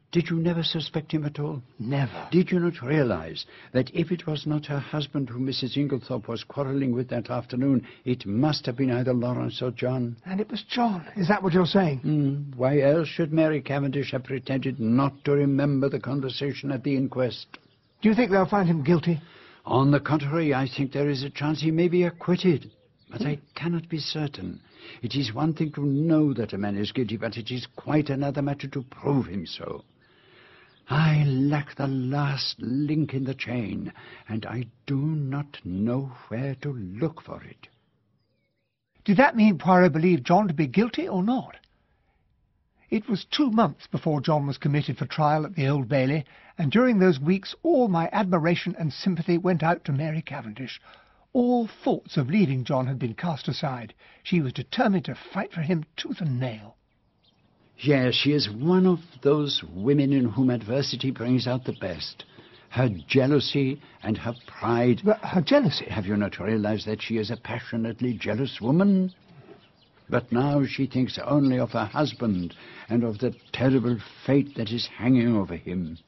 Did 0.10 0.30
you 0.30 0.38
never 0.38 0.64
suspect 0.64 1.12
him 1.12 1.26
at 1.26 1.38
all? 1.38 1.62
Never. 1.80 2.30
Did 2.32 2.50
you 2.50 2.60
not 2.60 2.82
realize 2.82 3.46
that 3.74 3.94
if 3.94 4.10
it 4.10 4.26
was 4.26 4.48
not 4.48 4.66
her 4.68 4.80
husband 4.80 5.30
whom 5.30 5.46
Mrs. 5.46 5.76
Inglethorpe 5.76 6.30
was 6.30 6.46
quarrelling 6.46 6.94
with 6.94 7.10
that 7.10 7.30
afternoon, 7.30 7.86
it 8.06 8.26
must 8.26 8.66
have 8.66 8.78
been 8.78 8.90
either 8.90 9.14
Lawrence 9.14 9.62
or 9.62 9.72
John? 9.72 10.16
And 10.26 10.40
it 10.40 10.50
was 10.50 10.64
John. 10.64 11.06
Is 11.18 11.28
that 11.28 11.44
what 11.44 11.52
you're 11.52 11.66
saying? 11.66 12.00
Hmm. 12.00 12.58
Why 12.58 12.80
else 12.80 13.10
should 13.10 13.34
Mary 13.34 13.62
Cavendish 13.62 14.12
have 14.12 14.24
pretended 14.24 14.80
not 14.80 15.26
to 15.26 15.34
remember 15.34 15.90
the 15.90 16.00
conversation 16.00 16.72
at 16.72 16.86
the 16.86 16.96
inquest? 16.96 17.58
Do 18.02 18.08
you 18.08 18.16
think 18.16 18.32
they'll 18.32 18.46
find 18.46 18.70
him 18.70 18.86
guilty? 18.86 19.22
On 19.66 19.92
the 19.92 20.00
contrary, 20.00 20.54
I 20.54 20.70
think 20.70 20.94
there 20.94 21.10
is 21.10 21.24
a 21.24 21.30
chance 21.30 21.62
he 21.62 21.72
may 21.72 21.90
be 21.90 22.04
acquitted. 22.04 22.72
But 23.12 23.24
I 23.24 23.40
cannot 23.56 23.90
be 23.90 24.00
certain. 24.00 24.62
It 25.02 25.16
is 25.16 25.34
one 25.34 25.54
thing 25.54 25.74
to 25.74 25.86
know 25.86 26.34
that 26.34 26.54
a 26.54 26.58
man 26.58 26.78
is 26.78 26.94
guilty, 26.94 27.18
but 27.18 27.36
it 27.36 27.52
is 27.52 27.68
quite 27.76 28.10
another 28.10 28.42
matter 28.42 28.70
to 28.70 28.84
prove 28.84 29.26
him 29.26 29.46
so. 29.46 29.84
I 30.90 31.26
lack 31.26 31.76
the 31.76 31.88
last 31.88 32.62
link 32.62 33.14
in 33.14 33.26
the 33.26 33.36
chain, 33.36 33.92
and 34.30 34.46
I 34.46 34.68
do 34.86 34.98
not 34.98 35.60
know 35.66 36.14
where 36.30 36.56
to 36.56 36.72
look 36.72 37.22
for 37.22 37.44
it. 37.44 37.68
Did 39.04 39.18
that 39.18 39.36
mean 39.36 39.58
Poirot 39.58 39.92
believed 39.92 40.26
John 40.26 40.48
to 40.48 40.54
be 40.54 40.68
guilty 40.68 41.06
or 41.08 41.24
not? 41.24 41.58
It 42.90 43.10
was 43.10 43.26
two 43.26 43.52
months 43.52 43.86
before 43.86 44.22
John 44.22 44.48
was 44.48 44.58
committed 44.58 44.98
for 44.98 45.06
trial 45.06 45.46
at 45.46 45.56
the 45.56 45.68
Old 45.68 45.90
Bailey, 45.90 46.24
and 46.58 46.72
during 46.72 47.00
those 47.00 47.20
weeks 47.20 47.54
all 47.64 47.90
my 47.90 48.10
admiration 48.14 48.74
and 48.80 48.94
sympathy 48.94 49.38
went 49.38 49.64
out 49.64 49.84
to 49.86 49.92
Mary 49.92 50.22
Cavendish. 50.22 50.80
All 51.34 51.68
thoughts 51.68 52.16
of 52.16 52.30
leaving 52.30 52.64
John 52.64 52.88
had 52.88 52.98
been 52.98 53.14
cast 53.14 53.50
aside. 53.50 53.94
She 54.24 54.40
was 54.40 54.54
determined 54.54 55.04
to 55.06 55.16
fight 55.16 55.52
for 55.52 55.62
him 55.62 55.84
tooth 55.98 56.22
and 56.22 56.40
nail. 56.40 56.78
Yes, 57.80 58.16
she 58.16 58.32
is 58.32 58.50
one 58.50 58.88
of 58.88 59.00
those 59.22 59.64
women 59.64 60.12
in 60.12 60.26
whom 60.26 60.50
adversity 60.50 61.12
brings 61.12 61.46
out 61.46 61.66
the 61.66 61.74
best. 61.74 62.26
Her 62.70 62.90
jealousy 63.08 63.80
and 64.02 64.18
her 64.18 64.34
pride. 64.48 65.02
But 65.04 65.20
her 65.20 65.42
jealousy? 65.42 65.86
Have 65.86 66.06
you 66.06 66.18
not 66.18 66.40
realized 66.40 66.88
that 66.88 67.02
she 67.02 67.18
is 67.18 67.30
a 67.30 67.38
passionately 67.38 68.14
jealous 68.14 68.60
woman? 68.60 69.14
But 70.10 70.32
now 70.32 70.66
she 70.66 70.88
thinks 70.88 71.20
only 71.24 71.60
of 71.60 71.72
her 71.72 71.86
husband 71.86 72.56
and 72.90 73.04
of 73.04 73.20
the 73.20 73.36
terrible 73.52 73.98
fate 74.26 74.56
that 74.56 74.72
is 74.72 74.88
hanging 74.88 75.36
over 75.36 75.56
him. 75.56 76.00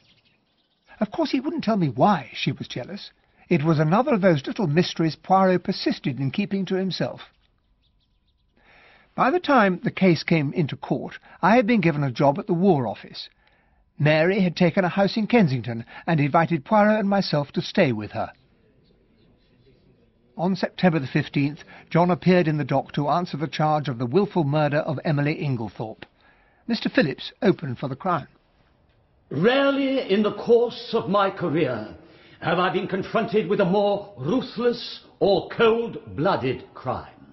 Of 0.99 1.11
course, 1.11 1.31
he 1.31 1.39
wouldn't 1.39 1.63
tell 1.63 1.77
me 1.77 1.89
why 1.89 2.31
she 2.33 2.51
was 2.51 2.67
jealous. 2.67 3.11
It 3.47 3.63
was 3.63 3.79
another 3.79 4.13
of 4.13 4.21
those 4.21 4.45
little 4.47 4.67
mysteries 4.67 5.15
Poirot 5.15 5.63
persisted 5.63 6.19
in 6.19 6.31
keeping 6.31 6.65
to 6.65 6.75
himself. 6.75 7.21
By 9.19 9.31
the 9.31 9.39
time 9.41 9.81
the 9.83 9.91
case 9.91 10.23
came 10.23 10.53
into 10.53 10.77
court, 10.77 11.19
I 11.41 11.57
had 11.57 11.67
been 11.67 11.81
given 11.81 12.05
a 12.05 12.09
job 12.09 12.39
at 12.39 12.47
the 12.47 12.53
War 12.53 12.87
Office. 12.87 13.27
Mary 13.99 14.39
had 14.39 14.55
taken 14.55 14.85
a 14.85 14.87
house 14.87 15.17
in 15.17 15.27
Kensington 15.27 15.83
and 16.07 16.21
invited 16.21 16.63
Poirot 16.63 17.01
and 17.01 17.09
myself 17.09 17.51
to 17.51 17.61
stay 17.61 17.91
with 17.91 18.11
her. 18.11 18.31
On 20.37 20.55
September 20.55 20.99
the 20.99 21.05
15th, 21.05 21.65
John 21.89 22.11
appeared 22.11 22.47
in 22.47 22.55
the 22.55 22.63
dock 22.63 22.93
to 22.93 23.09
answer 23.09 23.35
the 23.35 23.49
charge 23.49 23.89
of 23.89 23.97
the 23.97 24.05
wilful 24.05 24.45
murder 24.45 24.77
of 24.77 25.01
Emily 25.03 25.35
Inglethorpe. 25.43 26.05
Mr. 26.69 26.89
Phillips 26.89 27.33
opened 27.41 27.77
for 27.77 27.89
the 27.89 27.97
Crown. 27.97 28.29
Rarely 29.29 30.09
in 30.09 30.23
the 30.23 30.35
course 30.35 30.91
of 30.93 31.09
my 31.09 31.29
career 31.29 31.93
have 32.39 32.57
I 32.57 32.71
been 32.71 32.87
confronted 32.87 33.49
with 33.49 33.59
a 33.59 33.65
more 33.65 34.13
ruthless 34.17 35.01
or 35.19 35.49
cold-blooded 35.49 36.73
crime. 36.73 37.28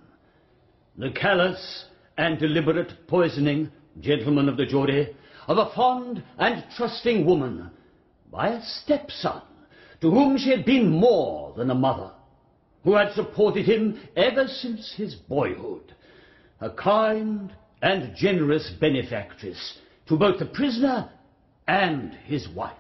The 0.99 1.11
callous 1.11 1.85
and 2.17 2.39
deliberate 2.39 3.07
poisoning, 3.07 3.71
gentlemen 4.01 4.49
of 4.49 4.57
the 4.57 4.65
jury, 4.65 5.15
of 5.47 5.59
a 5.59 5.71
fond 5.75 6.23
and 6.39 6.65
trusting 6.75 7.27
woman 7.27 7.71
by 8.33 8.49
a 8.49 8.63
stepson 8.63 9.43
to 10.01 10.11
whom 10.11 10.39
she 10.39 10.51
had 10.51 10.65
been 10.65 10.89
more 10.89 11.53
than 11.55 11.71
a 11.71 11.75
mother, 11.75 12.13
who 12.83 12.95
had 12.95 13.13
supported 13.13 13.67
him 13.67 14.01
ever 14.17 14.49
since 14.49 14.95
his 14.95 15.15
boyhood, 15.15 15.95
a 16.61 16.71
kind 16.71 17.53
and 17.83 18.17
generous 18.17 18.71
benefactress 18.81 19.79
to 20.07 20.17
both 20.17 20.39
the 20.39 20.47
prisoner 20.47 21.11
and 21.69 22.15
his 22.25 22.49
wife. 22.49 22.75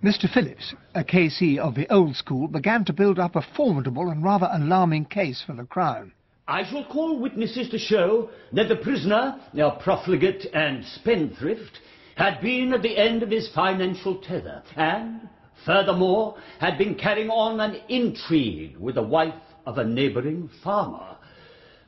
Mr. 0.00 0.32
Phillips, 0.32 0.74
a 0.94 1.02
KC 1.02 1.58
of 1.58 1.74
the 1.74 1.92
old 1.92 2.14
school, 2.14 2.46
began 2.46 2.84
to 2.84 2.92
build 2.92 3.18
up 3.18 3.34
a 3.34 3.42
formidable 3.56 4.10
and 4.10 4.22
rather 4.22 4.48
alarming 4.52 5.06
case 5.06 5.42
for 5.44 5.54
the 5.54 5.64
Crown. 5.64 6.12
I 6.52 6.64
shall 6.68 6.84
call 6.84 7.18
witnesses 7.18 7.70
to 7.70 7.78
show 7.78 8.28
that 8.52 8.68
the 8.68 8.76
prisoner, 8.76 9.40
a 9.58 9.70
profligate 9.70 10.48
and 10.52 10.84
spendthrift, 10.84 11.78
had 12.14 12.42
been 12.42 12.74
at 12.74 12.82
the 12.82 12.94
end 12.94 13.22
of 13.22 13.30
his 13.30 13.48
financial 13.54 14.16
tether, 14.16 14.62
and, 14.76 15.30
furthermore, 15.64 16.36
had 16.58 16.76
been 16.76 16.94
carrying 16.94 17.30
on 17.30 17.58
an 17.58 17.80
intrigue 17.88 18.76
with 18.76 18.96
the 18.96 19.02
wife 19.02 19.42
of 19.64 19.78
a 19.78 19.84
neighbouring 19.84 20.50
farmer. 20.62 21.16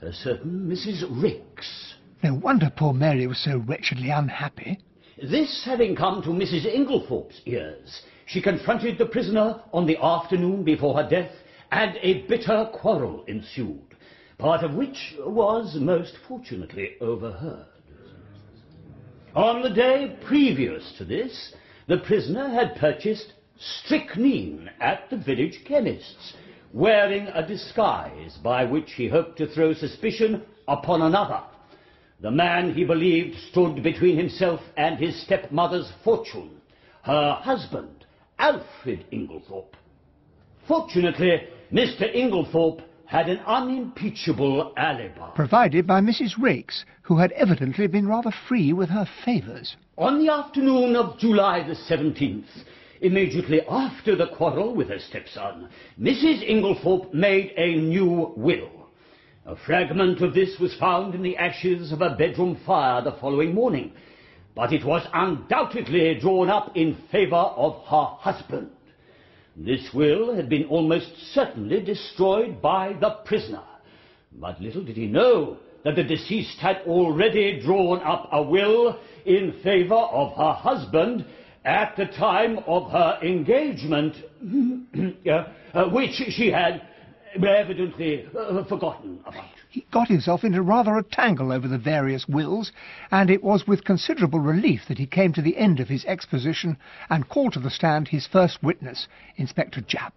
a 0.00 0.10
certain 0.14 0.66
Mrs. 0.66 1.02
Raikes. 1.10 1.92
No 2.22 2.32
wonder 2.32 2.72
poor 2.74 2.94
Mary 2.94 3.26
was 3.26 3.44
so 3.44 3.58
wretchedly 3.58 4.08
unhappy. 4.08 4.78
This 5.18 5.62
having 5.66 5.94
come 5.94 6.22
to 6.22 6.30
Mrs. 6.30 6.64
Inglethorpe's 6.64 7.42
ears, 7.44 8.00
she 8.24 8.40
confronted 8.40 8.96
the 8.96 9.04
prisoner 9.04 9.60
on 9.74 9.84
the 9.86 9.98
afternoon 10.02 10.64
before 10.64 10.94
her 10.94 11.06
death, 11.06 11.32
and 11.70 11.98
a 12.00 12.22
bitter 12.28 12.70
quarrel 12.72 13.24
ensued, 13.26 13.93
part 14.44 14.62
of 14.62 14.74
which 14.74 15.14
was 15.20 15.74
most 15.80 16.18
fortunately 16.28 16.96
overheard. 17.00 17.64
On 19.34 19.62
the 19.62 19.70
day 19.70 20.18
previous 20.26 20.92
to 20.98 21.04
this, 21.06 21.54
the 21.88 21.96
prisoner 21.96 22.50
had 22.50 22.76
purchased 22.76 23.32
strychnine 23.58 24.68
at 24.82 25.08
the 25.08 25.16
village 25.16 25.60
chemist's, 25.66 26.34
wearing 26.74 27.26
a 27.28 27.46
disguise 27.46 28.36
by 28.44 28.66
which 28.66 28.92
he 28.92 29.08
hoped 29.08 29.38
to 29.38 29.46
throw 29.46 29.72
suspicion 29.72 30.42
upon 30.68 31.00
another. 31.00 31.40
The 32.20 32.30
man 32.30 32.74
he 32.74 32.84
believed 32.84 33.38
stood 33.50 33.82
between 33.82 34.18
himself 34.18 34.60
and 34.76 34.98
his 34.98 35.22
stepmother's 35.22 35.90
fortune, 36.04 36.60
her 37.04 37.32
husband, 37.40 38.04
Alfred 38.38 39.06
Inglethorpe. 39.10 39.74
Fortunately, 40.68 41.44
Mr. 41.72 42.14
Inglethorpe 42.14 42.82
had 43.14 43.28
an 43.28 43.38
unimpeachable 43.46 44.72
alibi. 44.76 45.30
Provided 45.36 45.86
by 45.86 46.00
Mrs. 46.00 46.36
Raikes, 46.36 46.84
who 47.02 47.16
had 47.16 47.30
evidently 47.30 47.86
been 47.86 48.08
rather 48.08 48.32
free 48.48 48.72
with 48.72 48.88
her 48.88 49.06
favours. 49.24 49.76
On 49.96 50.18
the 50.18 50.32
afternoon 50.32 50.96
of 50.96 51.16
July 51.20 51.62
the 51.62 51.76
17th, 51.76 52.64
immediately 53.02 53.60
after 53.70 54.16
the 54.16 54.26
quarrel 54.36 54.74
with 54.74 54.88
her 54.88 54.98
stepson, 54.98 55.68
Mrs. 55.96 56.42
Inglethorpe 56.42 57.14
made 57.14 57.52
a 57.56 57.76
new 57.76 58.32
will. 58.36 58.88
A 59.46 59.54
fragment 59.54 60.20
of 60.20 60.34
this 60.34 60.58
was 60.58 60.74
found 60.74 61.14
in 61.14 61.22
the 61.22 61.36
ashes 61.36 61.92
of 61.92 62.02
a 62.02 62.16
bedroom 62.16 62.58
fire 62.66 63.00
the 63.00 63.12
following 63.20 63.54
morning, 63.54 63.92
but 64.56 64.72
it 64.72 64.84
was 64.84 65.06
undoubtedly 65.14 66.18
drawn 66.20 66.50
up 66.50 66.76
in 66.76 66.96
favour 67.12 67.36
of 67.36 67.74
her 67.86 68.16
husband. 68.18 68.70
This 69.56 69.92
will 69.94 70.34
had 70.34 70.48
been 70.48 70.64
almost 70.64 71.10
certainly 71.32 71.80
destroyed 71.80 72.60
by 72.60 72.94
the 73.00 73.10
prisoner, 73.24 73.62
but 74.32 74.60
little 74.60 74.82
did 74.84 74.96
he 74.96 75.06
know 75.06 75.58
that 75.84 75.94
the 75.94 76.02
deceased 76.02 76.58
had 76.58 76.78
already 76.86 77.60
drawn 77.60 78.00
up 78.00 78.28
a 78.32 78.42
will 78.42 78.98
in 79.24 79.52
favour 79.62 79.94
of 79.94 80.36
her 80.36 80.52
husband 80.52 81.24
at 81.64 81.94
the 81.96 82.06
time 82.06 82.58
of 82.66 82.90
her 82.90 83.18
engagement, 83.22 84.16
uh, 85.74 85.84
which 85.90 86.14
she 86.30 86.50
had 86.50 86.82
evidently 87.42 88.26
uh, 88.36 88.64
forgotten 88.64 89.20
about. 89.26 89.44
He 89.68 89.84
got 89.90 90.06
himself 90.06 90.44
into 90.44 90.62
rather 90.62 90.96
a 90.96 91.02
tangle 91.02 91.50
over 91.50 91.66
the 91.66 91.78
various 91.78 92.28
wills, 92.28 92.70
and 93.10 93.28
it 93.28 93.42
was 93.42 93.66
with 93.66 93.84
considerable 93.84 94.38
relief 94.38 94.82
that 94.86 94.98
he 94.98 95.06
came 95.06 95.32
to 95.32 95.42
the 95.42 95.56
end 95.56 95.80
of 95.80 95.88
his 95.88 96.04
exposition 96.04 96.76
and 97.10 97.28
called 97.28 97.54
to 97.54 97.60
the 97.60 97.70
stand 97.70 98.06
his 98.08 98.26
first 98.26 98.62
witness, 98.62 99.08
Inspector 99.36 99.80
Japp. 99.82 100.12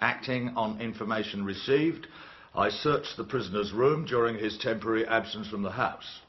Acting 0.00 0.50
on 0.56 0.80
information 0.80 1.44
received, 1.44 2.06
I 2.54 2.68
searched 2.68 3.16
the 3.16 3.24
prisoner's 3.24 3.72
room 3.72 4.04
during 4.04 4.38
his 4.38 4.56
temporary 4.56 5.06
absence 5.06 5.48
from 5.48 5.62
the 5.62 5.70
house. 5.70 6.20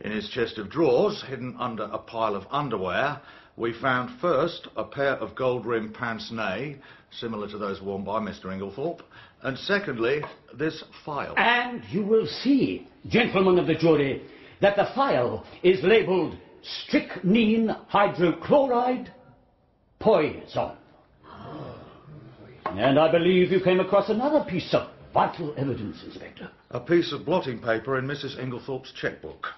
In 0.00 0.12
his 0.12 0.28
chest 0.28 0.58
of 0.58 0.70
drawers, 0.70 1.22
hidden 1.22 1.56
under 1.58 1.84
a 1.84 1.98
pile 1.98 2.36
of 2.36 2.46
underwear, 2.50 3.20
we 3.56 3.72
found 3.72 4.20
first 4.20 4.68
a 4.76 4.84
pair 4.84 5.14
of 5.16 5.34
gold-rimmed 5.34 5.94
pince-nez, 5.94 6.76
similar 7.10 7.48
to 7.48 7.58
those 7.58 7.82
worn 7.82 8.02
by 8.02 8.18
Mr. 8.18 8.46
Inglethorpe, 8.46 9.02
and 9.42 9.58
secondly, 9.58 10.22
this 10.54 10.82
phial. 11.04 11.34
And 11.36 11.82
you 11.90 12.04
will 12.04 12.26
see, 12.26 12.88
gentlemen 13.08 13.58
of 13.58 13.66
the 13.66 13.74
jury, 13.74 14.22
that 14.60 14.76
the 14.76 14.88
phial 14.94 15.44
is 15.62 15.82
labelled 15.82 16.36
strychnine 16.62 17.74
hydrochloride 17.92 19.08
poison. 19.98 20.76
And 22.66 22.98
I 22.98 23.10
believe 23.10 23.50
you 23.50 23.60
came 23.60 23.80
across 23.80 24.08
another 24.08 24.44
piece 24.48 24.72
of 24.72 24.88
vital 25.12 25.52
evidence, 25.58 26.02
Inspector. 26.04 26.48
A 26.70 26.80
piece 26.80 27.12
of 27.12 27.26
blotting 27.26 27.58
paper 27.58 27.98
in 27.98 28.06
Mrs. 28.06 28.38
Inglethorpe's 28.38 28.92
checkbook. 28.92 29.48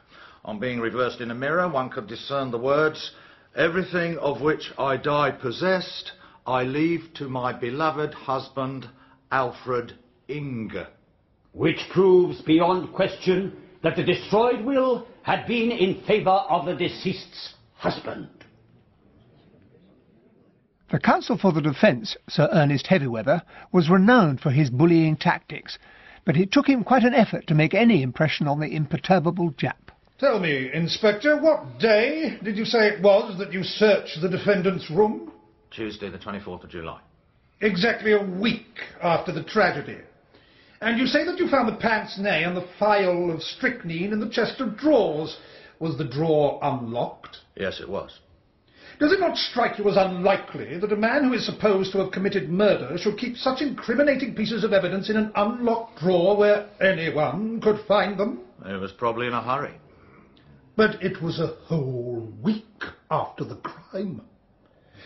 On 0.44 0.59
being 0.59 0.81
reversed 0.81 1.20
in 1.20 1.31
a 1.31 1.35
mirror, 1.35 1.69
one 1.69 1.90
could 1.90 2.06
discern 2.06 2.51
the 2.51 2.59
words, 2.59 3.12
Everything 3.55 4.19
of 4.19 4.40
which 4.40 4.73
I 4.78 4.97
die 4.97 5.31
possessed, 5.31 6.12
I 6.44 6.65
leave 6.65 7.15
to 7.15 7.28
my 7.28 7.52
beloved 7.52 8.12
husband, 8.12 8.89
Alfred 9.35 9.94
Inge. 10.28 10.86
Which 11.51 11.81
proves 11.93 12.40
beyond 12.43 12.94
question 12.94 13.56
that 13.82 13.97
the 13.97 14.05
destroyed 14.05 14.65
will 14.65 15.09
had 15.23 15.48
been 15.48 15.73
in 15.73 16.02
favour 16.06 16.39
of 16.48 16.66
the 16.66 16.77
deceased's 16.77 17.55
husband. 17.74 18.28
The 20.93 21.01
counsel 21.01 21.36
for 21.36 21.51
the 21.52 21.61
defence, 21.61 22.16
Sir 22.28 22.48
Ernest 22.52 22.86
Heavyweather, 22.86 23.43
was 23.73 23.90
renowned 23.90 24.40
for 24.40 24.51
his 24.51 24.70
bullying 24.70 25.16
tactics, 25.16 25.78
but 26.24 26.36
it 26.36 26.52
took 26.52 26.69
him 26.69 26.85
quite 26.85 27.02
an 27.02 27.15
effort 27.15 27.48
to 27.48 27.56
make 27.56 27.74
any 27.74 28.05
impression 28.05 28.47
on 28.47 28.61
the 28.61 28.69
imperturbable 28.69 29.51
Japp. 29.55 29.90
Tell 30.20 30.39
me, 30.39 30.70
Inspector, 30.73 31.40
what 31.40 31.81
day 31.81 32.39
did 32.44 32.56
you 32.56 32.65
say 32.65 32.86
it 32.86 33.02
was 33.02 33.36
that 33.39 33.52
you 33.52 33.65
searched 33.65 34.20
the 34.23 34.28
defendant's 34.28 34.89
room? 34.93 35.32
Tuesday, 35.73 36.09
the 36.09 36.19
24th 36.19 36.62
of 36.62 36.70
July. 36.70 37.01
Exactly 37.65 38.12
a 38.12 38.23
week 38.23 38.78
after 39.03 39.32
the 39.32 39.43
tragedy. 39.43 39.97
And 40.82 40.99
you 40.99 41.07
say 41.07 41.24
that 41.24 41.39
you 41.39 41.49
found 41.49 41.66
the 41.66 41.81
pince-nez 41.81 42.47
and 42.47 42.55
the 42.55 42.69
phial 42.78 43.32
of 43.32 43.43
strychnine 43.43 44.12
in 44.12 44.20
the 44.20 44.28
chest 44.28 44.61
of 44.61 44.77
drawers. 44.77 45.39
Was 45.81 45.97
the 45.97 46.05
drawer 46.05 46.61
unlocked? 46.62 47.39
Yes, 47.57 47.81
it 47.81 47.89
was. 47.89 48.20
Does 49.01 49.12
it 49.12 49.19
not 49.19 49.39
strike 49.39 49.78
you 49.78 49.89
as 49.89 49.97
unlikely 49.97 50.78
that 50.78 50.93
a 50.93 50.97
man 50.97 51.24
who 51.24 51.32
is 51.32 51.47
supposed 51.47 51.93
to 51.93 51.99
have 52.01 52.12
committed 52.12 52.51
murder 52.51 52.99
should 52.99 53.16
keep 53.16 53.39
such 53.39 53.62
incriminating 53.62 54.35
pieces 54.35 54.62
of 54.62 54.74
evidence 54.74 55.09
in 55.09 55.16
an 55.16 55.32
unlocked 55.35 56.01
drawer 56.01 56.36
where 56.36 56.69
anyone 56.82 57.62
could 57.62 57.81
find 57.89 58.20
them? 58.20 58.41
He 58.66 58.74
was 58.74 58.93
probably 58.93 59.27
in 59.27 59.32
a 59.32 59.43
hurry. 59.43 59.81
But 60.77 61.03
it 61.03 61.23
was 61.23 61.41
a 61.41 61.57
whole 61.65 62.31
week 62.43 62.85
after 63.11 63.43
the 63.43 63.57
crime. 63.57 64.20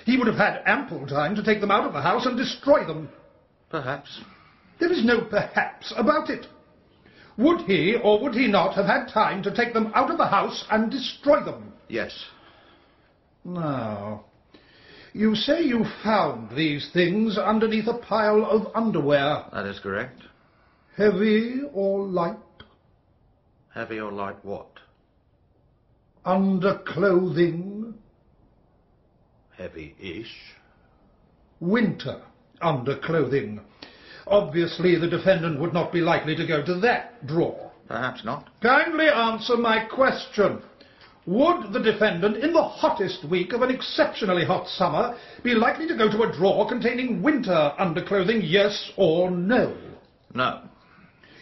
He 0.05 0.17
would 0.17 0.27
have 0.27 0.37
had 0.37 0.63
ample 0.67 1.07
time 1.07 1.35
to 1.37 1.43
take 1.43 1.61
them 1.61 1.71
out 1.71 1.87
of 1.87 1.93
the 1.93 2.03
house 2.03 2.27
and 2.27 2.37
destroy 2.37 2.87
them. 2.87 3.09
Perhaps. 3.71 4.21
There 4.81 4.93
is 4.93 5.05
no 5.05 5.23
perhaps 5.23 5.93
about 5.97 6.31
it. 6.31 6.47
Would 7.37 7.63
he 7.63 7.97
or 8.03 8.21
would 8.21 8.35
he 8.35 8.49
not 8.49 8.75
have 8.75 8.87
had 8.87 9.09
time 9.09 9.43
to 9.45 9.55
take 9.55 9.73
them 9.73 9.93
out 9.95 10.11
of 10.11 10.19
the 10.19 10.27
house 10.27 10.65
and 10.71 10.91
destroy 10.91 11.45
them? 11.45 11.73
Yes. 11.89 12.13
Now, 13.45 14.25
you 15.13 15.35
say 15.35 15.63
you 15.63 15.85
found 16.03 16.57
these 16.57 16.91
things 16.93 17.39
underneath 17.39 17.87
a 17.87 17.99
pile 17.99 18.45
of 18.45 18.75
underwear. 18.75 19.45
That 19.53 19.67
is 19.67 19.79
correct. 19.79 20.23
Heavy 20.97 21.63
or 21.73 22.07
light? 22.07 22.37
Heavy 23.73 24.01
or 24.01 24.11
light 24.11 24.45
what? 24.45 24.67
Underclothing? 26.25 27.78
Heavy-ish. 29.59 30.55
Winter 31.61 32.23
underclothing. 32.63 33.61
Obviously, 34.29 34.97
the 34.97 35.09
defendant 35.09 35.61
would 35.61 35.73
not 35.75 35.93
be 35.93 36.01
likely 36.01 36.37
to 36.37 36.47
go 36.47 36.65
to 36.65 36.75
that 36.81 37.27
drawer. 37.27 37.73
Perhaps 37.89 38.25
not. 38.25 38.49
Kindly 38.63 39.09
answer 39.09 39.57
my 39.57 39.85
question. 39.85 40.63
Would 41.27 41.73
the 41.73 41.81
defendant, 41.81 42.37
in 42.39 42.53
the 42.53 42.63
hottest 42.63 43.25
week 43.29 43.53
of 43.53 43.63
an 43.63 43.71
exceptionally 43.71 44.45
hot 44.45 44.69
summer, 44.69 45.19
be 45.43 45.55
likely 45.55 45.89
to 45.89 45.97
go 45.97 46.11
to 46.11 46.23
a 46.23 46.33
drawer 46.33 46.69
containing 46.69 47.23
winter 47.23 47.73
underclothing, 47.79 48.41
yes 48.45 48.93
or 48.97 49.31
no? 49.31 49.77
No. 50.35 50.63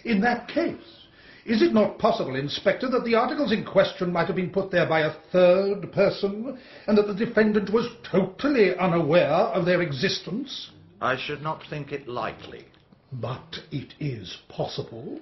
In 0.04 0.20
that 0.22 0.48
case, 0.48 1.05
is 1.46 1.62
it 1.62 1.72
not 1.72 1.98
possible, 1.98 2.34
Inspector, 2.34 2.88
that 2.90 3.04
the 3.04 3.14
articles 3.14 3.52
in 3.52 3.64
question 3.64 4.12
might 4.12 4.26
have 4.26 4.36
been 4.36 4.50
put 4.50 4.70
there 4.70 4.88
by 4.88 5.00
a 5.00 5.14
third 5.32 5.92
person, 5.92 6.58
and 6.86 6.98
that 6.98 7.06
the 7.06 7.14
defendant 7.14 7.72
was 7.72 7.88
totally 8.10 8.76
unaware 8.76 9.30
of 9.30 9.64
their 9.64 9.80
existence? 9.80 10.70
I 11.00 11.16
should 11.16 11.42
not 11.42 11.62
think 11.70 11.92
it 11.92 12.08
likely. 12.08 12.64
But 13.12 13.60
it 13.70 13.94
is 14.00 14.38
possible. 14.48 15.20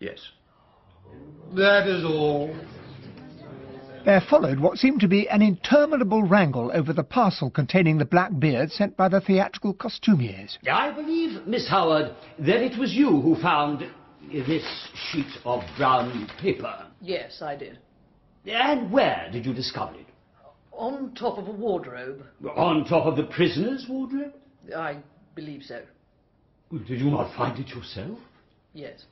Yes. 0.00 0.18
That 1.54 1.86
is 1.86 2.04
all. 2.04 2.54
There 4.04 4.20
followed 4.28 4.58
what 4.58 4.78
seemed 4.78 5.00
to 5.00 5.08
be 5.08 5.28
an 5.28 5.42
interminable 5.42 6.22
wrangle 6.22 6.70
over 6.72 6.92
the 6.92 7.04
parcel 7.04 7.50
containing 7.50 7.98
the 7.98 8.04
black 8.04 8.36
beard 8.38 8.72
sent 8.72 8.96
by 8.96 9.08
the 9.08 9.20
theatrical 9.20 9.74
costumiers. 9.74 10.58
I 10.70 10.90
believe, 10.90 11.46
Miss 11.46 11.68
Howard, 11.68 12.14
that 12.38 12.62
it 12.62 12.78
was 12.78 12.94
you 12.94 13.20
who 13.20 13.40
found 13.40 13.86
this 14.32 14.64
sheet 15.10 15.26
of 15.44 15.62
brown 15.76 16.28
paper. 16.40 16.86
Yes, 17.00 17.42
I 17.42 17.56
did. 17.56 17.78
And 18.46 18.90
where 18.90 19.28
did 19.32 19.44
you 19.44 19.52
discover 19.52 19.94
it? 19.94 20.06
On 20.72 21.14
top 21.14 21.38
of 21.38 21.48
a 21.48 21.52
wardrobe. 21.52 22.24
On 22.56 22.84
top 22.84 23.06
of 23.06 23.16
the 23.16 23.24
prisoner's 23.24 23.86
wardrobe? 23.88 24.32
I 24.74 24.98
believe 25.34 25.62
so. 25.62 25.82
Did 26.70 27.00
you 27.00 27.10
not 27.10 27.34
find 27.36 27.58
it 27.58 27.68
yourself? 27.68 28.18
Yes. 28.74 29.04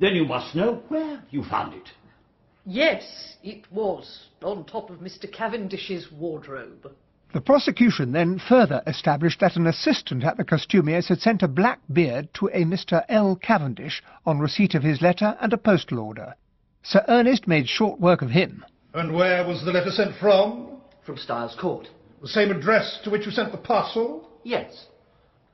Then 0.00 0.14
you 0.14 0.24
must 0.24 0.54
know 0.54 0.82
where 0.88 1.22
you 1.30 1.44
found 1.44 1.74
it. 1.74 1.88
Yes, 2.66 3.36
it 3.42 3.70
was 3.70 4.26
on 4.42 4.64
top 4.64 4.90
of 4.90 4.98
Mr. 4.98 5.30
Cavendish's 5.30 6.10
wardrobe. 6.10 6.90
The 7.34 7.40
prosecution 7.40 8.12
then 8.12 8.38
further 8.38 8.80
established 8.86 9.40
that 9.40 9.56
an 9.56 9.66
assistant 9.66 10.22
at 10.22 10.36
the 10.36 10.44
costumier's 10.44 11.08
had 11.08 11.20
sent 11.20 11.42
a 11.42 11.48
black 11.48 11.80
beard 11.92 12.32
to 12.34 12.46
a 12.54 12.62
Mr. 12.62 13.04
L. 13.08 13.34
Cavendish 13.34 14.04
on 14.24 14.38
receipt 14.38 14.76
of 14.76 14.84
his 14.84 15.02
letter 15.02 15.36
and 15.40 15.52
a 15.52 15.58
postal 15.58 15.98
order. 15.98 16.36
Sir 16.84 17.04
Ernest 17.08 17.48
made 17.48 17.68
short 17.68 17.98
work 17.98 18.22
of 18.22 18.30
him. 18.30 18.64
And 18.94 19.12
where 19.12 19.44
was 19.44 19.64
the 19.64 19.72
letter 19.72 19.90
sent 19.90 20.14
from? 20.14 20.76
From 21.04 21.16
Styles 21.16 21.56
Court. 21.60 21.88
The 22.22 22.28
same 22.28 22.52
address 22.52 23.00
to 23.02 23.10
which 23.10 23.26
you 23.26 23.32
sent 23.32 23.50
the 23.50 23.58
parcel? 23.58 24.28
Yes. 24.44 24.86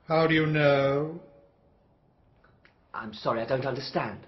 How 0.07 0.27
do 0.27 0.35
you 0.35 0.45
know? 0.45 1.19
I'm 2.93 3.15
sorry, 3.15 3.41
I 3.41 3.47
don't 3.47 3.65
understand. 3.65 4.19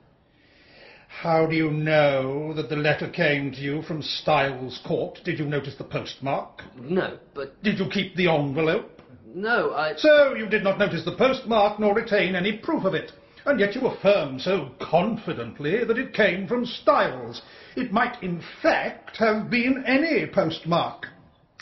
How 1.22 1.45
do 1.45 1.56
you 1.56 1.72
know 1.72 2.53
that 2.53 2.69
the 2.69 2.76
letter 2.76 3.10
came 3.10 3.52
to 3.53 3.61
you 3.61 3.81
from 3.84 4.02
Styles 4.02 4.81
Court? 4.85 5.19
Did 5.23 5.40
you 5.40 5.45
notice 5.45 5.76
the 5.76 5.84
postmark? 5.84 6.64
No, 6.77 7.18
but... 7.34 7.61
Did 7.64 7.80
you 7.80 7.88
keep 7.90 8.15
the 8.15 8.27
envelope? 8.27 9.02
No, 9.34 9.73
I... 9.73 9.95
So 9.95 10.35
you 10.35 10.48
did 10.48 10.64
not 10.64 10.80
notice 10.80 11.06
the 11.06 11.15
postmark 11.15 11.80
nor 11.80 11.95
retain 11.95 12.35
any 12.35 12.57
proof 12.57 12.84
of 12.84 12.94
it. 12.94 13.14
And 13.45 13.60
yet 13.60 13.76
you 13.76 13.88
affirm 13.88 14.40
so 14.40 14.72
confidently 14.81 15.85
that 15.85 15.98
it 15.98 16.14
came 16.14 16.48
from 16.48 16.65
Styles. 16.65 17.41
It 17.77 17.91
might, 17.94 18.22
in 18.22 18.41
fact, 18.61 19.15
have 19.18 19.49
been 19.49 19.84
any 19.88 20.26
postmark. 20.27 21.07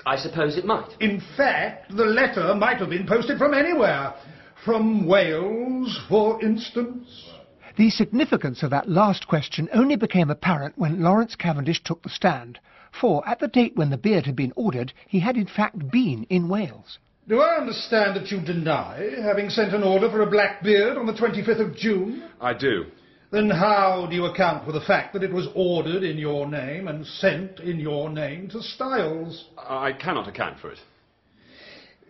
I 0.05 0.15
suppose 0.15 0.57
it 0.57 0.65
might. 0.65 0.89
In 0.99 1.21
fact, 1.37 1.95
the 1.95 2.05
letter 2.05 2.55
might 2.55 2.77
have 2.77 2.89
been 2.89 3.05
posted 3.05 3.37
from 3.37 3.53
anywhere. 3.53 4.15
From 4.65 5.05
Wales, 5.05 5.99
for 6.09 6.43
instance. 6.43 7.30
The 7.77 7.89
significance 7.89 8.63
of 8.63 8.71
that 8.71 8.89
last 8.89 9.27
question 9.27 9.69
only 9.73 9.95
became 9.95 10.29
apparent 10.29 10.77
when 10.77 11.01
Lawrence 11.01 11.35
Cavendish 11.35 11.81
took 11.83 12.03
the 12.03 12.09
stand, 12.09 12.59
for 12.91 13.27
at 13.27 13.39
the 13.39 13.47
date 13.47 13.75
when 13.75 13.89
the 13.89 13.97
beard 13.97 14.25
had 14.25 14.35
been 14.35 14.51
ordered, 14.55 14.91
he 15.07 15.19
had 15.19 15.37
in 15.37 15.47
fact 15.47 15.89
been 15.89 16.25
in 16.29 16.49
Wales. 16.49 16.99
Do 17.27 17.39
I 17.39 17.57
understand 17.57 18.15
that 18.17 18.29
you 18.29 18.41
deny 18.41 19.21
having 19.21 19.49
sent 19.49 19.73
an 19.73 19.83
order 19.83 20.09
for 20.09 20.21
a 20.21 20.29
black 20.29 20.61
beard 20.63 20.97
on 20.97 21.05
the 21.05 21.13
25th 21.13 21.61
of 21.61 21.75
June? 21.75 22.23
I 22.41 22.53
do. 22.53 22.85
Then 23.31 23.49
how 23.49 24.07
do 24.09 24.15
you 24.15 24.25
account 24.25 24.65
for 24.65 24.73
the 24.73 24.81
fact 24.81 25.13
that 25.13 25.23
it 25.23 25.31
was 25.31 25.47
ordered 25.55 26.03
in 26.03 26.17
your 26.17 26.45
name 26.47 26.89
and 26.89 27.05
sent 27.05 27.61
in 27.61 27.79
your 27.79 28.09
name 28.09 28.49
to 28.49 28.61
Styles? 28.61 29.45
I 29.57 29.93
cannot 29.93 30.27
account 30.27 30.59
for 30.59 30.71
it. 30.71 30.79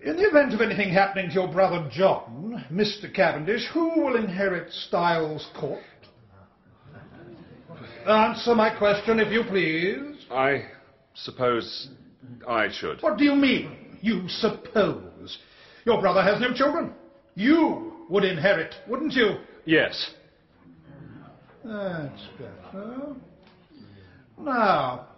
In 0.04 0.16
the 0.16 0.24
event 0.24 0.54
of 0.54 0.62
anything 0.62 0.92
happening 0.92 1.30
to 1.30 1.36
your 1.36 1.48
brother 1.48 1.88
John, 1.92 2.66
Mr. 2.72 3.14
Cavendish, 3.14 3.68
who 3.72 4.02
will 4.02 4.16
inherit 4.16 4.74
Styles 4.74 5.48
Court? 5.60 5.80
Answer 8.08 8.56
my 8.56 8.76
question, 8.76 9.20
if 9.20 9.32
you 9.32 9.44
please. 9.44 10.26
I 10.32 10.66
suppose 11.14 11.90
I 12.48 12.70
should. 12.72 13.00
What 13.02 13.20
do 13.20 13.24
you 13.24 13.36
mean, 13.36 13.98
you 14.02 14.28
suppose? 14.28 15.38
Your 15.86 16.02
brother 16.02 16.24
has 16.24 16.42
no 16.42 16.52
children. 16.52 16.94
You 17.36 17.94
would 18.10 18.24
inherit, 18.24 18.74
wouldn't 18.88 19.14
you? 19.14 19.36
Yes. 19.66 20.14
That's 21.64 22.22
better. 22.40 23.16
Now, 24.40 25.10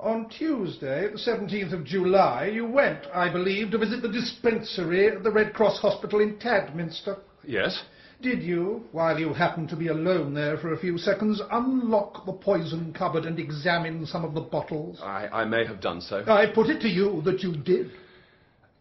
on 0.00 0.28
Tuesday, 0.28 1.08
the 1.10 1.18
17th 1.18 1.72
of 1.72 1.84
July, 1.84 2.46
you 2.46 2.66
went, 2.66 3.06
I 3.12 3.30
believe, 3.32 3.70
to 3.72 3.78
visit 3.78 4.02
the 4.02 4.08
dispensary 4.08 5.08
at 5.08 5.22
the 5.22 5.30
Red 5.30 5.54
Cross 5.54 5.80
Hospital 5.80 6.20
in 6.20 6.38
Tadminster. 6.38 7.16
Yes. 7.44 7.82
Did 8.20 8.42
you, 8.42 8.84
while 8.92 9.18
you 9.18 9.32
happened 9.32 9.68
to 9.70 9.76
be 9.76 9.88
alone 9.88 10.34
there 10.34 10.56
for 10.58 10.72
a 10.72 10.78
few 10.78 10.98
seconds, 10.98 11.40
unlock 11.52 12.26
the 12.26 12.32
poison 12.32 12.92
cupboard 12.92 13.24
and 13.24 13.38
examine 13.38 14.06
some 14.06 14.24
of 14.24 14.34
the 14.34 14.40
bottles? 14.40 15.00
I, 15.02 15.28
I 15.28 15.44
may 15.44 15.64
have 15.66 15.80
done 15.80 16.00
so. 16.00 16.24
I 16.26 16.46
put 16.52 16.68
it 16.68 16.80
to 16.80 16.88
you 16.88 17.22
that 17.24 17.42
you 17.42 17.56
did. 17.56 17.90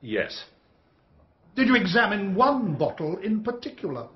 Yes. 0.01 0.43
Did 1.55 1.67
you 1.67 1.75
examine 1.75 2.35
one 2.35 2.75
bottle 2.75 3.17
in 3.17 3.43
particular? 3.43 4.07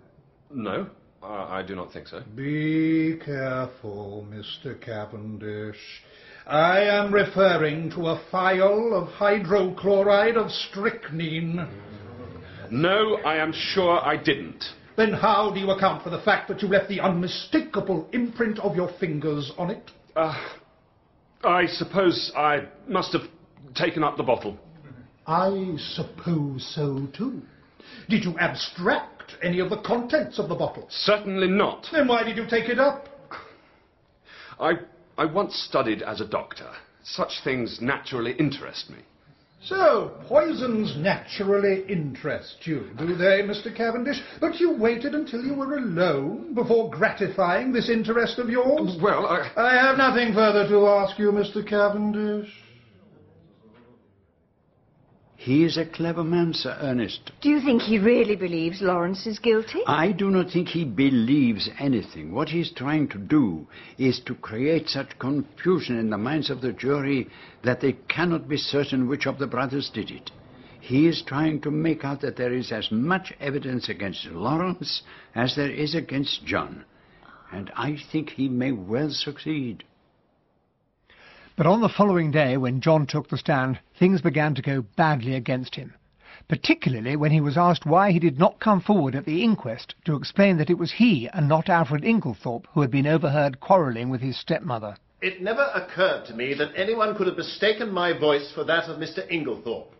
No, 0.52 0.88
I, 1.23 1.60
I 1.60 1.64
do 1.64 1.76
not 1.76 1.94
think 1.94 2.07
so. 2.07 2.22
Be 2.36 3.19
careful, 3.23 4.26
Mr. 4.30 4.80
Cavendish. 4.80 6.03
I 6.47 6.81
am 6.81 7.13
referring 7.13 7.91
to 7.91 8.07
a 8.07 8.22
phial 8.31 8.95
of 8.95 9.09
hydrochloride 9.09 10.38
of 10.38 10.51
strychnine. 10.51 11.68
No, 12.72 13.18
I 13.18 13.38
am 13.38 13.53
sure 13.53 13.99
I 14.03 14.18
didn't. 14.18 14.63
Then 14.97 15.13
how 15.13 15.51
do 15.53 15.59
you 15.59 15.69
account 15.72 16.03
for 16.03 16.09
the 16.09 16.22
fact 16.22 16.47
that 16.47 16.61
you 16.61 16.68
left 16.68 16.89
the 16.89 16.99
unmistakable 16.99 18.09
imprint 18.11 18.59
of 18.59 18.76
your 18.76 18.91
fingers 18.99 19.51
on 19.57 19.69
it? 19.69 19.91
Uh, 20.15 20.34
I 21.43 21.65
suppose 21.68 22.31
I 22.35 22.68
must 22.88 23.13
have 23.13 23.23
taken 23.76 24.03
up 24.03 24.18
the 24.18 24.23
bottle. 24.23 24.57
I 25.27 25.76
suppose 25.77 26.69
so 26.76 27.07
too. 27.15 27.41
Did 28.09 28.23
you 28.23 28.38
abstract 28.39 29.34
any 29.43 29.59
of 29.59 29.69
the 29.69 29.77
contents 29.77 30.39
of 30.39 30.49
the 30.49 30.55
bottle? 30.55 30.88
Certainly 30.89 31.47
not. 31.49 31.88
Then 31.91 32.07
why 32.07 32.23
did 32.23 32.35
you 32.35 32.45
take 32.49 32.68
it 32.68 32.80
up? 32.80 33.07
I, 34.59 34.73
I 35.17 35.25
once 35.25 35.55
studied 35.55 36.01
as 36.01 36.21
a 36.21 36.25
doctor. 36.25 36.69
Such 37.03 37.43
things 37.43 37.79
naturally 37.81 38.33
interest 38.33 38.89
me. 38.89 38.99
So, 39.63 40.11
poisons 40.27 40.97
naturally 40.97 41.83
interest 41.88 42.65
you, 42.65 42.89
do 42.97 43.15
they, 43.15 43.43
Mr. 43.43 43.75
Cavendish? 43.75 44.19
But 44.39 44.59
you 44.59 44.75
waited 44.75 45.13
until 45.13 45.43
you 45.43 45.53
were 45.53 45.77
alone 45.77 46.55
before 46.55 46.89
gratifying 46.89 47.71
this 47.71 47.88
interest 47.88 48.39
of 48.39 48.49
yours? 48.49 48.97
Well, 48.99 49.27
I... 49.27 49.51
I 49.55 49.73
have 49.75 49.97
nothing 49.97 50.33
further 50.33 50.67
to 50.67 50.88
ask 50.88 51.19
you, 51.19 51.31
Mr. 51.31 51.67
Cavendish. 51.67 52.51
He 55.43 55.63
is 55.63 55.76
a 55.76 55.88
clever 55.88 56.23
man, 56.23 56.53
Sir 56.53 56.77
Ernest. 56.80 57.31
Do 57.41 57.49
you 57.49 57.61
think 57.61 57.81
he 57.81 57.97
really 57.97 58.35
believes 58.35 58.80
Lawrence 58.80 59.26
is 59.26 59.39
guilty? 59.39 59.81
I 59.88 60.11
do 60.11 60.30
not 60.30 60.51
think 60.51 60.68
he 60.68 60.85
believes 60.85 61.68
anything. 61.80 62.31
What 62.31 62.49
he 62.49 62.59
is 62.61 62.72
trying 62.72 63.07
to 63.07 63.18
do 63.18 63.65
is 63.97 64.19
to 64.27 64.35
create 64.35 64.88
such 64.88 65.18
confusion 65.18 65.97
in 65.97 66.11
the 66.11 66.18
minds 66.19 66.51
of 66.51 66.61
the 66.61 66.72
jury 66.72 67.27
that 67.63 67.81
they 67.81 67.93
cannot 68.07 68.47
be 68.47 68.57
certain 68.57 69.07
which 69.07 69.26
of 69.26 69.39
the 69.39 69.47
brothers 69.47 69.89
did 69.91 70.11
it. 70.11 70.30
He 70.80 71.07
is 71.07 71.23
trying 71.23 71.61
to 71.61 71.72
make 71.72 72.05
out 72.05 72.22
that 72.22 72.35
there 72.38 72.53
is 72.53 72.72
as 72.72 72.91
much 72.91 73.34
evidence 73.39 73.89
against 73.89 74.27
Lawrence 74.27 75.01
as 75.34 75.55
there 75.55 75.72
is 75.72 75.95
against 75.95 76.45
John. 76.45 76.85
And 77.51 77.72
I 77.76 77.97
think 78.11 78.30
he 78.30 78.47
may 78.47 78.73
well 78.73 79.09
succeed. 79.09 79.85
But 81.57 81.68
on 81.68 81.82
the 81.82 81.90
following 81.90 82.32
day, 82.32 82.56
when 82.56 82.80
John 82.80 83.06
took 83.06 83.28
the 83.28 83.38
stand, 83.38 83.80
things 83.99 84.22
began 84.22 84.56
to 84.56 84.61
go 84.61 84.84
badly 84.95 85.36
against 85.36 85.76
him, 85.76 85.94
particularly 86.48 87.15
when 87.18 87.32
he 87.32 87.41
was 87.41 87.57
asked 87.57 87.86
why 87.86 88.11
he 88.11 88.19
did 88.19 88.40
not 88.40 88.60
come 88.60 88.80
forward 88.80 89.15
at 89.15 89.26
the 89.26 89.44
inquest 89.44 89.95
to 90.06 90.15
explain 90.15 90.57
that 90.57 90.69
it 90.69 90.78
was 90.78 90.94
he 90.94 91.28
and 91.34 91.49
not 91.49 91.68
Alfred 91.68 92.06
Inglethorpe 92.06 92.68
who 92.73 92.82
had 92.82 92.90
been 92.90 93.06
overheard 93.06 93.60
quarrelling 93.60 94.10
with 94.10 94.22
his 94.22 94.38
stepmother. 94.38 94.95
It 95.22 95.41
never 95.41 95.69
occurred 95.76 96.26
to 96.28 96.34
me 96.34 96.53
that 96.53 96.72
anyone 96.76 97.15
could 97.15 97.28
have 97.28 97.38
mistaken 97.38 97.91
my 97.91 98.14
voice 98.18 98.52
for 98.52 98.64
that 98.64 98.86
of 98.90 98.98
Mr. 98.98 99.30
Inglethorpe. 99.30 99.94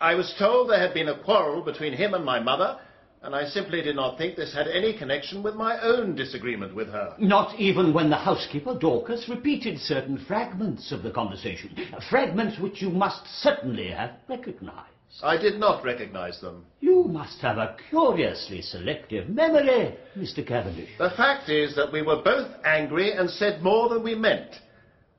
I 0.00 0.14
was 0.14 0.34
told 0.38 0.68
there 0.68 0.78
had 0.78 0.92
been 0.92 1.08
a 1.08 1.18
quarrel 1.18 1.62
between 1.62 1.94
him 1.94 2.12
and 2.12 2.24
my 2.24 2.40
mother, 2.40 2.78
and 3.24 3.34
I 3.34 3.46
simply 3.46 3.80
did 3.80 3.96
not 3.96 4.18
think 4.18 4.36
this 4.36 4.52
had 4.52 4.68
any 4.68 4.96
connection 4.96 5.42
with 5.42 5.54
my 5.54 5.80
own 5.80 6.14
disagreement 6.14 6.74
with 6.74 6.88
her. 6.88 7.14
Not 7.18 7.58
even 7.58 7.94
when 7.94 8.10
the 8.10 8.16
housekeeper, 8.16 8.78
Dorcas, 8.78 9.28
repeated 9.30 9.78
certain 9.78 10.18
fragments 10.18 10.92
of 10.92 11.02
the 11.02 11.10
conversation. 11.10 11.74
Fragments 12.10 12.58
which 12.58 12.82
you 12.82 12.90
must 12.90 13.26
certainly 13.40 13.88
have 13.90 14.12
recognized. 14.28 14.90
I 15.22 15.38
did 15.38 15.58
not 15.58 15.84
recognize 15.84 16.40
them. 16.40 16.66
You 16.80 17.04
must 17.04 17.38
have 17.40 17.56
a 17.56 17.76
curiously 17.88 18.60
selective 18.60 19.30
memory, 19.30 19.96
Mr. 20.18 20.46
Cavendish. 20.46 20.90
The 20.98 21.10
fact 21.16 21.48
is 21.48 21.74
that 21.76 21.92
we 21.92 22.02
were 22.02 22.20
both 22.22 22.50
angry 22.64 23.12
and 23.12 23.30
said 23.30 23.62
more 23.62 23.88
than 23.88 24.02
we 24.02 24.14
meant. 24.14 24.50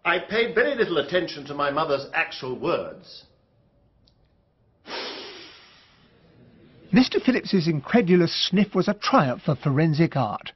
I 0.03 0.19
paid 0.19 0.53
very 0.53 0.75
little 0.75 0.97
attention 0.97 1.45
to 1.45 1.55
my 1.55 1.71
mother's 1.71 2.05
actual 2.13 2.59
words. 2.59 3.23
Mr. 6.95 7.21
Phillips's 7.21 7.67
incredulous 7.67 8.33
sniff 8.47 8.73
was 8.73 8.87
a 8.87 8.93
triumph 8.93 9.49
of 9.49 9.59
forensic 9.59 10.15
art. 10.15 10.53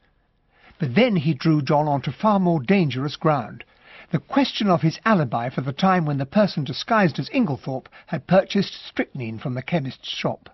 But 0.80 0.96
then 0.96 1.18
he 1.18 1.34
drew 1.34 1.62
John 1.62 1.86
onto 1.86 2.14
far 2.14 2.40
more 2.40 2.62
dangerous 2.62 3.18
ground. 3.18 3.66
The 4.14 4.20
question 4.20 4.70
of 4.70 4.80
his 4.80 5.00
alibi 5.04 5.50
for 5.50 5.60
the 5.60 5.74
time 5.74 6.06
when 6.06 6.18
the 6.18 6.26
person 6.26 6.64
disguised 6.64 7.20
as 7.20 7.30
Inglethorpe 7.32 7.90
had 8.06 8.26
purchased 8.26 8.74
strychnine 8.88 9.38
from 9.38 9.54
the 9.54 9.62
chemist's 9.62 10.08
shop. 10.08 10.50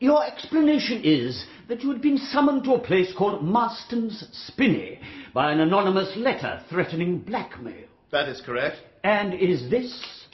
Your 0.00 0.26
explanation 0.26 1.00
is 1.04 1.46
that 1.68 1.84
you 1.84 1.92
had 1.92 2.02
been 2.02 2.18
summoned 2.18 2.64
to 2.64 2.74
a 2.74 2.80
place 2.80 3.14
called 3.16 3.44
Marston's 3.44 4.26
Spinney 4.32 4.98
by 5.32 5.52
an 5.52 5.60
anonymous 5.60 6.12
letter 6.16 6.60
threatening 6.68 7.20
blackmail. 7.20 7.86
That 8.10 8.28
is 8.28 8.40
correct. 8.40 8.78
And 9.04 9.34
is 9.34 9.70
this 9.70 10.26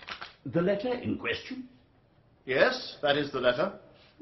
the 0.47 0.63
letter 0.63 0.95
in 0.95 1.19
question? 1.19 1.69
Yes, 2.47 2.97
that 3.03 3.19
is 3.19 3.31
the 3.31 3.41
letter. 3.41 3.75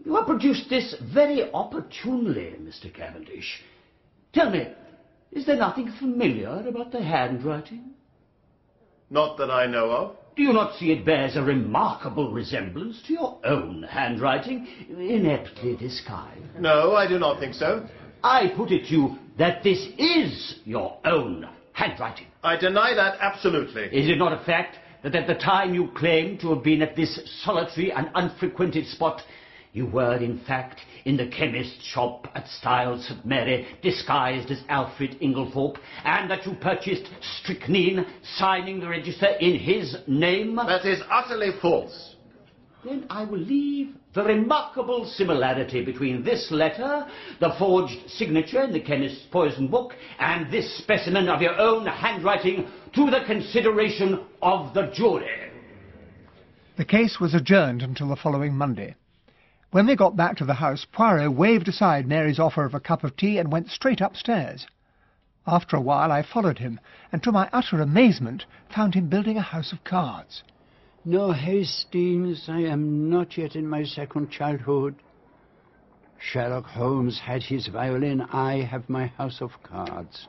You 0.02 0.16
have 0.16 0.26
produced 0.26 0.68
this 0.68 0.94
very 1.12 1.50
opportunely, 1.52 2.54
Mr. 2.60 2.92
Cavendish. 2.92 3.62
Tell 4.32 4.50
me, 4.50 4.68
Is 5.32 5.46
there 5.46 5.56
nothing 5.56 5.92
familiar 5.98 6.62
about 6.68 6.92
the 6.92 7.02
handwriting? 7.02 7.90
Not 9.10 9.36
that 9.38 9.50
I 9.50 9.66
know 9.66 9.90
of. 9.90 10.16
Do 10.36 10.42
you 10.42 10.52
not 10.52 10.76
see 10.76 10.92
it 10.92 11.04
bears 11.04 11.36
a 11.36 11.42
remarkable 11.42 12.32
resemblance 12.32 13.02
to 13.06 13.12
your 13.12 13.38
own 13.44 13.82
handwriting, 13.82 14.66
ineptly 14.88 15.76
disguised? 15.76 16.58
No, 16.58 16.94
I 16.94 17.06
do 17.08 17.18
not 17.18 17.38
think 17.40 17.54
so. 17.54 17.86
I 18.22 18.52
put 18.56 18.70
it 18.70 18.86
to 18.86 18.92
you 18.92 19.18
that 19.38 19.62
this 19.62 19.86
is 19.98 20.56
your 20.64 20.98
own 21.04 21.48
handwriting. 21.72 22.26
I 22.42 22.56
deny 22.56 22.94
that 22.94 23.18
absolutely. 23.20 23.84
Is 23.84 24.08
it 24.08 24.18
not 24.18 24.32
a 24.32 24.44
fact 24.44 24.78
that 25.02 25.14
at 25.14 25.26
the 25.26 25.34
time 25.34 25.74
you 25.74 25.88
claim 25.96 26.38
to 26.38 26.54
have 26.54 26.64
been 26.64 26.82
at 26.82 26.96
this 26.96 27.20
solitary 27.44 27.92
and 27.92 28.10
unfrequented 28.14 28.86
spot, 28.86 29.20
you 29.74 29.86
were, 29.86 30.16
in 30.16 30.38
fact, 30.46 30.80
in 31.04 31.16
the 31.16 31.26
chemist's 31.26 31.84
shop 31.84 32.28
at 32.34 32.48
Styles 32.48 33.06
St. 33.06 33.26
Mary, 33.26 33.66
disguised 33.82 34.50
as 34.52 34.62
Alfred 34.68 35.18
Inglethorpe, 35.20 35.78
and 36.04 36.30
that 36.30 36.46
you 36.46 36.54
purchased 36.54 37.08
strychnine, 37.40 38.06
signing 38.36 38.78
the 38.78 38.88
register 38.88 39.26
in 39.40 39.58
his 39.58 39.96
name? 40.06 40.54
That 40.54 40.86
is 40.86 41.02
utterly 41.10 41.50
false. 41.60 42.14
Then 42.84 43.06
I 43.10 43.24
will 43.24 43.40
leave 43.40 43.96
the 44.14 44.22
remarkable 44.22 45.10
similarity 45.16 45.84
between 45.84 46.22
this 46.22 46.52
letter, 46.52 47.08
the 47.40 47.54
forged 47.58 48.08
signature 48.10 48.62
in 48.62 48.72
the 48.72 48.80
chemist's 48.80 49.26
poison 49.32 49.66
book, 49.66 49.92
and 50.20 50.52
this 50.52 50.78
specimen 50.78 51.28
of 51.28 51.42
your 51.42 51.58
own 51.58 51.84
handwriting 51.86 52.70
to 52.94 53.10
the 53.10 53.24
consideration 53.26 54.24
of 54.40 54.72
the 54.72 54.92
jury. 54.94 55.50
The 56.76 56.84
case 56.84 57.18
was 57.20 57.34
adjourned 57.34 57.82
until 57.82 58.08
the 58.08 58.16
following 58.16 58.54
Monday. 58.54 58.94
When 59.74 59.86
they 59.86 59.96
got 59.96 60.14
back 60.14 60.36
to 60.36 60.44
the 60.44 60.54
house, 60.54 60.86
Poirot 60.92 61.32
waved 61.32 61.66
aside 61.66 62.06
Mary's 62.06 62.38
offer 62.38 62.64
of 62.64 62.74
a 62.74 62.78
cup 62.78 63.02
of 63.02 63.16
tea 63.16 63.38
and 63.38 63.50
went 63.50 63.70
straight 63.70 64.00
upstairs. 64.00 64.68
After 65.48 65.76
a 65.76 65.80
while 65.80 66.12
I 66.12 66.22
followed 66.22 66.58
him, 66.58 66.78
and 67.10 67.20
to 67.24 67.32
my 67.32 67.50
utter 67.52 67.80
amazement 67.80 68.46
found 68.72 68.94
him 68.94 69.08
building 69.08 69.36
a 69.36 69.42
house 69.42 69.72
of 69.72 69.82
cards. 69.82 70.44
No, 71.04 71.32
Hastings, 71.32 72.48
I 72.48 72.60
am 72.60 73.10
not 73.10 73.36
yet 73.36 73.56
in 73.56 73.66
my 73.66 73.82
second 73.82 74.30
childhood. 74.30 74.94
Sherlock 76.20 76.66
Holmes 76.66 77.18
had 77.18 77.42
his 77.42 77.66
violin, 77.66 78.20
I 78.20 78.58
have 78.58 78.88
my 78.88 79.06
house 79.06 79.40
of 79.40 79.60
cards. 79.64 80.28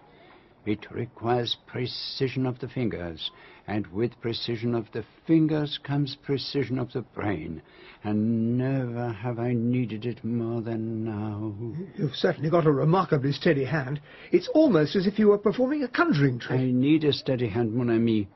It 0.65 0.89
requires 0.89 1.55
precision 1.67 2.47
of 2.47 2.57
the 2.57 2.67
fingers, 2.67 3.29
and 3.67 3.87
with 3.87 4.19
precision 4.21 4.75
of 4.75 4.91
the 4.91 5.03
fingers 5.25 5.79
comes 5.83 6.15
precision 6.23 6.77
of 6.77 6.91
the 6.93 7.01
brain, 7.01 7.61
and 8.03 8.57
never 8.57 9.09
have 9.09 9.39
I 9.39 9.53
needed 9.53 10.05
it 10.05 10.23
more 10.23 10.61
than 10.61 11.03
now. 11.03 11.53
You've 11.95 12.15
certainly 12.15 12.49
got 12.49 12.67
a 12.67 12.71
remarkably 12.71 13.31
steady 13.31 13.65
hand. 13.65 13.99
It's 14.31 14.47
almost 14.49 14.95
as 14.95 15.07
if 15.07 15.17
you 15.17 15.29
were 15.29 15.37
performing 15.37 15.83
a 15.83 15.87
conjuring 15.87 16.39
trick. 16.39 16.59
I 16.59 16.65
need 16.65 17.03
a 17.03 17.13
steady 17.13 17.47
hand, 17.47 17.73
mon 17.73 17.89
ami. 17.89 18.27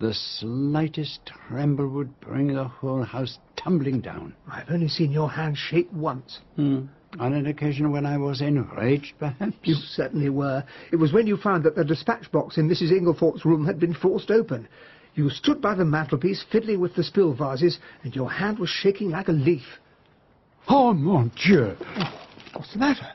The 0.00 0.14
slightest 0.14 1.30
tremble 1.48 1.88
would 1.88 2.18
bring 2.20 2.48
the 2.48 2.64
whole 2.64 3.04
house 3.04 3.38
tumbling 3.56 4.00
down. 4.00 4.34
I've 4.50 4.70
only 4.70 4.88
seen 4.88 5.12
your 5.12 5.30
hand 5.30 5.56
shake 5.56 5.88
once. 5.92 6.40
Hmm. 6.56 6.86
On 7.18 7.32
an 7.32 7.46
occasion 7.46 7.92
when 7.92 8.06
I 8.06 8.16
was 8.16 8.40
enraged, 8.40 9.14
perhaps? 9.18 9.56
You 9.62 9.74
certainly 9.74 10.30
were. 10.30 10.64
It 10.92 10.96
was 10.96 11.12
when 11.12 11.26
you 11.26 11.36
found 11.36 11.64
that 11.64 11.76
the 11.76 11.84
dispatch 11.84 12.30
box 12.32 12.58
in 12.58 12.68
Mrs. 12.68 12.90
Inglethorpe's 12.90 13.44
room 13.44 13.66
had 13.66 13.78
been 13.78 13.94
forced 13.94 14.30
open. 14.30 14.68
You 15.14 15.30
stood 15.30 15.62
by 15.62 15.74
the 15.74 15.84
mantelpiece 15.84 16.44
fiddling 16.50 16.80
with 16.80 16.96
the 16.96 17.04
spill 17.04 17.32
vases, 17.34 17.78
and 18.02 18.14
your 18.16 18.30
hand 18.30 18.58
was 18.58 18.68
shaking 18.68 19.10
like 19.10 19.28
a 19.28 19.32
leaf. 19.32 19.78
Oh, 20.68 20.92
mon 20.92 21.30
Dieu! 21.44 21.76
What's 22.52 22.72
the 22.72 22.78
matter? 22.78 23.06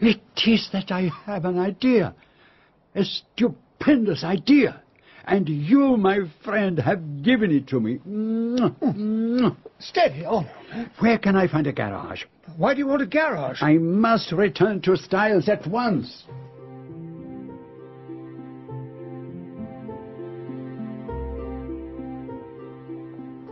It 0.00 0.20
is 0.46 0.68
that 0.72 0.90
I 0.90 1.10
have 1.24 1.46
an 1.46 1.58
idea. 1.58 2.14
A 2.94 3.04
stupendous 3.04 4.22
idea. 4.22 4.82
And 5.26 5.48
you, 5.48 5.96
my 5.96 6.20
friend, 6.44 6.78
have 6.78 7.22
given 7.22 7.50
it 7.50 7.66
to 7.68 7.80
me. 7.80 7.96
Hmm. 7.96 9.48
Steady 9.80 10.24
oh 10.24 10.36
on. 10.36 10.90
Where 11.00 11.18
can 11.18 11.34
I 11.34 11.48
find 11.48 11.66
a 11.66 11.72
garage? 11.72 12.24
Why 12.56 12.74
do 12.74 12.78
you 12.78 12.86
want 12.86 13.02
a 13.02 13.06
garage? 13.06 13.58
I 13.60 13.74
must 13.74 14.30
return 14.30 14.80
to 14.82 14.96
Styles 14.96 15.48
at 15.48 15.66
once. 15.66 16.24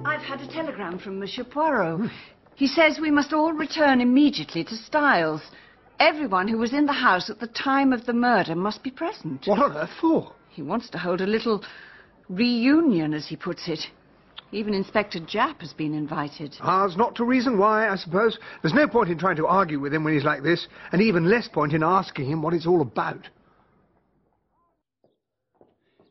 I've 0.07 0.23
had 0.23 0.41
a 0.41 0.47
telegram 0.47 0.99
from 0.99 1.19
Monsieur 1.19 1.45
Poirot. 1.45 2.09
He 2.55 2.69
says 2.69 3.01
we 3.01 3.11
must 3.11 3.33
all 3.33 3.53
return 3.53 4.01
immediately 4.01 4.63
to 4.65 4.77
Styles. 4.77 5.43
Everyone 5.99 6.47
who 6.47 6.59
was 6.59 6.73
in 6.73 6.87
the 6.87 6.93
house 6.93 7.31
at 7.31 7.41
the 7.41 7.49
time 7.49 7.93
of 7.93 8.07
the 8.07 8.13
murder 8.13 8.55
must 8.55 8.83
be 8.85 8.91
present. 8.91 9.43
What 9.47 9.59
on 9.59 9.77
earth 9.77 9.91
for? 10.01 10.33
He 10.55 10.63
wants 10.63 10.89
to 10.91 10.99
hold 10.99 11.21
a 11.21 11.27
little 11.27 11.65
reunion, 12.29 13.13
as 13.13 13.27
he 13.27 13.35
puts 13.35 13.69
it. 13.69 13.81
Even 14.53 14.73
Inspector 14.73 15.19
Japp 15.21 15.61
has 15.61 15.73
been 15.73 15.93
invited. 15.95 16.55
Ours 16.61 16.97
not 16.97 17.17
to 17.17 17.25
reason 17.25 17.59
why, 17.59 17.89
I 17.89 17.97
suppose. 17.97 18.39
There's 18.63 18.73
no 18.73 18.87
point 18.87 19.11
in 19.11 19.19
trying 19.19 19.35
to 19.37 19.49
argue 19.49 19.81
with 19.81 19.93
him 19.93 20.05
when 20.05 20.15
he's 20.15 20.23
like 20.23 20.45
this, 20.45 20.69
and 20.93 21.03
even 21.03 21.29
less 21.29 21.49
point 21.49 21.73
in 21.73 21.83
asking 21.83 22.31
him 22.31 22.41
what 22.41 22.55
it's 22.55 22.69
all 22.69 22.83
about. 22.83 23.29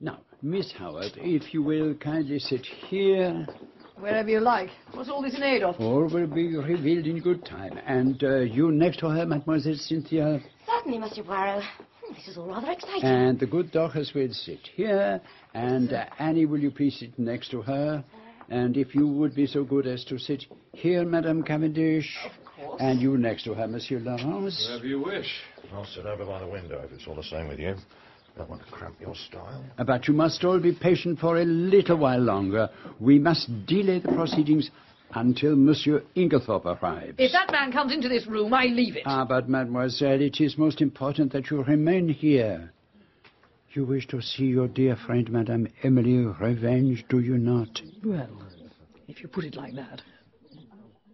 Now, 0.02 0.20
Miss 0.42 0.74
Howard, 0.74 1.14
if 1.16 1.54
you 1.54 1.64
will 1.64 1.94
kindly 1.96 2.40
sit 2.40 2.66
here. 2.66 3.48
Wherever 3.96 4.30
you 4.30 4.42
like. 4.42 4.72
What's 4.92 5.10
all 5.10 5.22
this 5.22 5.36
in 5.36 5.44
aid 5.44 5.64
of? 5.64 5.80
All 5.80 6.10
will 6.10 6.28
be 6.28 6.58
revealed 6.58 7.08
in 7.08 7.22
good 7.22 7.46
time. 7.46 7.80
And 7.86 8.22
uh, 8.22 8.40
you 8.40 8.72
next 8.72 9.00
to 9.00 9.10
her, 9.10 9.26
Mademoiselle 9.26 9.76
Cynthia. 9.76 10.42
Certainly, 10.68 10.98
Monsieur 10.98 11.24
Poirot. 11.24 11.64
Hmm, 12.08 12.14
This 12.14 12.28
is 12.28 12.38
all 12.38 12.48
rather 12.48 12.72
exciting. 12.72 13.04
And 13.04 13.40
the 13.40 13.46
good 13.48 13.72
Dorcas 13.72 14.14
will 14.14 14.34
sit 14.34 14.60
here. 14.76 15.22
And 15.54 15.92
uh, 15.94 16.06
Annie, 16.20 16.46
will 16.46 16.60
you 16.60 16.72
please 16.72 16.98
sit 17.00 17.18
next 17.18 17.50
to 17.52 17.62
her? 17.62 18.04
And 18.50 18.76
if 18.78 18.94
you 18.94 19.08
would 19.08 19.34
be 19.36 19.48
so 19.48 19.64
good 19.64 19.88
as 19.88 20.04
to 20.06 20.20
sit 20.20 20.44
here, 20.74 21.06
Madame 21.06 21.44
Cavendish. 21.44 22.10
Of 22.26 22.32
course. 22.68 22.82
And 22.82 23.02
you 23.02 23.18
next 23.18 23.44
to 23.46 23.54
her, 23.54 23.68
Monsieur 23.68 24.00
Lawrence. 24.00 24.66
Wherever 24.70 24.86
you 24.86 25.02
wish. 25.02 25.28
I'll 25.74 25.86
sit 25.86 26.06
over 26.06 26.26
by 26.26 26.40
the 26.40 26.48
window 26.48 26.82
if 26.84 26.92
it's 26.92 27.08
all 27.08 27.16
the 27.16 27.24
same 27.24 27.48
with 27.48 27.60
you. 27.60 27.70
I 28.36 28.40
don't 28.40 28.50
want 28.50 28.66
to 28.66 28.72
cramp 28.72 28.96
your 29.00 29.16
style. 29.16 29.64
But 29.86 30.08
you 30.08 30.14
must 30.14 30.44
all 30.44 30.60
be 30.60 30.74
patient 30.74 31.20
for 31.20 31.38
a 31.38 31.46
little 31.46 31.98
while 31.98 32.20
longer. 32.20 32.70
We 33.00 33.20
must 33.20 33.48
delay 33.68 34.00
the 34.00 34.10
proceedings 34.10 34.72
until 35.16 35.56
Monsieur 35.56 36.04
Inglethorpe 36.16 36.66
arrives. 36.66 37.16
If 37.18 37.32
that 37.32 37.52
man 37.52 37.72
comes 37.72 37.94
into 37.94 38.10
this 38.10 38.28
room, 38.28 38.54
I 38.54 38.66
leave 38.66 38.96
it. 38.96 39.04
Ah, 39.06 39.26
but 39.26 39.50
mademoiselle, 39.50 40.22
it 40.22 40.40
is 40.42 40.58
most 40.58 40.82
important 40.82 41.32
that 41.34 41.50
you 41.50 41.64
remain 41.64 42.10
here. 42.10 42.72
You 43.74 43.86
wish 43.86 44.08
to 44.10 44.22
see 44.22 44.46
your 44.46 44.68
dear 44.68 44.96
friend, 44.96 45.32
Madame 45.32 45.68
Emily 45.82 46.18
Revenge, 46.18 47.06
do 47.10 47.20
you 47.20 47.38
not? 47.38 47.82
Well, 48.04 48.30
if 49.08 49.22
you 49.22 49.28
put 49.28 49.46
it 49.46 49.56
like 49.56 49.74
that. 49.74 50.02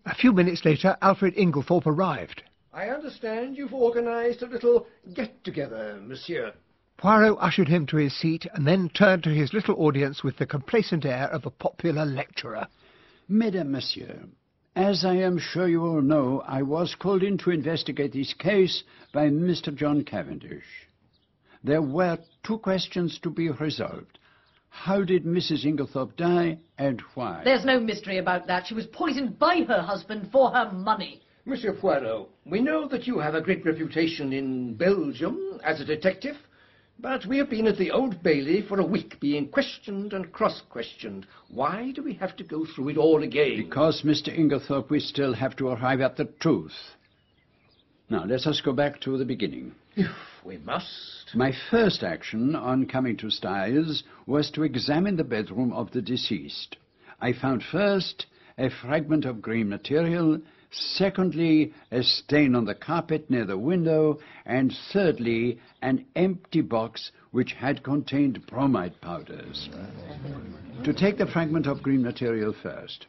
A 0.05 0.15
few 0.15 0.33
minutes 0.33 0.65
later, 0.65 0.97
Alfred 1.01 1.35
Inglethorpe 1.35 1.85
arrived. 1.85 2.43
I 2.73 2.87
understand 2.87 3.57
you've 3.57 3.73
organized 3.73 4.43
a 4.43 4.47
little 4.47 4.87
get-together, 5.13 5.99
monsieur. 6.01 6.53
Poirot 6.97 7.37
ushered 7.39 7.69
him 7.69 7.85
to 7.87 7.97
his 7.97 8.13
seat 8.13 8.45
and 8.53 8.67
then 8.67 8.89
turned 8.89 9.23
to 9.23 9.29
his 9.29 9.53
little 9.53 9.75
audience 9.81 10.21
with 10.21 10.37
the 10.37 10.45
complacent 10.45 11.05
air 11.05 11.29
of 11.31 11.45
a 11.45 11.49
popular 11.49 12.05
lecturer. 12.05 12.67
Mesdames, 13.31 13.69
Monsieur, 13.69 14.25
as 14.75 15.05
I 15.05 15.17
am 15.17 15.37
sure 15.37 15.67
you 15.67 15.85
all 15.85 16.01
know, 16.01 16.41
I 16.47 16.63
was 16.63 16.95
called 16.95 17.21
in 17.21 17.37
to 17.39 17.51
investigate 17.51 18.11
this 18.11 18.33
case 18.33 18.81
by 19.13 19.27
Mr. 19.27 19.73
John 19.73 20.03
Cavendish. 20.03 20.87
There 21.63 21.83
were 21.83 22.17
two 22.43 22.57
questions 22.57 23.19
to 23.19 23.29
be 23.29 23.49
resolved. 23.49 24.17
How 24.69 25.03
did 25.03 25.25
Mrs. 25.25 25.63
Inglethorpe 25.63 26.15
die, 26.15 26.57
and 26.79 27.01
why? 27.13 27.43
There's 27.43 27.65
no 27.65 27.79
mystery 27.79 28.17
about 28.17 28.47
that. 28.47 28.65
She 28.65 28.73
was 28.73 28.87
poisoned 28.87 29.37
by 29.37 29.61
her 29.67 29.81
husband 29.83 30.31
for 30.31 30.49
her 30.49 30.71
money. 30.71 31.21
Monsieur 31.45 31.73
Poirot, 31.73 32.29
we 32.45 32.61
know 32.61 32.87
that 32.87 33.05
you 33.05 33.19
have 33.19 33.35
a 33.35 33.41
great 33.41 33.63
reputation 33.63 34.33
in 34.33 34.73
Belgium 34.73 35.59
as 35.63 35.79
a 35.79 35.85
detective, 35.85 36.35
but 37.01 37.25
we 37.25 37.37
have 37.37 37.49
been 37.49 37.67
at 37.67 37.77
the 37.77 37.91
Old 37.91 38.21
Bailey 38.21 38.61
for 38.61 38.79
a 38.79 38.85
week 38.85 39.19
being 39.19 39.47
questioned 39.47 40.13
and 40.13 40.31
cross-questioned. 40.31 41.25
Why 41.49 41.91
do 41.91 42.03
we 42.03 42.13
have 42.15 42.35
to 42.37 42.43
go 42.43 42.65
through 42.65 42.89
it 42.89 42.97
all 42.97 43.23
again? 43.23 43.57
Because, 43.57 44.03
Mr. 44.03 44.37
Inglethorpe, 44.37 44.89
we 44.89 44.99
still 44.99 45.33
have 45.33 45.55
to 45.57 45.69
arrive 45.69 46.01
at 46.01 46.17
the 46.17 46.25
truth. 46.25 46.95
Now, 48.09 48.25
let 48.25 48.45
us 48.47 48.61
go 48.63 48.73
back 48.73 48.99
to 49.01 49.17
the 49.17 49.25
beginning. 49.25 49.73
If 49.95 50.09
we 50.43 50.57
must. 50.57 51.31
My 51.33 51.53
first 51.69 52.03
action 52.03 52.55
on 52.55 52.87
coming 52.87 53.15
to 53.17 53.29
Styles 53.29 54.03
was 54.25 54.49
to 54.51 54.63
examine 54.63 55.15
the 55.15 55.23
bedroom 55.23 55.71
of 55.71 55.91
the 55.91 56.01
deceased. 56.01 56.75
I 57.21 57.33
found 57.33 57.63
first 57.63 58.25
a 58.57 58.69
fragment 58.69 59.25
of 59.25 59.41
green 59.41 59.69
material, 59.69 60.39
secondly 60.71 61.73
a 61.91 62.03
stain 62.03 62.55
on 62.55 62.65
the 62.65 62.75
carpet 62.75 63.29
near 63.29 63.45
the 63.45 63.57
window, 63.57 64.19
and 64.45 64.73
thirdly 64.91 65.59
an 65.81 66.05
empty 66.15 66.61
box 66.61 67.11
which 67.31 67.53
had 67.53 67.83
contained 67.83 68.45
bromide 68.47 68.99
powders. 69.01 69.69
To 70.83 70.93
take 70.93 71.17
the 71.17 71.27
fragment 71.27 71.67
of 71.67 71.83
green 71.83 72.01
material 72.01 72.53
first. 72.53 73.07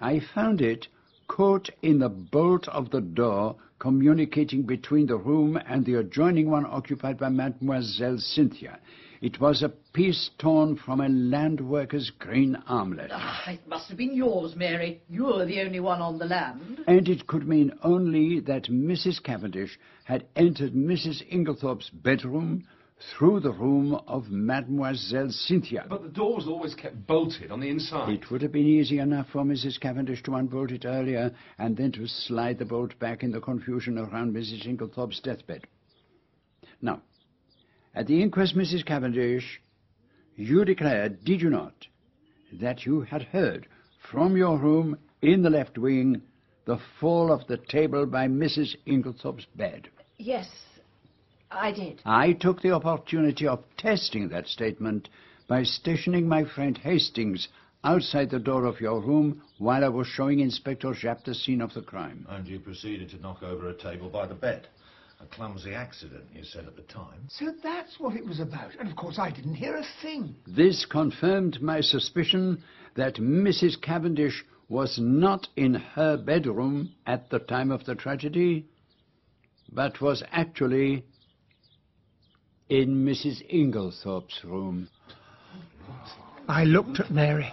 I 0.00 0.20
found 0.34 0.60
it 0.60 0.88
caught 1.28 1.70
in 1.82 1.98
the 1.98 2.08
bolt 2.08 2.68
of 2.68 2.90
the 2.90 3.00
door 3.00 3.56
communicating 3.78 4.62
between 4.62 5.06
the 5.06 5.16
room 5.16 5.58
and 5.66 5.84
the 5.84 5.94
adjoining 5.94 6.50
one 6.50 6.66
occupied 6.66 7.18
by 7.18 7.28
Mademoiselle 7.28 8.18
Cynthia. 8.18 8.78
It 9.22 9.40
was 9.40 9.62
a 9.62 9.68
piece 9.68 10.30
torn 10.38 10.74
from 10.74 11.00
a 11.00 11.08
land 11.08 11.60
worker's 11.60 12.10
green 12.18 12.56
armlet. 12.66 13.12
Ah, 13.14 13.50
it 13.50 13.68
must 13.68 13.88
have 13.88 13.96
been 13.96 14.16
yours, 14.16 14.56
Mary. 14.56 15.00
You're 15.08 15.46
the 15.46 15.60
only 15.60 15.78
one 15.78 16.00
on 16.00 16.18
the 16.18 16.24
land. 16.24 16.80
And 16.88 17.08
it 17.08 17.28
could 17.28 17.46
mean 17.46 17.72
only 17.84 18.40
that 18.40 18.64
Mrs. 18.64 19.22
Cavendish 19.22 19.78
had 20.02 20.26
entered 20.34 20.72
Mrs. 20.74 21.22
Inglethorpe's 21.30 21.88
bedroom 21.90 22.64
through 23.16 23.38
the 23.38 23.52
room 23.52 23.94
of 24.08 24.28
Mademoiselle 24.28 25.30
Cynthia. 25.30 25.86
But 25.88 26.02
the 26.02 26.08
door 26.08 26.34
was 26.34 26.48
always 26.48 26.74
kept 26.74 27.06
bolted 27.06 27.52
on 27.52 27.60
the 27.60 27.68
inside. 27.68 28.08
It 28.08 28.28
would 28.32 28.42
have 28.42 28.52
been 28.52 28.66
easy 28.66 28.98
enough 28.98 29.28
for 29.28 29.44
Mrs. 29.44 29.78
Cavendish 29.78 30.24
to 30.24 30.34
unbolt 30.34 30.72
it 30.72 30.84
earlier 30.84 31.32
and 31.58 31.76
then 31.76 31.92
to 31.92 32.08
slide 32.08 32.58
the 32.58 32.64
bolt 32.64 32.98
back 32.98 33.22
in 33.22 33.30
the 33.30 33.40
confusion 33.40 33.98
around 33.98 34.34
Mrs. 34.34 34.66
Inglethorpe's 34.66 35.20
deathbed. 35.20 35.68
Now, 36.80 37.02
at 37.94 38.06
the 38.06 38.22
inquest, 38.22 38.56
Mrs. 38.56 38.84
Cavendish, 38.84 39.60
you 40.36 40.64
declared, 40.64 41.24
did 41.24 41.42
you 41.42 41.50
not, 41.50 41.86
that 42.52 42.86
you 42.86 43.02
had 43.02 43.22
heard 43.22 43.66
from 44.10 44.36
your 44.36 44.58
room 44.58 44.98
in 45.20 45.42
the 45.42 45.50
left 45.50 45.78
wing 45.78 46.22
the 46.64 46.78
fall 47.00 47.32
of 47.32 47.46
the 47.46 47.56
table 47.56 48.06
by 48.06 48.26
Mrs. 48.26 48.76
Inglethorpe's 48.86 49.46
bed? 49.56 49.88
Yes, 50.18 50.48
I 51.50 51.72
did. 51.72 52.00
I 52.04 52.32
took 52.32 52.62
the 52.62 52.72
opportunity 52.72 53.46
of 53.46 53.64
testing 53.76 54.28
that 54.28 54.46
statement 54.46 55.08
by 55.48 55.64
stationing 55.64 56.28
my 56.28 56.44
friend 56.44 56.78
Hastings 56.78 57.48
outside 57.84 58.30
the 58.30 58.38
door 58.38 58.64
of 58.64 58.80
your 58.80 59.00
room 59.00 59.42
while 59.58 59.84
I 59.84 59.88
was 59.88 60.06
showing 60.06 60.40
Inspector 60.40 60.88
Japp 60.94 61.24
the 61.24 61.34
scene 61.34 61.60
of 61.60 61.74
the 61.74 61.82
crime. 61.82 62.26
And 62.28 62.46
you 62.46 62.60
proceeded 62.60 63.10
to 63.10 63.20
knock 63.20 63.42
over 63.42 63.68
a 63.68 63.74
table 63.74 64.08
by 64.08 64.26
the 64.26 64.34
bed. 64.34 64.68
A 65.22 65.26
clumsy 65.26 65.72
accident, 65.72 66.24
you 66.34 66.42
said 66.42 66.66
at 66.66 66.74
the 66.74 66.82
time. 66.82 67.28
So 67.28 67.52
that's 67.62 68.00
what 68.00 68.16
it 68.16 68.26
was 68.26 68.40
about. 68.40 68.72
And 68.80 68.88
of 68.88 68.96
course 68.96 69.20
I 69.20 69.30
didn't 69.30 69.54
hear 69.54 69.76
a 69.76 69.84
thing. 70.02 70.34
This 70.48 70.84
confirmed 70.84 71.62
my 71.62 71.80
suspicion 71.80 72.62
that 72.96 73.16
Mrs. 73.16 73.80
Cavendish 73.80 74.44
was 74.68 74.98
not 75.00 75.46
in 75.54 75.74
her 75.74 76.16
bedroom 76.16 76.94
at 77.06 77.30
the 77.30 77.38
time 77.38 77.70
of 77.70 77.84
the 77.84 77.94
tragedy, 77.94 78.66
but 79.70 80.00
was 80.00 80.24
actually 80.32 81.04
in 82.68 83.04
Mrs. 83.04 83.42
Inglethorpe's 83.48 84.42
room. 84.44 84.88
I 86.48 86.64
looked 86.64 86.98
at 86.98 87.12
Mary. 87.12 87.52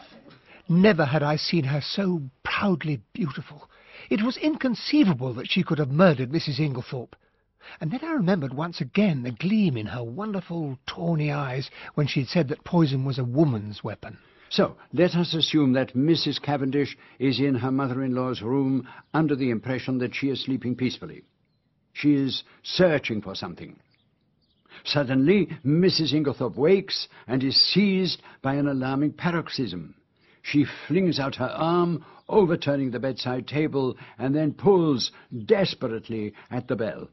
Never 0.67 1.05
had 1.05 1.21
I 1.21 1.35
seen 1.35 1.65
her 1.65 1.81
so 1.81 2.21
proudly 2.43 3.01
beautiful. 3.13 3.69
It 4.09 4.23
was 4.23 4.37
inconceivable 4.37 5.35
that 5.35 5.51
she 5.51 5.61
could 5.61 5.77
have 5.77 5.91
murdered 5.91 6.31
Mrs. 6.31 6.59
Inglethorpe. 6.59 7.15
And 7.79 7.91
then 7.91 8.01
I 8.03 8.11
remembered 8.11 8.53
once 8.53 8.81
again 8.81 9.23
the 9.23 9.31
gleam 9.31 9.77
in 9.77 9.87
her 9.87 10.03
wonderful 10.03 10.77
tawny 10.87 11.31
eyes 11.31 11.69
when 11.95 12.07
she 12.07 12.21
had 12.21 12.29
said 12.29 12.47
that 12.49 12.63
poison 12.63 13.05
was 13.05 13.19
a 13.19 13.23
woman's 13.23 13.83
weapon. 13.83 14.17
So, 14.49 14.75
let 14.93 15.13
us 15.13 15.35
assume 15.35 15.73
that 15.73 15.93
Mrs. 15.93 16.41
Cavendish 16.41 16.97
is 17.19 17.39
in 17.39 17.55
her 17.55 17.71
mother-in-law's 17.71 18.41
room 18.41 18.87
under 19.13 19.35
the 19.35 19.51
impression 19.51 19.99
that 19.99 20.15
she 20.15 20.29
is 20.29 20.43
sleeping 20.43 20.75
peacefully. 20.75 21.23
She 21.93 22.15
is 22.15 22.43
searching 22.63 23.21
for 23.21 23.35
something. 23.35 23.79
Suddenly, 24.85 25.49
Mrs. 25.63 26.13
Inglethorpe 26.13 26.55
wakes 26.55 27.07
and 27.27 27.43
is 27.43 27.55
seized 27.55 28.21
by 28.41 28.55
an 28.55 28.67
alarming 28.67 29.13
paroxysm. 29.13 29.95
She 30.41 30.65
flings 30.87 31.19
out 31.19 31.35
her 31.35 31.45
arm, 31.45 32.03
overturning 32.27 32.91
the 32.91 32.99
bedside 32.99 33.47
table, 33.47 33.97
and 34.17 34.33
then 34.33 34.53
pulls 34.53 35.11
desperately 35.45 36.33
at 36.49 36.67
the 36.67 36.75
bell. 36.75 37.09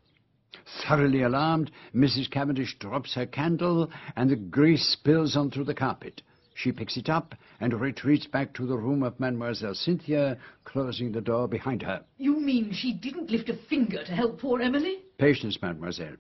Thoroughly 0.65 1.23
alarmed, 1.23 1.73
Mrs. 1.95 2.31
Cavendish 2.31 2.79
drops 2.79 3.15
her 3.15 3.27
candle, 3.27 3.91
and 4.15 4.31
the 4.31 4.37
grease 4.37 4.87
spills 4.87 5.37
onto 5.37 5.65
the 5.65 5.75
carpet. 5.75 6.23
She 6.55 6.73
picks 6.73 6.97
it 6.97 7.09
up 7.11 7.35
and 7.61 7.73
retreats 7.75 8.27
back 8.27 8.55
to 8.55 8.65
the 8.67 8.79
room 8.79 9.03
of 9.03 9.19
Mademoiselle 9.21 9.75
Cynthia, 9.75 10.39
closing 10.65 11.13
the 11.13 11.21
door 11.21 11.49
behind 11.49 11.83
her. 11.83 12.05
You 12.17 12.41
mean 12.41 12.73
she 12.73 12.93
didn't 12.93 13.31
lift 13.31 13.49
a 13.49 13.55
finger 13.55 14.05
to 14.05 14.13
help 14.13 14.41
poor 14.41 14.61
Emily? 14.63 15.01
Patience, 15.19 15.61
mademoiselle. 15.61 16.17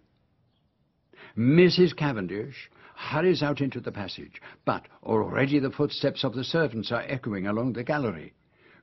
Mrs. 1.36 1.96
Cavendish 1.96 2.70
hurries 2.96 3.42
out 3.42 3.60
into 3.60 3.80
the 3.80 3.92
passage, 3.92 4.42
but 4.64 4.86
already 5.02 5.58
the 5.58 5.70
footsteps 5.70 6.24
of 6.24 6.34
the 6.34 6.44
servants 6.44 6.90
are 6.90 7.04
echoing 7.06 7.46
along 7.46 7.72
the 7.74 7.84
gallery. 7.84 8.32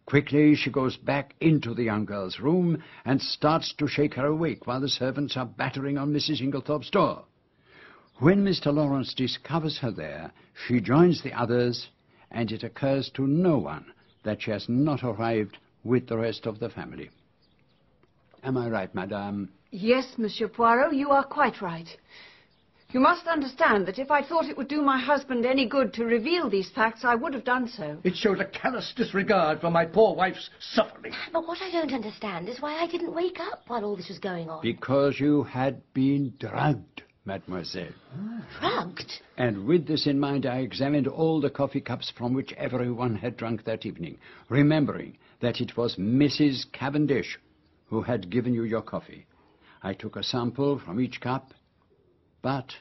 Quickly 0.05 0.55
she 0.55 0.69
goes 0.69 0.97
back 0.97 1.33
into 1.39 1.73
the 1.73 1.83
young 1.83 2.05
girl's 2.05 2.39
room 2.39 2.83
and 3.05 3.21
starts 3.21 3.73
to 3.75 3.87
shake 3.87 4.15
her 4.15 4.25
awake 4.25 4.67
while 4.67 4.81
the 4.81 4.89
servants 4.89 5.37
are 5.37 5.45
battering 5.45 5.97
on 5.97 6.13
Mrs. 6.13 6.41
Inglethorpe's 6.41 6.89
door. 6.89 7.23
When 8.19 8.43
Mr. 8.43 8.73
Lawrence 8.73 9.13
discovers 9.13 9.79
her 9.79 9.91
there, 9.91 10.31
she 10.67 10.79
joins 10.79 11.23
the 11.23 11.33
others, 11.33 11.87
and 12.29 12.51
it 12.51 12.63
occurs 12.63 13.09
to 13.15 13.25
no 13.25 13.57
one 13.57 13.85
that 14.23 14.41
she 14.41 14.51
has 14.51 14.67
not 14.69 15.03
arrived 15.03 15.57
with 15.83 16.07
the 16.07 16.17
rest 16.17 16.45
of 16.45 16.59
the 16.59 16.69
family. 16.69 17.09
Am 18.43 18.57
I 18.57 18.69
right, 18.69 18.93
madame? 18.93 19.49
Yes, 19.71 20.13
Monsieur 20.17 20.47
Poirot, 20.47 20.93
you 20.93 21.09
are 21.09 21.23
quite 21.23 21.61
right. 21.61 21.87
You 22.93 22.99
must 22.99 23.25
understand 23.25 23.87
that 23.87 23.97
if 23.97 24.11
I 24.11 24.21
thought 24.21 24.45
it 24.45 24.55
would 24.55 24.67
do 24.67 24.83
my 24.83 24.99
husband 24.99 25.47
any 25.47 25.67
good 25.67 25.93
to 25.95 26.05
reveal 26.05 26.47
these 26.47 26.69
facts, 26.69 27.03
I 27.03 27.15
would 27.15 27.33
have 27.33 27.43
done 27.43 27.67
so. 27.67 27.97
It 28.03 28.15
shows 28.15 28.39
a 28.39 28.45
callous 28.45 28.93
disregard 28.95 29.61
for 29.61 29.71
my 29.71 29.83
poor 29.83 30.15
wife's 30.15 30.51
suffering. 30.59 31.11
But 31.31 31.47
what 31.47 31.57
I 31.63 31.71
don't 31.71 31.91
understand 31.91 32.47
is 32.47 32.61
why 32.61 32.75
I 32.75 32.85
didn't 32.85 33.15
wake 33.15 33.39
up 33.39 33.63
while 33.65 33.83
all 33.83 33.95
this 33.95 34.09
was 34.09 34.19
going 34.19 34.47
on. 34.47 34.61
Because 34.61 35.19
you 35.19 35.41
had 35.41 35.81
been 35.95 36.35
drugged, 36.39 37.01
mademoiselle. 37.25 37.95
Drugged? 38.59 39.11
And 39.37 39.65
with 39.65 39.87
this 39.87 40.05
in 40.05 40.19
mind, 40.19 40.45
I 40.45 40.59
examined 40.59 41.07
all 41.07 41.41
the 41.41 41.49
coffee 41.49 41.81
cups 41.81 42.13
from 42.15 42.35
which 42.35 42.53
everyone 42.53 43.15
had 43.15 43.37
drunk 43.37 43.63
that 43.63 43.87
evening, 43.87 44.19
remembering 44.49 45.17
that 45.41 45.61
it 45.61 45.75
was 45.75 45.95
Mrs. 45.95 46.71
Cavendish 46.71 47.39
who 47.87 48.03
had 48.03 48.29
given 48.29 48.53
you 48.53 48.65
your 48.65 48.83
coffee. 48.83 49.25
I 49.81 49.95
took 49.95 50.15
a 50.15 50.21
sample 50.21 50.77
from 50.77 50.99
each 50.99 51.19
cup, 51.19 51.55
but 52.43 52.75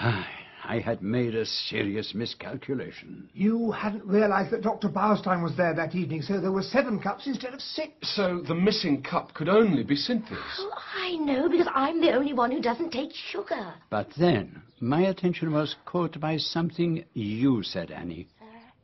I 0.00 0.80
had 0.82 1.02
made 1.02 1.34
a 1.34 1.44
serious 1.44 2.14
miscalculation. 2.14 3.28
You 3.34 3.70
hadn't 3.72 4.06
realized 4.06 4.50
that 4.52 4.62
Dr. 4.62 4.88
Bauerstein 4.88 5.42
was 5.42 5.54
there 5.56 5.74
that 5.74 5.94
evening, 5.94 6.22
so 6.22 6.40
there 6.40 6.52
were 6.52 6.62
seven 6.62 6.98
cups 7.00 7.26
instead 7.26 7.52
of 7.52 7.60
six. 7.60 7.92
So 8.14 8.40
the 8.46 8.54
missing 8.54 9.02
cup 9.02 9.34
could 9.34 9.48
only 9.48 9.82
be 9.82 9.96
Cynthia's. 9.96 10.38
Oh, 10.58 10.72
I 10.96 11.16
know, 11.16 11.50
because 11.50 11.68
I'm 11.74 12.00
the 12.00 12.12
only 12.12 12.32
one 12.32 12.50
who 12.50 12.62
doesn't 12.62 12.92
take 12.92 13.12
sugar. 13.12 13.74
But 13.90 14.08
then 14.18 14.62
my 14.80 15.02
attention 15.02 15.52
was 15.52 15.76
caught 15.84 16.18
by 16.18 16.38
something 16.38 17.04
you 17.12 17.62
said, 17.62 17.90
Annie, 17.90 18.28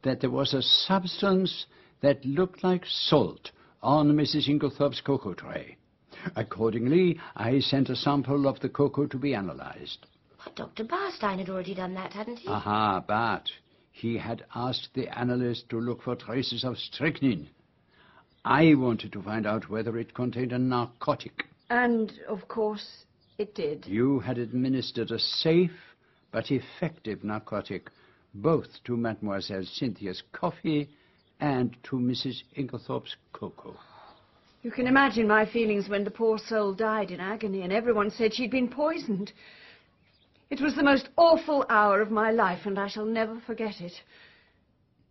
that 0.02 0.20
there 0.20 0.30
was 0.30 0.52
a 0.52 0.62
substance 0.62 1.66
that 2.02 2.24
looked 2.26 2.62
like 2.62 2.84
salt 2.84 3.52
on 3.82 4.12
Mrs. 4.12 4.48
Inglethorpe's 4.48 5.01
cocoa 5.01 5.34
tray. 5.34 5.78
Accordingly, 6.34 7.18
I 7.34 7.60
sent 7.60 7.88
a 7.88 7.97
sample 7.97 8.47
of 8.47 8.60
the 8.60 8.68
cocoa 8.68 9.06
to 9.06 9.16
be 9.16 9.34
analyzed. 9.34 10.06
But 10.47 10.55
Dr. 10.55 10.85
Bauerstein 10.85 11.40
had 11.40 11.51
already 11.51 11.74
done 11.74 11.94
that, 11.94 12.12
hadn't 12.12 12.39
he? 12.39 12.47
Aha, 12.47 13.02
but 13.05 13.51
he 13.90 14.16
had 14.16 14.44
asked 14.55 14.90
the 14.94 15.09
analyst 15.09 15.68
to 15.70 15.81
look 15.81 16.02
for 16.02 16.14
traces 16.14 16.62
of 16.62 16.78
strychnine. 16.78 17.48
I 18.44 18.74
wanted 18.74 19.12
to 19.14 19.23
find 19.23 19.44
out 19.44 19.68
whether 19.68 19.98
it 19.98 20.14
contained 20.14 20.52
a 20.52 20.59
narcotic. 20.59 21.47
And, 21.68 22.12
of 22.28 22.47
course, 22.47 23.06
it 23.39 23.56
did. 23.56 23.86
You 23.86 24.20
had 24.20 24.39
administered 24.39 25.10
a 25.10 25.18
safe 25.18 25.97
but 26.31 26.52
effective 26.52 27.24
narcotic 27.24 27.90
both 28.32 28.68
to 28.85 28.97
Mademoiselle 28.97 29.64
Cynthia's 29.64 30.23
coffee 30.31 30.89
and 31.40 31.77
to 31.90 31.97
Mrs. 31.97 32.44
Inglethorpe's 32.55 33.16
cocoa. 33.32 33.77
You 34.62 34.70
can 34.70 34.86
imagine 34.86 35.27
my 35.27 35.44
feelings 35.44 35.89
when 35.89 36.05
the 36.05 36.10
poor 36.12 36.39
soul 36.39 36.73
died 36.73 37.10
in 37.10 37.18
agony 37.18 37.62
and 37.62 37.73
everyone 37.73 38.12
said 38.12 38.32
she'd 38.32 38.52
been 38.52 38.68
poisoned. 38.68 39.32
It 40.48 40.60
was 40.60 40.77
the 40.77 40.82
most 40.82 41.09
awful 41.16 41.66
hour 41.68 42.01
of 42.01 42.10
my 42.10 42.31
life, 42.31 42.66
and 42.66 42.78
I 42.78 42.86
shall 42.86 43.05
never 43.05 43.40
forget 43.47 43.81
it. 43.81 43.93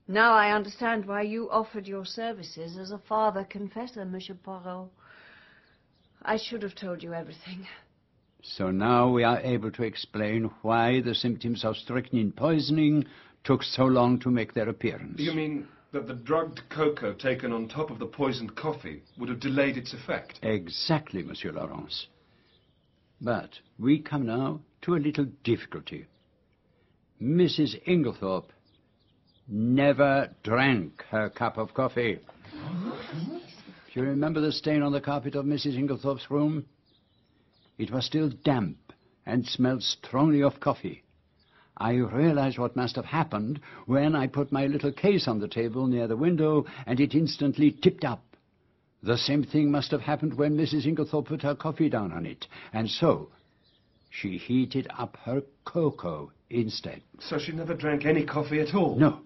Now 0.07 0.34
I 0.34 0.53
understand 0.53 1.06
why 1.06 1.24
you 1.24 1.49
offered 1.49 1.88
your 1.88 2.06
services 2.06 2.78
as 2.78 2.91
a 2.91 2.99
father 2.99 3.44
confessor, 3.44 4.06
Monsieur 4.06 4.36
Poirot. 4.36 4.90
I 6.22 6.38
should 6.38 6.64
have 6.64 6.76
told 6.76 7.03
you 7.03 7.14
everything. 7.14 7.68
So 8.41 8.72
now 8.72 9.10
we 9.10 9.24
are 9.24 9.40
able 9.41 9.72
to 9.72 9.84
explain 9.84 10.52
why 10.62 11.02
the 11.02 11.16
symptoms 11.16 11.66
of 11.66 11.76
strychnine 11.76 12.32
poisoning 12.32 13.06
took 13.44 13.64
so 13.64 13.86
long 13.86 14.20
to 14.20 14.30
make 14.30 14.53
their 14.53 14.70
appearance. 14.70 15.20
You 15.20 15.34
mean 15.34 15.68
that 15.91 16.07
the 16.07 16.14
drugged 16.14 16.62
cocoa 16.70 17.14
taken 17.14 17.52
on 17.52 17.68
top 17.68 17.90
of 17.90 17.99
the 17.99 18.06
poisoned 18.06 18.56
coffee 18.56 19.02
would 19.18 19.30
have 19.30 19.40
delayed 19.40 19.78
its 19.78 19.94
effect? 19.94 20.40
Exactly, 20.44 21.24
Monsieur 21.24 21.52
Lawrence. 21.52 22.07
But 23.21 23.59
we 23.79 23.99
come 23.99 24.25
now 24.25 24.61
to 24.81 24.95
a 24.95 24.97
little 24.97 25.25
difficulty. 25.43 26.05
Mrs. 27.21 27.81
Inglethorpe 27.87 28.51
never 29.47 30.29
drank 30.43 31.03
her 31.09 31.29
cup 31.29 31.57
of 31.57 31.73
coffee. 31.73 32.19
Do 32.51 34.01
you 34.01 34.03
remember 34.03 34.41
the 34.41 34.51
stain 34.51 34.81
on 34.81 34.91
the 34.91 35.01
carpet 35.01 35.35
of 35.35 35.45
Mrs. 35.45 35.77
Inglethorpe's 35.77 36.29
room? 36.29 36.65
It 37.77 37.91
was 37.91 38.05
still 38.05 38.29
damp 38.29 38.93
and 39.25 39.45
smelled 39.45 39.83
strongly 39.83 40.43
of 40.43 40.59
coffee. 40.59 41.03
I 41.77 41.95
realized 41.95 42.57
what 42.57 42.75
must 42.75 42.95
have 42.95 43.05
happened 43.05 43.59
when 43.85 44.15
I 44.15 44.27
put 44.27 44.51
my 44.51 44.67
little 44.67 44.91
case 44.91 45.27
on 45.27 45.39
the 45.39 45.47
table 45.47 45.87
near 45.87 46.07
the 46.07 46.15
window 46.17 46.65
and 46.85 46.99
it 46.99 47.15
instantly 47.15 47.71
tipped 47.71 48.05
up. 48.05 48.35
The 49.06 49.18
same 49.19 49.44
thing 49.44 49.69
must 49.69 49.91
have 49.91 50.02
happened 50.02 50.34
when 50.34 50.57
Mrs. 50.57 50.88
Inglethorpe 50.88 51.27
put 51.27 51.44
her 51.44 51.53
coffee 51.53 51.90
down 51.90 52.11
on 52.11 52.26
it, 52.26 52.48
and 52.73 52.90
so 52.90 53.30
she 54.10 54.40
heated 54.40 54.88
up 54.98 55.15
her 55.26 55.44
cocoa 55.64 56.32
instead. 56.49 57.03
So 57.19 57.38
she 57.38 57.52
never 57.52 57.76
drank 57.76 58.03
any 58.03 58.26
coffee 58.26 58.60
at 58.60 58.73
all? 58.73 58.95
No. 58.95 59.19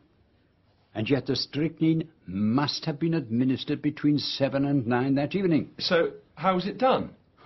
And 0.93 1.09
yet 1.09 1.27
the 1.27 1.35
strychnine 1.37 2.09
must 2.27 2.83
have 2.85 2.99
been 2.99 3.13
administered 3.13 3.81
between 3.81 4.17
seven 4.17 4.65
and 4.65 4.85
nine 4.85 5.15
that 5.15 5.33
evening. 5.33 5.69
So 5.79 6.11
how 6.35 6.55
was 6.55 6.67
it 6.67 6.77
done? 6.77 7.11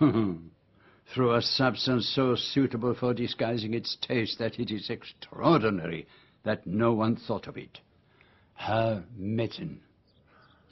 Through 1.14 1.34
a 1.36 1.42
substance 1.42 2.08
so 2.08 2.34
suitable 2.34 2.94
for 2.94 3.14
disguising 3.14 3.74
its 3.74 3.96
taste 4.00 4.40
that 4.40 4.58
it 4.58 4.72
is 4.72 4.90
extraordinary 4.90 6.08
that 6.42 6.66
no 6.66 6.94
one 6.94 7.14
thought 7.14 7.46
of 7.46 7.56
it. 7.56 7.78
Her 8.54 9.04
medicine. 9.16 9.82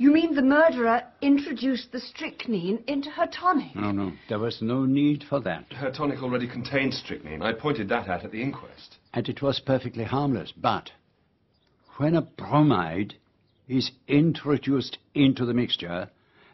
You 0.02 0.12
mean 0.12 0.34
the 0.34 0.42
murderer 0.42 1.04
introduced 1.20 1.92
the 1.92 2.00
strychnine 2.00 2.82
into 2.88 3.08
her 3.08 3.28
tonic? 3.28 3.76
No, 3.76 3.92
no, 3.92 4.12
there 4.28 4.40
was 4.40 4.60
no 4.60 4.84
need 4.84 5.22
for 5.22 5.38
that. 5.42 5.72
Her 5.74 5.92
tonic 5.92 6.20
already 6.24 6.48
contained 6.48 6.92
strychnine. 6.92 7.40
I 7.40 7.52
pointed 7.52 7.88
that 7.90 8.08
out 8.08 8.24
at 8.24 8.32
the 8.32 8.42
inquest. 8.42 8.96
And 9.14 9.28
it 9.28 9.40
was 9.40 9.60
perfectly 9.60 10.02
harmless. 10.02 10.52
But 10.56 10.90
when 11.98 12.16
a 12.16 12.22
bromide 12.22 13.14
is 13.68 13.92
introduced 14.08 14.98
into 15.14 15.46
the 15.46 15.54
mixture, 15.54 16.10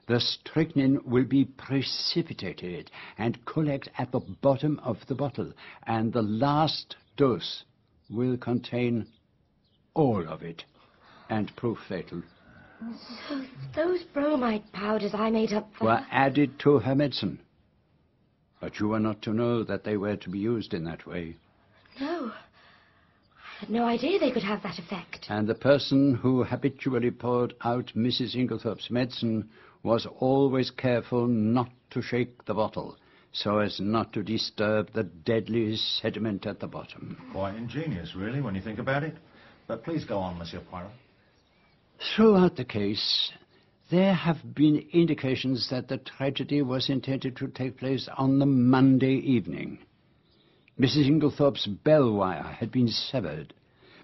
the 0.09 0.21
strychnine 0.21 1.01
will 1.07 1.25
be 1.25 1.47
precipitated 1.47 2.91
and 3.17 3.47
collect 3.47 3.89
at 3.97 4.13
the 4.13 4.21
bottom 4.43 4.79
of 4.85 4.99
the 5.07 5.15
bottle, 5.15 5.55
and 5.87 6.13
the 6.13 6.21
last 6.21 6.97
dose 7.17 7.65
will 8.11 8.37
contain 8.37 9.07
all 9.95 10.29
of 10.29 10.43
it 10.43 10.65
and 11.31 11.57
prove 11.57 11.79
fatal. 11.89 12.23
So 13.29 13.45
those 13.75 14.03
bromide 14.15 14.73
powders 14.73 15.13
I 15.15 15.31
made 15.31 15.53
up 15.53 15.69
for... 15.79 15.87
Were 15.87 16.07
added 16.11 16.59
to 16.61 16.79
her 16.79 16.95
medicine. 16.95 17.41
But 18.61 18.79
you 18.79 18.89
were 18.89 19.01
not 19.01 19.23
to 19.23 19.33
know 19.33 19.65
that 19.65 19.85
they 19.85 19.97
were 19.97 20.17
to 20.17 20.31
be 20.31 20.39
used 20.39 20.75
in 20.75 20.85
that 20.85 21.07
way. 21.07 21.37
No. 22.01 22.33
I 22.33 23.61
had 23.61 23.71
no 23.71 23.85
idea 23.85 24.19
they 24.19 24.31
could 24.31 24.45
have 24.45 24.63
that 24.63 24.79
effect. 24.79 25.27
And 25.29 25.49
the 25.49 25.55
person 25.55 26.15
who 26.15 26.45
habitually 26.45 27.11
poured 27.11 27.55
out 27.63 27.93
Mrs. 27.97 28.37
Inglethorpe's 28.37 28.91
medicine 28.91 29.49
was 29.83 30.07
always 30.19 30.71
careful 30.71 31.27
not 31.27 31.71
to 31.91 32.03
shake 32.03 32.45
the 32.45 32.55
bottle, 32.55 32.97
so 33.33 33.59
as 33.59 33.81
not 33.81 34.13
to 34.13 34.23
disturb 34.23 34.93
the 34.93 35.05
deadly 35.05 35.77
sediment 35.77 36.47
at 36.47 36.61
the 36.61 36.67
bottom. 36.67 37.17
Quite 37.33 37.57
ingenious, 37.57 38.15
really, 38.15 38.41
when 38.41 38.55
you 38.55 38.61
think 38.61 38.79
about 38.79 39.03
it. 39.03 39.17
But 39.67 39.85
please 39.85 40.05
go 40.05 40.19
on, 40.19 40.39
Monsieur 40.39 40.61
Poirot. 40.71 40.91
Throughout 41.99 42.57
the 42.57 42.65
case, 42.65 43.33
there 43.91 44.15
have 44.15 44.55
been 44.55 44.87
indications 44.93 45.69
that 45.71 45.89
the 45.89 45.99
tragedy 45.99 46.63
was 46.63 46.89
intended 46.89 47.37
to 47.37 47.49
take 47.49 47.79
place 47.79 48.09
on 48.17 48.39
the 48.39 48.47
Monday 48.47 49.15
evening. 49.15 49.79
Mrs. 50.79 51.07
Inglethorpe's 51.07 51.67
bell 51.67 52.13
wire 52.13 52.43
had 52.43 52.71
been 52.71 52.89
severed. 52.89 53.53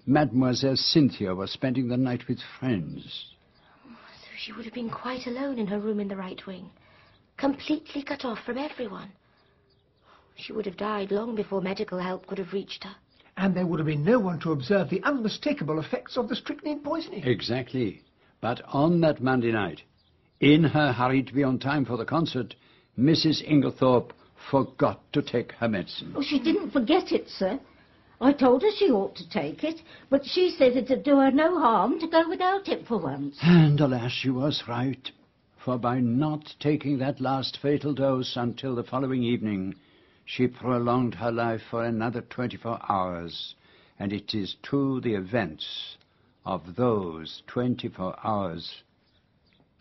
Mademoiselle 0.05 0.75
Cynthia 0.75 1.33
was 1.33 1.51
spending 1.51 1.87
the 1.87 1.97
night 1.97 2.27
with 2.27 2.39
friends. 2.59 3.33
So 3.83 4.29
she 4.37 4.51
would 4.51 4.65
have 4.65 4.73
been 4.73 4.89
quite 4.89 5.25
alone 5.25 5.57
in 5.57 5.67
her 5.67 5.79
room 5.79 5.99
in 6.01 6.09
the 6.09 6.17
right 6.17 6.45
wing, 6.45 6.69
completely 7.37 8.03
cut 8.03 8.25
off 8.25 8.39
from 8.45 8.57
everyone. 8.57 9.11
She 10.35 10.51
would 10.51 10.65
have 10.65 10.77
died 10.77 11.11
long 11.11 11.33
before 11.33 11.61
medical 11.61 11.99
help 11.99 12.27
could 12.27 12.39
have 12.39 12.51
reached 12.51 12.83
her. 12.83 12.95
And 13.37 13.55
there 13.55 13.65
would 13.65 13.79
have 13.79 13.87
been 13.87 14.05
no 14.05 14.19
one 14.19 14.39
to 14.39 14.51
observe 14.51 14.89
the 14.89 15.03
unmistakable 15.03 15.79
effects 15.79 16.17
of 16.17 16.29
the 16.29 16.35
strychnine 16.35 16.79
poisoning. 16.79 17.23
Exactly. 17.23 18.01
But 18.41 18.61
on 18.67 19.01
that 19.01 19.21
Monday 19.21 19.51
night, 19.51 19.81
in 20.39 20.63
her 20.63 20.91
hurry 20.93 21.23
to 21.23 21.33
be 21.33 21.43
on 21.43 21.59
time 21.59 21.85
for 21.85 21.97
the 21.97 22.05
concert, 22.05 22.55
Mrs. 22.97 23.43
Inglethorpe 23.45 24.13
forgot 24.49 25.01
to 25.13 25.21
take 25.21 25.51
her 25.53 25.67
medicine. 25.67 26.13
Oh, 26.15 26.21
she 26.21 26.39
didn't 26.39 26.71
forget 26.71 27.11
it, 27.11 27.27
sir. 27.29 27.59
I 28.21 28.31
told 28.31 28.61
her 28.61 28.71
she 28.77 28.89
ought 28.89 29.15
to 29.17 29.29
take 29.29 29.63
it, 29.63 29.81
but 30.09 30.25
she 30.25 30.49
said 30.57 30.77
it'd 30.77 31.03
do 31.03 31.17
her 31.17 31.31
no 31.31 31.59
harm 31.59 31.99
to 31.99 32.07
go 32.07 32.29
without 32.29 32.69
it 32.69 32.87
for 32.87 32.97
once. 32.97 33.37
And 33.41 33.79
alas, 33.81 34.11
she 34.11 34.29
was 34.29 34.63
right. 34.67 35.11
For 35.57 35.77
by 35.77 35.99
not 35.99 36.55
taking 36.59 36.99
that 36.99 37.19
last 37.19 37.57
fatal 37.61 37.93
dose 37.93 38.37
until 38.37 38.75
the 38.75 38.83
following 38.83 39.23
evening, 39.23 39.75
she 40.25 40.47
prolonged 40.47 41.15
her 41.15 41.31
life 41.31 41.61
for 41.69 41.85
another 41.85 42.21
24 42.21 42.79
hours. 42.89 43.55
And 43.97 44.11
it 44.11 44.33
is 44.33 44.55
to 44.63 44.99
the 45.01 45.13
events 45.13 45.97
of 46.45 46.75
those 46.75 47.43
24 47.47 48.15
hours 48.23 48.83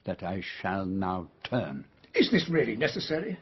that 0.05 0.23
I 0.23 0.43
shall 0.61 0.85
now 0.85 1.29
turn. 1.43 1.87
Is 2.15 2.31
this 2.31 2.49
really 2.49 2.77
necessary? 2.77 3.39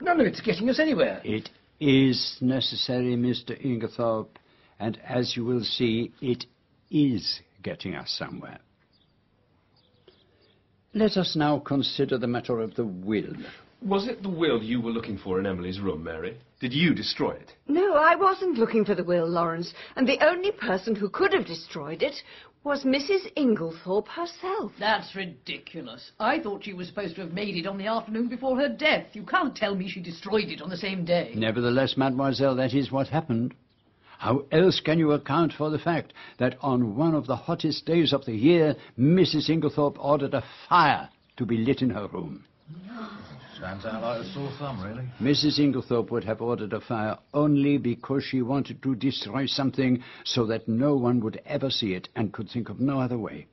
None 0.00 0.20
of 0.20 0.26
it's 0.26 0.40
getting 0.40 0.68
us 0.68 0.78
anywhere. 0.78 1.22
It 1.24 1.48
is 1.78 2.36
necessary, 2.40 3.16
Mr. 3.16 3.58
Inglethorpe, 3.64 4.36
and 4.78 4.98
as 5.04 5.36
you 5.36 5.44
will 5.44 5.64
see, 5.64 6.12
it 6.20 6.44
is 6.90 7.40
getting 7.62 7.94
us 7.94 8.10
somewhere. 8.10 8.58
Let 10.92 11.16
us 11.16 11.36
now 11.36 11.60
consider 11.60 12.18
the 12.18 12.26
matter 12.26 12.60
of 12.60 12.74
the 12.74 12.84
will. 12.84 13.36
Was 13.82 14.08
it 14.08 14.22
the 14.22 14.28
will 14.28 14.62
you 14.62 14.80
were 14.80 14.90
looking 14.90 15.16
for 15.16 15.38
in 15.38 15.46
Emily's 15.46 15.80
room, 15.80 16.04
Mary? 16.04 16.36
Did 16.60 16.74
you 16.74 16.94
destroy 16.94 17.30
it? 17.30 17.54
No, 17.66 17.94
I 17.94 18.14
wasn't 18.14 18.58
looking 18.58 18.84
for 18.84 18.94
the 18.94 19.04
will, 19.04 19.26
Lawrence. 19.26 19.72
And 19.96 20.06
the 20.06 20.22
only 20.22 20.52
person 20.52 20.94
who 20.94 21.08
could 21.08 21.32
have 21.32 21.46
destroyed 21.46 22.02
it 22.02 22.16
was 22.62 22.84
Mrs. 22.84 23.32
Inglethorpe 23.38 24.08
herself. 24.08 24.72
That's 24.78 25.16
ridiculous. 25.16 26.10
I 26.20 26.40
thought 26.40 26.64
she 26.64 26.74
was 26.74 26.88
supposed 26.88 27.14
to 27.14 27.22
have 27.22 27.32
made 27.32 27.56
it 27.56 27.66
on 27.66 27.78
the 27.78 27.86
afternoon 27.86 28.28
before 28.28 28.58
her 28.58 28.68
death. 28.68 29.06
You 29.14 29.22
can't 29.22 29.56
tell 29.56 29.74
me 29.74 29.88
she 29.88 30.00
destroyed 30.00 30.50
it 30.50 30.60
on 30.60 30.68
the 30.68 30.76
same 30.76 31.06
day. 31.06 31.32
Nevertheless, 31.34 31.96
mademoiselle, 31.96 32.56
that 32.56 32.74
is 32.74 32.92
what 32.92 33.08
happened. 33.08 33.54
How 34.18 34.44
else 34.52 34.80
can 34.80 34.98
you 34.98 35.12
account 35.12 35.54
for 35.56 35.70
the 35.70 35.78
fact 35.78 36.12
that 36.38 36.58
on 36.60 36.96
one 36.96 37.14
of 37.14 37.26
the 37.26 37.36
hottest 37.36 37.86
days 37.86 38.12
of 38.12 38.26
the 38.26 38.36
year, 38.36 38.76
Mrs. 38.98 39.48
Inglethorpe 39.48 39.96
ordered 39.98 40.34
a 40.34 40.44
fire 40.68 41.08
to 41.38 41.46
be 41.46 41.56
lit 41.56 41.80
in 41.80 41.88
her 41.88 42.08
room? 42.08 42.44
Sounds 43.60 43.84
out 43.84 44.02
like 44.02 44.22
a 44.22 44.32
sore 44.32 44.50
thumb, 44.58 44.82
really. 44.82 45.06
Mrs. 45.20 45.58
Inglethorpe 45.58 46.10
would 46.10 46.24
have 46.24 46.40
ordered 46.40 46.72
a 46.72 46.80
fire 46.80 47.18
only 47.34 47.76
because 47.76 48.24
she 48.24 48.40
wanted 48.40 48.82
to 48.82 48.94
destroy 48.94 49.44
something 49.44 50.02
so 50.24 50.46
that 50.46 50.66
no 50.66 50.96
one 50.96 51.20
would 51.20 51.42
ever 51.44 51.68
see 51.68 51.92
it 51.92 52.08
and 52.16 52.32
could 52.32 52.48
think 52.48 52.70
of 52.70 52.80
no 52.80 53.00
other 53.00 53.18
way. 53.18 53.46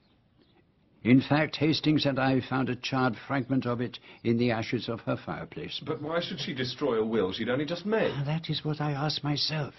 In 1.04 1.20
fact, 1.20 1.58
Hastings 1.58 2.06
and 2.06 2.20
I 2.20 2.40
found 2.40 2.70
a 2.70 2.76
charred 2.78 3.18
fragment 3.28 3.66
of 3.66 3.82
it 3.82 4.00
in 4.24 4.38
the 4.38 4.52
ashes 4.52 4.88
of 4.88 5.02
her 5.02 5.18
fireplace. 5.18 5.82
But 5.86 6.02
why 6.02 6.22
should 6.22 6.40
she 6.40 6.54
destroy 6.54 7.00
a 7.00 7.06
will 7.06 7.34
she'd 7.34 7.50
only 7.50 7.66
just 7.66 7.86
made? 7.86 8.14
Ah, 8.16 8.24
that 8.26 8.50
is 8.50 8.64
what 8.64 8.80
I 8.80 8.92
asked 8.94 9.26
myself. 9.26 9.74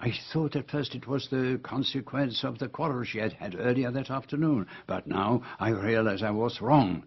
I 0.00 0.12
thought 0.32 0.56
at 0.56 0.70
first 0.70 0.94
it 0.94 1.06
was 1.06 1.28
the 1.28 1.60
consequence 1.62 2.44
of 2.44 2.58
the 2.58 2.68
quarrel 2.68 3.04
she 3.04 3.18
had 3.18 3.34
had 3.34 3.56
earlier 3.58 3.90
that 3.90 4.10
afternoon, 4.10 4.66
but 4.86 5.06
now 5.06 5.42
I 5.60 5.70
realize 5.70 6.22
I 6.22 6.30
was 6.30 6.62
wrong. 6.62 7.04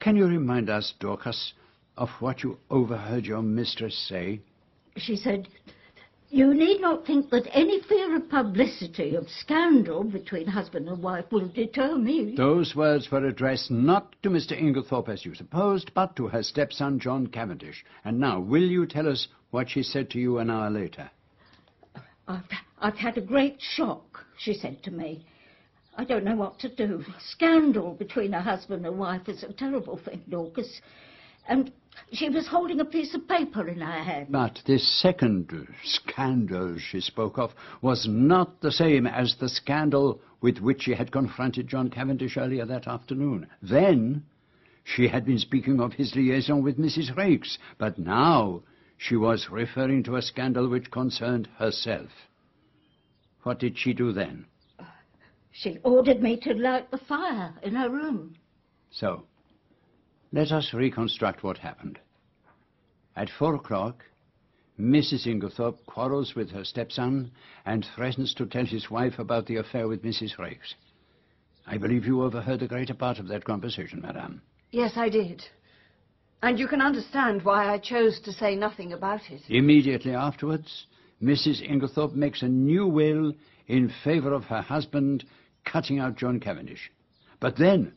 Can 0.00 0.16
you 0.16 0.26
remind 0.26 0.70
us, 0.70 0.94
Dorcas, 1.00 1.52
of 1.96 2.08
what 2.20 2.42
you 2.42 2.58
overheard 2.70 3.24
your 3.24 3.42
mistress 3.42 3.96
say? 4.08 4.40
She 4.96 5.16
said, 5.16 5.48
You 6.28 6.54
need 6.54 6.80
not 6.80 7.06
think 7.06 7.30
that 7.30 7.48
any 7.52 7.80
fear 7.82 8.16
of 8.16 8.28
publicity, 8.28 9.14
of 9.14 9.28
scandal 9.28 10.04
between 10.04 10.46
husband 10.46 10.88
and 10.88 11.02
wife 11.02 11.26
will 11.30 11.48
deter 11.48 11.96
me. 11.96 12.34
Those 12.36 12.74
words 12.74 13.10
were 13.10 13.26
addressed 13.26 13.70
not 13.70 14.14
to 14.22 14.30
Mr. 14.30 14.58
Inglethorpe 14.58 15.08
as 15.08 15.24
you 15.24 15.34
supposed, 15.34 15.92
but 15.94 16.16
to 16.16 16.28
her 16.28 16.42
stepson, 16.42 16.98
John 16.98 17.26
Cavendish. 17.26 17.84
And 18.04 18.18
now, 18.18 18.40
will 18.40 18.62
you 18.62 18.86
tell 18.86 19.08
us 19.08 19.28
what 19.50 19.70
she 19.70 19.82
said 19.82 20.10
to 20.10 20.18
you 20.18 20.38
an 20.38 20.50
hour 20.50 20.70
later? 20.70 21.10
I've, 22.28 22.42
I've 22.80 22.96
had 22.96 23.16
a 23.16 23.22
great 23.22 23.56
shock, 23.60 24.24
she 24.38 24.52
said 24.52 24.82
to 24.82 24.90
me. 24.90 25.24
I 25.98 26.04
don't 26.04 26.24
know 26.24 26.36
what 26.36 26.58
to 26.60 26.68
do. 26.68 27.04
Scandal 27.18 27.94
between 27.94 28.34
a 28.34 28.42
husband 28.42 28.84
and 28.84 28.98
wife 28.98 29.28
is 29.28 29.42
a 29.42 29.52
terrible 29.52 29.96
thing, 29.96 30.22
Dorcas. 30.28 30.82
And 31.48 31.72
she 32.12 32.28
was 32.28 32.46
holding 32.46 32.80
a 32.80 32.84
piece 32.84 33.14
of 33.14 33.26
paper 33.26 33.66
in 33.66 33.80
her 33.80 34.02
hand. 34.02 34.28
But 34.30 34.60
this 34.66 34.86
second 35.00 35.50
scandal 35.84 36.78
she 36.78 37.00
spoke 37.00 37.38
of 37.38 37.54
was 37.80 38.06
not 38.08 38.60
the 38.60 38.72
same 38.72 39.06
as 39.06 39.36
the 39.36 39.48
scandal 39.48 40.20
with 40.42 40.58
which 40.58 40.82
she 40.82 40.94
had 40.94 41.12
confronted 41.12 41.68
John 41.68 41.88
Cavendish 41.88 42.36
earlier 42.36 42.66
that 42.66 42.86
afternoon. 42.86 43.46
Then 43.62 44.24
she 44.84 45.08
had 45.08 45.24
been 45.24 45.38
speaking 45.38 45.80
of 45.80 45.94
his 45.94 46.14
liaison 46.14 46.62
with 46.62 46.78
Mrs. 46.78 47.16
Raikes, 47.16 47.56
but 47.78 47.98
now 47.98 48.62
she 48.98 49.16
was 49.16 49.48
referring 49.50 50.02
to 50.04 50.16
a 50.16 50.22
scandal 50.22 50.68
which 50.68 50.90
concerned 50.90 51.48
herself. 51.58 52.10
What 53.44 53.58
did 53.58 53.78
she 53.78 53.94
do 53.94 54.12
then? 54.12 54.46
She 55.58 55.78
ordered 55.84 56.22
me 56.22 56.36
to 56.40 56.52
light 56.52 56.90
the 56.90 56.98
fire 56.98 57.54
in 57.62 57.74
her 57.74 57.88
room. 57.88 58.36
So, 58.90 59.24
let 60.30 60.52
us 60.52 60.74
reconstruct 60.74 61.42
what 61.42 61.56
happened. 61.56 61.98
At 63.16 63.30
four 63.30 63.54
o'clock, 63.54 64.04
Mrs. 64.78 65.26
Inglethorpe 65.26 65.86
quarrels 65.86 66.34
with 66.34 66.50
her 66.50 66.62
stepson 66.62 67.30
and 67.64 67.86
threatens 67.96 68.34
to 68.34 68.44
tell 68.44 68.66
his 68.66 68.90
wife 68.90 69.18
about 69.18 69.46
the 69.46 69.56
affair 69.56 69.88
with 69.88 70.02
Mrs. 70.02 70.36
Raikes. 70.36 70.74
I 71.66 71.78
believe 71.78 72.04
you 72.04 72.22
overheard 72.22 72.60
the 72.60 72.68
greater 72.68 72.94
part 72.94 73.18
of 73.18 73.28
that 73.28 73.44
conversation, 73.44 74.02
madame. 74.02 74.42
Yes, 74.72 74.92
I 74.96 75.08
did. 75.08 75.42
And 76.42 76.58
you 76.58 76.68
can 76.68 76.82
understand 76.82 77.42
why 77.42 77.72
I 77.72 77.78
chose 77.78 78.20
to 78.20 78.32
say 78.32 78.56
nothing 78.56 78.92
about 78.92 79.22
it. 79.30 79.40
Immediately 79.48 80.12
afterwards, 80.12 80.86
Mrs. 81.22 81.66
Inglethorpe 81.66 82.14
makes 82.14 82.42
a 82.42 82.48
new 82.48 82.86
will 82.86 83.32
in 83.68 83.90
favor 84.04 84.34
of 84.34 84.44
her 84.44 84.60
husband, 84.60 85.24
cutting 85.66 85.98
out 85.98 86.16
John 86.16 86.40
Cavendish. 86.40 86.90
But 87.40 87.56
then, 87.56 87.92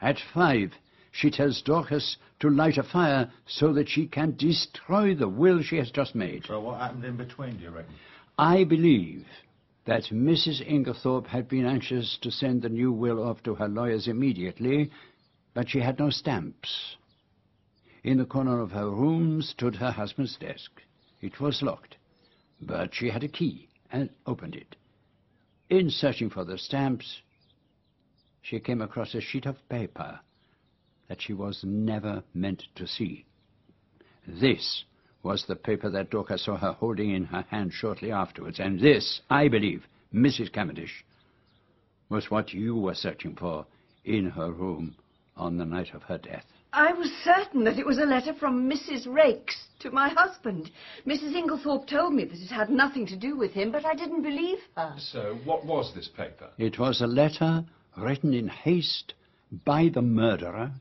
at 0.00 0.18
five, 0.32 0.72
she 1.10 1.30
tells 1.30 1.62
Dorcas 1.62 2.16
to 2.40 2.50
light 2.50 2.78
a 2.78 2.82
fire 2.82 3.30
so 3.46 3.72
that 3.72 3.88
she 3.88 4.06
can 4.06 4.36
destroy 4.36 5.14
the 5.14 5.28
will 5.28 5.62
she 5.62 5.76
has 5.76 5.90
just 5.90 6.14
made. 6.14 6.44
So 6.46 6.60
what 6.60 6.80
happened 6.80 7.04
in 7.04 7.16
between, 7.16 7.56
do 7.56 7.64
you 7.64 7.70
reckon? 7.70 7.94
I 8.38 8.64
believe 8.64 9.24
that 9.86 10.04
Mrs. 10.04 10.66
Inglethorpe 10.66 11.26
had 11.26 11.48
been 11.48 11.66
anxious 11.66 12.18
to 12.22 12.30
send 12.30 12.62
the 12.62 12.68
new 12.68 12.92
will 12.92 13.22
off 13.22 13.42
to 13.44 13.54
her 13.54 13.68
lawyers 13.68 14.08
immediately, 14.08 14.90
but 15.52 15.68
she 15.68 15.80
had 15.80 15.98
no 15.98 16.10
stamps. 16.10 16.96
In 18.02 18.18
the 18.18 18.24
corner 18.24 18.60
of 18.60 18.72
her 18.72 18.90
room 18.90 19.40
stood 19.40 19.76
her 19.76 19.92
husband's 19.92 20.36
desk. 20.36 20.82
It 21.20 21.40
was 21.40 21.62
locked, 21.62 21.96
but 22.60 22.94
she 22.94 23.08
had 23.08 23.24
a 23.24 23.28
key 23.28 23.68
and 23.90 24.10
opened 24.26 24.56
it. 24.56 24.76
In 25.70 25.90
searching 25.90 26.30
for 26.30 26.44
the 26.44 26.58
stamps, 26.58 27.22
she 28.42 28.60
came 28.60 28.82
across 28.82 29.14
a 29.14 29.20
sheet 29.20 29.46
of 29.46 29.66
paper 29.68 30.20
that 31.08 31.22
she 31.22 31.32
was 31.32 31.64
never 31.64 32.22
meant 32.34 32.64
to 32.74 32.86
see. 32.86 33.24
This 34.26 34.84
was 35.22 35.46
the 35.46 35.56
paper 35.56 35.88
that 35.90 36.10
Dorcas 36.10 36.44
saw 36.44 36.56
her 36.58 36.72
holding 36.72 37.10
in 37.10 37.24
her 37.24 37.42
hand 37.48 37.72
shortly 37.72 38.12
afterwards, 38.12 38.60
and 38.60 38.78
this, 38.78 39.22
I 39.30 39.48
believe, 39.48 39.86
Mrs. 40.12 40.52
Cavendish, 40.52 41.04
was 42.08 42.30
what 42.30 42.52
you 42.52 42.76
were 42.76 42.94
searching 42.94 43.34
for 43.34 43.66
in 44.04 44.30
her 44.30 44.52
room 44.52 44.96
on 45.36 45.56
the 45.56 45.64
night 45.64 45.94
of 45.94 46.02
her 46.04 46.18
death. 46.18 46.46
I 46.74 46.92
was 46.92 47.08
certain 47.22 47.62
that 47.64 47.78
it 47.78 47.86
was 47.86 47.98
a 47.98 48.04
letter 48.04 48.34
from 48.34 48.68
Mrs. 48.68 49.06
Raikes 49.06 49.54
to 49.78 49.92
my 49.92 50.08
husband. 50.08 50.72
Mrs. 51.06 51.32
Inglethorpe 51.36 51.86
told 51.86 52.14
me 52.14 52.24
that 52.24 52.36
it 52.36 52.50
had 52.50 52.68
nothing 52.68 53.06
to 53.06 53.16
do 53.16 53.36
with 53.36 53.52
him, 53.52 53.70
but 53.70 53.86
I 53.86 53.94
didn't 53.94 54.22
believe 54.22 54.58
her. 54.76 54.92
So, 54.98 55.38
what 55.44 55.64
was 55.64 55.94
this 55.94 56.08
paper? 56.08 56.50
It 56.58 56.76
was 56.76 57.00
a 57.00 57.06
letter 57.06 57.64
written 57.96 58.34
in 58.34 58.48
haste 58.48 59.14
by 59.64 59.88
the 59.88 60.02
murderer 60.02 60.72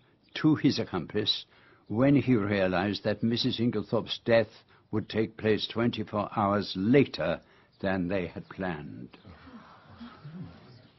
to 0.41 0.55
his 0.55 0.79
accomplice 0.79 1.45
when 1.89 2.15
he 2.15 2.35
realized 2.35 3.03
that 3.03 3.21
Mrs. 3.21 3.59
Inglethorpe's 3.59 4.19
death 4.25 4.63
would 4.89 5.07
take 5.09 5.37
place 5.37 5.67
24 5.67 6.29
hours 6.35 6.73
later 6.75 7.39
than 7.81 8.07
they 8.07 8.25
had 8.25 8.49
planned. 8.49 9.09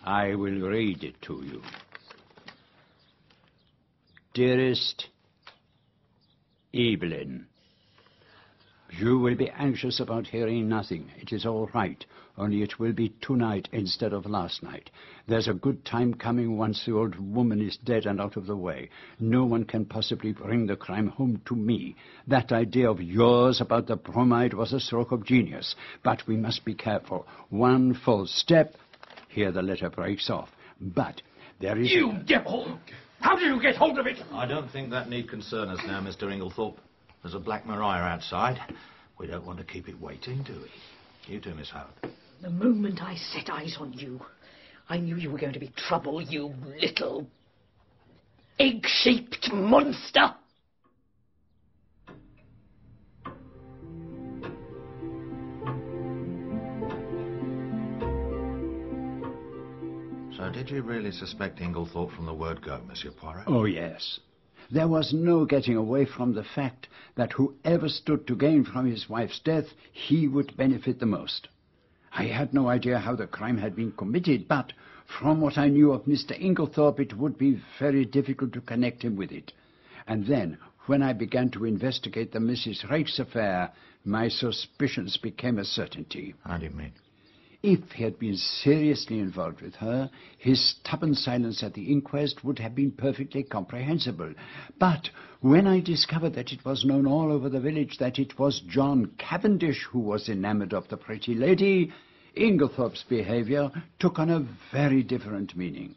I 0.04 0.36
will 0.36 0.60
read 0.60 1.02
it 1.02 1.20
to 1.22 1.42
you. 1.44 1.62
Dearest 4.34 5.06
Evelyn, 6.74 7.46
you 8.98 9.20
will 9.20 9.36
be 9.36 9.48
anxious 9.48 10.00
about 10.00 10.26
hearing 10.26 10.68
nothing. 10.68 11.12
It 11.20 11.32
is 11.32 11.46
all 11.46 11.70
right, 11.72 12.04
only 12.36 12.62
it 12.62 12.80
will 12.80 12.92
be 12.92 13.14
tonight 13.20 13.68
instead 13.70 14.12
of 14.12 14.26
last 14.26 14.60
night. 14.60 14.90
There's 15.28 15.46
a 15.46 15.54
good 15.54 15.84
time 15.84 16.14
coming 16.14 16.58
once 16.58 16.84
the 16.84 16.94
old 16.94 17.14
woman 17.14 17.60
is 17.60 17.76
dead 17.76 18.06
and 18.06 18.20
out 18.20 18.36
of 18.36 18.46
the 18.46 18.56
way. 18.56 18.90
No 19.20 19.44
one 19.44 19.62
can 19.66 19.84
possibly 19.84 20.32
bring 20.32 20.66
the 20.66 20.74
crime 20.74 21.06
home 21.06 21.40
to 21.46 21.54
me. 21.54 21.94
That 22.26 22.50
idea 22.50 22.90
of 22.90 23.00
yours 23.00 23.60
about 23.60 23.86
the 23.86 23.94
bromide 23.94 24.54
was 24.54 24.72
a 24.72 24.80
stroke 24.80 25.12
of 25.12 25.24
genius. 25.24 25.76
But 26.02 26.26
we 26.26 26.36
must 26.36 26.64
be 26.64 26.74
careful. 26.74 27.28
One 27.50 27.94
false 28.04 28.34
step, 28.34 28.74
here 29.28 29.52
the 29.52 29.62
letter 29.62 29.90
breaks 29.90 30.28
off. 30.28 30.48
But 30.80 31.22
there 31.60 31.78
is... 31.78 31.92
You 31.92 32.14
devil! 32.26 32.80
How 33.24 33.36
did 33.36 33.46
you 33.46 33.58
get 33.58 33.74
hold 33.74 33.98
of 33.98 34.06
it? 34.06 34.18
I 34.32 34.44
don't 34.44 34.70
think 34.70 34.90
that 34.90 35.08
need 35.08 35.30
concern 35.30 35.70
us 35.70 35.80
now, 35.86 35.98
Mr. 35.98 36.24
Inglethorpe. 36.24 36.76
There's 37.22 37.34
a 37.34 37.38
Black 37.38 37.64
Maria 37.64 38.02
outside. 38.02 38.58
We 39.18 39.26
don't 39.26 39.46
want 39.46 39.58
to 39.60 39.64
keep 39.64 39.88
it 39.88 39.98
waiting, 39.98 40.42
do 40.42 40.52
we? 40.52 41.32
You 41.32 41.40
too, 41.40 41.54
Miss 41.54 41.70
Howard. 41.70 41.94
The 42.42 42.50
moment 42.50 43.00
I 43.00 43.14
set 43.14 43.48
eyes 43.48 43.78
on 43.80 43.94
you, 43.94 44.20
I 44.90 44.98
knew 44.98 45.16
you 45.16 45.30
were 45.30 45.38
going 45.38 45.54
to 45.54 45.58
be 45.58 45.72
trouble, 45.74 46.20
you 46.20 46.52
little 46.78 47.26
egg-shaped 48.60 49.50
monster. 49.54 50.34
Did 60.54 60.70
you 60.70 60.82
really 60.82 61.10
suspect 61.10 61.58
Inglethorpe 61.58 62.14
from 62.14 62.26
the 62.26 62.32
word 62.32 62.62
go, 62.62 62.80
Monsieur 62.86 63.10
Poirot? 63.10 63.48
Oh, 63.48 63.64
yes. 63.64 64.20
There 64.70 64.86
was 64.86 65.12
no 65.12 65.44
getting 65.44 65.76
away 65.76 66.04
from 66.04 66.32
the 66.32 66.44
fact 66.44 66.86
that 67.16 67.32
whoever 67.32 67.88
stood 67.88 68.24
to 68.28 68.36
gain 68.36 68.62
from 68.62 68.86
his 68.86 69.08
wife's 69.08 69.40
death, 69.40 69.66
he 69.90 70.28
would 70.28 70.56
benefit 70.56 71.00
the 71.00 71.06
most. 71.06 71.48
I 72.12 72.26
had 72.26 72.54
no 72.54 72.68
idea 72.68 73.00
how 73.00 73.16
the 73.16 73.26
crime 73.26 73.58
had 73.58 73.74
been 73.74 73.90
committed, 73.90 74.46
but 74.46 74.72
from 75.18 75.40
what 75.40 75.58
I 75.58 75.66
knew 75.66 75.90
of 75.90 76.04
Mr. 76.04 76.40
Inglethorpe, 76.40 77.00
it 77.00 77.18
would 77.18 77.36
be 77.36 77.60
very 77.80 78.04
difficult 78.04 78.52
to 78.52 78.60
connect 78.60 79.02
him 79.02 79.16
with 79.16 79.32
it. 79.32 79.52
And 80.06 80.24
then, 80.24 80.58
when 80.86 81.02
I 81.02 81.14
began 81.14 81.50
to 81.50 81.64
investigate 81.64 82.30
the 82.30 82.38
Mrs. 82.38 82.86
Raikes 82.86 83.18
affair, 83.18 83.72
my 84.04 84.28
suspicions 84.28 85.16
became 85.16 85.58
a 85.58 85.64
certainty. 85.64 86.36
How 86.46 86.58
do 86.58 86.66
you 86.66 86.70
mean? 86.70 86.92
If 87.66 87.92
he 87.92 88.04
had 88.04 88.18
been 88.18 88.36
seriously 88.36 89.18
involved 89.18 89.62
with 89.62 89.76
her, 89.76 90.10
his 90.36 90.62
stubborn 90.62 91.14
silence 91.14 91.62
at 91.62 91.72
the 91.72 91.90
inquest 91.90 92.44
would 92.44 92.58
have 92.58 92.74
been 92.74 92.90
perfectly 92.90 93.42
comprehensible. 93.42 94.34
But 94.78 95.08
when 95.40 95.66
I 95.66 95.80
discovered 95.80 96.34
that 96.34 96.52
it 96.52 96.62
was 96.62 96.84
known 96.84 97.06
all 97.06 97.32
over 97.32 97.48
the 97.48 97.60
village 97.60 97.96
that 97.96 98.18
it 98.18 98.38
was 98.38 98.60
John 98.60 99.12
Cavendish 99.16 99.84
who 99.84 100.00
was 100.00 100.28
enamored 100.28 100.74
of 100.74 100.88
the 100.88 100.98
pretty 100.98 101.34
lady, 101.34 101.90
Inglethorpe's 102.36 103.04
behavior 103.08 103.70
took 103.98 104.18
on 104.18 104.28
a 104.28 104.46
very 104.70 105.02
different 105.02 105.56
meaning. 105.56 105.94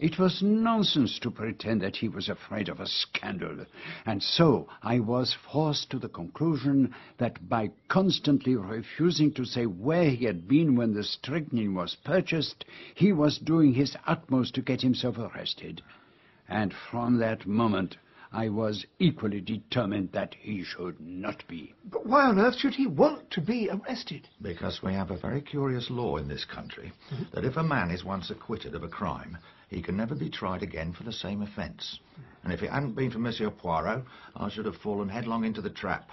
It 0.00 0.18
was 0.18 0.42
nonsense 0.42 1.20
to 1.20 1.30
pretend 1.30 1.80
that 1.82 1.94
he 1.94 2.08
was 2.08 2.28
afraid 2.28 2.68
of 2.68 2.80
a 2.80 2.86
scandal, 2.86 3.64
and 4.04 4.20
so 4.20 4.68
I 4.82 4.98
was 4.98 5.32
forced 5.52 5.88
to 5.90 6.00
the 6.00 6.08
conclusion 6.08 6.92
that 7.18 7.48
by 7.48 7.70
constantly 7.86 8.56
refusing 8.56 9.32
to 9.34 9.44
say 9.44 9.66
where 9.66 10.10
he 10.10 10.24
had 10.24 10.48
been 10.48 10.74
when 10.74 10.94
the 10.94 11.04
strychnine 11.04 11.74
was 11.74 11.94
purchased, 11.94 12.64
he 12.96 13.12
was 13.12 13.38
doing 13.38 13.74
his 13.74 13.96
utmost 14.04 14.56
to 14.56 14.62
get 14.62 14.82
himself 14.82 15.16
arrested. 15.16 15.80
And 16.48 16.74
from 16.74 17.18
that 17.18 17.46
moment, 17.46 17.96
I 18.32 18.48
was 18.48 18.84
equally 18.98 19.40
determined 19.40 20.10
that 20.10 20.34
he 20.34 20.64
should 20.64 21.00
not 21.00 21.46
be. 21.46 21.72
But 21.84 22.04
why 22.04 22.24
on 22.24 22.40
earth 22.40 22.56
should 22.56 22.74
he 22.74 22.88
want 22.88 23.30
to 23.30 23.40
be 23.40 23.70
arrested? 23.70 24.28
Because 24.42 24.82
we 24.82 24.92
have 24.92 25.12
a 25.12 25.16
very 25.16 25.40
curious 25.40 25.88
law 25.88 26.16
in 26.16 26.26
this 26.26 26.44
country 26.44 26.92
mm-hmm. 27.12 27.22
that 27.32 27.44
if 27.44 27.56
a 27.56 27.62
man 27.62 27.92
is 27.92 28.02
once 28.02 28.30
acquitted 28.30 28.74
of 28.74 28.82
a 28.82 28.88
crime, 28.88 29.38
he 29.74 29.82
can 29.82 29.96
never 29.96 30.14
be 30.14 30.30
tried 30.30 30.62
again 30.62 30.92
for 30.92 31.02
the 31.02 31.12
same 31.12 31.42
offence. 31.42 31.98
And 32.42 32.52
if 32.52 32.62
it 32.62 32.70
hadn't 32.70 32.94
been 32.94 33.10
for 33.10 33.18
Monsieur 33.18 33.50
Poirot, 33.50 34.04
I 34.36 34.48
should 34.48 34.66
have 34.66 34.76
fallen 34.76 35.08
headlong 35.08 35.44
into 35.44 35.60
the 35.60 35.70
trap. 35.70 36.10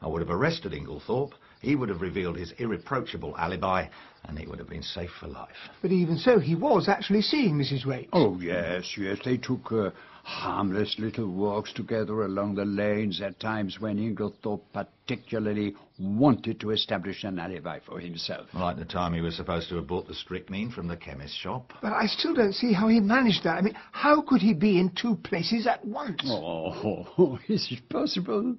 I 0.00 0.08
would 0.08 0.22
have 0.22 0.30
arrested 0.30 0.72
Inglethorpe, 0.72 1.34
he 1.60 1.76
would 1.76 1.88
have 1.88 2.00
revealed 2.00 2.36
his 2.36 2.52
irreproachable 2.58 3.36
alibi, 3.36 3.86
and 4.24 4.36
he 4.36 4.46
would 4.46 4.58
have 4.58 4.68
been 4.68 4.82
safe 4.82 5.10
for 5.20 5.28
life. 5.28 5.70
But 5.80 5.92
even 5.92 6.18
so, 6.18 6.40
he 6.40 6.56
was 6.56 6.88
actually 6.88 7.22
seeing 7.22 7.54
Mrs. 7.54 7.86
Raikes. 7.86 8.08
Oh, 8.12 8.40
yes, 8.40 8.96
yes. 8.98 9.18
They 9.24 9.36
took 9.36 9.70
uh, 9.70 9.90
harmless 10.22 10.96
little 10.98 11.28
walks 11.28 11.72
together 11.72 12.22
along 12.22 12.54
the 12.54 12.64
lanes 12.64 13.20
at 13.20 13.40
times 13.40 13.80
when 13.80 13.98
Inglethorpe 13.98 14.62
particularly 14.72 15.74
wanted 15.98 16.60
to 16.60 16.70
establish 16.70 17.24
an 17.24 17.38
alibi 17.38 17.80
for 17.84 17.98
himself. 17.98 18.46
Like 18.54 18.76
the 18.76 18.84
time 18.84 19.14
he 19.14 19.20
was 19.20 19.36
supposed 19.36 19.68
to 19.70 19.76
have 19.76 19.86
bought 19.86 20.06
the 20.06 20.14
strychnine 20.14 20.70
from 20.70 20.88
the 20.88 20.96
chemist's 20.96 21.36
shop. 21.36 21.72
But 21.82 21.92
I 21.92 22.06
still 22.06 22.34
don't 22.34 22.52
see 22.54 22.72
how 22.72 22.88
he 22.88 23.00
managed 23.00 23.44
that. 23.44 23.58
I 23.58 23.60
mean, 23.62 23.76
how 23.90 24.22
could 24.22 24.40
he 24.40 24.54
be 24.54 24.78
in 24.78 24.90
two 24.90 25.16
places 25.16 25.66
at 25.66 25.84
once? 25.84 26.22
Oh, 26.24 27.38
is 27.48 27.68
it 27.70 27.88
possible? 27.88 28.56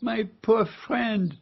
My 0.00 0.28
poor 0.42 0.66
friend. 0.86 1.36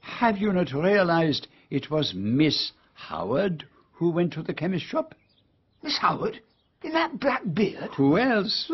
Have 0.00 0.38
you 0.38 0.52
not 0.52 0.72
realized 0.72 1.48
it 1.70 1.90
was 1.90 2.14
Miss 2.14 2.72
Howard 2.94 3.64
who 3.92 4.10
went 4.10 4.32
to 4.34 4.42
the 4.42 4.54
chemist's 4.54 4.88
shop? 4.88 5.14
Miss 5.82 5.98
Howard? 5.98 6.40
In 6.86 6.92
that 6.92 7.18
black 7.18 7.42
beard? 7.52 7.90
Who 7.96 8.16
else? 8.16 8.70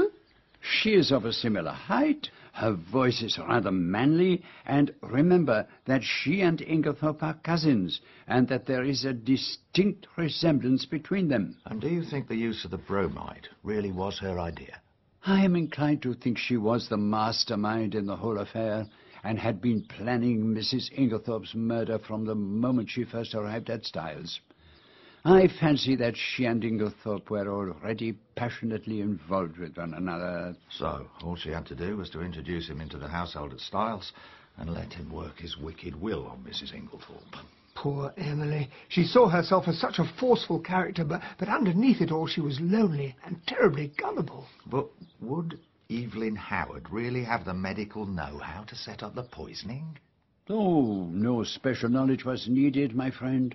She 0.61 0.91
is 0.91 1.11
of 1.11 1.25
a 1.25 1.33
similar 1.33 1.71
height. 1.71 2.29
Her 2.53 2.73
voice 2.73 3.23
is 3.23 3.39
rather 3.39 3.73
manly. 3.73 4.43
And 4.67 4.93
remember 5.01 5.67
that 5.87 6.05
she 6.05 6.43
and 6.43 6.61
Inglethorpe 6.61 7.23
are 7.23 7.41
cousins, 7.43 8.03
and 8.29 8.49
that 8.49 8.67
there 8.67 8.85
is 8.85 9.07
a 9.07 9.15
distinct 9.15 10.09
resemblance 10.19 10.85
between 10.85 11.29
them. 11.29 11.57
And 11.65 11.81
do 11.81 11.89
you 11.89 12.03
think 12.03 12.29
the 12.29 12.37
use 12.37 12.67
of 12.67 12.71
the 12.71 12.77
bromide 12.77 13.49
really 13.63 13.93
was 13.93 14.19
her 14.19 14.39
idea? 14.39 14.83
I 15.25 15.43
am 15.43 15.57
inclined 15.57 16.03
to 16.03 16.13
think 16.13 16.37
she 16.37 16.59
was 16.59 16.91
the 16.91 16.99
mastermind 16.99 17.95
in 17.95 18.05
the 18.05 18.17
whole 18.17 18.37
affair, 18.37 18.89
and 19.25 19.39
had 19.39 19.63
been 19.63 19.85
planning 19.85 20.45
Mrs. 20.55 20.93
Inglethorpe's 20.93 21.55
murder 21.55 21.99
from 21.99 22.27
the 22.27 22.35
moment 22.35 22.91
she 22.91 23.05
first 23.05 23.35
arrived 23.35 23.71
at 23.71 23.87
Styles. 23.87 24.39
I 25.25 25.47
fancy 25.61 25.95
that 25.97 26.17
she 26.17 26.47
and 26.47 26.65
Inglethorpe 26.65 27.31
were 27.31 27.49
already 27.49 28.15
passionately 28.35 29.01
involved 29.01 29.57
with 29.57 29.77
one 29.77 29.95
another. 29.95 30.57
So, 30.69 31.07
all 31.23 31.37
she 31.37 31.51
had 31.51 31.65
to 31.67 31.77
do 31.77 31.97
was 31.97 32.11
to 32.11 32.23
introduce 32.23 32.69
him 32.69 32.81
into 32.81 32.99
the 32.99 33.07
household 33.07 33.53
at 33.53 33.61
Styles 33.61 34.13
and 34.57 34.71
let 34.71 34.93
him 34.93 35.13
work 35.13 35.39
his 35.39 35.57
wicked 35.57 36.01
will 36.01 36.27
on 36.27 36.43
Mrs. 36.43 36.75
Inglethorpe. 36.75 37.37
Poor 37.77 38.13
Emily. 38.17 38.69
She 38.89 39.05
saw 39.05 39.29
herself 39.29 39.69
as 39.69 39.79
such 39.79 40.01
a 40.01 40.13
forceful 40.19 40.59
character, 40.59 41.05
but, 41.05 41.23
but 41.39 41.49
underneath 41.49 42.01
it 42.01 42.11
all 42.11 42.27
she 42.27 42.41
was 42.41 42.61
lonely 42.61 43.15
and 43.25 43.47
terribly 43.47 43.93
gullible. 43.97 44.47
But 44.67 44.89
would 45.21 45.61
Evelyn 45.89 46.35
Howard 46.35 46.91
really 46.91 47.23
have 47.23 47.45
the 47.45 47.55
medical 47.55 48.07
know-how 48.07 48.65
to 48.65 48.75
set 48.75 49.05
up 49.05 49.15
the 49.15 49.23
poisoning? 49.23 49.99
Oh, 50.51 51.07
no 51.13 51.45
special 51.45 51.89
knowledge 51.89 52.25
was 52.25 52.49
needed, 52.49 52.97
my 52.97 53.11
friend. 53.11 53.55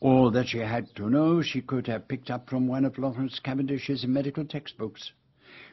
All 0.00 0.30
that 0.30 0.48
she 0.48 0.58
had 0.58 0.94
to 0.96 1.10
know 1.10 1.42
she 1.42 1.60
could 1.60 1.86
have 1.86 2.08
picked 2.08 2.30
up 2.30 2.48
from 2.48 2.66
one 2.66 2.86
of 2.86 2.96
Lawrence 2.96 3.38
Cavendish's 3.38 4.06
medical 4.06 4.46
textbooks. 4.46 5.12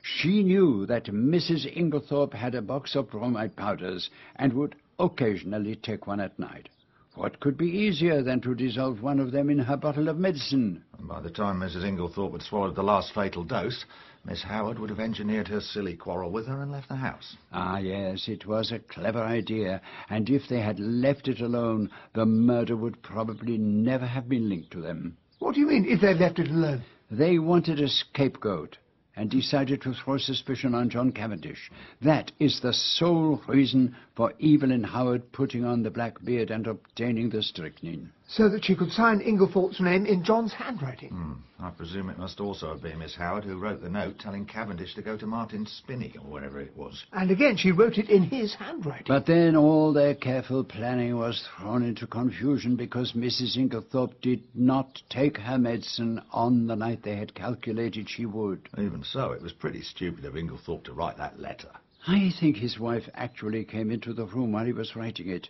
She 0.02 0.44
knew 0.44 0.86
that 0.86 1.06
Mrs. 1.06 1.66
Inglethorpe 1.74 2.34
had 2.34 2.54
a 2.54 2.62
box 2.62 2.96
of 2.96 3.10
bromide 3.10 3.56
powders 3.56 4.10
and 4.36 4.52
would 4.52 4.76
occasionally 5.00 5.78
take 5.78 6.08
one 6.08 6.20
at 6.20 6.38
night. 6.38 6.68
What 7.16 7.40
could 7.40 7.58
be 7.58 7.70
easier 7.70 8.22
than 8.22 8.42
to 8.42 8.54
dissolve 8.54 9.02
one 9.02 9.20
of 9.20 9.32
them 9.32 9.50
in 9.50 9.60
her 9.60 9.78
bottle 9.78 10.10
of 10.10 10.20
medicine? 10.20 10.84
And 11.00 11.08
by 11.08 11.22
the 11.22 11.32
time 11.32 11.62
Mrs. 11.62 11.84
Inglethorpe 11.86 12.34
had 12.34 12.42
swallowed 12.44 12.76
the 12.76 12.84
last 12.84 13.14
fatal 13.14 13.44
dose, 13.44 13.86
Miss 14.28 14.44
Howard 14.44 14.78
would 14.78 14.90
have 14.90 15.00
engineered 15.00 15.48
her 15.48 15.62
silly 15.62 15.96
quarrel 15.96 16.30
with 16.30 16.48
her 16.48 16.62
and 16.62 16.70
left 16.70 16.90
the 16.90 16.98
house. 16.98 17.38
Ah, 17.54 17.78
yes, 17.78 18.28
it 18.28 18.46
was 18.46 18.74
a 18.74 18.80
clever 18.80 19.24
idea, 19.24 19.82
and 20.10 20.30
if 20.30 20.50
they 20.50 20.60
had 20.60 20.82
left 20.82 21.30
it 21.30 21.40
alone, 21.40 21.90
the 22.14 22.26
murder 22.26 22.76
would 22.76 23.02
probably 23.02 23.58
never 23.58 24.06
have 24.06 24.28
been 24.28 24.50
linked 24.50 24.72
to 24.72 24.82
them. 24.82 25.16
What 25.40 25.56
do 25.56 25.62
you 25.62 25.68
mean, 25.68 25.86
if 25.86 26.02
they 26.02 26.14
left 26.14 26.40
it 26.40 26.50
alone? 26.50 26.84
They 27.10 27.40
wanted 27.40 27.80
a 27.80 27.88
scapegoat 27.88 28.78
and 29.16 29.32
decided 29.32 29.82
to 29.82 29.94
throw 29.94 30.18
suspicion 30.18 30.76
on 30.76 30.90
John 30.90 31.14
Cavendish. 31.14 31.72
That 32.02 32.34
is 32.38 32.60
the 32.60 32.74
sole 32.74 33.42
reason 33.48 33.96
for 34.16 34.34
Evelyn 34.44 34.84
Howard 34.84 35.32
putting 35.32 35.64
on 35.64 35.84
the 35.84 35.90
black 35.90 36.22
beard 36.24 36.52
and 36.52 36.68
obtaining 36.68 37.30
the 37.30 37.42
strychnine. 37.42 38.12
So 38.30 38.50
that 38.50 38.66
she 38.66 38.76
could 38.76 38.92
sign 38.92 39.22
Inglethorpe's 39.22 39.80
name 39.80 40.06
in 40.06 40.22
John's 40.22 40.52
handwriting. 40.52 41.10
Hmm. 41.10 41.34
I 41.60 41.72
presume 41.72 42.10
it 42.10 42.20
must 42.20 42.40
also 42.42 42.70
have 42.70 42.84
been 42.84 43.00
Miss 43.00 43.16
Howard 43.16 43.46
who 43.46 43.58
wrote 43.58 43.82
the 43.82 43.90
note 43.90 44.20
telling 44.20 44.46
Cavendish 44.46 44.94
to 44.96 45.02
go 45.02 45.18
to 45.18 45.26
Martin's 45.26 45.72
Spinney, 45.72 46.14
or 46.20 46.30
wherever 46.30 46.60
it 46.60 46.76
was. 46.76 47.06
And 47.14 47.32
again, 47.32 47.56
she 47.58 47.72
wrote 47.72 47.98
it 47.98 48.10
in 48.10 48.24
his 48.24 48.54
handwriting. 48.54 49.06
But 49.08 49.26
then 49.26 49.56
all 49.56 49.94
their 49.94 50.14
careful 50.14 50.64
planning 50.64 51.18
was 51.18 51.48
thrown 51.58 51.84
into 51.84 52.06
confusion 52.06 52.76
because 52.76 53.14
Mrs. 53.14 53.58
Inglethorpe 53.58 54.22
did 54.22 54.44
not 54.54 55.02
take 55.10 55.38
her 55.38 55.58
medicine 55.58 56.22
on 56.32 56.68
the 56.68 56.76
night 56.76 57.04
they 57.04 57.16
had 57.16 57.34
calculated 57.34 58.10
she 58.10 58.26
would. 58.26 58.68
Even 58.78 59.04
so, 59.04 59.32
it 59.32 59.42
was 59.42 59.54
pretty 59.54 59.82
stupid 59.82 60.26
of 60.26 60.36
Inglethorpe 60.36 60.84
to 60.84 60.94
write 60.94 61.18
that 61.18 61.40
letter. 61.40 61.72
I 62.06 62.32
think 62.40 62.58
his 62.58 62.80
wife 62.80 63.10
actually 63.16 63.66
came 63.66 63.90
into 63.90 64.14
the 64.14 64.26
room 64.26 64.52
while 64.52 64.66
he 64.66 64.74
was 64.74 64.96
writing 64.96 65.30
it. 65.30 65.50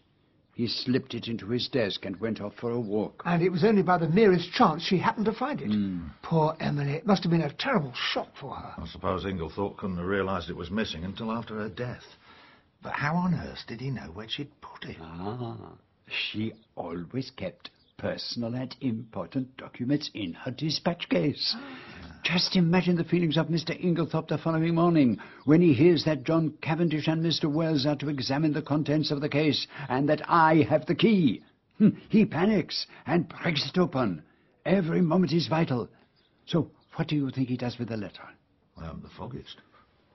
He 0.58 0.66
slipped 0.68 1.14
it 1.14 1.28
into 1.28 1.46
his 1.50 1.68
desk 1.68 2.04
and 2.04 2.20
went 2.20 2.42
off 2.42 2.56
for 2.56 2.72
a 2.72 2.80
walk. 2.80 3.22
And 3.26 3.44
it 3.44 3.52
was 3.52 3.64
only 3.64 3.84
by 3.84 4.00
the 4.00 4.10
merest 4.10 4.52
chance 4.54 4.82
she 4.82 4.98
happened 4.98 5.28
to 5.28 5.32
find 5.32 5.62
it. 5.62 5.70
Mm. 5.70 6.10
Poor 6.24 6.58
Emily. 6.60 6.94
It 6.94 7.06
must 7.06 7.22
have 7.22 7.32
been 7.32 7.42
a 7.44 7.54
terrible 7.54 7.94
shock 7.94 8.30
for 8.42 8.56
her. 8.56 8.74
I 8.76 8.88
suppose 8.88 9.24
Inglethorpe 9.24 9.78
couldn't 9.78 9.98
have 9.98 10.08
realised 10.08 10.50
it 10.50 10.58
was 10.58 10.72
missing 10.72 11.04
until 11.04 11.32
after 11.32 11.60
her 11.60 11.70
death. 11.70 12.02
But 12.82 12.94
how 12.94 13.14
on 13.14 13.36
earth 13.36 13.66
did 13.68 13.82
he 13.82 13.92
know 13.92 14.10
where 14.16 14.28
she'd 14.28 14.50
put 14.60 14.90
it? 14.90 14.98
Ah, 15.00 15.74
she 16.08 16.54
always 16.76 17.30
kept 17.30 17.70
personal 17.98 18.56
and 18.56 18.76
important 18.82 19.58
documents 19.58 20.10
in 20.16 20.34
her 20.34 20.50
dispatch 20.50 21.08
case. 21.08 21.56
Just 22.34 22.58
imagine 22.58 22.98
the 22.98 23.06
feelings 23.06 23.38
of 23.38 23.48
Mr. 23.48 23.72
Inglethorpe 23.82 24.28
the 24.28 24.38
following 24.38 24.76
morning 24.76 25.18
when 25.46 25.62
he 25.62 25.74
hears 25.74 26.04
that 26.04 26.26
John 26.26 26.54
Cavendish 26.62 27.08
and 27.08 27.24
Mr. 27.24 27.50
Wells 27.50 27.86
are 27.86 27.96
to 27.96 28.10
examine 28.10 28.52
the 28.52 28.62
contents 28.62 29.12
of 29.12 29.22
the 29.22 29.30
case 29.30 29.66
and 29.88 30.10
that 30.10 30.22
I 30.30 30.66
have 30.70 30.86
the 30.88 30.96
key. 30.96 31.42
Hmm, 31.78 31.90
He 32.10 32.26
panics 32.26 32.86
and 33.06 33.30
breaks 33.30 33.70
it 33.70 33.78
open. 33.78 34.24
Every 34.66 35.00
moment 35.00 35.32
is 35.32 35.48
vital. 35.48 35.88
So, 36.46 36.70
what 36.96 37.08
do 37.08 37.16
you 37.16 37.30
think 37.32 37.48
he 37.48 37.56
does 37.56 37.78
with 37.80 37.88
the 37.88 37.96
letter? 37.98 38.28
I 38.78 38.86
haven't 38.86 39.04
the 39.04 39.10
foggiest. 39.18 39.62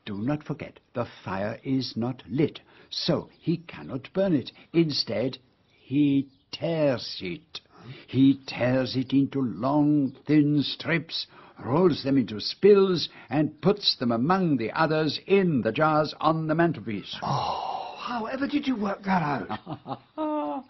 Do 0.04 0.18
not 0.18 0.42
forget, 0.44 0.80
the 0.94 1.06
fire 1.24 1.58
is 1.64 1.94
not 1.96 2.22
lit, 2.28 2.60
so 2.90 3.30
he 3.38 3.56
cannot 3.56 4.12
burn 4.12 4.34
it. 4.34 4.52
Instead, 4.74 5.38
he 5.80 6.28
tears 6.50 7.18
it. 7.22 7.60
He 8.06 8.38
tears 8.46 8.96
it 8.96 9.12
into 9.12 9.40
long, 9.40 10.14
thin 10.26 10.62
strips, 10.62 11.26
rolls 11.64 12.02
them 12.02 12.18
into 12.18 12.40
spills, 12.40 13.08
and 13.30 13.60
puts 13.60 13.96
them 13.96 14.12
among 14.12 14.56
the 14.56 14.70
others 14.72 15.20
in 15.26 15.62
the 15.62 15.72
jars 15.72 16.14
on 16.20 16.46
the 16.46 16.54
mantelpiece. 16.54 17.16
Oh, 17.22 17.96
however 17.98 18.46
did 18.46 18.66
you 18.66 18.76
work 18.76 19.02
that 19.04 19.22
out? 19.22 20.00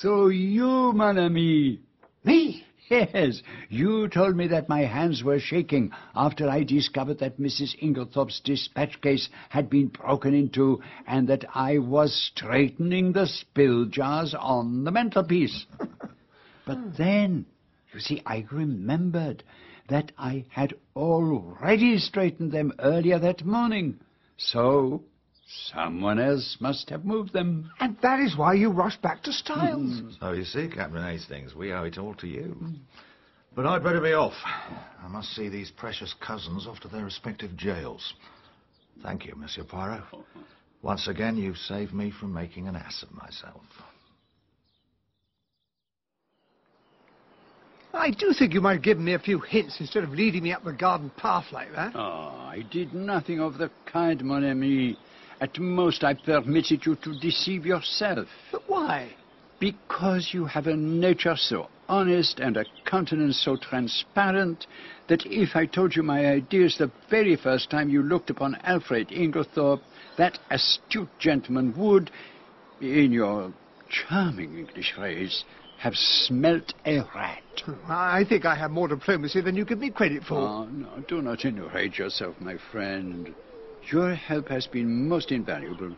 so 0.00 0.28
you, 0.28 0.92
mon 0.92 1.18
ami. 1.18 1.80
Me? 2.24 2.64
Yes, 2.88 3.42
you 3.68 4.06
told 4.08 4.36
me 4.36 4.46
that 4.48 4.68
my 4.68 4.82
hands 4.82 5.24
were 5.24 5.40
shaking 5.40 5.90
after 6.14 6.48
I 6.48 6.62
discovered 6.62 7.18
that 7.18 7.40
Mrs. 7.40 7.74
Inglethorpe's 7.80 8.40
dispatch 8.40 9.00
case 9.00 9.28
had 9.48 9.68
been 9.68 9.88
broken 9.88 10.34
into 10.34 10.80
and 11.06 11.26
that 11.28 11.44
I 11.52 11.78
was 11.78 12.14
straightening 12.32 13.12
the 13.12 13.26
spill 13.26 13.86
jars 13.86 14.36
on 14.38 14.84
the 14.84 14.92
mantelpiece. 14.92 15.66
but 16.66 16.96
then, 16.96 17.46
you 17.92 17.98
see, 17.98 18.22
I 18.24 18.46
remembered 18.52 19.42
that 19.88 20.12
I 20.18 20.44
had 20.48 20.74
already 20.94 21.98
straightened 21.98 22.52
them 22.52 22.72
earlier 22.78 23.18
that 23.18 23.44
morning. 23.44 24.00
So, 24.36 25.02
someone 25.72 26.18
else 26.18 26.56
must 26.60 26.90
have 26.90 27.04
moved 27.04 27.32
them. 27.32 27.70
And 27.80 27.96
that 28.02 28.20
is 28.20 28.36
why 28.36 28.54
you 28.54 28.70
rushed 28.70 29.02
back 29.02 29.22
to 29.24 29.32
Styles. 29.32 30.00
Hmm. 30.00 30.10
So 30.20 30.32
you 30.32 30.44
see, 30.44 30.68
Captain 30.68 31.02
Hastings, 31.02 31.54
we 31.54 31.72
owe 31.72 31.84
it 31.84 31.98
all 31.98 32.14
to 32.14 32.26
you. 32.26 32.56
But 33.54 33.66
I'd 33.66 33.82
better 33.82 34.00
be 34.00 34.12
off. 34.12 34.34
I 35.02 35.08
must 35.08 35.34
see 35.34 35.48
these 35.48 35.70
precious 35.70 36.14
cousins 36.20 36.66
off 36.66 36.80
to 36.80 36.88
their 36.88 37.04
respective 37.04 37.56
jails. 37.56 38.14
Thank 39.02 39.24
you, 39.24 39.34
Monsieur 39.34 39.64
Poirot. 39.64 40.02
Once 40.82 41.08
again, 41.08 41.36
you've 41.36 41.56
saved 41.56 41.94
me 41.94 42.10
from 42.10 42.34
making 42.34 42.68
an 42.68 42.76
ass 42.76 43.02
of 43.02 43.12
myself. 43.14 43.62
I 47.96 48.10
do 48.10 48.32
think 48.32 48.52
you 48.52 48.60
might 48.60 48.74
have 48.74 48.82
given 48.82 49.04
me 49.04 49.14
a 49.14 49.18
few 49.18 49.40
hints 49.40 49.80
instead 49.80 50.04
of 50.04 50.10
leading 50.10 50.42
me 50.42 50.52
up 50.52 50.62
the 50.62 50.72
garden 50.72 51.10
path 51.16 51.46
like 51.50 51.72
that. 51.72 51.92
Oh, 51.96 52.00
I 52.00 52.62
did 52.70 52.92
nothing 52.92 53.40
of 53.40 53.58
the 53.58 53.70
kind, 53.86 54.22
mon 54.22 54.44
ami. 54.44 54.98
At 55.40 55.58
most, 55.58 56.04
I 56.04 56.14
permitted 56.14 56.84
you 56.84 56.96
to 56.96 57.18
deceive 57.18 57.66
yourself. 57.66 58.28
But 58.52 58.68
why? 58.68 59.10
Because 59.58 60.30
you 60.32 60.44
have 60.44 60.66
a 60.66 60.76
nature 60.76 61.36
so 61.36 61.68
honest 61.88 62.38
and 62.38 62.56
a 62.56 62.64
countenance 62.84 63.42
so 63.42 63.56
transparent 63.56 64.66
that 65.08 65.24
if 65.24 65.56
I 65.56 65.66
told 65.66 65.96
you 65.96 66.02
my 66.02 66.26
ideas 66.26 66.76
the 66.78 66.90
very 67.10 67.36
first 67.36 67.70
time 67.70 67.88
you 67.88 68.02
looked 68.02 68.30
upon 68.30 68.56
Alfred 68.62 69.08
Inglethorpe, 69.08 69.82
that 70.18 70.38
astute 70.50 71.08
gentleman 71.18 71.74
would, 71.76 72.10
in 72.80 73.12
your 73.12 73.52
charming 73.88 74.58
English 74.58 74.92
phrase, 74.94 75.44
have 75.78 75.94
smelt 75.94 76.72
a 76.84 77.00
rat. 77.14 77.42
I 77.88 78.24
think 78.28 78.44
I 78.44 78.54
have 78.54 78.70
more 78.70 78.88
diplomacy 78.88 79.40
than 79.40 79.56
you 79.56 79.64
give 79.64 79.78
me 79.78 79.90
credit 79.90 80.22
for. 80.24 80.38
Oh, 80.38 80.64
no, 80.64 80.88
do 81.08 81.20
not 81.22 81.44
enrage 81.44 81.98
yourself, 81.98 82.34
my 82.40 82.56
friend. 82.72 83.34
Your 83.90 84.14
help 84.14 84.48
has 84.48 84.66
been 84.66 85.08
most 85.08 85.30
invaluable. 85.30 85.94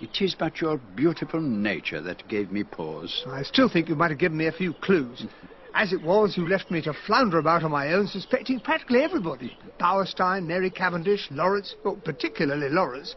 It 0.00 0.20
is 0.20 0.34
but 0.34 0.60
your 0.60 0.78
beautiful 0.96 1.40
nature 1.40 2.00
that 2.00 2.26
gave 2.28 2.50
me 2.50 2.64
pause. 2.64 3.24
I 3.28 3.42
still 3.42 3.68
think 3.68 3.88
you 3.88 3.94
might 3.94 4.10
have 4.10 4.18
given 4.18 4.38
me 4.38 4.46
a 4.46 4.52
few 4.52 4.72
clues. 4.74 5.26
As 5.74 5.92
it 5.92 6.02
was, 6.02 6.36
you 6.36 6.46
left 6.48 6.70
me 6.70 6.82
to 6.82 6.92
flounder 7.06 7.38
about 7.38 7.62
on 7.62 7.70
my 7.70 7.92
own, 7.92 8.06
suspecting 8.06 8.60
practically 8.60 9.02
everybody. 9.02 9.56
Bauerstein, 9.78 10.46
Mary 10.46 10.70
Cavendish, 10.70 11.28
Lawrence, 11.30 11.74
well, 11.84 11.96
particularly 11.96 12.68
Lawrence. 12.68 13.14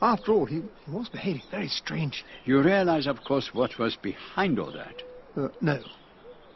After 0.00 0.32
all, 0.32 0.46
he, 0.46 0.62
he 0.84 0.90
was 0.90 1.08
behaving 1.08 1.42
very 1.50 1.68
strangely. 1.68 2.24
You 2.44 2.62
realize, 2.62 3.06
of 3.06 3.22
course, 3.24 3.50
what 3.52 3.78
was 3.78 3.96
behind 3.96 4.58
all 4.58 4.72
that. 4.72 5.02
Uh, 5.38 5.48
no. 5.60 5.80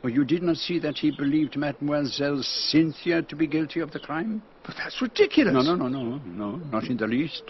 Or 0.03 0.11
you 0.11 0.25
did 0.25 0.43
not 0.43 0.57
see 0.57 0.81
that 0.81 0.99
he 0.99 1.13
believed 1.13 1.57
Mademoiselle 1.57 2.43
Cynthia 2.43 3.23
to 3.23 3.37
be 3.37 3.47
guilty 3.47 3.79
of 3.79 3.93
the 3.93 4.01
crime? 4.01 4.43
But 4.65 4.75
that's 4.77 5.01
ridiculous. 5.01 5.55
No, 5.55 5.63
no, 5.63 5.77
no, 5.77 5.89
no, 5.89 6.17
no, 6.25 6.57
not 6.57 6.85
in 6.85 6.97
the 6.97 7.07
least. 7.07 7.45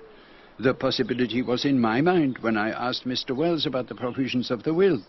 The 0.58 0.74
possibility 0.74 1.40
was 1.40 1.64
in 1.64 1.80
my 1.80 2.02
mind 2.02 2.38
when 2.42 2.58
I 2.58 2.70
asked 2.70 3.06
Mr. 3.06 3.34
Wells 3.34 3.64
about 3.64 3.88
the 3.88 3.94
provisions 3.94 4.50
of 4.50 4.64
the 4.64 4.74
will. 4.74 5.02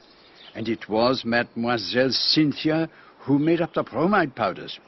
And 0.55 0.69
it 0.69 0.87
was 0.87 1.25
Mademoiselle 1.25 2.11
Cynthia 2.11 2.89
who 3.19 3.37
made 3.37 3.59
up 3.59 3.73
the 3.73 3.83
bromide 3.83 4.35
powders. 4.35 4.79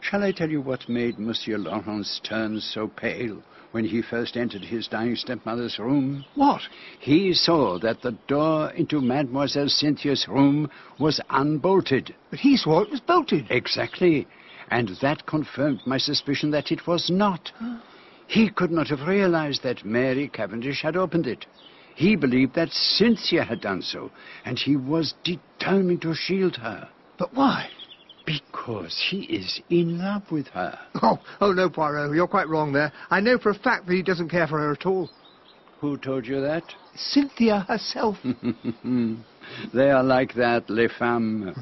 Shall 0.00 0.22
I 0.22 0.32
tell 0.32 0.48
you 0.48 0.62
what 0.62 0.88
made 0.88 1.18
Monsieur 1.18 1.58
Lawrence 1.58 2.20
turn 2.24 2.60
so 2.60 2.88
pale 2.88 3.42
when 3.72 3.84
he 3.84 4.02
first 4.02 4.36
entered 4.36 4.62
his 4.62 4.88
dying 4.88 5.16
stepmother's 5.16 5.78
room? 5.78 6.24
What? 6.34 6.62
He 7.00 7.32
saw 7.32 7.78
that 7.80 8.02
the 8.02 8.16
door 8.26 8.70
into 8.70 9.00
Mademoiselle 9.00 9.68
Cynthia's 9.68 10.26
room 10.28 10.70
was 10.98 11.20
unbolted. 11.30 12.14
But 12.30 12.40
he 12.40 12.56
saw 12.56 12.80
it 12.80 12.90
was 12.90 13.00
bolted. 13.00 13.46
Exactly. 13.50 14.26
And 14.70 14.90
that 15.00 15.26
confirmed 15.26 15.80
my 15.86 15.98
suspicion 15.98 16.50
that 16.50 16.72
it 16.72 16.86
was 16.86 17.10
not. 17.10 17.52
He 18.26 18.50
could 18.50 18.70
not 18.70 18.88
have 18.88 19.06
realized 19.06 19.62
that 19.62 19.84
Mary 19.84 20.28
Cavendish 20.28 20.82
had 20.82 20.96
opened 20.96 21.26
it. 21.26 21.46
He 21.94 22.16
believed 22.16 22.54
that 22.54 22.72
Cynthia 22.72 23.44
had 23.44 23.60
done 23.60 23.80
so, 23.80 24.10
and 24.44 24.58
he 24.58 24.76
was 24.76 25.14
determined 25.24 26.02
to 26.02 26.14
shield 26.14 26.56
her. 26.56 26.88
But 27.18 27.32
why? 27.32 27.70
Because 28.26 29.06
he 29.10 29.22
is 29.22 29.60
in 29.70 29.98
love 29.98 30.22
with 30.30 30.48
her. 30.48 30.78
Oh, 31.02 31.18
oh 31.40 31.52
no, 31.52 31.70
Poirot, 31.70 32.14
you're 32.14 32.26
quite 32.26 32.48
wrong 32.48 32.72
there. 32.72 32.92
I 33.08 33.20
know 33.20 33.38
for 33.38 33.50
a 33.50 33.54
fact 33.54 33.86
that 33.86 33.94
he 33.94 34.02
doesn't 34.02 34.28
care 34.30 34.46
for 34.48 34.58
her 34.58 34.72
at 34.72 34.84
all. 34.84 35.08
Who 35.80 35.96
told 35.96 36.26
you 36.26 36.40
that? 36.40 36.64
Cynthia 36.96 37.60
herself. 37.68 38.16
they 39.74 39.90
are 39.90 40.02
like 40.02 40.34
that, 40.34 40.68
les 40.68 40.88
femmes. 40.98 41.56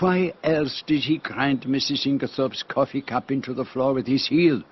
Why 0.00 0.32
else 0.42 0.82
did 0.86 1.02
he 1.02 1.18
grind 1.18 1.62
Mrs. 1.62 2.06
Inglethorpe's 2.06 2.62
coffee 2.62 3.02
cup 3.02 3.30
into 3.30 3.52
the 3.52 3.64
floor 3.64 3.94
with 3.94 4.06
his 4.06 4.26
heel? 4.28 4.62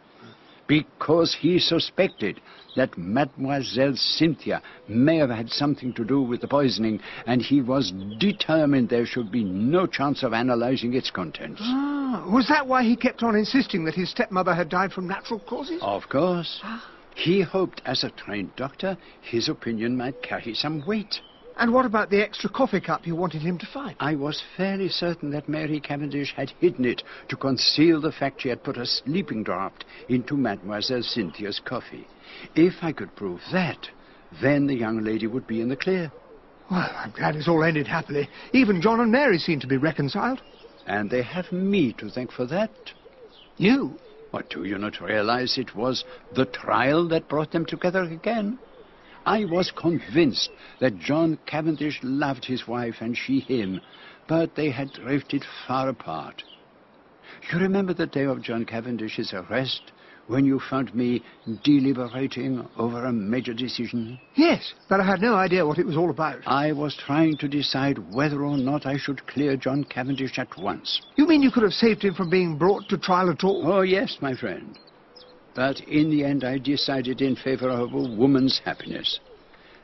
Because 0.66 1.36
he 1.38 1.58
suspected 1.58 2.40
that 2.76 2.96
Mademoiselle 2.98 3.94
Cynthia 3.96 4.62
may 4.88 5.16
have 5.16 5.30
had 5.30 5.50
something 5.50 5.92
to 5.94 6.04
do 6.04 6.22
with 6.22 6.40
the 6.40 6.48
poisoning, 6.48 7.00
and 7.26 7.40
he 7.40 7.60
was 7.60 7.92
determined 8.18 8.88
there 8.88 9.06
should 9.06 9.30
be 9.30 9.44
no 9.44 9.86
chance 9.86 10.22
of 10.22 10.32
analyzing 10.32 10.94
its 10.94 11.10
contents. 11.10 11.60
Ah, 11.64 12.24
was 12.28 12.48
that 12.48 12.66
why 12.66 12.82
he 12.82 12.96
kept 12.96 13.22
on 13.22 13.36
insisting 13.36 13.84
that 13.84 13.94
his 13.94 14.10
stepmother 14.10 14.54
had 14.54 14.68
died 14.68 14.92
from 14.92 15.06
natural 15.06 15.40
causes? 15.40 15.80
Of 15.82 16.08
course. 16.08 16.62
He 17.14 17.42
hoped, 17.42 17.80
as 17.84 18.02
a 18.02 18.10
trained 18.10 18.56
doctor, 18.56 18.98
his 19.20 19.48
opinion 19.48 19.96
might 19.96 20.22
carry 20.22 20.54
some 20.54 20.84
weight. 20.84 21.20
And 21.56 21.72
what 21.72 21.86
about 21.86 22.10
the 22.10 22.20
extra 22.20 22.50
coffee 22.50 22.80
cup 22.80 23.06
you 23.06 23.14
wanted 23.14 23.42
him 23.42 23.58
to 23.58 23.66
find? 23.66 23.96
I 24.00 24.16
was 24.16 24.42
fairly 24.56 24.88
certain 24.88 25.30
that 25.30 25.48
Mary 25.48 25.78
Cavendish 25.78 26.34
had 26.34 26.50
hidden 26.58 26.84
it 26.84 27.02
to 27.28 27.36
conceal 27.36 28.00
the 28.00 28.10
fact 28.10 28.42
she 28.42 28.48
had 28.48 28.64
put 28.64 28.76
a 28.76 28.84
sleeping 28.84 29.44
draught 29.44 29.84
into 30.08 30.36
Mademoiselle 30.36 31.02
Cynthia's 31.02 31.60
coffee. 31.64 32.08
If 32.56 32.74
I 32.82 32.92
could 32.92 33.14
prove 33.14 33.40
that, 33.52 33.88
then 34.42 34.66
the 34.66 34.74
young 34.74 35.04
lady 35.04 35.28
would 35.28 35.46
be 35.46 35.60
in 35.60 35.68
the 35.68 35.76
clear. 35.76 36.10
Well, 36.70 36.90
I'm 36.96 37.12
glad 37.12 37.36
it's 37.36 37.46
all 37.46 37.62
ended 37.62 37.86
happily. 37.86 38.28
Even 38.52 38.82
John 38.82 39.00
and 39.00 39.12
Mary 39.12 39.38
seem 39.38 39.60
to 39.60 39.66
be 39.68 39.76
reconciled. 39.76 40.40
And 40.86 41.08
they 41.08 41.22
have 41.22 41.52
me 41.52 41.92
to 41.98 42.10
thank 42.10 42.32
for 42.32 42.46
that. 42.46 42.70
You? 43.58 43.98
What, 44.32 44.50
do 44.50 44.64
you 44.64 44.78
not 44.78 45.00
realize 45.00 45.56
it 45.56 45.76
was 45.76 46.04
the 46.34 46.46
trial 46.46 47.06
that 47.08 47.28
brought 47.28 47.52
them 47.52 47.64
together 47.64 48.02
again? 48.02 48.58
I 49.26 49.44
was 49.44 49.70
convinced 49.70 50.50
that 50.80 50.98
John 50.98 51.38
Cavendish 51.46 52.00
loved 52.02 52.44
his 52.44 52.68
wife 52.68 52.96
and 53.00 53.16
she 53.16 53.40
him, 53.40 53.80
but 54.28 54.54
they 54.54 54.70
had 54.70 54.92
drifted 54.92 55.44
far 55.66 55.88
apart. 55.88 56.42
You 57.50 57.58
remember 57.58 57.94
the 57.94 58.06
day 58.06 58.24
of 58.24 58.42
John 58.42 58.64
Cavendish's 58.64 59.32
arrest, 59.32 59.92
when 60.26 60.44
you 60.44 60.60
found 60.70 60.94
me 60.94 61.22
deliberating 61.62 62.66
over 62.78 63.04
a 63.04 63.12
major 63.12 63.52
decision? 63.52 64.18
Yes, 64.34 64.72
but 64.88 65.00
I 65.00 65.04
had 65.04 65.20
no 65.20 65.34
idea 65.34 65.66
what 65.66 65.78
it 65.78 65.86
was 65.86 65.96
all 65.96 66.10
about. 66.10 66.38
I 66.46 66.72
was 66.72 66.96
trying 66.96 67.36
to 67.38 67.48
decide 67.48 67.98
whether 68.12 68.42
or 68.42 68.56
not 68.56 68.86
I 68.86 68.96
should 68.96 69.26
clear 69.26 69.56
John 69.56 69.84
Cavendish 69.84 70.38
at 70.38 70.56
once. 70.58 71.00
You 71.16 71.26
mean 71.26 71.42
you 71.42 71.50
could 71.50 71.62
have 71.62 71.72
saved 71.72 72.02
him 72.02 72.14
from 72.14 72.30
being 72.30 72.56
brought 72.56 72.88
to 72.88 72.98
trial 72.98 73.30
at 73.30 73.44
all? 73.44 73.70
Oh, 73.70 73.82
yes, 73.82 74.16
my 74.20 74.34
friend. 74.34 74.78
But 75.54 75.80
in 75.80 76.10
the 76.10 76.24
end, 76.24 76.42
I 76.42 76.58
decided 76.58 77.20
in 77.20 77.36
favor 77.36 77.68
of 77.68 77.92
a 77.92 77.98
woman's 77.98 78.60
happiness. 78.64 79.20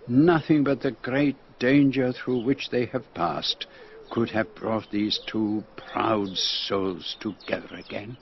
Nothing 0.08 0.64
but 0.64 0.80
the 0.80 0.90
great 0.90 1.36
danger 1.60 2.12
through 2.12 2.44
which 2.44 2.70
they 2.70 2.86
have 2.86 3.14
passed 3.14 3.66
could 4.10 4.30
have 4.30 4.54
brought 4.56 4.90
these 4.90 5.20
two 5.26 5.62
proud 5.76 6.36
souls 6.36 7.16
together 7.20 7.76
again. 7.76 8.16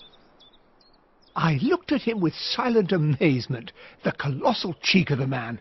I 1.35 1.59
looked 1.63 1.93
at 1.93 2.03
him 2.03 2.21
with 2.21 2.35
silent 2.35 2.93
amazement. 2.93 3.73
The 4.05 4.13
colossal 4.13 4.75
cheek 4.83 5.11
of 5.11 5.19
the 5.19 5.27
man. 5.27 5.61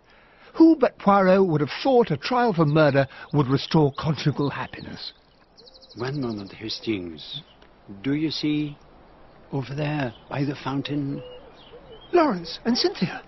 Who 0.55 0.75
but 0.75 0.97
Poirot 0.97 1.45
would 1.45 1.61
have 1.61 1.69
thought 1.83 2.11
a 2.11 2.17
trial 2.17 2.51
for 2.51 2.65
murder 2.65 3.07
would 3.31 3.47
restore 3.47 3.93
conjugal 3.97 4.49
happiness? 4.49 5.13
One 5.95 6.19
moment, 6.19 6.51
Hastings. 6.51 7.43
Do 8.01 8.15
you 8.15 8.31
see 8.31 8.75
over 9.53 9.73
there 9.73 10.13
by 10.29 10.43
the 10.43 10.55
fountain? 10.55 11.21
Lawrence 12.13 12.59
and 12.65 12.77
Cynthia. 12.77 13.21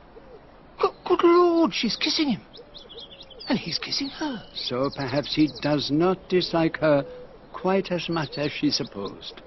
Good, 0.80 0.92
good 1.06 1.24
Lord, 1.24 1.74
she's 1.74 1.96
kissing 1.96 2.30
him. 2.30 2.42
And 3.48 3.58
he's 3.58 3.80
kissing 3.80 4.10
her. 4.10 4.44
So 4.54 4.90
perhaps 4.96 5.36
he 5.36 5.50
does 5.62 5.90
not 5.92 6.18
dislike 6.30 6.78
her 6.78 7.04
quite 7.52 7.92
as 7.92 8.08
much 8.10 8.38
as 8.38 8.52
she 8.52 8.70
supposed. 8.70 9.42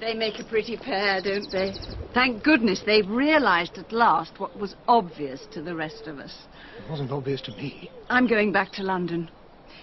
They 0.00 0.14
make 0.14 0.38
a 0.38 0.44
pretty 0.44 0.76
pair, 0.76 1.20
don't 1.20 1.50
they? 1.50 1.74
Thank 2.14 2.42
goodness 2.42 2.82
they've 2.84 3.08
realized 3.08 3.78
at 3.78 3.92
last 3.92 4.38
what 4.38 4.58
was 4.58 4.74
obvious 4.86 5.46
to 5.52 5.62
the 5.62 5.74
rest 5.74 6.06
of 6.06 6.18
us. 6.18 6.34
It 6.78 6.90
wasn't 6.90 7.12
obvious 7.12 7.40
to 7.42 7.52
me. 7.52 7.90
I'm 8.10 8.26
going 8.26 8.52
back 8.52 8.72
to 8.72 8.82
London. 8.82 9.30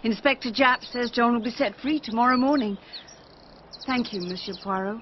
Inspector 0.04 0.50
Japp 0.52 0.84
says 0.92 1.12
John 1.12 1.34
will 1.34 1.42
be 1.42 1.52
set 1.52 1.76
free 1.78 2.00
tomorrow 2.00 2.38
morning. 2.38 2.78
Thank 3.86 4.14
you, 4.14 4.22
Monsieur 4.22 4.56
Poirot. 4.64 4.98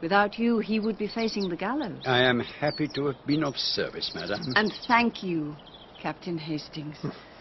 Without 0.00 0.38
you, 0.38 0.60
he 0.60 0.78
would 0.78 0.96
be 0.96 1.08
facing 1.08 1.48
the 1.48 1.56
gallows. 1.56 2.02
I 2.04 2.22
am 2.22 2.40
happy 2.40 2.86
to 2.94 3.06
have 3.06 3.26
been 3.26 3.42
of 3.42 3.56
service, 3.56 4.12
madame. 4.14 4.52
And 4.54 4.72
thank 4.86 5.22
you, 5.22 5.56
Captain 6.00 6.38
Hastings. 6.38 6.96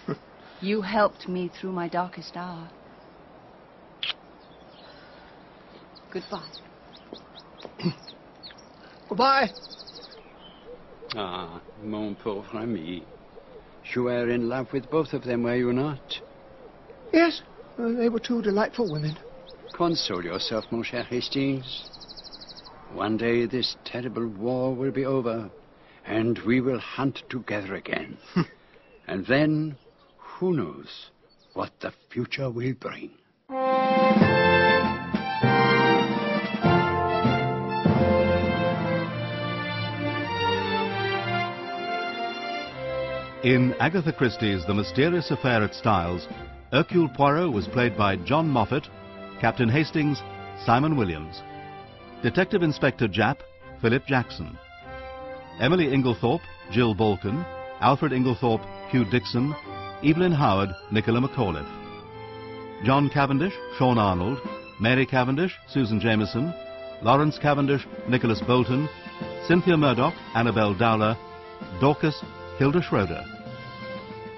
you 0.61 0.81
helped 0.81 1.27
me 1.27 1.49
through 1.49 1.71
my 1.71 1.88
darkest 1.88 2.35
hour. 2.35 2.67
Goodbye. 6.11 6.49
Goodbye. 9.09 9.51
Ah, 11.15 11.61
mon 11.84 12.15
pauvre 12.15 12.57
ami. 12.57 13.05
You 13.93 14.03
were 14.03 14.29
in 14.29 14.49
love 14.49 14.67
with 14.73 14.89
both 14.89 15.13
of 15.13 15.23
them, 15.23 15.43
were 15.43 15.55
you 15.55 15.71
not? 15.73 15.99
Yes, 17.13 17.41
they 17.77 18.09
were 18.09 18.19
two 18.19 18.41
delightful 18.41 18.91
women. 18.91 19.15
Console 19.73 20.23
yourself, 20.23 20.65
mon 20.71 20.84
cher 20.84 21.03
Hastings. 21.03 21.96
One 22.93 23.18
day 23.18 23.45
this 23.45 23.76
terrible 23.85 24.27
war 24.27 24.73
will 24.73 24.91
be 24.91 25.05
over, 25.05 25.49
and 26.05 26.39
we 26.39 26.61
will 26.61 26.80
hunt 26.80 27.23
together 27.30 27.76
again. 27.76 28.18
and 29.07 29.26
then, 29.26 29.77
who 30.18 30.53
knows 30.53 31.09
what 31.53 31.72
the 31.81 31.91
future 32.11 32.49
will 32.49 32.73
bring. 32.73 33.11
In 43.43 43.73
Agatha 43.80 44.11
Christie's 44.11 44.65
The 44.65 44.73
Mysterious 44.73 45.31
Affair 45.31 45.64
at 45.64 45.73
Styles, 45.73 46.27
Hercule 46.72 47.07
Poirot 47.07 47.53
was 47.53 47.68
played 47.68 47.95
by 47.95 48.18
John 48.18 48.49
Moffatt, 48.49 48.88
Captain 49.39 49.69
Hastings, 49.69 50.22
Simon 50.65 50.97
Williams. 50.97 51.41
Detective 52.23 52.64
Inspector 52.64 53.07
Japp, 53.10 53.38
Philip 53.80 54.03
Jackson. 54.07 54.57
Emily 55.60 55.85
Inglethorpe, 55.85 56.41
Jill 56.72 56.95
Balcon. 56.95 57.45
Alfred 57.80 58.11
Inglethorpe, 58.11 58.65
Hugh 58.89 59.06
Dickson. 59.06 59.53
Evelyn 60.03 60.31
Howard, 60.31 60.69
Nichola 60.91 61.23
McAuliffe. 61.23 61.72
John 62.84 63.07
Cavendish, 63.10 63.53
Sean 63.77 63.99
Arnold. 63.99 64.39
Mary 64.80 65.06
Cavendish, 65.06 65.53
Susan 65.68 65.99
Jameson. 65.99 66.52
Lawrence 67.03 67.38
Cavendish, 67.38 67.85
Nicholas 68.10 68.41
Boulton. 68.41 68.89
Cynthia 69.48 69.77
Murdoch, 69.77 70.15
Annabel 70.34 70.73
Dowler. 70.73 71.15
Dorcas, 71.80 72.19
Hilda 72.57 72.81
Schroeder. 72.81 73.23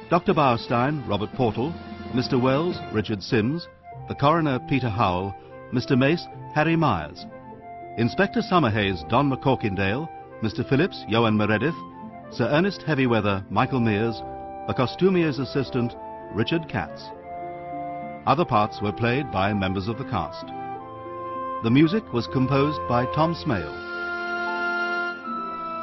Dr. 0.10 0.34
Bauerstein, 0.34 1.08
Robert 1.08 1.32
Portal. 1.34 1.74
Mr. 2.14 2.42
Wells, 2.42 2.78
Richard 2.92 3.24
Sims. 3.24 3.70
The 4.10 4.16
coroner, 4.16 4.60
Peter 4.68 4.90
Howell. 4.90 5.34
Mr. 5.72 5.98
Mace, 5.98 6.26
Harry 6.54 6.76
Myers. 6.76 7.26
Inspector 8.00 8.40
Summerhays, 8.44 9.04
Don 9.10 9.30
McCorkindale, 9.30 10.08
Mr. 10.42 10.68
Phillips, 10.70 11.04
Johan 11.10 11.36
Meredith, 11.36 11.76
Sir 12.32 12.48
Ernest 12.50 12.82
Heavywether, 12.84 13.44
Michael 13.50 13.82
Mears, 13.82 14.16
the 14.68 14.74
costumier's 14.74 15.38
assistant, 15.38 15.94
Richard 16.34 16.70
Katz. 16.70 17.04
Other 18.26 18.46
parts 18.46 18.82
were 18.82 18.94
played 18.94 19.30
by 19.34 19.54
members 19.54 19.90
of 19.90 19.98
the 19.98 20.06
cast. 20.06 20.46
The 21.66 21.70
music 21.70 22.14
was 22.14 22.26
composed 22.28 22.80
by 22.88 23.04
Tom 23.14 23.36
Smale. 23.36 23.76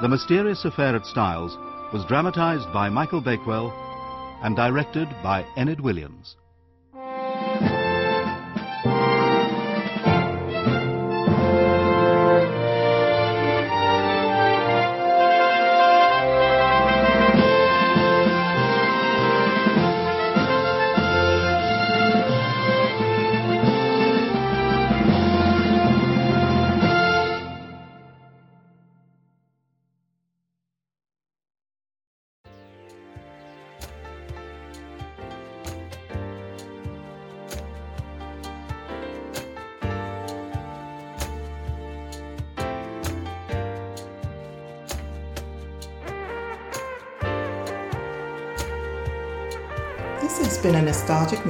The 0.01 0.09
Mysterious 0.09 0.65
Affair 0.65 0.97
at 0.97 1.05
Styles 1.05 1.55
was 1.93 2.07
dramatized 2.07 2.73
by 2.73 2.89
Michael 2.89 3.21
Bakewell 3.21 3.75
and 4.43 4.57
directed 4.57 5.09
by 5.23 5.45
Enid 5.59 5.83
Williams. 5.83 6.37